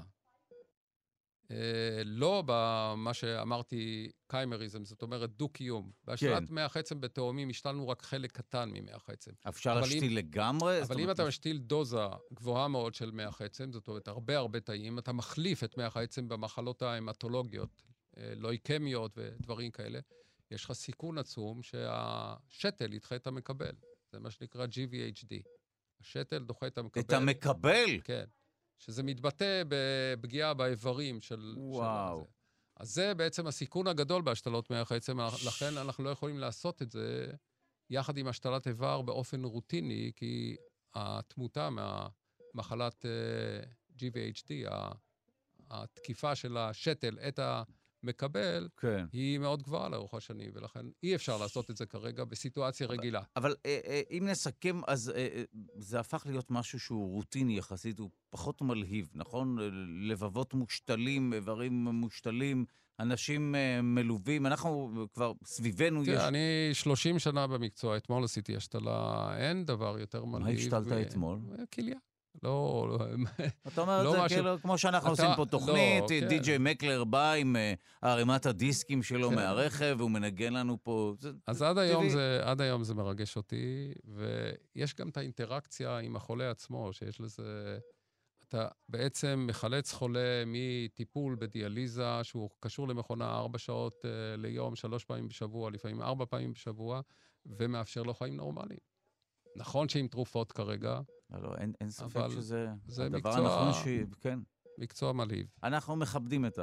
לא 2.06 2.44
במה 2.46 3.14
שאמרתי 3.14 4.12
קיימריזם, 4.28 4.86
זאת 4.86 5.02
אומרת 5.02 5.30
דו-קיום. 5.30 5.92
בהשתלת 6.04 6.50
כן. 6.50 6.56
מח 6.56 6.78
עצם 6.78 7.02
בתאומים 7.02 7.50
השתלנו 7.50 7.88
רק 7.88 8.02
חלק 8.02 8.32
קטן 8.32 8.70
ממח 8.74 9.10
עצם. 9.10 9.32
אפשר 9.50 9.80
להשתיל 9.80 10.18
לגמרי? 10.18 10.82
זאת 10.82 10.92
אבל 10.92 11.00
אם 11.00 11.12
אתה 11.12 11.26
משתיל 11.26 11.58
דוזה 11.58 12.06
גבוהה 12.34 12.68
מאוד 12.68 12.94
של 12.94 13.12
מח 13.12 13.42
עצם, 13.42 13.72
זאת 13.72 13.88
אומרת, 13.88 14.08
הרבה 14.08 14.38
הרבה 14.38 14.60
תאים, 14.60 15.00
אתה 15.00 15.12
מחליף 15.12 15.64
את 15.64 15.78
מח 15.78 15.98
העצם 15.98 16.30
במחלות 16.30 16.82
ההמטולוגיות, 16.82 17.84
אה, 18.18 18.34
לויקמיות 18.36 19.12
ודברים 19.18 19.72
כאלה, 19.72 20.00
יש 20.52 20.66
לך 20.66 20.72
סיכון 20.72 21.18
עצום 21.18 21.64
שהשתל 21.64 22.94
ידחה 22.94 23.16
את 23.16 23.28
המקבל. 23.28 23.76
זה 24.12 24.20
מה 24.20 24.32
שנקרא 24.32 24.66
GVHD. 24.66 25.34
השתל 26.02 26.44
דוחה 26.44 26.68
את 26.68 26.78
המקבל. 26.78 27.02
את 27.02 27.14
המקבל? 27.14 28.02
כן. 28.04 28.26
שזה 28.82 29.04
מתבטא 29.04 29.64
בפגיעה 29.68 30.54
באיברים 30.54 31.22
של... 31.22 31.54
וואו. 31.58 32.20
של. 32.26 32.32
אז 32.78 32.94
זה 32.94 33.14
בעצם 33.14 33.48
הסיכון 33.48 33.88
הגדול 33.88 34.22
בהשתלות 34.22 34.70
מח 34.70 34.92
עצם, 34.92 35.20
לכן 35.20 35.78
אנחנו 35.78 36.04
לא 36.04 36.10
יכולים 36.10 36.40
לעשות 36.40 36.82
את 36.82 36.92
זה 36.92 37.32
יחד 37.90 38.18
עם 38.18 38.28
השתלת 38.28 38.68
איבר 38.68 39.02
באופן 39.02 39.44
רוטיני, 39.44 40.12
כי 40.16 40.56
התמותה 40.94 41.70
מהמחלת 41.70 43.06
אה, 43.06 43.64
GVHD, 43.98 44.72
ה- 44.72 44.92
התקיפה 45.70 46.36
של 46.36 46.58
השתל 46.58 47.20
את 47.28 47.40
המקבל, 48.04 48.68
כן. 48.78 49.06
היא 49.12 49.40
מאוד 49.40 49.64
גבוהה 49.64 49.90
לאורך 49.90 50.14
השנים, 50.14 50.52
ולכן 50.54 50.86
אי 51.04 51.16
אפשר 51.16 51.38
לעשות 51.38 51.70
את 51.72 51.78
זה 51.78 51.86
כרגע 51.86 52.24
בסיטואציה 52.24 52.88
רגילה. 52.88 53.22
אבל 53.36 53.56
אה, 53.66 53.80
אה, 53.88 54.02
אם 54.12 54.28
נסכם, 54.28 54.82
אז 54.88 55.10
אה, 55.16 55.44
זה 55.76 56.00
הפך 56.00 56.24
להיות 56.26 56.52
משהו 56.52 56.80
שהוא 56.80 57.14
רוטיני 57.14 57.58
יחסית, 57.58 58.00
הוא 58.00 58.10
פחות 58.30 58.62
מלהיב, 58.62 59.10
נכון? 59.14 59.58
לבבות 60.08 60.54
מושתלים, 60.54 61.34
איברים 61.34 61.84
מושתלים, 61.84 62.66
אנשים 63.00 63.56
מלווים, 63.84 64.46
אנחנו 64.46 64.92
כבר 65.14 65.32
סביבנו 65.46 66.02
יש... 66.02 66.08
תראה, 66.10 66.28
אני 66.28 66.70
30 66.74 67.20
שנה 67.20 67.48
במקצוע, 67.48 67.98
אתמול 67.98 68.24
עשיתי 68.24 68.56
השתלה, 68.56 69.30
אין 69.38 69.66
דבר 69.66 70.00
יותר 70.00 70.26
מלהיב. 70.26 70.60
השתלת 70.60 70.88
ו- 70.88 71.02
אתמול? 71.02 71.40
כליה. 71.74 71.98
לא, 72.44 72.88
לא, 72.90 73.06
אתה 73.68 73.82
אומר 73.82 74.00
את 74.00 74.06
לא 74.06 74.12
זה 74.12 74.18
משהו- 74.22 74.38
כאילו, 74.38 74.62
כמו 74.62 74.78
שאנחנו 74.78 75.10
עושים 75.10 75.26
פה 75.36 75.42
לא, 75.42 75.46
תוכנית, 75.46 76.04
כן. 76.10 76.28
די.ג'יי 76.28 76.58
מקלר 76.58 77.04
בא 77.04 77.34
עם 77.34 77.56
אה, 77.56 77.74
ערימת 78.02 78.46
הדיסקים 78.46 79.04
שלו 79.04 79.30
כן. 79.30 79.36
מהרכב, 79.36 79.96
והוא 80.00 80.12
מנגן 80.12 80.54
לנו 80.54 80.78
פה. 80.84 81.14
זה- 81.20 81.32
אז 81.48 81.58
זה 81.58 81.70
עד 81.70 81.78
היום, 81.78 82.02
טבעי. 82.02 82.10
זה, 82.10 82.40
עד 82.44 82.62
היום 82.62 82.84
זה 82.84 82.94
מרגש 82.96 83.38
אותי, 83.38 83.92
ויש 84.06 84.96
גם 84.96 85.10
את 85.10 85.18
האינטראקציה 85.18 85.98
עם 85.98 86.16
החולה 86.16 86.52
עצמו, 86.52 86.94
שיש 86.94 87.22
לזה... 87.22 87.78
אתה 88.48 88.68
בעצם 88.90 89.46
מחלץ 89.48 89.94
חולה 89.94 90.44
מטיפול 90.46 91.36
בדיאליזה, 91.40 92.20
שהוא 92.24 92.50
קשור 92.60 92.88
למכונה 92.88 93.32
ארבע 93.32 93.58
שעות 93.58 94.06
אה, 94.06 94.10
ליום, 94.38 94.76
שלוש 94.76 95.06
פעמים 95.06 95.28
בשבוע, 95.28 95.72
לפעמים 95.72 96.02
ארבע 96.02 96.26
פעמים 96.26 96.54
בשבוע, 96.54 97.02
ומאפשר 97.46 98.04
לו 98.04 98.14
חיים 98.14 98.36
נורמליים. 98.36 98.80
נכון 99.56 99.90
שעם 99.90 100.08
תרופות 100.08 100.52
כרגע, 100.52 101.00
לא, 101.32 101.42
לא, 101.44 101.56
אין, 101.58 101.74
אין 101.82 101.90
ספק 101.90 102.16
אבל 102.18 102.30
שזה 102.30 102.68
זה 102.88 103.06
הדבר 103.06 103.18
מקצוע- 103.18 103.34
הנכון 103.68 103.84
ש... 103.84 103.88
כן. 104.22 104.40
מקצוע 104.78 105.14
מלהיב. 105.14 105.46
אנחנו 105.64 105.96
מכבדים 105.96 106.46
את 106.46 106.60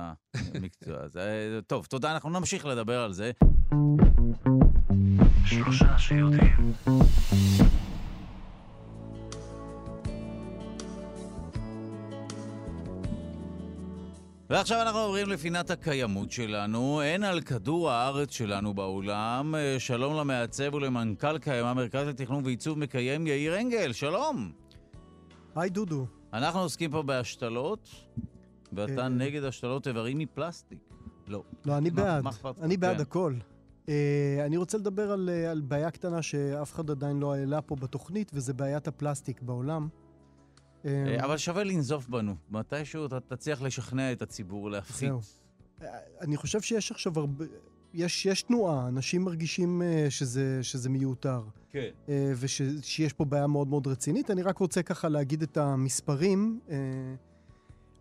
המקצוע 0.54 0.96
הזה. 1.04 1.60
טוב, 1.66 1.86
תודה, 1.86 2.12
אנחנו 2.14 2.30
נמשיך 2.30 2.66
לדבר 2.66 3.00
על 3.00 3.12
זה. 3.12 3.30
שלושה 5.44 5.98
שיודעים. 5.98 6.72
ועכשיו 14.50 14.82
אנחנו 14.82 14.98
עוברים 14.98 15.28
לפינת 15.28 15.70
הקיימות 15.70 16.30
שלנו. 16.30 17.02
אין 17.02 17.24
על 17.24 17.40
כדור 17.40 17.90
הארץ 17.90 18.30
שלנו 18.30 18.74
באולם. 18.74 19.54
אה, 19.54 19.76
שלום 19.78 20.16
למעצב 20.16 20.74
ולמנכ"ל 20.74 21.38
קיימה, 21.38 21.74
מרכז 21.74 22.06
לתכנון 22.06 22.44
ועיצוב 22.44 22.78
מקיים, 22.78 23.26
יאיר 23.26 23.60
אנגל, 23.60 23.92
שלום. 23.92 24.52
היי 25.56 25.70
דודו. 25.70 26.06
אנחנו 26.32 26.60
עוסקים 26.60 26.90
פה 26.90 27.02
בהשתלות, 27.02 27.88
ואתה 28.72 29.02
אה. 29.02 29.08
נגד 29.08 29.44
השתלות 29.44 29.88
איברים 29.88 30.18
מפלסטיק. 30.18 30.78
לא. 31.26 31.42
לא, 31.64 31.78
אני 31.78 31.90
בעד. 31.90 32.24
אני 32.62 32.76
בעד 32.76 32.96
כן. 32.96 33.02
הכל. 33.02 33.34
אה, 33.88 34.42
אני 34.46 34.56
רוצה 34.56 34.78
לדבר 34.78 35.12
על 35.50 35.60
בעיה 35.64 35.90
קטנה 35.90 36.22
שאף 36.22 36.74
אחד 36.74 36.90
עדיין 36.90 37.20
לא 37.20 37.34
העלה 37.34 37.62
פה 37.62 37.76
בתוכנית, 37.76 38.30
וזה 38.34 38.54
בעיית 38.54 38.88
הפלסטיק 38.88 39.42
בעולם. 39.42 39.88
אה, 40.84 40.90
אה, 40.90 41.24
אבל 41.24 41.36
שווה 41.36 41.64
לנזוף 41.64 42.08
בנו. 42.08 42.34
מתישהו 42.50 43.06
אתה 43.06 43.20
תצליח 43.20 43.62
לשכנע 43.62 44.12
את 44.12 44.22
הציבור 44.22 44.70
להפחית. 44.70 45.08
זהו. 45.08 45.20
אה, 45.82 45.88
אני 46.20 46.36
חושב 46.36 46.60
שיש 46.60 46.92
עכשיו 46.92 47.18
הרבה... 47.18 47.44
יש, 47.94 48.26
יש 48.26 48.42
תנועה, 48.42 48.88
אנשים 48.88 49.24
מרגישים 49.24 49.82
שזה, 50.08 50.58
שזה 50.62 50.88
מיותר, 50.88 51.42
כן. 51.70 51.88
ושיש 52.36 53.12
פה 53.12 53.24
בעיה 53.24 53.46
מאוד 53.46 53.68
מאוד 53.68 53.86
רצינית. 53.86 54.30
אני 54.30 54.42
רק 54.42 54.58
רוצה 54.58 54.82
ככה 54.82 55.08
להגיד 55.08 55.42
את 55.42 55.56
המספרים, 55.56 56.60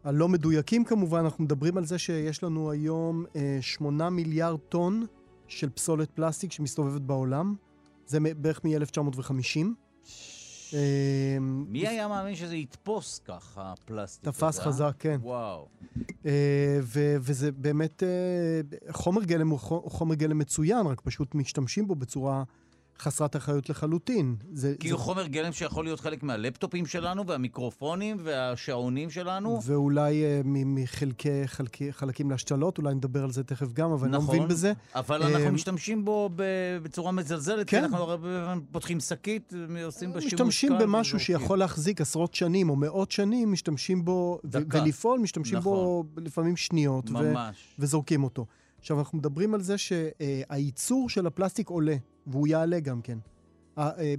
הלא 0.07 0.27
מדויקים 0.27 0.83
כמובן, 0.83 1.19
אנחנו 1.19 1.43
מדברים 1.43 1.77
על 1.77 1.85
זה 1.85 1.97
שיש 1.97 2.43
לנו 2.43 2.71
היום 2.71 3.25
אה, 3.35 3.57
8 3.61 4.09
מיליארד 4.09 4.59
טון 4.59 5.05
של 5.47 5.69
פסולת 5.69 6.11
פלסטיק 6.11 6.51
שמסתובבת 6.51 7.01
בעולם, 7.01 7.55
זה 8.05 8.19
בערך 8.37 8.61
מ-1950. 8.65 9.65
אה, 10.73 11.37
מי 11.41 11.87
היה 11.87 12.07
מאמין 12.07 12.35
שזה 12.35 12.55
יתפוס 12.55 13.19
ככה, 13.25 13.73
הפלסטיק? 13.73 14.29
תפס 14.29 14.59
אה? 14.59 14.63
חזק, 14.65 14.93
כן. 14.99 15.19
וואו. 15.21 15.67
אה, 16.25 16.79
וזה 17.19 17.51
באמת, 17.51 18.03
אה, 18.03 18.09
חומר 18.93 19.23
גלם 19.23 19.49
הוא 19.49 19.59
חו- 19.59 19.89
חומר 19.89 20.15
גלם 20.15 20.37
מצוין, 20.37 20.85
רק 20.85 21.01
פשוט 21.01 21.35
משתמשים 21.35 21.87
בו 21.87 21.95
בצורה 21.95 22.43
חסרת 22.99 23.35
אחריות 23.35 23.69
לחלוטין. 23.69 24.35
זה, 24.53 24.75
כי 24.79 24.87
זה, 24.87 24.93
הוא 24.93 25.01
חומר 25.01 25.27
גלם 25.27 25.51
שיכול 25.51 25.85
להיות 25.85 25.99
חלק 25.99 26.23
מהלפטופים 26.23 26.85
שלנו, 26.85 27.27
והמיקרופונים, 27.27 28.17
והשעונים 28.23 29.09
שלנו. 29.09 29.59
ואולי 29.65 30.23
אה, 30.23 30.41
מ- 30.45 30.75
מחלקי 30.75 31.47
חלקי, 31.47 31.93
חלקים 31.93 32.31
להשתלות, 32.31 32.77
אולי 32.77 32.95
נדבר 32.95 33.23
על 33.23 33.31
זה 33.31 33.43
תכף 33.43 33.73
גם, 33.73 33.91
אבל 33.91 34.03
אני 34.03 34.13
לא 34.13 34.17
נכון. 34.17 34.35
מבין 34.35 34.47
בזה. 34.47 34.73
אבל 34.95 35.23
אה, 35.23 35.27
אנחנו 35.35 35.51
משתמשים 35.51 36.05
בו 36.05 36.29
בצורה 36.83 37.11
מזלזלת, 37.11 37.67
כי 37.69 37.75
כן. 37.75 37.83
אנחנו 37.83 37.97
הרבה 37.97 38.27
פעמים 38.45 38.63
פותחים 38.71 38.99
שקית, 38.99 39.53
עושים 39.85 40.13
בה 40.13 40.21
שימוש 40.21 40.33
משתמשים 40.33 40.77
קל 40.77 40.83
במשהו 40.83 41.17
וזורקים. 41.17 41.39
שיכול 41.39 41.59
להחזיק 41.59 42.01
עשרות 42.01 42.33
שנים 42.33 42.69
או 42.69 42.75
מאות 42.75 43.11
שנים, 43.11 43.51
משתמשים 43.51 44.05
בו, 44.05 44.39
ו- 44.43 44.47
דקה. 44.49 44.81
ולפעול, 44.83 45.19
משתמשים 45.19 45.59
בו 45.59 46.03
לפעמים 46.17 46.57
שניות. 46.57 47.09
ו- 47.09 47.13
ממש. 47.13 47.55
וזורקים 47.79 48.23
אותו. 48.23 48.45
עכשיו, 48.79 48.99
אנחנו 48.99 49.17
מדברים 49.17 49.53
על 49.53 49.61
זה 49.61 49.75
שהייצור 49.77 51.09
של 51.09 51.27
הפלסטיק 51.27 51.69
עולה, 51.69 51.95
והוא 52.27 52.47
יעלה 52.47 52.79
גם 52.79 53.01
כן. 53.01 53.17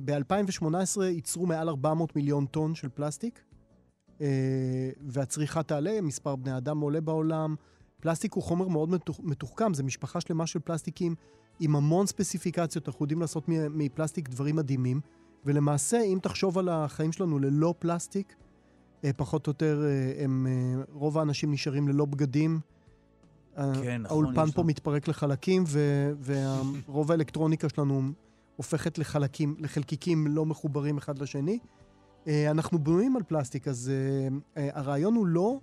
ב-2018 0.05 1.03
ייצרו 1.03 1.47
מעל 1.47 1.69
400 1.69 2.17
מיליון 2.17 2.47
טון 2.47 2.75
של 2.75 2.89
פלסטיק, 2.95 3.43
אה, 4.21 4.27
והצריכה 5.07 5.63
תעלה, 5.63 6.01
מספר 6.03 6.37
בני 6.37 6.57
אדם 6.57 6.81
עולה 6.81 7.01
בעולם. 7.01 7.55
פלסטיק 8.01 8.33
הוא 8.33 8.43
חומר 8.43 8.69
מאוד 8.69 8.89
מתוח- 8.91 9.21
מתוחכם, 9.23 9.75
זה 9.75 9.83
משפחה 9.83 10.21
שלמה 10.21 10.47
של 10.47 10.59
פלסטיקים 10.59 11.15
עם 11.61 11.77
המון 11.77 12.07
ספציפיקציות, 12.07 12.89
אנחנו 12.89 13.05
יודעים 13.05 13.21
לעשות 13.21 13.45
מפלסטיק 13.49 14.29
דברים 14.29 14.57
מדהימים, 14.57 15.01
ולמעשה, 15.45 16.01
אם 16.03 16.19
תחשוב 16.23 16.59
על 16.59 16.69
החיים 16.69 17.13
שלנו 17.13 17.39
ללא 17.39 17.75
פלסטיק, 17.79 18.35
אה, 19.05 19.13
פחות 19.13 19.47
או 19.47 19.51
יותר, 19.51 19.85
אה, 19.85 20.25
הם, 20.25 20.47
אה, 20.47 20.83
רוב 20.93 21.19
האנשים 21.19 21.53
נשארים 21.53 21.89
ללא 21.89 22.05
בגדים. 22.05 22.61
כן, 23.83 24.03
נכון, 24.03 24.25
האולפן 24.25 24.51
פה 24.51 24.63
מתפרק 24.63 25.09
לחלקים, 25.09 25.65
ורוב 26.25 27.11
האלקטרוניקה 27.11 27.69
שלנו 27.69 28.03
הופכת 28.57 28.99
לחלקים, 28.99 29.57
לחלקיקים 29.59 30.27
לא 30.27 30.47
מחוברים 30.47 30.99
אחד 30.99 31.19
לשני. 31.19 31.59
אה, 32.29 32.51
אנחנו 32.51 32.79
בנויים 32.79 33.17
על 33.17 33.23
פלסטיק, 33.23 33.69
אז 33.69 33.91
אה, 33.91 34.63
אה, 34.63 34.71
הרעיון 34.73 35.15
הוא 35.15 35.27
לא 35.27 35.61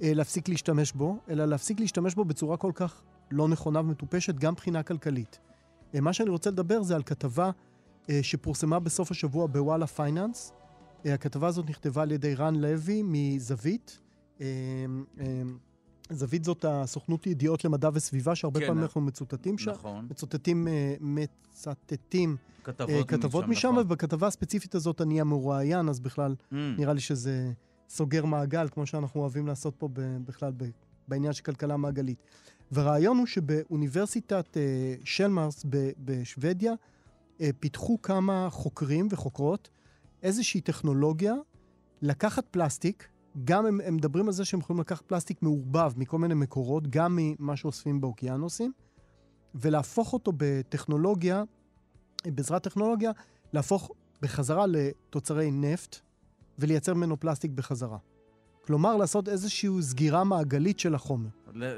להפסיק 0.00 0.48
להשתמש 0.48 0.92
בו, 0.92 1.16
אלא 1.28 1.44
להפסיק 1.44 1.80
להשתמש 1.80 2.14
בו 2.14 2.24
בצורה 2.24 2.56
כל 2.56 2.72
כך 2.74 3.02
לא 3.30 3.48
נכונה 3.48 3.80
ומטופשת, 3.80 4.34
גם 4.34 4.52
מבחינה 4.52 4.82
כלכלית. 4.82 5.38
מה 5.94 6.12
שאני 6.12 6.30
רוצה 6.30 6.50
לדבר 6.50 6.82
זה 6.82 6.96
על 6.96 7.02
כתבה 7.02 7.50
שפורסמה 8.22 8.78
בסוף 8.78 9.10
השבוע 9.10 9.46
בוואלה 9.46 9.86
פייננס. 9.86 10.52
הכתבה 11.04 11.46
הזאת 11.46 11.70
נכתבה 11.70 12.02
על 12.02 12.12
ידי 12.12 12.34
רן 12.34 12.54
לוי 12.54 13.02
מזווית. 13.04 14.00
אה, 16.10 16.14
אה, 16.14 16.16
זווית 16.16 16.44
זאת 16.44 16.64
הסוכנות 16.68 17.26
ידיעות 17.26 17.64
למדע 17.64 17.88
וסביבה, 17.92 18.34
שהרבה 18.34 18.60
כן, 18.60 18.66
פעמים 18.66 18.78
אה. 18.78 18.84
אנחנו 18.84 19.00
מצוטטים 19.00 19.58
שם. 19.58 19.70
נכון. 19.70 20.06
מצוטטים, 20.10 20.68
אה, 20.68 20.94
מצטטים 21.00 22.36
כתבות 22.64 22.90
אה, 22.90 23.04
כתבות 23.04 23.48
משם, 23.48 23.68
נכון. 23.68 23.82
ובכתבה 23.82 24.26
הספציפית 24.26 24.74
הזאת 24.74 25.00
אני 25.00 25.20
המרואיין, 25.20 25.88
אז 25.88 26.00
בכלל 26.00 26.34
Mm, 26.52 26.54
נראה 26.78 26.92
לי 26.92 27.00
שזה 27.00 27.52
סוגר 27.88 28.24
מעגל, 28.24 28.68
כמו 28.68 28.86
שאנחנו 28.86 29.20
אוהבים 29.20 29.46
לעשות 29.46 29.74
פה 29.78 29.88
ב- 29.92 30.16
בכלל 30.24 30.52
ב- 30.56 30.64
בעניין 31.08 31.32
של 31.32 31.42
כלכלה 31.42 31.76
מעגלית. 31.76 32.18
והרעיון 32.72 33.18
הוא 33.18 33.26
שבאוניברסיטת 33.26 34.56
אה, 34.56 34.62
שלמרס 35.04 35.64
ב- 35.70 35.90
בשוודיה 36.04 36.72
אה, 37.40 37.50
פיתחו 37.60 38.02
כמה 38.02 38.48
חוקרים 38.50 39.08
וחוקרות 39.10 39.68
איזושהי 40.22 40.60
טכנולוגיה 40.60 41.34
לקחת 42.02 42.44
פלסטיק, 42.50 43.08
גם 43.44 43.66
הם, 43.66 43.80
הם 43.84 43.96
מדברים 43.96 44.26
על 44.26 44.32
זה 44.32 44.44
שהם 44.44 44.60
יכולים 44.60 44.80
לקחת 44.80 45.02
פלסטיק 45.06 45.42
מעורבב 45.42 45.92
מכל 45.96 46.18
מיני 46.18 46.34
מקורות, 46.34 46.88
גם 46.88 47.18
ממה 47.20 47.56
שאוספים 47.56 48.00
באוקיינוסים, 48.00 48.72
ולהפוך 49.54 50.12
אותו 50.12 50.32
בטכנולוגיה, 50.36 51.42
בעזרת 52.26 52.62
טכנולוגיה, 52.62 53.10
להפוך 53.52 53.90
בחזרה 54.22 54.64
לתוצרי 54.66 55.50
נפט 55.50 55.96
ולייצר 56.58 56.94
ממנו 56.94 57.20
פלסטיק 57.20 57.50
בחזרה. 57.50 57.98
כלומר, 58.66 58.96
לעשות 58.96 59.28
איזושהי 59.28 59.70
סגירה 59.80 60.24
מעגלית 60.24 60.78
של 60.78 60.94
החומר. 60.94 61.28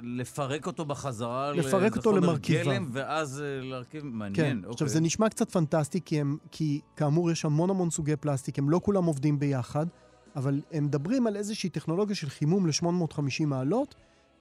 לפרק 0.02 0.66
אותו 0.66 0.84
בחזרה 0.84 1.52
לפרק 1.52 1.96
אותו 1.96 2.16
למרכיביו. 2.16 2.64
גלם, 2.64 2.88
ואז 2.92 3.42
אה, 3.42 3.60
להרכיב, 3.62 4.02
כן, 4.02 4.08
מעניין, 4.08 4.58
עכשיו 4.58 4.70
אוקיי. 4.70 4.88
זה 4.88 5.00
נשמע 5.00 5.28
קצת 5.28 5.50
פנטסטי, 5.50 6.00
כי, 6.04 6.20
הם, 6.20 6.36
כי 6.50 6.80
כאמור 6.96 7.30
יש 7.30 7.44
המון 7.44 7.70
המון 7.70 7.90
סוגי 7.90 8.16
פלסטיק, 8.16 8.58
הם 8.58 8.70
לא 8.70 8.80
כולם 8.84 9.04
עובדים 9.04 9.38
ביחד, 9.38 9.86
אבל 10.36 10.60
הם 10.72 10.84
מדברים 10.84 11.26
על 11.26 11.36
איזושהי 11.36 11.70
טכנולוגיה 11.70 12.16
של 12.16 12.28
חימום 12.28 12.66
ל-850 12.66 13.46
מעלות, 13.46 13.94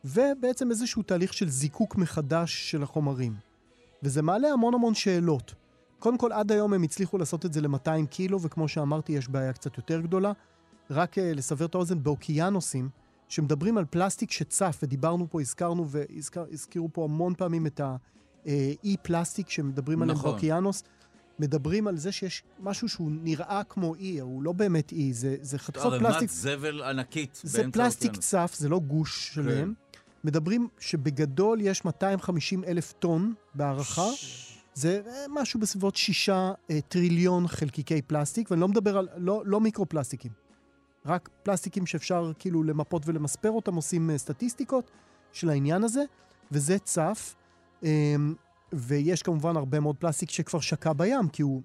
ובעצם 0.06 0.72
איזשהו 0.72 1.04
תהליך 1.04 1.34
של 1.34 1.50
זיקוק 1.50 1.96
מחדש 1.96 2.72
של 2.72 2.84
החומרים. 2.84 3.36
וזה 4.04 4.22
מעלה 4.22 4.48
המון 4.48 4.74
המון 4.74 4.94
שאלות. 4.94 5.54
קודם 6.00 6.18
כל, 6.18 6.32
עד 6.32 6.52
היום 6.52 6.74
הם 6.74 6.84
הצליחו 6.84 7.18
לעשות 7.18 7.46
את 7.46 7.54
זה 7.54 7.62
ל-200 7.62 8.06
קילו, 8.10 8.42
וכמו 8.42 8.68
שאמרתי, 8.68 9.12
יש 9.12 9.30
בעיה 9.30 9.54
קצת 9.54 9.78
יותר 9.78 10.02
גדולה. 10.02 10.32
רק 10.92 11.18
אה, 11.18 11.22
לסבר 11.22 11.66
את 11.66 11.76
האוזן, 11.76 12.04
באוקיינוסים, 12.04 12.90
שמדברים 13.28 13.78
על 13.78 13.86
פלסטיק 13.86 14.32
שצף, 14.32 14.80
ודיברנו 14.84 15.30
פה, 15.30 15.42
הזכרנו 15.42 15.86
והזכירו 15.90 16.90
פה 16.94 17.04
המון 17.04 17.34
פעמים 17.38 17.68
את 17.68 17.82
האי 18.46 18.96
פלסטיק 19.02 19.50
שמדברים 19.50 20.02
עליהם 20.02 20.18
נכון. 20.18 20.32
באוקיינוס, 20.32 20.84
מדברים 21.40 21.88
על 21.88 21.98
זה 21.98 22.12
שיש 22.12 22.44
משהו 22.60 22.90
שהוא 22.90 23.12
נראה 23.12 23.62
כמו 23.70 23.96
אי, 23.96 24.20
הוא 24.20 24.44
לא 24.44 24.52
באמת 24.52 24.92
אי, 24.92 25.14
זה, 25.14 25.36
זה 25.42 25.60
חתיכות 25.60 25.94
ערימת 25.94 26.08
פלסטיק, 26.08 26.30
זבל 26.32 26.82
ענקית 26.82 27.40
זה 27.44 27.62
באמצע 27.62 27.84
פלסטיק 27.84 28.06
האוקיינוס. 28.06 28.30
צף, 28.30 28.54
זה 28.58 28.70
לא 28.70 28.80
גוש 28.80 29.34
שלם. 29.34 29.74
מדברים 30.24 30.68
שבגדול 30.80 31.62
יש 31.62 31.86
250 31.86 32.64
אלף 32.64 32.92
טון 32.92 33.34
בהערכה. 33.56 34.08
זה 34.74 35.02
אה, 35.08 35.26
משהו 35.30 35.60
בסביבות 35.60 35.96
שישה 35.96 36.52
אה, 36.70 36.80
טריליון 36.88 37.48
חלקיקי 37.48 38.02
פלסטיק, 38.02 38.52
ואני 38.52 38.62
לא 38.62 38.68
מדבר 38.68 38.98
על, 38.98 39.08
לא, 39.18 39.42
לא 39.46 39.60
מיקרו-פלסטיקים. 39.60 40.32
רק 41.06 41.30
פלסטיקים 41.44 41.86
שאפשר 41.86 42.32
כאילו 42.40 42.64
למפות 42.64 43.04
ולמספר 43.06 43.52
אותם, 43.52 43.76
עושים 43.76 44.10
אה, 44.10 44.18
סטטיסטיקות 44.18 44.92
של 45.32 45.50
העניין 45.50 45.84
הזה, 45.84 46.04
וזה 46.52 46.80
צף. 46.80 47.36
ויש 48.74 49.24
כמובן 49.24 49.58
הרבה 49.58 49.80
מאוד 49.80 49.96
פלסטיק 49.96 50.30
שכבר 50.32 50.60
שקע 50.60 50.94
בים, 50.94 51.28
כי 51.28 51.42
הוא 51.42 51.62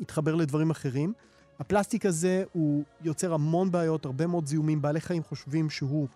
התחבר 0.00 0.34
לדברים 0.34 0.70
אחרים. 0.70 1.12
הפלסטיק 1.58 2.06
הזה 2.06 2.44
הוא 2.52 2.82
יוצר 3.02 3.34
המון 3.34 3.70
בעיות, 3.72 4.04
הרבה 4.04 4.26
מאוד 4.26 4.46
זיהומים. 4.46 4.82
בעלי 4.82 5.00
חיים 5.00 5.22
חושבים 5.22 5.70
שהוא 5.70 6.08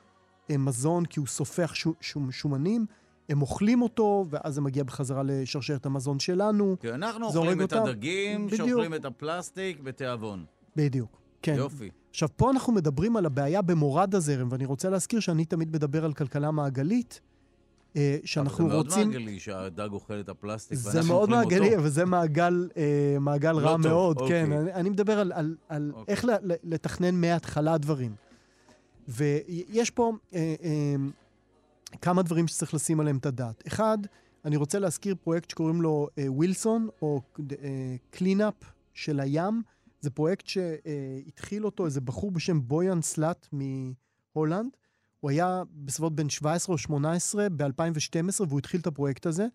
אה, 0.51 0.57
מזון 0.57 1.05
כי 1.05 1.21
הוא 1.21 1.27
סופח 1.27 1.75
ש- 1.75 1.87
שום, 2.01 2.33
שומנים. 2.33 2.87
הם 3.29 3.43
אוכלים 3.43 3.83
אותו, 3.83 4.25
ואז 4.31 4.55
זה 4.55 4.61
מגיע 4.61 4.85
בחזרה 4.85 5.23
לשרשרת 5.25 5.87
המזון 5.87 6.19
שלנו. 6.19 6.77
כי 6.81 6.91
אנחנו 6.91 7.33
זה 7.33 7.39
אוכלים 7.39 7.59
הורג 7.59 7.69
את 7.73 7.73
אותם. 7.79 7.87
הדגים, 7.91 8.47
בדיוק. 8.47 8.69
שאוכלים 8.69 8.95
את 8.95 9.05
הפלסטיק 9.05 9.81
בתיאבון. 9.81 10.45
בדיוק. 10.77 11.21
כן. 11.43 11.55
יופי. 11.55 11.91
עכשיו, 12.11 12.29
פה 12.37 12.51
אנחנו 12.51 12.73
מדברים 12.73 13.17
על 13.17 13.27
הבעיה 13.27 13.63
במורד 13.63 14.15
הזרם, 14.15 14.49
ואני 14.51 14.65
רוצה 14.65 14.91
להזכיר 14.91 15.21
שאני 15.21 15.45
תמיד 15.45 15.73
מדבר 15.73 16.05
על 16.05 16.13
כלכלה 16.13 16.51
מעגלית, 16.51 17.21
אה, 17.97 18.19
שאנחנו 18.25 18.65
אבל 18.65 18.71
זה 18.71 18.77
מאוד 18.77 18.87
רוצים... 18.87 19.09
מעגלי 19.09 19.39
שהדג 19.39 19.89
אוכל 19.93 20.21
את 20.21 20.29
הפלסטיק 20.29 20.79
זה 20.79 20.91
ואנחנו 20.95 21.15
מאוד 21.15 21.33
אוכלים 21.33 21.41
מעגלי, 21.41 21.69
אותו. 21.69 21.79
אבל 21.79 21.89
זה 21.89 22.05
מעגל, 22.05 22.69
אה, 22.77 23.17
מעגל 23.21 23.53
לא 23.53 23.59
רע 23.59 23.73
טוב, 23.73 23.87
מאוד, 23.87 24.21
אוקיי. 24.21 24.47
כן. 24.47 24.53
אני, 24.53 24.73
אני 24.73 24.91
מדבר 24.91 25.19
על, 25.19 25.33
על, 25.33 25.57
על 25.69 25.93
אוקיי. 25.95 26.15
איך 26.15 26.25
לתכנן 26.65 27.21
מההתחלה 27.21 27.79
דברים. 27.79 28.15
ויש 29.09 29.91
פה 29.91 30.13
אה, 30.35 30.55
אה, 30.63 30.95
כמה 32.01 32.23
דברים 32.23 32.49
שצריך 32.49 32.75
לשים 32.75 33.01
עליהם 33.01 33.17
את 33.17 33.27
הדעת. 33.27 33.63
אחד, 33.67 33.99
אני 34.45 34.57
רוצה 34.57 34.79
להזכיר 34.79 35.15
פרויקט 35.15 35.51
שקוראים 35.51 35.83
לו 35.83 36.09
אה, 36.19 36.33
ווילסון, 36.33 36.89
או 37.03 37.21
אה, 37.63 37.97
cleanup 38.11 38.55
של 38.95 39.21
הים. 39.21 39.63
זה 40.01 40.11
פרויקט 40.11 40.47
שהתחיל 40.47 41.65
אותו 41.65 41.87
איזה 41.87 42.01
בחור 42.01 42.31
בשם 42.31 42.61
בויאן 42.63 43.03
סלאט 43.03 43.47
מהולנד. 43.53 44.71
הוא 45.21 45.31
היה 45.31 45.63
בסביבות 45.85 46.17
בין 46.17 46.29
17 46.29 46.73
או 46.73 46.79
18 46.79 47.49
ב-2012, 47.49 48.43
והוא 48.49 48.59
התחיל 48.59 48.81
את 48.81 48.87
הפרויקט 48.87 49.27
הזה. 49.27 49.47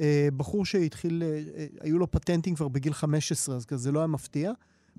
אה, 0.00 0.28
בחור 0.36 0.64
שהתחיל, 0.64 1.22
אה, 1.22 1.66
היו 1.80 1.98
לו 1.98 2.10
פטנטים 2.10 2.54
כבר 2.54 2.68
בגיל 2.68 2.92
15, 2.92 3.56
אז 3.56 3.64
כזה 3.64 3.92
לא 3.92 3.98
היה 3.98 4.06
מפתיע. 4.06 4.52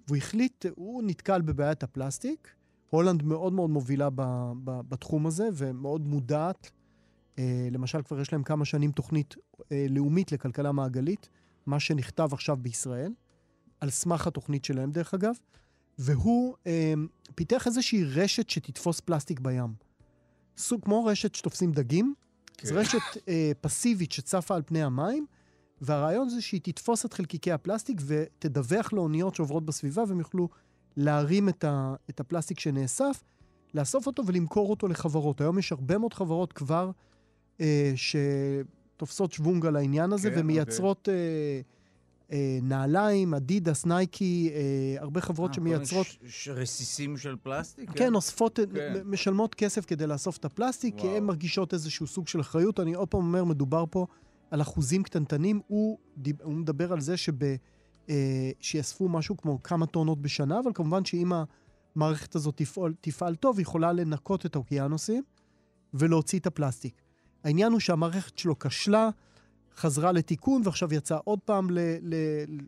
והוא 0.08 0.18
החליט, 0.18 0.66
הוא 0.76 1.04
נתקל 1.06 1.42
בבעיית 1.42 1.84
הפלסטיק. 1.84 2.48
הולנד 2.90 3.24
מאוד 3.24 3.54
מאוד 3.54 3.70
מובילה 3.70 4.10
ב, 4.16 4.22
ב, 4.64 4.82
בתחום 4.90 5.28
הזה, 5.28 5.50
ומאוד 5.54 6.08
מודעת. 6.08 6.72
אה, 7.40 7.68
למשל, 7.72 8.02
כבר 8.02 8.20
יש 8.20 8.34
להם 8.34 8.44
כמה 8.44 8.66
שנים 8.66 8.92
תוכנית 8.92 9.36
אה, 9.72 9.86
לאומית 9.90 10.32
לכלכלה 10.32 10.72
מעגלית, 10.72 11.30
מה 11.66 11.80
שנכתב 11.80 12.30
עכשיו 12.34 12.58
בישראל, 12.58 13.14
על 13.80 13.90
סמך 13.90 14.28
התוכנית 14.28 14.66
שלהם, 14.66 14.92
דרך 14.92 15.14
אגב, 15.14 15.36
והוא 16.00 16.56
אה, 16.68 16.94
פיתח 17.36 17.68
איזושהי 17.68 18.04
רשת 18.04 18.50
שתתפוס 18.50 19.00
פלסטיק 19.00 19.40
בים. 19.40 19.74
סוג 20.58 20.82
כמו 20.84 21.06
רשת 21.06 21.36
שתופסים 21.36 21.72
דגים, 21.72 22.14
כן. 22.58 22.68
זו 22.68 22.76
רשת 22.76 23.28
אה, 23.28 23.52
פסיבית 23.62 24.12
שצפה 24.12 24.56
על 24.56 24.62
פני 24.66 24.84
המים, 24.84 25.26
והרעיון 25.82 26.30
זה 26.30 26.42
שהיא 26.42 26.62
תתפוס 26.64 27.06
את 27.06 27.14
חלקיקי 27.14 27.52
הפלסטיק 27.52 28.02
ותדווח 28.06 28.94
לאוניות 28.94 29.36
שעוברות 29.36 29.66
בסביבה, 29.66 30.04
והם 30.08 30.20
יוכלו 30.20 30.50
להרים 30.98 31.50
את, 31.50 31.64
ה, 31.64 31.96
את 32.10 32.20
הפלסטיק 32.20 32.60
שנאסף, 32.60 33.24
לאסוף 33.74 34.08
אותו 34.08 34.26
ולמכור 34.26 34.70
אותו 34.70 34.88
לחברות. 34.88 35.42
היום 35.42 35.60
יש 35.60 35.72
הרבה 35.72 35.98
מאוד 35.98 36.14
חברות 36.14 36.54
כבר 36.54 36.92
אה, 37.62 37.94
שתופסות 37.96 39.32
שוונג 39.32 39.66
על 39.66 39.76
העניין 39.76 40.14
הזה 40.14 40.32
כן, 40.32 40.40
ומייצרות 40.40 41.10
אה, 41.10 41.62
אה, 42.32 42.60
נעליים, 42.62 43.34
אדידס, 43.34 43.86
נייקי, 43.86 44.52
אה, 44.54 45.02
הרבה 45.02 45.22
חברות 45.22 45.50
אה, 45.52 45.56
שמייצרות... 45.56 46.06
ש- 46.08 46.18
ש- 46.28 46.48
רסיסים 46.48 47.18
של 47.18 47.36
פלסטיק? 47.44 47.92
כן, 47.92 48.16
אוספות, 48.16 48.60
כן. 48.76 48.94
מ- 49.06 49.12
משלמות 49.12 49.56
כסף 49.56 49.86
כדי 49.86 50.08
לאסוף 50.08 50.38
את 50.38 50.46
הפלסטיק, 50.46 50.96
כי 50.98 51.06
וואו. 51.08 51.18
הן 51.18 51.24
מרגישות 51.24 51.74
איזשהו 51.74 52.08
סוג 52.08 52.28
של 52.28 52.42
אחריות. 52.42 52.80
אני 52.80 52.94
עוד 52.94 53.08
פעם 53.08 53.22
אומר, 53.22 53.44
מדובר 53.44 53.86
פה 53.90 54.06
על 54.52 54.62
אחוזים 54.62 55.04
קטנטנים. 55.04 55.62
הוא, 55.68 55.98
דיב, 56.18 56.42
הוא 56.42 56.54
מדבר 56.54 56.94
על 56.94 57.02
זה 57.02 57.18
שב, 57.18 57.44
אה, 58.10 58.52
שיאספו 58.60 59.10
משהו 59.10 59.38
כמו 59.38 59.64
כמה 59.64 59.86
טונות 59.86 60.22
בשנה, 60.22 60.60
אבל 60.60 60.72
כמובן 60.74 61.06
שאם 61.06 61.32
המערכת 61.96 62.36
הזאת 62.36 62.58
תפעל, 62.58 62.94
תפעל 63.02 63.36
טוב, 63.36 63.58
היא 63.58 63.64
יכולה 63.64 63.94
לנקות 63.94 64.46
את 64.46 64.56
האוקיינוסים 64.56 65.24
ולהוציא 65.94 66.40
את 66.40 66.48
הפלסטיק. 66.48 67.02
העניין 67.44 67.72
הוא 67.72 67.80
שהמערכת 67.80 68.38
שלו 68.38 68.60
כשלה, 68.60 69.10
חזרה 69.78 70.12
לתיקון, 70.12 70.62
ועכשיו 70.66 70.94
יצאה 70.94 71.18
עוד 71.24 71.40
פעם 71.40 71.70
ל, 71.70 71.80
ל, 72.02 72.16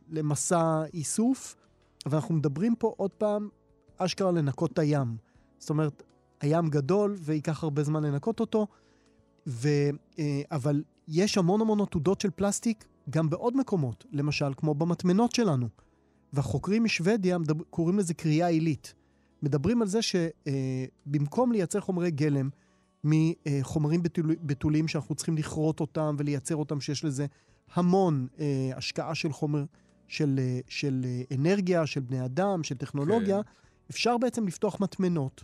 למסע 0.10 0.84
איסוף, 0.94 1.56
ואנחנו 2.06 2.36
מדברים 2.36 2.76
פה 2.76 2.94
עוד 2.98 3.12
פעם 3.12 3.50
אשכרה 3.98 4.32
לנקות 4.32 4.72
את 4.74 4.80
הים. 4.80 5.18
זאת 5.60 5.70
אומרת, 5.70 6.04
הים 6.42 6.70
גדול 6.70 7.16
וייקח 7.20 7.64
הרבה 7.64 7.84
זמן 7.84 8.04
לנקות 8.04 8.40
אותו, 8.40 8.68
ו, 9.48 9.70
אה, 10.20 10.42
אבל 10.52 10.84
יש 11.08 11.38
המון 11.38 11.62
המון 11.62 11.82
עתודות 11.82 12.22
של 12.22 12.30
פלסטיק 12.30 12.86
גם 13.10 13.30
בעוד 13.30 13.58
מקומות, 13.58 14.06
למשל 14.12 14.54
כמו 14.58 14.76
במטמנות 14.76 15.32
שלנו. 15.32 15.68
והחוקרים 16.34 16.84
משוודיה 16.84 17.38
מדבר, 17.38 17.64
קוראים 17.70 18.00
לזה 18.00 18.14
קריאה 18.14 18.48
עילית. 18.48 18.94
מדברים 19.44 19.82
על 19.82 19.88
זה 19.88 20.00
שבמקום 20.02 21.52
לייצר 21.52 21.80
חומרי 21.80 22.12
גלם 22.12 22.50
מחומרים 23.06 24.04
בתול, 24.04 24.36
בתולים 24.44 24.88
שאנחנו 24.88 25.16
צריכים 25.16 25.38
לכרות 25.38 25.80
אותם 25.80 26.16
ולייצר 26.20 26.56
אותם, 26.56 26.82
שיש 26.82 27.04
לזה 27.04 27.26
המון 27.74 28.28
אה, 28.40 28.72
השקעה 28.76 29.16
של 29.16 29.32
חומר, 29.32 29.64
של, 30.08 30.40
אה, 30.40 30.60
של 30.68 31.06
אה, 31.06 31.36
אנרגיה, 31.36 31.86
של 31.86 32.02
בני 32.02 32.26
אדם, 32.26 32.64
של 32.64 32.76
טכנולוגיה, 32.76 33.44
כן. 33.44 33.50
אפשר 33.90 34.18
בעצם 34.18 34.48
לפתוח 34.48 34.82
מטמנות 34.82 35.44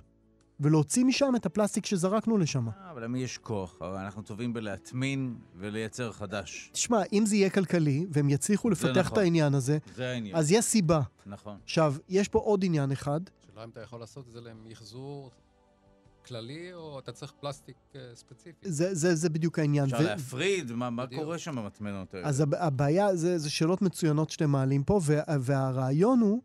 ולהוציא 0.59 1.05
משם 1.05 1.33
את 1.35 1.45
הפלסטיק 1.45 1.85
שזרקנו 1.85 2.37
לשם. 2.37 2.67
אה, 2.69 2.91
אבל 2.91 3.03
למי 3.03 3.19
יש 3.19 3.37
כוח? 3.37 3.77
הרי 3.81 4.01
אנחנו 4.01 4.21
טובים 4.21 4.53
בלהטמין 4.53 5.35
ולייצר 5.55 6.11
חדש. 6.11 6.69
תשמע, 6.73 7.01
אם 7.13 7.23
זה 7.25 7.35
יהיה 7.35 7.49
כלכלי 7.49 8.05
והם 8.09 8.29
יצליחו 8.29 8.69
לפתח 8.69 8.97
נכון. 8.97 9.13
את 9.13 9.17
העניין 9.17 9.53
הזה, 9.53 9.77
זה 9.95 10.09
העניין. 10.09 10.35
אז 10.35 10.51
יש 10.51 10.65
סיבה. 10.65 11.01
נכון. 11.25 11.57
עכשיו, 11.63 11.95
יש 12.09 12.27
פה 12.27 12.39
עוד 12.39 12.65
עניין 12.65 12.91
אחד. 12.91 13.19
השאלה 13.43 13.63
אם 13.63 13.69
אתה 13.69 13.81
יכול 13.81 13.99
לעשות 13.99 14.27
את 14.27 14.31
זה 14.31 14.41
למחזור 14.41 15.31
כללי, 16.31 16.73
או 16.73 16.99
אתה 16.99 17.11
צריך 17.11 17.31
פלסטיק 17.39 17.75
אה, 17.95 18.01
ספציפי. 18.15 18.71
זה, 18.71 18.95
זה, 18.95 19.15
זה 19.15 19.29
בדיוק 19.29 19.59
העניין. 19.59 19.85
אפשר 19.85 19.97
ו- 19.99 20.03
להפריד? 20.03 20.71
מה 20.71 20.89
מה. 20.89 21.05
קורה 21.07 21.37
שם 21.37 21.55
במטמנות 21.55 22.13
האלה? 22.13 22.27
אז 22.27 22.39
הב- 22.41 22.55
הבעיה, 22.55 23.15
זה, 23.15 23.37
זה 23.37 23.49
שאלות 23.49 23.81
מצוינות 23.81 24.29
שאתם 24.29 24.49
מעלים 24.49 24.83
פה, 24.83 24.99
וה, 25.03 25.21
והרעיון 25.39 26.19
הוא 26.19 26.41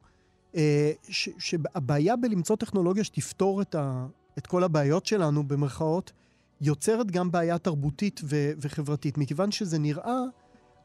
אה, 0.54 0.92
ש, 1.08 1.28
שהבעיה 1.38 2.16
בלמצוא 2.16 2.56
טכנולוגיה 2.56 3.04
שתפתור 3.04 3.62
את, 3.62 3.74
ה, 3.74 4.06
את 4.38 4.46
כל 4.46 4.64
הבעיות 4.64 5.06
שלנו, 5.06 5.48
במרכאות, 5.48 6.12
יוצרת 6.60 7.10
גם 7.10 7.30
בעיה 7.30 7.58
תרבותית 7.58 8.20
ו, 8.24 8.50
וחברתית, 8.60 9.18
מכיוון 9.18 9.50
שזה 9.50 9.78
נראה 9.78 10.20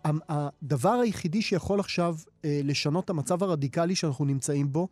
הדבר 0.05 0.89
היחידי 1.03 1.41
שיכול 1.41 1.79
עכשיו 1.79 2.15
אה, 2.45 2.61
לשנות 2.63 3.05
את 3.05 3.09
המצב 3.09 3.43
הרדיקלי 3.43 3.95
שאנחנו 3.95 4.25
נמצאים 4.25 4.73
בו, 4.73 4.87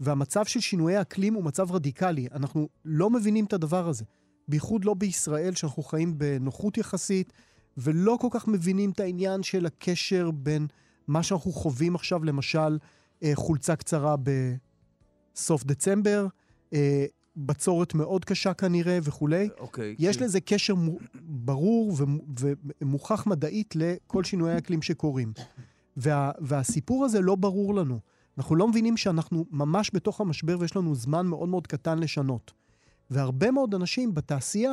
והמצב 0.00 0.44
של 0.44 0.60
שינויי 0.60 1.00
אקלים 1.00 1.34
הוא 1.34 1.44
מצב 1.44 1.72
רדיקלי. 1.72 2.26
אנחנו 2.32 2.68
לא 2.84 3.10
מבינים 3.10 3.44
את 3.44 3.52
הדבר 3.52 3.88
הזה. 3.88 4.04
בייחוד 4.48 4.84
לא 4.84 4.94
בישראל, 4.94 5.54
שאנחנו 5.54 5.82
חיים 5.82 6.18
בנוחות 6.18 6.78
יחסית, 6.78 7.32
ולא 7.76 8.18
כל 8.20 8.28
כך 8.30 8.48
מבינים 8.48 8.90
את 8.90 9.00
העניין 9.00 9.42
של 9.42 9.66
הקשר 9.66 10.30
בין 10.30 10.66
מה 11.08 11.22
שאנחנו 11.22 11.52
חווים 11.52 11.94
עכשיו, 11.94 12.24
למשל, 12.24 12.78
אה, 13.22 13.32
חולצה 13.34 13.76
קצרה 13.76 14.16
בסוף 15.34 15.64
דצמבר, 15.64 16.26
אה, 16.72 17.06
בצורת 17.36 17.94
מאוד 17.94 18.24
קשה 18.24 18.54
כנראה 18.54 18.98
וכולי. 19.02 19.48
אוקיי. 19.58 19.96
יש 19.98 20.16
כי- 20.16 20.24
לזה 20.24 20.40
קשר 20.40 20.74
מו- 20.74 20.98
ברור 21.22 21.94
ומו- 21.96 22.22
ומוכח 22.82 23.26
מדעית 23.26 23.74
לכל 23.76 24.24
שינויי 24.24 24.54
האקלים 24.54 24.82
שקורים. 24.82 25.32
וה, 25.96 26.30
והסיפור 26.38 27.04
הזה 27.04 27.20
לא 27.20 27.34
ברור 27.34 27.74
לנו. 27.74 27.98
אנחנו 28.40 28.56
לא 28.56 28.68
מבינים 28.68 28.96
שאנחנו 28.96 29.44
ממש 29.50 29.90
בתוך 29.94 30.20
המשבר 30.20 30.56
ויש 30.60 30.76
לנו 30.76 30.94
זמן 30.94 31.26
מאוד 31.26 31.48
מאוד 31.48 31.66
קטן 31.66 31.98
לשנות. 31.98 32.52
והרבה 33.10 33.50
מאוד 33.50 33.74
אנשים 33.74 34.14
בתעשייה 34.14 34.72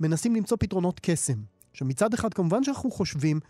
מנסים 0.00 0.34
למצוא 0.36 0.56
פתרונות 0.60 1.00
קסם. 1.02 1.38
עכשיו, 1.70 1.88
מצד 1.88 2.14
אחד, 2.14 2.34
כמובן 2.34 2.64
שאנחנו 2.64 2.90
חושבים 2.90 3.40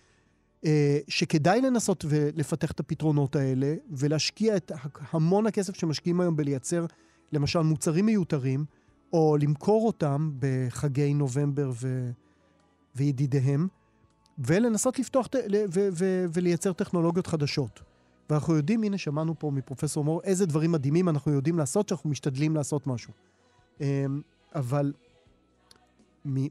אה, 0.65 0.99
שכדאי 1.09 1.61
לנסות 1.61 2.05
ולפתח 2.09 2.71
את 2.71 2.81
הפתרונות 2.81 3.37
האלה, 3.37 3.75
ולהשקיע 3.91 4.57
את 4.57 4.73
המון 5.11 5.47
הכסף 5.47 5.77
שמשקיעים 5.77 6.21
היום 6.21 6.37
בלייצר, 6.37 6.87
למשל, 7.33 7.61
מוצרים 7.61 8.07
מיותרים, 8.07 8.65
או 9.13 9.37
למכור 9.41 9.87
אותם 9.87 10.31
בחגי 10.39 11.15
נובמבר 11.15 11.71
ו... 11.75 12.11
וידידיהם, 12.97 13.69
ולנסות 14.39 14.99
לפתוח. 14.99 15.29
ל- 15.49 15.65
ו... 15.75 15.89
ו... 15.93 16.25
ולייצר 16.33 16.73
טכנולוגיות 16.73 17.27
חדשות. 17.27 17.94
ואנחנו 18.31 18.55
יודעים, 18.55 18.83
הנה 18.83 18.99
שמענו 18.99 19.39
פה 19.39 19.51
מפרופסור 19.51 20.05
מור, 20.05 20.23
איזה 20.23 20.47
דברים 20.47 20.73
מדהימים 20.73 21.09
אנחנו 21.09 21.33
יודעים 21.33 21.59
לעשות, 21.59 21.89
שאנחנו 21.89 22.11
משתדלים 22.11 22.55
לעשות 22.55 22.87
משהו. 22.87 23.13
אמ, 23.81 24.21
אבל 24.55 24.93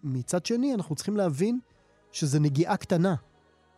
מצד 0.03 0.45
שני, 0.45 0.73
אנחנו 0.73 0.95
צריכים 0.95 1.17
להבין 1.17 1.59
שזה 2.11 2.39
נגיעה 2.39 2.77
קטנה. 2.77 3.15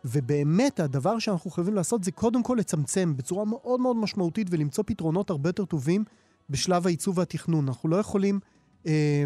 ובאמת, 0.04 0.80
הדבר 0.80 1.18
שאנחנו 1.18 1.50
חייבים 1.50 1.74
לעשות 1.74 2.04
זה 2.04 2.12
קודם 2.12 2.42
כל 2.42 2.56
לצמצם 2.58 3.16
בצורה 3.16 3.44
מאוד 3.44 3.80
מאוד 3.80 3.96
משמעותית 3.96 4.46
ולמצוא 4.50 4.84
פתרונות 4.86 5.30
הרבה 5.30 5.48
יותר 5.48 5.64
טובים 5.64 6.04
בשלב 6.50 6.86
העיצוב 6.86 7.18
והתכנון. 7.18 7.68
אנחנו 7.68 7.88
לא 7.88 7.96
יכולים, 7.96 8.40
אה, 8.86 9.24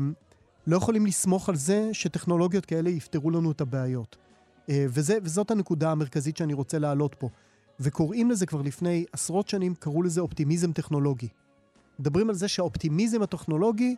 לא 0.66 0.76
יכולים 0.76 1.06
לסמוך 1.06 1.48
על 1.48 1.56
זה 1.56 1.88
שטכנולוגיות 1.92 2.66
כאלה 2.66 2.90
יפתרו 2.90 3.30
לנו 3.30 3.50
את 3.50 3.60
הבעיות. 3.60 4.16
אה, 4.68 4.86
וזה, 4.88 5.18
וזאת 5.22 5.50
הנקודה 5.50 5.90
המרכזית 5.90 6.36
שאני 6.36 6.54
רוצה 6.54 6.78
להעלות 6.78 7.14
פה. 7.18 7.28
וקוראים 7.80 8.30
לזה 8.30 8.46
כבר 8.46 8.62
לפני 8.62 9.04
עשרות 9.12 9.48
שנים, 9.48 9.74
קראו 9.74 10.02
לזה 10.02 10.20
אופטימיזם 10.20 10.72
טכנולוגי. 10.72 11.28
מדברים 11.98 12.28
על 12.28 12.34
זה 12.34 12.48
שהאופטימיזם 12.48 13.22
הטכנולוגי, 13.22 13.96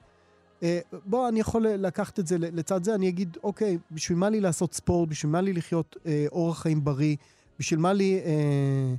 אה, 0.62 0.80
בוא, 1.06 1.28
אני 1.28 1.40
יכול 1.40 1.66
לקחת 1.66 2.18
את 2.18 2.26
זה 2.26 2.38
לצד 2.38 2.84
זה, 2.84 2.94
אני 2.94 3.09
אגיד, 3.09 3.36
אוקיי, 3.42 3.78
בשביל 3.90 4.18
מה 4.18 4.30
לי 4.30 4.40
לעשות 4.40 4.74
ספורט, 4.74 5.09
בשביל 5.09 5.32
מה 5.32 5.40
לי 5.40 5.52
לחיות 5.52 5.96
אה, 6.06 6.26
אורח 6.32 6.62
חיים 6.62 6.84
בריא, 6.84 7.16
בשביל 7.59 7.80
מה 7.80 7.92
לי... 7.92 8.20
אה, 8.24 8.94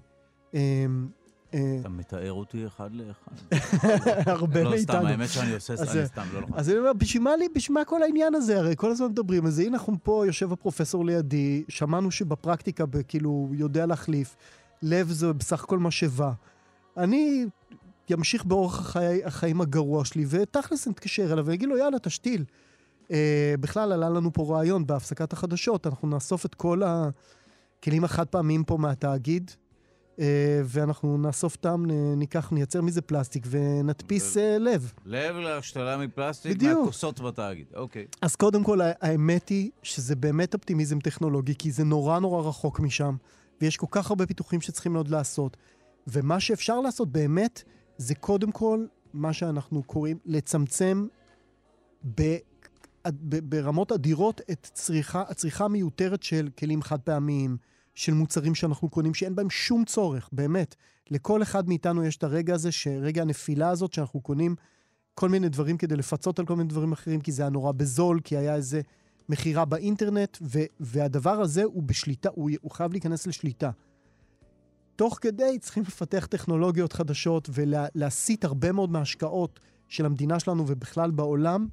אה, 0.56 0.86
אה, 1.54 1.78
אתה 1.80 1.90
מתאר 1.90 2.34
אותי 2.34 2.68
אחד 2.68 2.90
לאחד. 2.94 3.32
הרבה 4.32 4.64
לא, 4.64 4.78
סתם, 4.78 4.94
מאיתנו. 4.94 5.08
האמת 5.08 5.30
שאני 5.30 5.54
עושה, 5.54 5.76
זה- 5.76 6.06
סתם, 6.06 6.22
לא 6.34 6.42
נכון. 6.42 6.58
אז 6.58 6.70
אני 6.70 6.78
אומר, 6.78 6.94
בשביל 6.94 7.24
מה 7.24 7.36
לי, 7.36 7.46
בשביל 7.56 7.74
מה 7.78 7.86
כל 7.86 8.04
העניין 8.04 8.36
הזה? 8.36 8.58
הרי 8.60 8.74
כל 8.78 8.92
הזמן 8.92 9.08
מדברים 9.08 9.46
על 9.46 9.52
זה. 9.52 9.62
הנה 9.64 9.78
אנחנו 9.78 9.96
פה, 10.04 10.24
יושב 10.28 10.52
הפרופסור 10.52 11.06
לידי, 11.06 11.64
שמענו 11.70 12.12
שבפרקטיקה, 12.12 12.84
כאילו, 13.08 13.50
יודע 13.54 13.86
להחליף. 13.86 14.36
לב 14.84 15.12
זה 15.12 15.34
בסך 15.34 15.64
הכל 15.64 15.80
משאבה. 15.80 16.32
אני 16.98 17.46
אמשיך 18.14 18.46
באורח 18.46 18.80
החי, 18.80 19.24
החיים 19.24 19.62
הגרוע 19.62 20.06
שלי, 20.06 20.26
ותכלס 20.30 20.88
נתקשר 20.88 21.34
אליו 21.34 21.46
ואגיד 21.46 21.70
לו, 21.70 21.78
יאללה, 21.78 22.00
תשתיל. 22.00 22.46
אה, 23.12 23.56
בכלל, 23.60 23.92
עלה 23.92 24.10
לנו 24.10 24.34
פה 24.34 24.46
רעיון 24.50 24.88
בהפסקת 24.88 25.34
החדשות, 25.34 25.88
אנחנו 25.88 26.08
נאסוף 26.08 26.46
את 26.46 26.56
כל 26.56 26.82
הכלים 26.86 28.04
החד 28.04 28.28
פעמיים 28.28 28.64
פה 28.64 28.78
מהתאגיד, 28.78 29.52
אה, 30.20 30.62
ואנחנו 30.66 31.18
נאסוף 31.18 31.56
אותם, 31.56 31.84
ניקח, 32.18 32.52
נייצר 32.52 32.82
מזה 32.82 33.02
פלסטיק 33.02 33.48
ונדפיס 33.50 34.38
אה, 34.38 34.58
לב. 34.60 34.94
לב 35.06 35.36
להשתלה 35.36 35.98
מפלסטיק 35.98 36.52
בדיוק. 36.58 36.80
מהכוסות 36.80 37.20
בתאגיד. 37.20 37.66
אוקיי. 37.76 38.06
אז 38.22 38.36
קודם 38.36 38.64
כל, 38.64 38.80
האמת 39.02 39.50
היא 39.50 39.72
שזה 39.84 40.16
באמת 40.16 40.54
אופטימיזם 40.54 41.00
טכנולוגי, 41.00 41.56
כי 41.56 41.72
זה 41.72 41.84
נורא 41.84 42.20
נורא 42.20 42.50
רחוק 42.50 42.80
משם, 42.80 43.16
ויש 43.62 43.78
כל 43.78 43.88
כך 43.92 44.10
הרבה 44.10 44.26
פיתוחים 44.26 44.62
שצריכים 44.62 44.96
עוד 44.96 45.08
לעשות. 45.08 45.58
ומה 46.08 46.40
שאפשר 46.40 46.82
לעשות 46.82 47.12
באמת, 47.12 47.64
זה 47.98 48.16
קודם 48.16 48.52
כל 48.52 48.86
מה 49.14 49.34
שאנחנו 49.34 49.84
קוראים 49.84 50.18
לצמצם 50.26 51.08
ב, 52.16 52.38
ברמות 53.44 53.92
אדירות 53.92 54.42
את 54.52 54.70
צריכה, 54.74 55.24
הצריכה 55.28 55.66
המיותרת 55.66 56.24
של 56.24 56.50
כלים 56.58 56.82
חד 56.82 57.00
פעמיים, 57.00 57.58
של 57.96 58.14
מוצרים 58.14 58.56
שאנחנו 58.56 58.90
קונים, 58.90 59.14
שאין 59.14 59.36
בהם 59.36 59.50
שום 59.50 59.86
צורך, 59.86 60.30
באמת. 60.32 60.76
לכל 61.12 61.42
אחד 61.42 61.70
מאיתנו 61.70 62.06
יש 62.06 62.18
את 62.18 62.24
הרגע 62.24 62.54
הזה, 62.54 62.72
שרגע 62.72 63.22
הנפילה 63.22 63.70
הזאת 63.70 63.94
שאנחנו 63.94 64.22
קונים 64.22 64.56
כל 65.16 65.30
מיני 65.30 65.50
דברים 65.50 65.78
כדי 65.78 65.96
לפצות 65.96 66.40
על 66.40 66.46
כל 66.46 66.56
מיני 66.56 66.70
דברים 66.70 66.92
אחרים, 66.92 67.22
כי 67.22 67.32
זה 67.32 67.42
היה 67.42 67.50
נורא 67.50 67.72
בזול, 67.72 68.20
כי 68.24 68.38
היה 68.38 68.56
איזה 68.56 68.82
מכירה 69.30 69.66
באינטרנט, 69.66 70.38
ו, 70.42 70.60
והדבר 70.80 71.42
הזה 71.42 71.64
הוא 71.64 71.84
בשליטה, 71.84 72.30
הוא, 72.34 72.50
הוא 72.62 72.72
חייב 72.72 72.92
להיכנס 72.92 73.28
לשליטה. 73.28 73.72
תוך 74.96 75.18
כדי 75.22 75.60
צריכים 75.60 75.84
לפתח 75.84 76.26
טכנולוגיות 76.26 76.94
חדשות 76.94 77.50
ולהסיט 77.54 78.46
הרבה 78.46 78.72
מאוד 78.72 78.92
מההשקעות 78.92 79.60
של 79.88 80.06
המדינה 80.06 80.40
שלנו 80.40 80.64
ובכלל 80.68 81.12
בעולם 81.12 81.68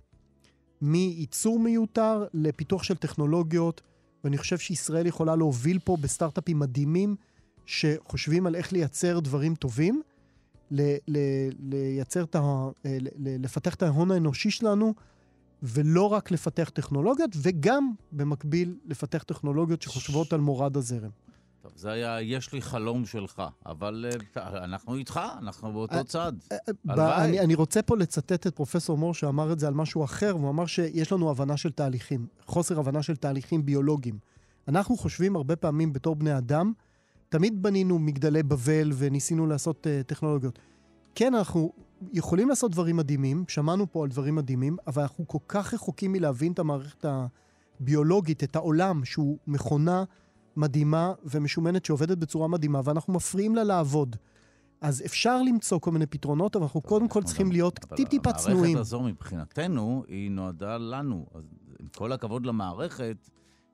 מייצור 0.82 1.58
מיותר 1.58 2.24
לפיתוח 2.34 2.82
של 2.82 2.96
טכנולוגיות, 2.96 3.80
ואני 4.24 4.38
חושב 4.38 4.58
שישראל 4.58 5.06
יכולה 5.06 5.36
להוביל 5.36 5.78
פה 5.78 5.96
בסטארט-אפים 6.00 6.58
מדהימים 6.58 7.16
שחושבים 7.66 8.46
על 8.46 8.54
איך 8.54 8.72
לייצר 8.72 9.20
דברים 9.20 9.54
טובים, 9.54 10.02
ל- 10.70 10.96
ל- 11.08 11.50
לייצר 11.58 12.24
את 12.24 12.36
ה... 12.36 12.68
ל- 12.84 13.44
לפתח 13.44 13.74
את 13.74 13.82
ההון 13.82 14.10
האנושי 14.10 14.50
שלנו, 14.50 14.94
ולא 15.62 16.12
רק 16.12 16.30
לפתח 16.30 16.70
טכנולוגיות, 16.74 17.30
וגם 17.36 17.92
במקביל 18.12 18.76
לפתח 18.84 19.22
טכנולוגיות 19.22 19.82
שחושבות 19.82 20.32
על 20.32 20.40
מורד 20.40 20.76
הזרם. 20.76 21.10
טוב, 21.62 21.72
זה 21.76 21.90
היה 21.90 22.22
יש 22.22 22.52
לי 22.52 22.62
חלום 22.62 23.06
שלך, 23.06 23.42
אבל 23.66 24.06
uh, 24.10 24.38
אנחנו 24.38 24.96
איתך, 24.96 25.20
אנחנו 25.38 25.72
באותו 25.72 25.94
אה, 25.94 26.04
צד. 26.04 26.32
אה. 26.88 27.24
אני, 27.24 27.40
אני 27.40 27.54
רוצה 27.54 27.82
פה 27.82 27.96
לצטט 27.96 28.46
את 28.46 28.54
פרופסור 28.54 28.98
מור 28.98 29.14
שאמר 29.14 29.52
את 29.52 29.58
זה 29.58 29.68
על 29.68 29.74
משהו 29.74 30.04
אחר, 30.04 30.36
והוא 30.36 30.50
אמר 30.50 30.66
שיש 30.66 31.12
לנו 31.12 31.30
הבנה 31.30 31.56
של 31.56 31.72
תהליכים, 31.72 32.26
חוסר 32.46 32.80
הבנה 32.80 33.02
של 33.02 33.16
תהליכים 33.16 33.66
ביולוגיים. 33.66 34.18
אנחנו 34.68 34.96
חושבים 34.96 35.36
הרבה 35.36 35.56
פעמים 35.56 35.92
בתור 35.92 36.16
בני 36.16 36.38
אדם, 36.38 36.72
תמיד 37.28 37.62
בנינו 37.62 37.98
מגדלי 37.98 38.42
בבל 38.42 38.90
וניסינו 38.94 39.46
לעשות 39.46 39.86
uh, 39.86 40.04
טכנולוגיות. 40.06 40.58
כן, 41.14 41.34
אנחנו 41.34 41.72
יכולים 42.12 42.48
לעשות 42.48 42.70
דברים 42.72 42.96
מדהימים, 42.96 43.44
שמענו 43.48 43.92
פה 43.92 44.04
על 44.04 44.10
דברים 44.10 44.34
מדהימים, 44.34 44.76
אבל 44.86 45.02
אנחנו 45.02 45.28
כל 45.28 45.38
כך 45.48 45.74
רחוקים 45.74 46.12
מלהבין 46.12 46.52
את 46.52 46.58
המערכת 46.58 47.04
הביולוגית, 47.80 48.44
את 48.44 48.56
העולם, 48.56 49.04
שהוא 49.04 49.38
מכונה 49.46 50.04
מדהימה 50.56 51.12
ומשומנת 51.24 51.84
שעובדת 51.84 52.18
בצורה 52.18 52.48
מדהימה, 52.48 52.80
ואנחנו 52.84 53.12
מפריעים 53.12 53.54
לה 53.54 53.64
לעבוד. 53.64 54.16
אז 54.80 55.02
אפשר 55.06 55.42
למצוא 55.42 55.78
כל 55.80 55.90
מיני 55.90 56.06
פתרונות, 56.06 56.56
אבל 56.56 56.62
אנחנו 56.62 56.80
קודם 56.80 57.08
כל 57.08 57.22
צריכים 57.22 57.52
להיות 57.52 57.78
טיפ-טיפה 57.96 58.32
צנועים. 58.32 58.64
המערכת 58.64 58.80
הזו 58.80 59.02
מבחינתנו, 59.02 60.04
היא 60.08 60.30
נועדה 60.30 60.78
לנו. 60.78 61.26
אז 61.34 61.44
עם 61.80 61.86
כל 61.96 62.12
הכבוד 62.12 62.46
למערכת, 62.46 63.30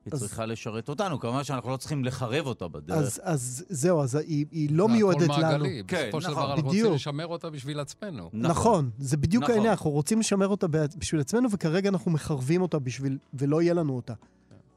היא 0.07 0.13
אז- 0.13 0.19
צריכה 0.19 0.45
לשרת 0.45 0.89
אותנו. 0.89 1.19
כמובן 1.19 1.43
שאנחנו 1.43 1.69
לא 1.69 1.77
צריכים 1.77 2.05
לחרב 2.05 2.45
אותה 2.45 2.67
בדרך. 2.67 2.97
אז, 2.97 3.21
אז 3.23 3.65
זהו, 3.69 4.01
אז 4.01 4.15
היא, 4.15 4.45
היא 4.51 4.69
לא 4.71 4.87
זה 4.87 4.93
מיועדת 4.93 5.21
הכל 5.21 5.33
לנו. 5.33 5.41
מעגלי. 5.51 5.83
כן, 5.87 5.97
בסופו 6.07 6.21
של 6.21 6.27
נכון, 6.31 6.43
דבר 6.43 6.53
אנחנו 6.53 6.69
בדיוק. 6.69 6.83
רוצים 6.85 6.95
לשמר 6.95 7.27
אותה 7.27 7.49
בשביל 7.49 7.79
עצמנו. 7.79 8.29
נכון, 8.33 8.89
זה 8.99 9.17
בדיוק 9.17 9.43
נכון. 9.43 9.55
העניין, 9.55 9.71
אנחנו 9.71 9.89
רוצים 9.89 10.19
לשמר 10.19 10.47
אותה 10.47 10.67
בשביל 10.97 11.21
עצמנו, 11.21 11.51
וכרגע 11.51 11.89
אנחנו 11.89 12.11
מחרבים 12.11 12.61
אותה 12.61 12.79
בשביל, 12.79 13.17
ולא 13.33 13.61
יהיה 13.61 13.73
לנו 13.73 13.95
אותה. 13.95 14.13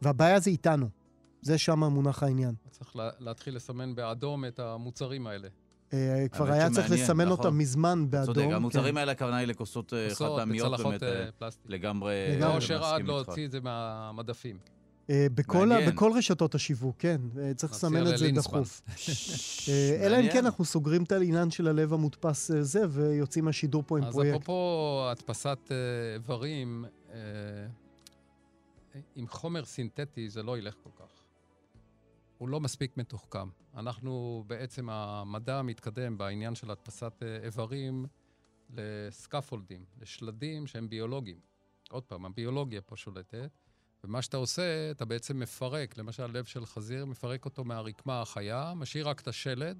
והבעיה 0.02 0.40
זה 0.40 0.50
איתנו. 0.50 0.86
זה 1.42 1.58
שם 1.58 1.84
מונח 1.84 2.22
העניין. 2.22 2.54
צריך 2.70 2.96
לה- 2.96 3.10
להתחיל 3.20 3.56
לסמן 3.56 3.94
באדום 3.94 4.44
את 4.44 4.58
המוצרים 4.58 5.26
האלה. 5.26 5.48
אה, 5.92 6.26
כבר 6.32 6.52
היה 6.52 6.70
צריך 6.70 6.90
לסמן 6.90 7.24
נכון. 7.28 7.38
אותם 7.46 7.58
מזמן 7.58 8.10
באדום. 8.10 8.34
צודק, 8.34 8.46
המוצרים 8.52 8.94
כן. 8.94 8.98
האלה, 8.98 9.12
הכוונה 9.12 9.36
היא 9.36 9.46
לכוסות 9.48 9.92
אה, 9.94 10.14
חד-פעמיות 10.14 10.80
באמת. 10.80 11.02
אה, 11.02 11.26
פלסטיק. 11.38 11.70
לגמרי 11.70 12.14
לגמרי. 12.30 12.50
אה, 12.50 12.56
אושר 12.56 12.84
עד 12.84 13.02
מסכים 13.02 13.16
איתך. 13.16 13.28
להוציא 13.28 13.46
את 13.46 13.50
זה 13.50 13.60
מהמדפים. 13.60 14.58
אה, 15.10 15.26
בכל, 15.34 15.72
ה. 15.72 15.90
בכל 15.90 16.12
רשתות 16.16 16.54
השיווק, 16.54 16.96
כן. 16.98 17.20
אה, 17.38 17.54
צריך 17.54 17.72
לסמן 17.72 18.12
את 18.12 18.18
זה. 18.18 18.30
דחוף. 18.34 18.82
אה, 19.68 20.06
אלא 20.06 20.20
אם. 20.20 20.32
כן 20.32 20.44
אנחנו 20.44 20.64
סוגרים 20.64 21.02
את 21.02 21.12
העניין 21.12 21.50
של 21.50 21.68
הלב 21.68 21.92
המודפס 21.92 22.50
זה, 22.60 22.80
ויוצאים 22.90 23.44
מהשידור 23.44 23.82
פה 23.86 23.98
עם 23.98 24.04
אז 24.04 24.12
פרויקט. 24.12 24.34
אפרופו 24.34 25.06
הדפסת 25.10 25.58
איברים, 26.14 26.84
אה, 27.12 27.16
עם 29.16 29.28
חומר 29.28 29.64
סינתטי 29.64 30.28
זה 30.28 30.42
לא 30.42 30.58
ילך 30.58 30.74
כל 30.82 30.90
כך. 30.98 31.24
הוא 32.38 32.48
לא 32.48 32.60
מספיק 32.60 32.96
מתוחכם. 32.96 33.48
אנחנו, 33.76 34.44
בעצם 34.46 34.90
המדע 34.90 35.62
מתקדם 35.62 36.18
בעניין 36.18 36.54
של 36.54 36.70
הדפסת 36.70 37.22
איברים 37.44 38.06
לסקפולדים, 38.76 39.84
לשלדים 40.00 40.66
שהם 40.66 40.88
ביולוגיים. 40.88 41.38
עוד 41.90 42.02
פעם, 42.02 42.24
הביולוגיה 42.24 42.80
פה 42.80 42.96
שולטת, 42.96 43.50
ומה 44.04 44.22
שאתה 44.22 44.36
עושה, 44.36 44.90
אתה 44.90 45.04
בעצם 45.04 45.38
מפרק, 45.38 45.98
למשל 45.98 46.26
לב 46.26 46.44
של 46.44 46.66
חזיר, 46.66 47.06
מפרק 47.06 47.44
אותו 47.44 47.64
מהרקמה 47.64 48.20
החיה, 48.20 48.72
משאיר 48.76 49.08
רק 49.08 49.20
את 49.20 49.28
השלד, 49.28 49.78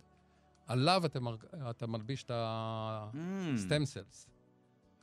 עליו 0.66 1.06
אתה, 1.06 1.20
מר... 1.20 1.36
אתה 1.70 1.86
מלביש 1.86 2.22
את 2.22 2.30
ה... 2.30 3.10
Mm, 3.12 3.16
סלס. 3.84 4.26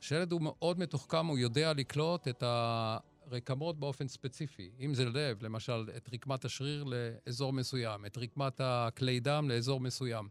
השלד 0.00 0.32
הוא 0.32 0.40
מאוד 0.42 0.78
מתוחכם, 0.78 1.26
הוא 1.26 1.38
יודע 1.38 1.72
לקלוט 1.72 2.28
את 2.28 2.42
הרקמות 2.46 3.80
באופן 3.80 4.08
ספציפי. 4.08 4.70
אם 4.80 4.94
זה 4.94 5.04
לב, 5.04 5.42
למשל, 5.42 5.90
את 5.96 6.08
רקמת 6.12 6.44
השריר 6.44 6.84
לאזור 6.84 7.52
מסוים, 7.52 8.06
את 8.06 8.18
רקמת 8.18 8.60
הכלי 8.64 9.20
דם 9.20 9.48
לאזור 9.48 9.80
מסוים. 9.80 10.28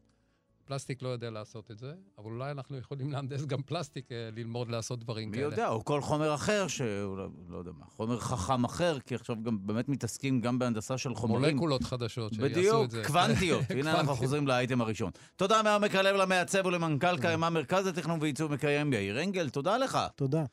פלסטיק 0.68 1.02
לא 1.02 1.10
יודע 1.10 1.30
לעשות 1.30 1.72
את 1.72 1.80
זה, 1.80 1.94
אבל 2.18 2.32
אולי 2.32 2.52
אנחנו 2.52 2.78
יכולים 2.78 3.12
להנדס 3.12 3.46
גם 3.46 3.62
פלסטיק, 3.62 4.12
אה, 4.12 4.30
ללמוד 4.36 4.70
לעשות 4.70 5.00
דברים 5.00 5.32
מי 5.32 5.38
כאלה. 5.38 5.46
יודע, 5.46 5.70
או 5.70 5.86
כל 5.86 6.02
חומר 6.02 6.36
אחר, 6.36 6.68
שהוא 6.68 7.18
לא 7.50 7.58
יודע 7.58 7.72
מה, 7.80 7.86
חומר 7.86 8.20
חכם 8.20 8.64
אחר, 8.64 9.00
כי 9.00 9.16
עכשיו 9.16 9.36
גם 9.44 9.68
באמת 9.68 9.90
מתעסקים 9.90 10.42
גם 10.42 10.60
בהנדסה 10.60 10.98
של 10.98 11.16
חומרים. 11.16 11.56
מולקולות 11.56 11.84
חדשות 11.84 12.34
שיעשו 12.34 12.50
בדיוק, 12.50 12.86
את 12.86 12.92
זה. 12.92 13.04
קוונטיות. 13.06 13.64
הנה 13.70 14.00
אנחנו. 14.00 14.16
חוזרים 14.16 14.48
לאייטם 14.48 14.82
הראשון. 14.82 15.12
תודה 15.36 15.64
מעומק 15.64 15.96
הלב 15.96 16.16
למעצב 16.16 16.66
ולמנכ"ל 16.66 17.18
קיימה 17.22 17.50
מרכז 17.50 17.88
לתכנון 17.88 18.20
ועיצוב 18.22 18.52
מקיים 18.54 18.94
יאיר 18.94 19.24
אנגל, 19.24 19.50
תודה 19.50 19.78
לך. 19.78 20.00
תודה. 20.16 20.44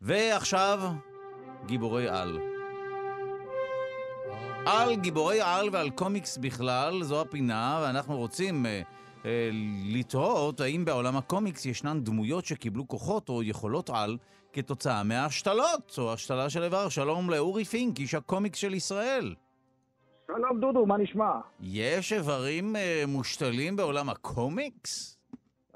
ועכשיו, 0.00 0.80
גיבורי 1.66 2.08
על. 2.08 2.38
על 4.66 4.96
גיבורי 4.96 5.40
על 5.40 5.68
ועל 5.72 5.90
קומיקס 5.90 6.38
בכלל, 6.38 7.02
זו 7.02 7.20
הפינה, 7.20 7.80
ואנחנו 7.82 8.16
רוצים 8.16 8.66
אה, 8.66 8.82
לתהות 9.94 10.60
האם 10.60 10.84
בעולם 10.84 11.16
הקומיקס 11.16 11.66
ישנן 11.66 12.00
דמויות 12.00 12.44
שקיבלו 12.44 12.88
כוחות 12.88 13.28
או 13.28 13.42
יכולות 13.42 13.90
על 13.90 14.16
כתוצאה 14.52 15.02
מההשתלות, 15.04 15.96
או 15.98 16.12
השתלה 16.12 16.50
של 16.50 16.62
איבר. 16.62 16.88
שלום 16.88 17.30
לאורי 17.30 17.64
פינק, 17.64 17.98
איש 17.98 18.14
הקומיקס 18.14 18.58
של 18.58 18.74
ישראל. 18.74 19.34
שלום 20.26 20.60
דודו, 20.60 20.86
מה 20.86 20.98
נשמע? 20.98 21.30
יש 21.60 22.12
איברים 22.12 22.76
אה, 22.76 23.04
מושתלים 23.08 23.76
בעולם 23.76 24.08
הקומיקס? 24.08 25.18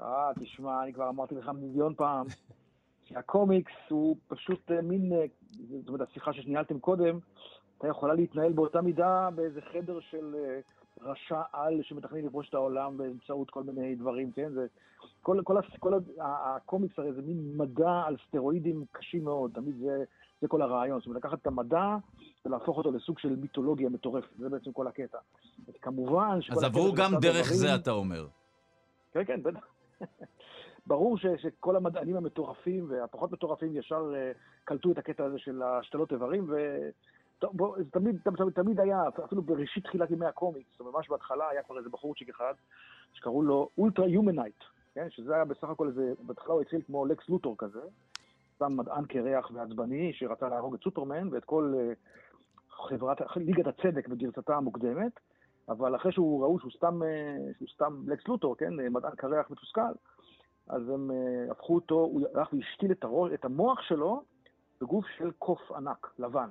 אה, 0.01 0.31
תשמע, 0.39 0.83
אני 0.83 0.93
כבר 0.93 1.09
אמרתי 1.09 1.35
לך 1.35 1.49
מיליון 1.49 1.93
פעם, 1.95 2.25
שהקומיקס 3.05 3.71
הוא 3.89 4.17
פשוט 4.27 4.71
אה, 4.71 4.81
מין, 4.81 5.13
אה, 5.13 5.25
זאת 5.79 5.87
אומרת, 5.87 6.09
השיחה 6.09 6.33
שניהלתם 6.33 6.79
קודם, 6.79 7.19
אתה 7.77 7.87
יכולה 7.87 8.13
להתנהל 8.13 8.53
באותה 8.53 8.81
מידה 8.81 9.29
באיזה 9.35 9.61
חדר 9.61 9.99
של 10.11 10.35
אה, 10.35 10.59
רשע 11.05 11.41
על 11.53 11.81
שמתכנן 11.83 12.25
לכבוש 12.25 12.49
את 12.49 12.53
העולם 12.53 12.97
באמצעות 12.97 13.49
כל 13.49 13.63
מיני 13.63 13.95
דברים, 13.95 14.31
כן? 14.31 14.51
זה, 14.53 14.65
כל, 15.21 15.41
כל, 15.43 15.57
כל, 15.79 15.93
הקומיקס 16.19 16.99
הרי 16.99 17.13
זה 17.13 17.21
מין 17.21 17.57
מדע 17.57 18.03
על 18.05 18.15
סטרואידים 18.27 18.85
קשים 18.91 19.23
מאוד, 19.23 19.51
תמיד 19.53 19.75
זה, 19.79 20.03
זה 20.41 20.47
כל 20.47 20.61
הרעיון. 20.61 20.99
זאת 20.99 21.07
אומרת, 21.07 21.23
לקחת 21.23 21.41
את 21.41 21.47
המדע 21.47 21.95
ולהפוך 22.45 22.77
אותו 22.77 22.91
לסוג 22.91 23.19
של 23.19 23.35
מיתולוגיה 23.35 23.89
מטורפת, 23.89 24.27
זה 24.37 24.49
בעצם 24.49 24.71
כל 24.71 24.87
הקטע. 24.87 25.17
אז 25.67 25.73
כמובן 25.81 26.41
שכל 26.41 26.55
אז 26.55 26.63
עברו 26.63 26.93
גם 26.93 27.11
דרך 27.21 27.35
האיברים- 27.35 27.57
זה, 27.57 27.75
אתה 27.75 27.91
אומר. 27.91 28.27
כן, 29.11 29.25
כן, 29.25 29.43
בטח. 29.43 29.67
ברור 30.87 31.17
ש, 31.17 31.25
שכל 31.37 31.75
המדענים 31.75 32.15
המטורפים 32.15 32.85
והפחות 32.89 33.31
מטורפים 33.31 33.75
ישר 33.77 34.11
uh, 34.13 34.37
קלטו 34.63 34.91
את 34.91 34.97
הקטע 34.97 35.23
הזה 35.25 35.39
של 35.39 35.61
השתלות 35.61 36.11
איברים, 36.11 36.45
ו... 36.49 36.55
בוא, 37.53 37.77
זה 37.77 37.91
תמיד, 37.91 38.19
תמיד, 38.23 38.53
תמיד 38.55 38.79
היה, 38.79 39.03
אפילו 39.25 39.41
בראשית 39.41 39.83
תחילת 39.83 40.11
ימי 40.11 40.25
הקומיקס, 40.25 40.81
ממש 40.81 41.09
בהתחלה 41.09 41.49
היה 41.49 41.63
כבר 41.63 41.77
איזה 41.77 41.89
בחורצ'יק 41.89 42.29
אחד, 42.29 42.53
שקראו 43.13 43.43
לו 43.43 43.69
אולטרה 43.77 44.07
יומנייט, 44.07 44.63
כן? 44.93 45.07
שזה 45.09 45.35
היה 45.35 45.45
בסך 45.45 45.69
הכל 45.69 45.87
איזה, 45.87 46.13
בהתחלה 46.19 46.53
הוא 46.53 46.61
התחיל 46.61 46.81
כמו 46.81 47.05
לקס 47.05 47.29
לוטור 47.29 47.55
כזה, 47.57 47.81
סתם 48.55 48.77
מדען 48.77 49.05
קרח 49.05 49.51
ועצבני 49.53 50.13
שרצה 50.13 50.49
להרוג 50.49 50.73
את 50.73 50.83
סופרמן 50.83 51.27
ואת 51.31 51.45
כל 51.45 51.73
uh, 51.75 52.75
חברת, 52.75 53.17
ליגת 53.35 53.67
הצדק 53.67 54.07
בגרסתה 54.07 54.55
המוקדמת, 54.55 55.19
אבל 55.69 55.95
אחרי 55.95 56.11
שהוא 56.11 56.43
ראו 56.43 56.59
שהוא 56.59 56.71
סתם, 56.71 57.03
אה, 57.03 57.37
שהוא 57.57 57.67
סתם 57.73 58.03
לקס 58.07 58.27
לוטור, 58.27 58.57
כן, 58.57 58.79
אה, 58.79 58.89
מדען 58.89 59.15
קרח 59.15 59.51
מתוסכל, 59.51 59.81
אז 60.67 60.89
הם 60.89 61.11
אה, 61.11 61.51
הפכו 61.51 61.75
אותו, 61.75 61.95
הוא 61.95 62.21
הלך 62.33 62.53
והשתיל 62.53 62.91
את, 62.91 63.03
הראש, 63.03 63.31
את 63.33 63.45
המוח 63.45 63.81
שלו 63.81 64.21
בגוף 64.81 65.05
של 65.17 65.31
קוף 65.31 65.71
ענק, 65.71 66.07
לבן. 66.19 66.49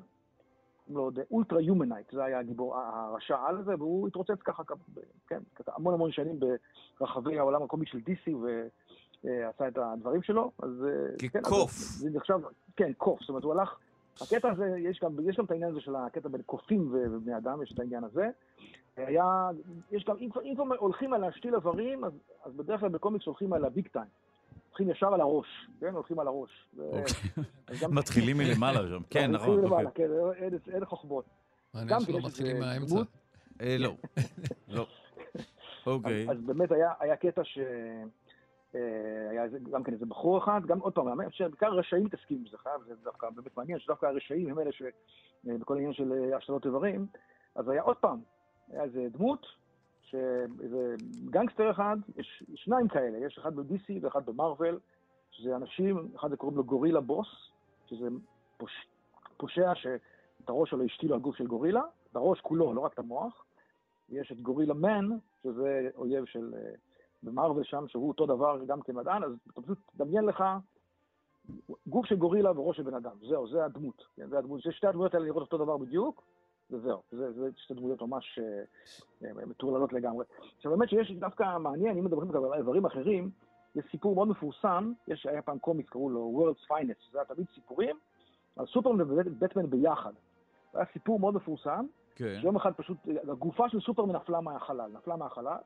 לו 0.88 1.10
The 1.10 1.34
Ultra 1.34 1.56
Humanite, 1.70 2.12
זה 2.12 2.24
היה 2.24 2.38
הגיבור, 2.38 2.76
הרשע 2.76 3.36
על 3.46 3.56
הזה, 3.58 3.74
והוא 3.78 4.08
התרוצץ 4.08 4.42
ככה, 4.44 4.62
כן, 5.28 5.38
המון 5.66 5.94
המון 5.94 6.12
שנים 6.12 6.40
ברחבי 7.00 7.38
העולם 7.38 7.62
הקומי 7.62 7.86
של 7.86 7.98
DC, 7.98 8.34
ועשה 8.34 9.68
את 9.68 9.78
הדברים 9.78 10.22
שלו, 10.22 10.50
אז... 10.62 10.70
אה, 10.84 11.28
כן, 11.28 11.40
כקוף. 11.40 11.70
אז 11.70 11.98
זה 11.98 12.10
נחשב, 12.10 12.38
כן, 12.76 12.92
קוף, 12.92 13.20
זאת 13.20 13.28
אומרת, 13.28 13.44
הוא 13.44 13.52
הלך... 13.52 13.76
הקטע 14.20 14.50
הזה, 14.50 14.74
יש 14.78 15.00
גם, 15.02 15.12
יש 15.28 15.36
גם 15.36 15.44
את 15.44 15.50
העניין 15.50 15.70
הזה 15.70 15.80
של 15.80 15.96
הקטע 15.96 16.28
בין 16.28 16.42
קופים 16.42 16.88
ובני 16.92 17.36
אדם, 17.36 17.62
יש 17.62 17.72
את 17.72 17.78
העניין 17.78 18.04
הזה. 18.04 18.30
היה, 18.96 19.50
יש 19.90 20.04
גם, 20.04 20.16
אם 20.20 20.30
כבר, 20.30 20.42
אם 20.42 20.54
כבר 20.54 20.76
הולכים 20.78 21.12
על 21.12 21.20
להשתיל 21.20 21.54
איברים, 21.54 22.04
אז, 22.04 22.12
אז 22.44 22.52
בדרך 22.52 22.80
כלל 22.80 22.88
בקומיקס 22.88 23.26
הולכים 23.26 23.52
על 23.52 23.64
הביג 23.64 23.88
טיים. 23.88 24.23
הולכים 24.74 24.90
ישר 24.90 25.14
על 25.14 25.20
הראש, 25.20 25.46
כן? 25.80 25.94
הולכים 25.94 26.18
על 26.18 26.26
הראש. 26.26 26.68
אוקיי. 26.78 27.02
גם- 27.82 27.94
מתחילים 27.98 28.36
מלמעלה 28.38 28.88
שם. 28.88 29.02
כן, 29.10 29.30
לא, 29.30 29.36
נכון. 29.38 29.48
הולכים 29.48 29.72
אוקיי. 29.72 30.04
למעלה, 30.04 30.60
כן, 30.64 30.74
אין- 30.74 30.84
חוכמות. 30.84 31.24
מעניין 31.74 31.88
גם 31.94 32.00
שלא 32.00 32.18
מתחילים 32.26 32.60
מהאמצע. 32.60 32.94
דמות. 32.94 33.06
אה, 33.60 33.76
לא. 33.78 33.94
לא. 34.76 34.86
אוקיי. 35.86 36.30
אז, 36.30 36.36
באמת 36.46 36.72
היה, 36.72 36.92
היה 37.00 37.16
קטע 37.16 37.44
ש... 37.44 37.58
אה, 38.74 38.80
היה 39.30 39.42
גם 39.72 39.82
כן 39.82 39.92
איזה 39.92 40.06
בחור 40.06 40.38
אחד, 40.38 40.60
גם 40.66 40.78
עוד 40.80 40.92
פעם, 40.92 41.08
האמת 41.08 41.34
שבעיקר 41.34 41.66
הרשעים 41.66 42.04
מתעסקים 42.04 42.44
בזה, 42.44 42.58
חייב, 42.58 42.80
זה 42.88 43.04
דווקא 43.04 43.30
באמת 43.30 43.56
מעניין, 43.56 43.78
שדווקא 43.78 44.06
הרשעים 44.06 44.50
הם 44.50 44.58
אלה 44.58 44.70
שבכל 44.72 45.74
העניין 45.74 45.92
של 45.92 46.12
אה, 46.12 46.36
השתלות 46.36 46.66
איברים, 46.66 47.06
אז 47.54 47.68
היה 47.68 47.82
עוד 47.82 47.96
פעם, 47.96 48.18
היה 48.72 48.82
איזה 48.82 49.06
דמות, 49.12 49.46
שאיזה 50.14 50.94
גנגסטר 51.30 51.70
אחד, 51.70 51.96
יש 52.16 52.42
שניים 52.54 52.88
כאלה, 52.88 53.18
יש 53.18 53.38
אחד 53.38 53.56
ב-DC 53.56 53.92
ואחד 54.00 54.26
במרוויל, 54.26 54.78
שזה 55.30 55.56
אנשים, 55.56 56.08
אחד 56.16 56.30
זה 56.30 56.36
קוראים 56.36 56.56
לו 56.56 56.64
גורילה 56.64 57.00
בוס, 57.00 57.28
שזה 57.86 58.08
פוש, 58.56 58.86
פושע 59.36 59.74
שאת 59.74 60.48
הראש 60.48 60.70
שלו 60.70 60.84
השתילו 60.84 61.14
על 61.14 61.20
גוף 61.20 61.36
של 61.36 61.46
גורילה, 61.46 61.82
את 62.10 62.16
הראש 62.16 62.40
כולו, 62.40 62.74
לא 62.74 62.80
רק 62.80 62.92
את 62.92 62.98
המוח, 62.98 63.44
ויש 64.10 64.32
את 64.32 64.40
גורילה 64.40 64.74
מן, 64.74 65.08
שזה 65.42 65.90
אויב 65.96 66.24
של... 66.24 66.54
אה, 66.56 66.74
במרוויל 67.24 67.64
שם, 67.64 67.88
שהוא 67.88 68.08
אותו 68.08 68.26
דבר 68.26 68.58
גם 68.66 68.82
כמדען, 68.82 69.24
אז 69.24 69.32
אתה 69.52 69.62
פשוט 69.62 69.78
תדמיין 69.96 70.24
לך 70.24 70.44
גוף 71.86 72.06
של 72.06 72.16
גורילה 72.16 72.60
וראש 72.60 72.76
של 72.76 72.82
בן 72.82 72.94
אדם. 72.94 73.16
זהו, 73.28 73.48
זה 73.48 73.64
הדמות. 73.64 74.04
כן, 74.16 74.28
זה 74.28 74.38
הדמות. 74.38 74.60
זה 74.64 74.72
שתי 74.72 74.86
הדמויות 74.86 75.14
האלה 75.14 75.24
נראות 75.26 75.42
אותו 75.42 75.58
דבר 75.58 75.76
בדיוק, 75.76 76.22
וזהו. 76.70 77.02
זה, 77.10 77.32
זה 77.32 77.48
שתי 77.56 77.74
דמויות 77.74 78.02
ממש 78.02 78.38
אה, 78.42 79.28
אה, 79.28 79.46
מטורללות 79.46 79.92
לגמרי. 79.92 80.24
עכשיו 80.56 80.70
באמת 80.76 80.88
שיש 80.88 81.12
דווקא 81.12 81.58
מעניין, 81.58 81.98
אם 81.98 82.04
מדברים 82.04 82.30
על 82.30 82.54
איברים 82.54 82.84
אחרים, 82.84 83.30
יש 83.74 83.84
סיפור 83.90 84.14
מאוד 84.14 84.28
מפורסם, 84.28 84.92
יש, 85.08 85.26
היה 85.26 85.42
פעם 85.42 85.58
קומיקס, 85.58 85.90
קראו 85.90 86.10
לו 86.10 86.32
World's 86.38 86.70
Finest, 86.70 87.12
זה 87.12 87.18
היה 87.18 87.24
תמיד 87.24 87.46
סיפורים 87.54 87.96
על 88.56 88.66
סופרמן 88.66 89.00
ובטמן 89.00 89.70
ביחד. 89.70 90.12
זה 90.72 90.78
היה 90.78 90.86
סיפור 90.92 91.20
מאוד 91.20 91.34
מפורסם, 91.34 91.86
כן. 92.14 92.38
שיום 92.40 92.56
אחד 92.56 92.72
פשוט, 92.72 92.98
הגופה 93.28 93.68
של 93.68 93.80
סופרמן 93.80 94.16
נפלה 94.16 94.40
מהחלל, 94.40 94.90
נפלה 94.92 95.16
מהחלל, 95.16 95.56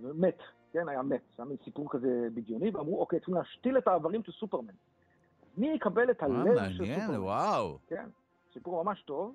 ומת, 0.00 0.38
כן, 0.72 0.88
היה 0.88 1.02
מת. 1.02 1.22
זה 1.36 1.42
היה 1.42 1.48
מין 1.48 1.56
סיפור 1.64 1.90
כזה 1.90 2.28
בדיוני, 2.34 2.70
ואמרו, 2.70 3.00
אוקיי, 3.00 3.18
צריכים 3.18 3.34
להשתיל 3.34 3.78
את 3.78 3.88
האיברים 3.88 4.22
של 4.22 4.32
סופרמן. 4.32 4.74
מי 5.56 5.68
יקבל 5.68 6.10
את 6.10 6.22
הלב 6.22 6.44
של 6.44 6.54
מעניין, 6.54 7.00
סופרמן? 7.00 7.20
וואו. 7.20 7.78
כן, 7.86 8.08
סיפור 8.52 8.84
ממש 8.84 9.02
טוב. 9.02 9.34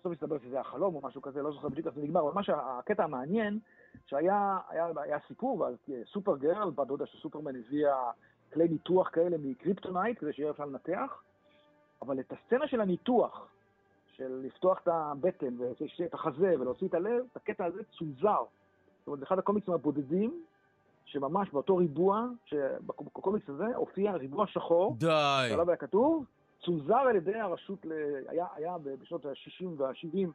בסוף 0.00 0.12
הסתבר 0.12 0.38
שזה 0.38 0.54
היה 0.54 0.64
חלום 0.64 0.94
או 0.94 1.00
משהו 1.02 1.22
כזה, 1.22 1.42
לא 1.42 1.52
זוכר 1.52 1.68
בדיוק 1.68 1.86
איך 1.86 1.94
זה 1.94 2.02
נגמר, 2.02 2.20
אבל 2.20 2.32
מה 2.34 2.42
שהקטע 2.42 3.04
המעניין, 3.04 3.58
שהיה 4.06 4.58
היה, 4.68 4.86
היה 4.96 5.18
סיפור, 5.28 5.60
ואז 5.60 5.74
אה, 5.92 6.02
סופר 6.12 6.36
גרל, 6.36 6.70
בת 6.70 6.86
דודה 6.86 7.06
של 7.06 7.18
סופרמן 7.18 7.56
הביאה 7.56 8.10
כלי 8.52 8.68
ניתוח 8.68 9.08
כאלה 9.12 9.36
מקריפטונייט, 9.38 10.18
כדי 10.18 10.32
שיהיה 10.32 10.50
אפשר 10.50 10.64
לנתח, 10.64 11.22
אבל 12.02 12.20
את 12.20 12.32
הסצנה 12.32 12.68
של 12.68 12.80
הניתוח, 12.80 13.46
של 14.16 14.40
לפתוח 14.44 14.80
את 14.82 14.88
הבטן 14.88 15.54
ואת 15.58 16.14
החזה 16.14 16.54
ולהוציא 16.60 16.88
את 16.88 16.94
הלב, 16.94 17.24
את 17.32 17.36
הקטע 17.36 17.64
הזה 17.64 17.80
צונזר. 17.98 18.42
זאת 18.98 19.06
אומרת, 19.06 19.20
זה 19.20 19.26
אחד 19.26 19.38
הקומיקסים 19.38 19.74
הבודדים, 19.74 20.42
שממש 21.04 21.50
באותו 21.50 21.76
ריבוע, 21.76 22.26
שבקומיקס 22.44 23.48
הזה 23.48 23.76
הופיע 23.76 24.12
ריבוע 24.12 24.46
שחור, 24.46 24.96
די. 24.98 25.46
שעליו 25.48 25.70
היה 25.70 25.76
כתוב, 25.76 26.24
צונזר 26.64 26.94
על 26.94 27.16
ידי 27.16 27.38
הרשות, 27.38 27.86
ל... 27.86 27.92
היה, 28.28 28.46
היה 28.54 28.76
בשנות 28.78 29.26
ה-60 29.26 29.66
וה-70, 29.76 30.28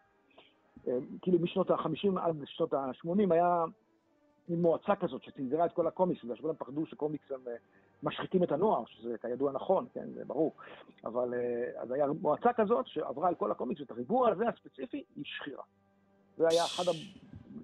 כאילו 1.22 1.40
משנות 1.40 1.72
ה-50 1.72 2.20
עד 2.20 2.36
שנות 2.46 2.74
ה-80, 2.74 3.34
היה 3.34 3.66
מין 4.50 4.62
מועצה 4.62 4.96
כזאת 4.96 5.24
שצנזרה 5.24 5.66
את 5.66 5.74
כל 5.74 5.88
הקומיקס, 5.88 6.24
בגלל 6.24 6.36
שכולם 6.36 6.56
פחדו 6.58 6.86
שקומיקס 6.86 7.32
הם 7.32 7.40
אה, 7.48 7.56
משחיתים 8.04 8.44
את 8.44 8.52
הנוער, 8.52 8.84
שזה 8.86 9.18
כידוע 9.18 9.52
נכון, 9.52 9.86
כן, 9.94 10.10
זה 10.14 10.26
ברור. 10.26 10.54
אבל 11.06 11.34
אה, 11.34 11.82
אז 11.82 11.92
היה 11.92 12.06
מועצה 12.22 12.54
כזאת 12.54 12.88
שעברה 12.88 13.28
על 13.28 13.36
כל 13.36 13.52
הקומיקס, 13.52 13.82
ואת 13.82 13.92
הריבוע 13.92 14.30
הזה 14.30 14.48
הספציפי 14.48 15.04
היא 15.16 15.24
השחירה. 15.26 15.64
זה 16.38 16.48
היה 16.48 16.66
אחד 16.66 16.84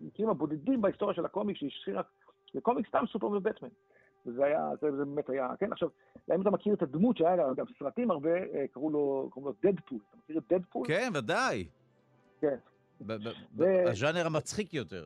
המקרים 0.02 0.30
הבודדים 0.30 0.82
בהיסטוריה 0.82 1.16
של 1.16 1.26
הקומיקס 1.26 1.60
שהיא 1.60 1.70
השחירה 1.70 2.02
לקומיקס 2.54 2.90
סתם 2.90 3.04
סופר 3.12 3.28
ובטמן. 3.28 3.70
וזה 4.26 4.46
היה, 4.46 4.70
זה, 4.82 4.92
זה 4.92 5.06
באמת 5.06 5.30
היה, 5.30 5.48
כן, 5.60 5.72
עכשיו, 5.72 5.90
אם 6.36 6.42
אתה 6.42 6.50
מכיר 6.50 6.74
את 6.74 6.82
הדמות 6.82 7.18
שהיה 7.18 7.36
לה 7.36 7.54
גם 7.58 7.66
סרטים 7.80 8.12
הרבה, 8.12 8.30
אה, 8.30 8.66
קראו 8.72 8.90
לו, 8.90 9.30
קראו 9.34 9.46
לו 9.46 9.54
דדפול. 9.64 10.00
אתה 10.10 10.18
מכיר 10.18 10.38
את 10.38 10.54
דדפול? 10.54 10.88
כן, 10.88 11.10
ודאי. 11.14 11.68
כן. 12.42 12.56
הז'אנר 13.88 14.26
המצחיק 14.26 14.74
יותר. 14.74 15.06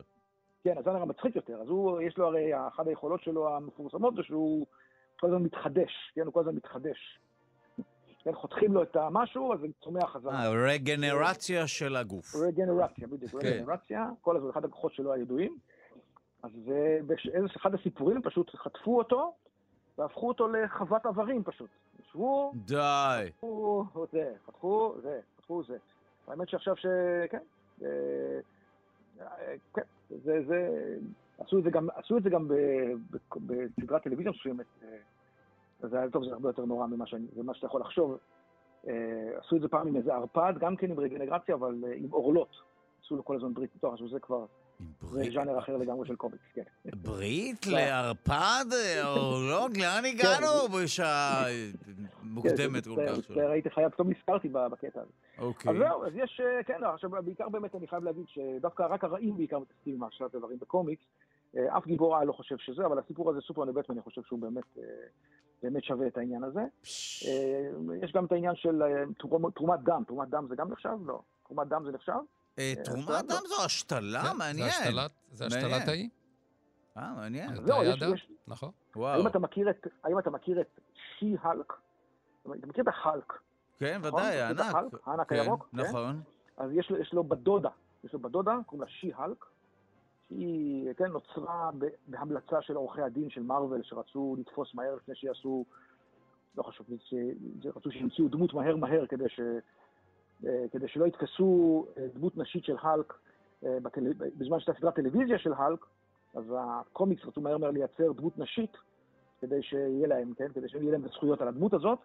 כן, 0.64 0.78
הז'אנר 0.78 1.02
המצחיק 1.02 1.36
יותר. 1.36 1.60
אז 1.60 1.68
הוא, 1.68 2.00
יש 2.00 2.18
לו 2.18 2.26
הרי, 2.26 2.66
אחת 2.68 2.86
היכולות 2.86 3.22
שלו 3.22 3.56
המפורסמות 3.56 4.14
זה 4.14 4.22
שהוא 4.22 4.66
כל 5.20 5.26
הזמן 5.26 5.42
מתחדש, 5.42 6.12
כן, 6.14 6.20
הוא 6.20 6.32
כל 6.32 6.40
הזמן 6.40 6.54
מתחדש. 6.54 7.18
כן, 8.24 8.34
חותכים 8.34 8.72
לו 8.72 8.82
את 8.82 8.96
המשהו, 8.96 9.54
אז 9.54 9.60
זה 9.60 9.66
צומח 9.84 10.12
חזרה. 10.12 10.34
אה, 10.34 10.50
רגנרציה 10.50 11.66
של 11.66 11.96
הגוף. 11.96 12.34
רגנרציה, 12.34 13.06
בדיוק, 13.06 13.32
כן. 13.32 13.48
רגנרציה, 13.48 14.10
כל 14.20 14.36
הזמן, 14.36 14.50
אחד 14.50 14.64
הכוחות 14.64 14.94
שלו 14.94 15.12
הידועים. 15.12 15.58
אז 16.46 16.52
זה, 16.66 16.98
באיזה 17.06 17.46
אחד 17.56 17.74
הסיפורים 17.74 18.22
פשוט 18.22 18.54
חטפו 18.54 18.98
אותו, 18.98 19.34
והפכו 19.98 20.28
אותו 20.28 20.48
לחוות 20.48 21.06
איברים 21.06 21.44
פשוט. 21.44 21.70
ישבו, 22.00 22.52
די. 22.54 23.30
חטפו 23.36 23.84
זה, 24.12 24.34
חטפו 24.46 24.94
זה, 25.02 25.20
חטפו 25.38 25.62
זה. 25.62 25.76
האמת 26.26 26.48
שעכשיו 26.48 26.76
ש... 26.76 26.86
כן, 27.30 27.38
אה, 27.82 28.38
כן, 29.74 29.82
זה, 30.10 30.42
זה, 30.46 30.68
עשו 31.38 31.58
את 31.58 31.64
זה 31.64 31.70
גם, 31.70 31.88
עשו 31.94 32.16
את 32.16 32.22
זה 32.22 32.30
גם 32.30 32.48
בסדרת 33.46 34.02
טלוויזיה 34.02 34.32
מסוימת. 34.32 34.66
אה, 34.82 35.88
זה 35.88 35.98
היה 35.98 36.10
טוב, 36.10 36.24
זה 36.24 36.32
הרבה 36.32 36.48
יותר 36.48 36.64
נורא 36.64 36.86
ממה, 36.86 37.06
שאני, 37.06 37.26
ממה 37.36 37.54
שאתה 37.54 37.66
יכול 37.66 37.80
לחשוב. 37.80 38.18
אה, 38.88 38.92
עשו 39.38 39.56
את 39.56 39.60
זה 39.60 39.68
פעם 39.68 39.88
עם 39.88 39.96
איזה 39.96 40.14
ערפד, 40.14 40.54
גם 40.58 40.76
כן 40.76 40.90
עם 40.90 41.00
רגנרציה, 41.00 41.54
אבל 41.54 41.84
עם 41.96 42.10
עורלות. 42.10 42.56
עשו 43.02 43.16
לו 43.16 43.24
כל 43.24 43.36
הזמן 43.36 43.54
ברית 43.54 43.84
עכשיו 43.84 44.08
זה 44.08 44.20
כבר, 44.20 44.46
עם 44.80 44.86
זה 45.00 45.06
ברית- 45.16 45.32
ז'אנר 45.32 45.58
אחר 45.58 45.76
לגמרי 45.76 46.06
של 46.08 46.16
קומיקס, 46.16 46.44
כן. 46.54 46.62
ברית 46.96 47.66
לא. 47.66 47.72
לערפד? 47.78 48.64
אורולוג? 49.04 49.76
לאן 49.78 50.04
הגענו 50.04 50.46
בשעה 50.68 51.44
מוקדמת 52.22 52.84
כן, 52.84 52.94
כל 52.94 53.06
כך? 53.08 53.34
זה 53.34 53.46
ראיתי 53.46 53.70
חייב, 53.70 53.88
פתאום 53.90 54.10
נזכרתי 54.10 54.48
בקטע 54.48 55.00
הזה. 55.00 55.10
אוקיי. 55.38 55.70
אז 55.72 55.76
זהו, 55.78 56.06
אז 56.06 56.12
יש, 56.14 56.40
אה, 56.44 56.62
כן, 56.64 56.80
לא, 56.80 56.88
עכשיו 56.88 57.10
בעיקר 57.10 57.48
באמת 57.48 57.74
אני 57.74 57.86
חייב 57.88 58.04
להגיד 58.04 58.24
שדווקא 58.28 58.82
רק 58.90 59.04
הרעים 59.04 59.36
בעיקר 59.36 59.58
מתעסקים 59.58 59.94
עם 59.94 60.02
השלט 60.04 60.34
איברים 60.34 60.58
בקומיקס. 60.58 61.02
אה, 61.56 61.76
אף 61.78 61.86
גיבור 61.86 62.16
על 62.16 62.26
לא 62.26 62.32
חושב 62.32 62.56
שזה, 62.58 62.86
אבל 62.86 62.98
הסיפור 62.98 63.30
הזה, 63.30 63.40
סופרמן 63.40 63.68
ובטמן, 63.70 63.96
אני 63.96 64.02
חושב 64.02 64.22
שהוא 64.22 64.38
באמת, 64.38 64.64
אה, 64.78 64.82
באמת 65.62 65.84
שווה 65.84 66.06
את 66.06 66.16
העניין 66.18 66.44
הזה. 66.44 66.60
יש 68.02 68.12
גם 68.14 68.24
את 68.24 68.32
העניין 68.32 68.54
של 68.56 68.82
תרומ- 69.18 69.50
תרומת 69.54 69.80
דם, 69.84 70.02
תרומת 70.06 70.28
דם 70.28 70.46
זה 70.48 70.56
גם 70.56 70.70
נחשב? 70.70 70.96
לא. 71.06 71.20
תרומת 71.46 71.68
דם 71.68 71.82
זה 71.86 71.92
נחשב? 71.92 72.12
אה, 72.58 72.74
אז 72.78 72.86
תרומת 72.86 73.06
זה- 73.06 73.34
דם 73.34 73.42
זו 73.48 73.64
השתלה? 73.64 74.22
כן, 74.22 74.36
מעניין. 74.36 74.70
זה 74.70 74.76
השתלת, 74.78 75.10
זה 75.32 75.46
מעניין. 75.50 75.72
השתלת 75.72 75.88
האי? 75.88 76.08
אה, 76.96 77.14
מעניין. 77.16 77.50
היה 77.68 77.94
יש- 78.14 78.28
נכון. 78.48 78.70
וואו. 78.96 79.18
האם 79.18 79.26
אתה 79.26 79.38
מכיר 79.38 79.70
את, 79.70 79.86
האם 80.04 80.18
אתה 80.18 80.30
מכיר 80.30 80.60
את 80.60 80.80
שי-הלק? 81.18 81.72
אתה 82.42 82.66
מכיר 82.66 82.82
את 82.84 82.88
החלק? 82.88 83.32
כן, 83.78 83.98
נכון? 84.04 84.14
ודאי, 84.20 84.40
הענק. 84.40 84.74
הענק 85.06 85.28
כן, 85.28 85.34
הירוק? 85.36 85.68
כן. 85.72 85.76
נכון. 85.80 86.22
אז 86.56 86.70
יש 86.72 86.90
לו, 86.90 86.96
יש 86.98 87.12
לו 87.12 87.24
בת 87.24 87.38
דודה, 87.38 87.68
יש 88.04 88.12
לו 88.12 88.18
בת 88.18 88.30
דודה, 88.30 88.56
קוראים 88.66 88.82
לה 88.88 88.94
שי-הלק, 89.00 89.44
שהיא, 90.28 90.92
כן, 90.96 91.06
נוצרה 91.06 91.70
בהמלצה 92.08 92.62
של 92.62 92.74
עורכי 92.76 93.02
הדין 93.02 93.30
של 93.30 93.42
מארוול, 93.42 93.80
שרצו 93.84 94.36
לתפוס 94.38 94.74
מהר 94.74 94.94
לפני 94.94 95.14
שיעשו, 95.14 95.64
לא 96.56 96.62
חשוב, 96.62 96.86
ש- 97.04 97.14
רצו 97.76 97.90
שימציאו 97.90 98.28
דמות 98.28 98.54
מהר 98.54 98.76
מהר 98.76 99.06
כדי, 99.06 99.28
ש, 99.28 99.40
אה, 99.40 99.58
כדי 100.42 100.88
שלא 100.88 101.06
יתפסו 101.06 101.86
אה, 101.98 102.06
דמות 102.14 102.36
נשית 102.36 102.64
של 102.64 102.76
האלק 102.80 103.14
אה, 103.64 103.80
בטל... 103.82 104.12
בזמן 104.12 104.60
שהייתה 104.60 104.80
סדרת 104.80 104.94
טלוויזיה 104.94 105.38
של 105.38 105.52
האלק, 105.52 105.86
אז 106.34 106.44
הקומיקס 106.58 107.24
רצו 107.24 107.40
מהר 107.40 107.58
מהר 107.58 107.70
לייצר 107.70 108.12
דמות 108.12 108.38
נשית, 108.38 108.72
כדי 109.40 109.62
שיהיה 109.62 110.08
להם, 110.08 110.32
כן, 110.34 110.48
כדי 110.54 110.68
שיהיה 110.68 110.92
להם 110.92 111.04
את 111.04 111.10
הזכויות 111.10 111.40
על 111.40 111.48
הדמות 111.48 111.74
הזאת, 111.74 111.98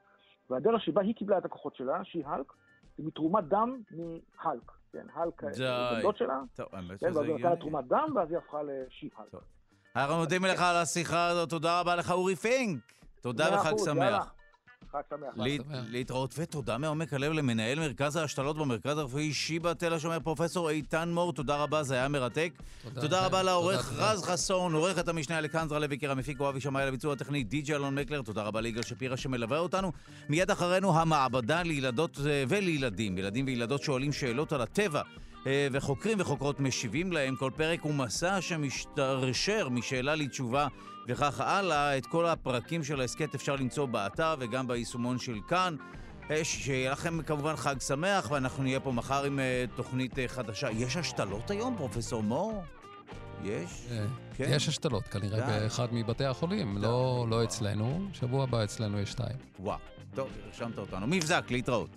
והדרך 0.49 0.81
שבה 0.81 1.01
היא 1.01 1.15
קיבלה 1.15 1.37
את 1.37 1.45
הכוחות 1.45 1.75
שלה, 1.75 2.03
שהיא 2.03 2.25
האלק, 2.25 2.53
זה 2.97 3.03
מתרומת 3.03 3.43
דם 3.43 3.81
מהאלק, 3.91 4.71
כן, 4.93 5.05
האלק, 5.13 5.43
דוד 6.01 6.17
שלה, 6.17 6.41
טוב, 6.55 6.65
כן, 6.69 6.77
ואז 7.05 7.15
לה 7.15 7.21
הגיוני. 7.21 7.55
תרומת 7.59 7.87
דם, 7.87 8.13
ואז 8.15 8.31
היא 8.31 8.37
הפכה 8.37 8.63
לשי-האלק. 8.63 9.35
אנחנו 9.95 10.15
מודים 10.15 10.45
לך 10.45 10.61
על 10.61 10.75
השיחה 10.75 11.27
הזאת, 11.27 11.49
תודה 11.49 11.79
רבה 11.79 11.95
לך, 11.95 12.11
אורי 12.11 12.35
פינק. 12.35 12.81
תודה 13.21 13.45
וחג. 13.53 13.77
שמח. 13.85 14.33
חג 14.91 15.01
שמח. 15.09 15.19
להת- 15.35 15.61
שמח. 15.67 15.83
להתראות 15.89 16.35
ותודה 16.37 16.77
מעומק 16.77 17.13
הלב 17.13 17.31
למנהל 17.31 17.79
מרכז 17.79 18.15
ההשתלות 18.15 18.57
במרכז 18.57 18.97
הרפואי 18.97 19.33
שיבא 19.33 19.73
תל 19.73 19.93
השומר, 19.93 20.19
פרופסור 20.19 20.69
איתן 20.69 21.09
מור, 21.13 21.33
תודה 21.33 21.55
רבה, 21.55 21.83
זה 21.83 21.95
היה 21.95 22.07
מרתק. 22.07 22.51
תודה 22.83 23.01
תודה 23.01 23.17
לכם. 23.17 23.25
רבה 23.25 23.43
לעורך 23.43 23.93
רז 23.95 24.23
חסון, 24.23 24.73
עורכת 24.73 25.07
המשנה 25.07 25.39
אלכנדרה 25.39 25.79
לויקר, 25.79 26.11
המפיק 26.11 26.39
אוהבי 26.39 26.61
שמאי 26.61 26.85
לביצוע 26.85 27.13
הטכני 27.13 27.43
די.ג'י 27.43 27.75
אלון 27.75 27.95
מקלר, 27.95 28.21
תודה 28.21 28.43
רבה 28.43 28.61
ליגאל 28.61 28.81
שפירא 28.83 29.15
שמלווה 29.15 29.57
אותנו. 29.59 29.91
מיד 30.29 30.51
אחרינו 30.51 30.99
המעבדה 30.99 31.63
לילדות 31.63 32.17
אה, 32.25 32.43
ולילדים, 32.47 33.17
ילדים 33.17 33.45
וילדות 33.45 33.83
שואלים 33.83 34.13
שאלות 34.13 34.53
על 34.53 34.61
הטבע. 34.61 35.01
אה, 35.47 35.67
וחוקרים 35.71 36.17
וחוקרות 36.21 36.59
משיבים 36.59 37.11
להם. 37.11 37.35
כל 37.35 37.51
פרק 37.57 37.81
הוא 37.81 37.93
מסע 37.93 38.41
שמשתרשר 38.41 39.69
משאלה 39.69 40.15
לתשובה 40.15 40.67
וכך 41.07 41.39
הלאה. 41.39 41.97
את 41.97 42.05
כל 42.05 42.25
הפרקים 42.25 42.83
של 42.83 43.01
ההסכת 43.01 43.35
אפשר 43.35 43.55
למצוא 43.55 43.85
באתר 43.85 44.35
וגם 44.39 44.67
ביישומון 44.67 45.19
של 45.19 45.37
כאן. 45.47 45.75
אה, 46.31 46.43
שיהיה 46.43 46.91
לכם 46.91 47.21
כמובן 47.21 47.55
חג 47.55 47.75
שמח, 47.79 48.31
ואנחנו 48.31 48.63
נהיה 48.63 48.79
פה 48.79 48.91
מחר 48.91 49.23
עם 49.23 49.39
אה, 49.39 49.65
תוכנית 49.75 50.19
אה, 50.19 50.27
חדשה. 50.27 50.71
יש 50.71 50.97
השתלות 50.97 51.51
היום, 51.51 51.75
פרופסור 51.77 52.23
מור? 52.23 52.63
יש? 53.43 53.87
כן. 54.35 54.45
יש 54.49 54.67
השתלות, 54.67 55.07
כנראה 55.07 55.39
די. 55.39 55.59
באחד 55.59 55.87
מבתי 55.91 56.25
החולים, 56.25 56.77
לא 56.77 57.25
לא 57.29 57.43
אצלנו. 57.43 58.07
שבוע 58.13 58.43
הבא 58.43 58.63
אצלנו 58.63 58.99
יש 58.99 59.11
שתיים. 59.11 59.37
וואו. 59.59 59.77
טוב, 60.15 60.29
הרשמת 60.45 60.77
אותנו. 60.77 61.07
מבזק, 61.07 61.43
להתראות. 61.49 61.89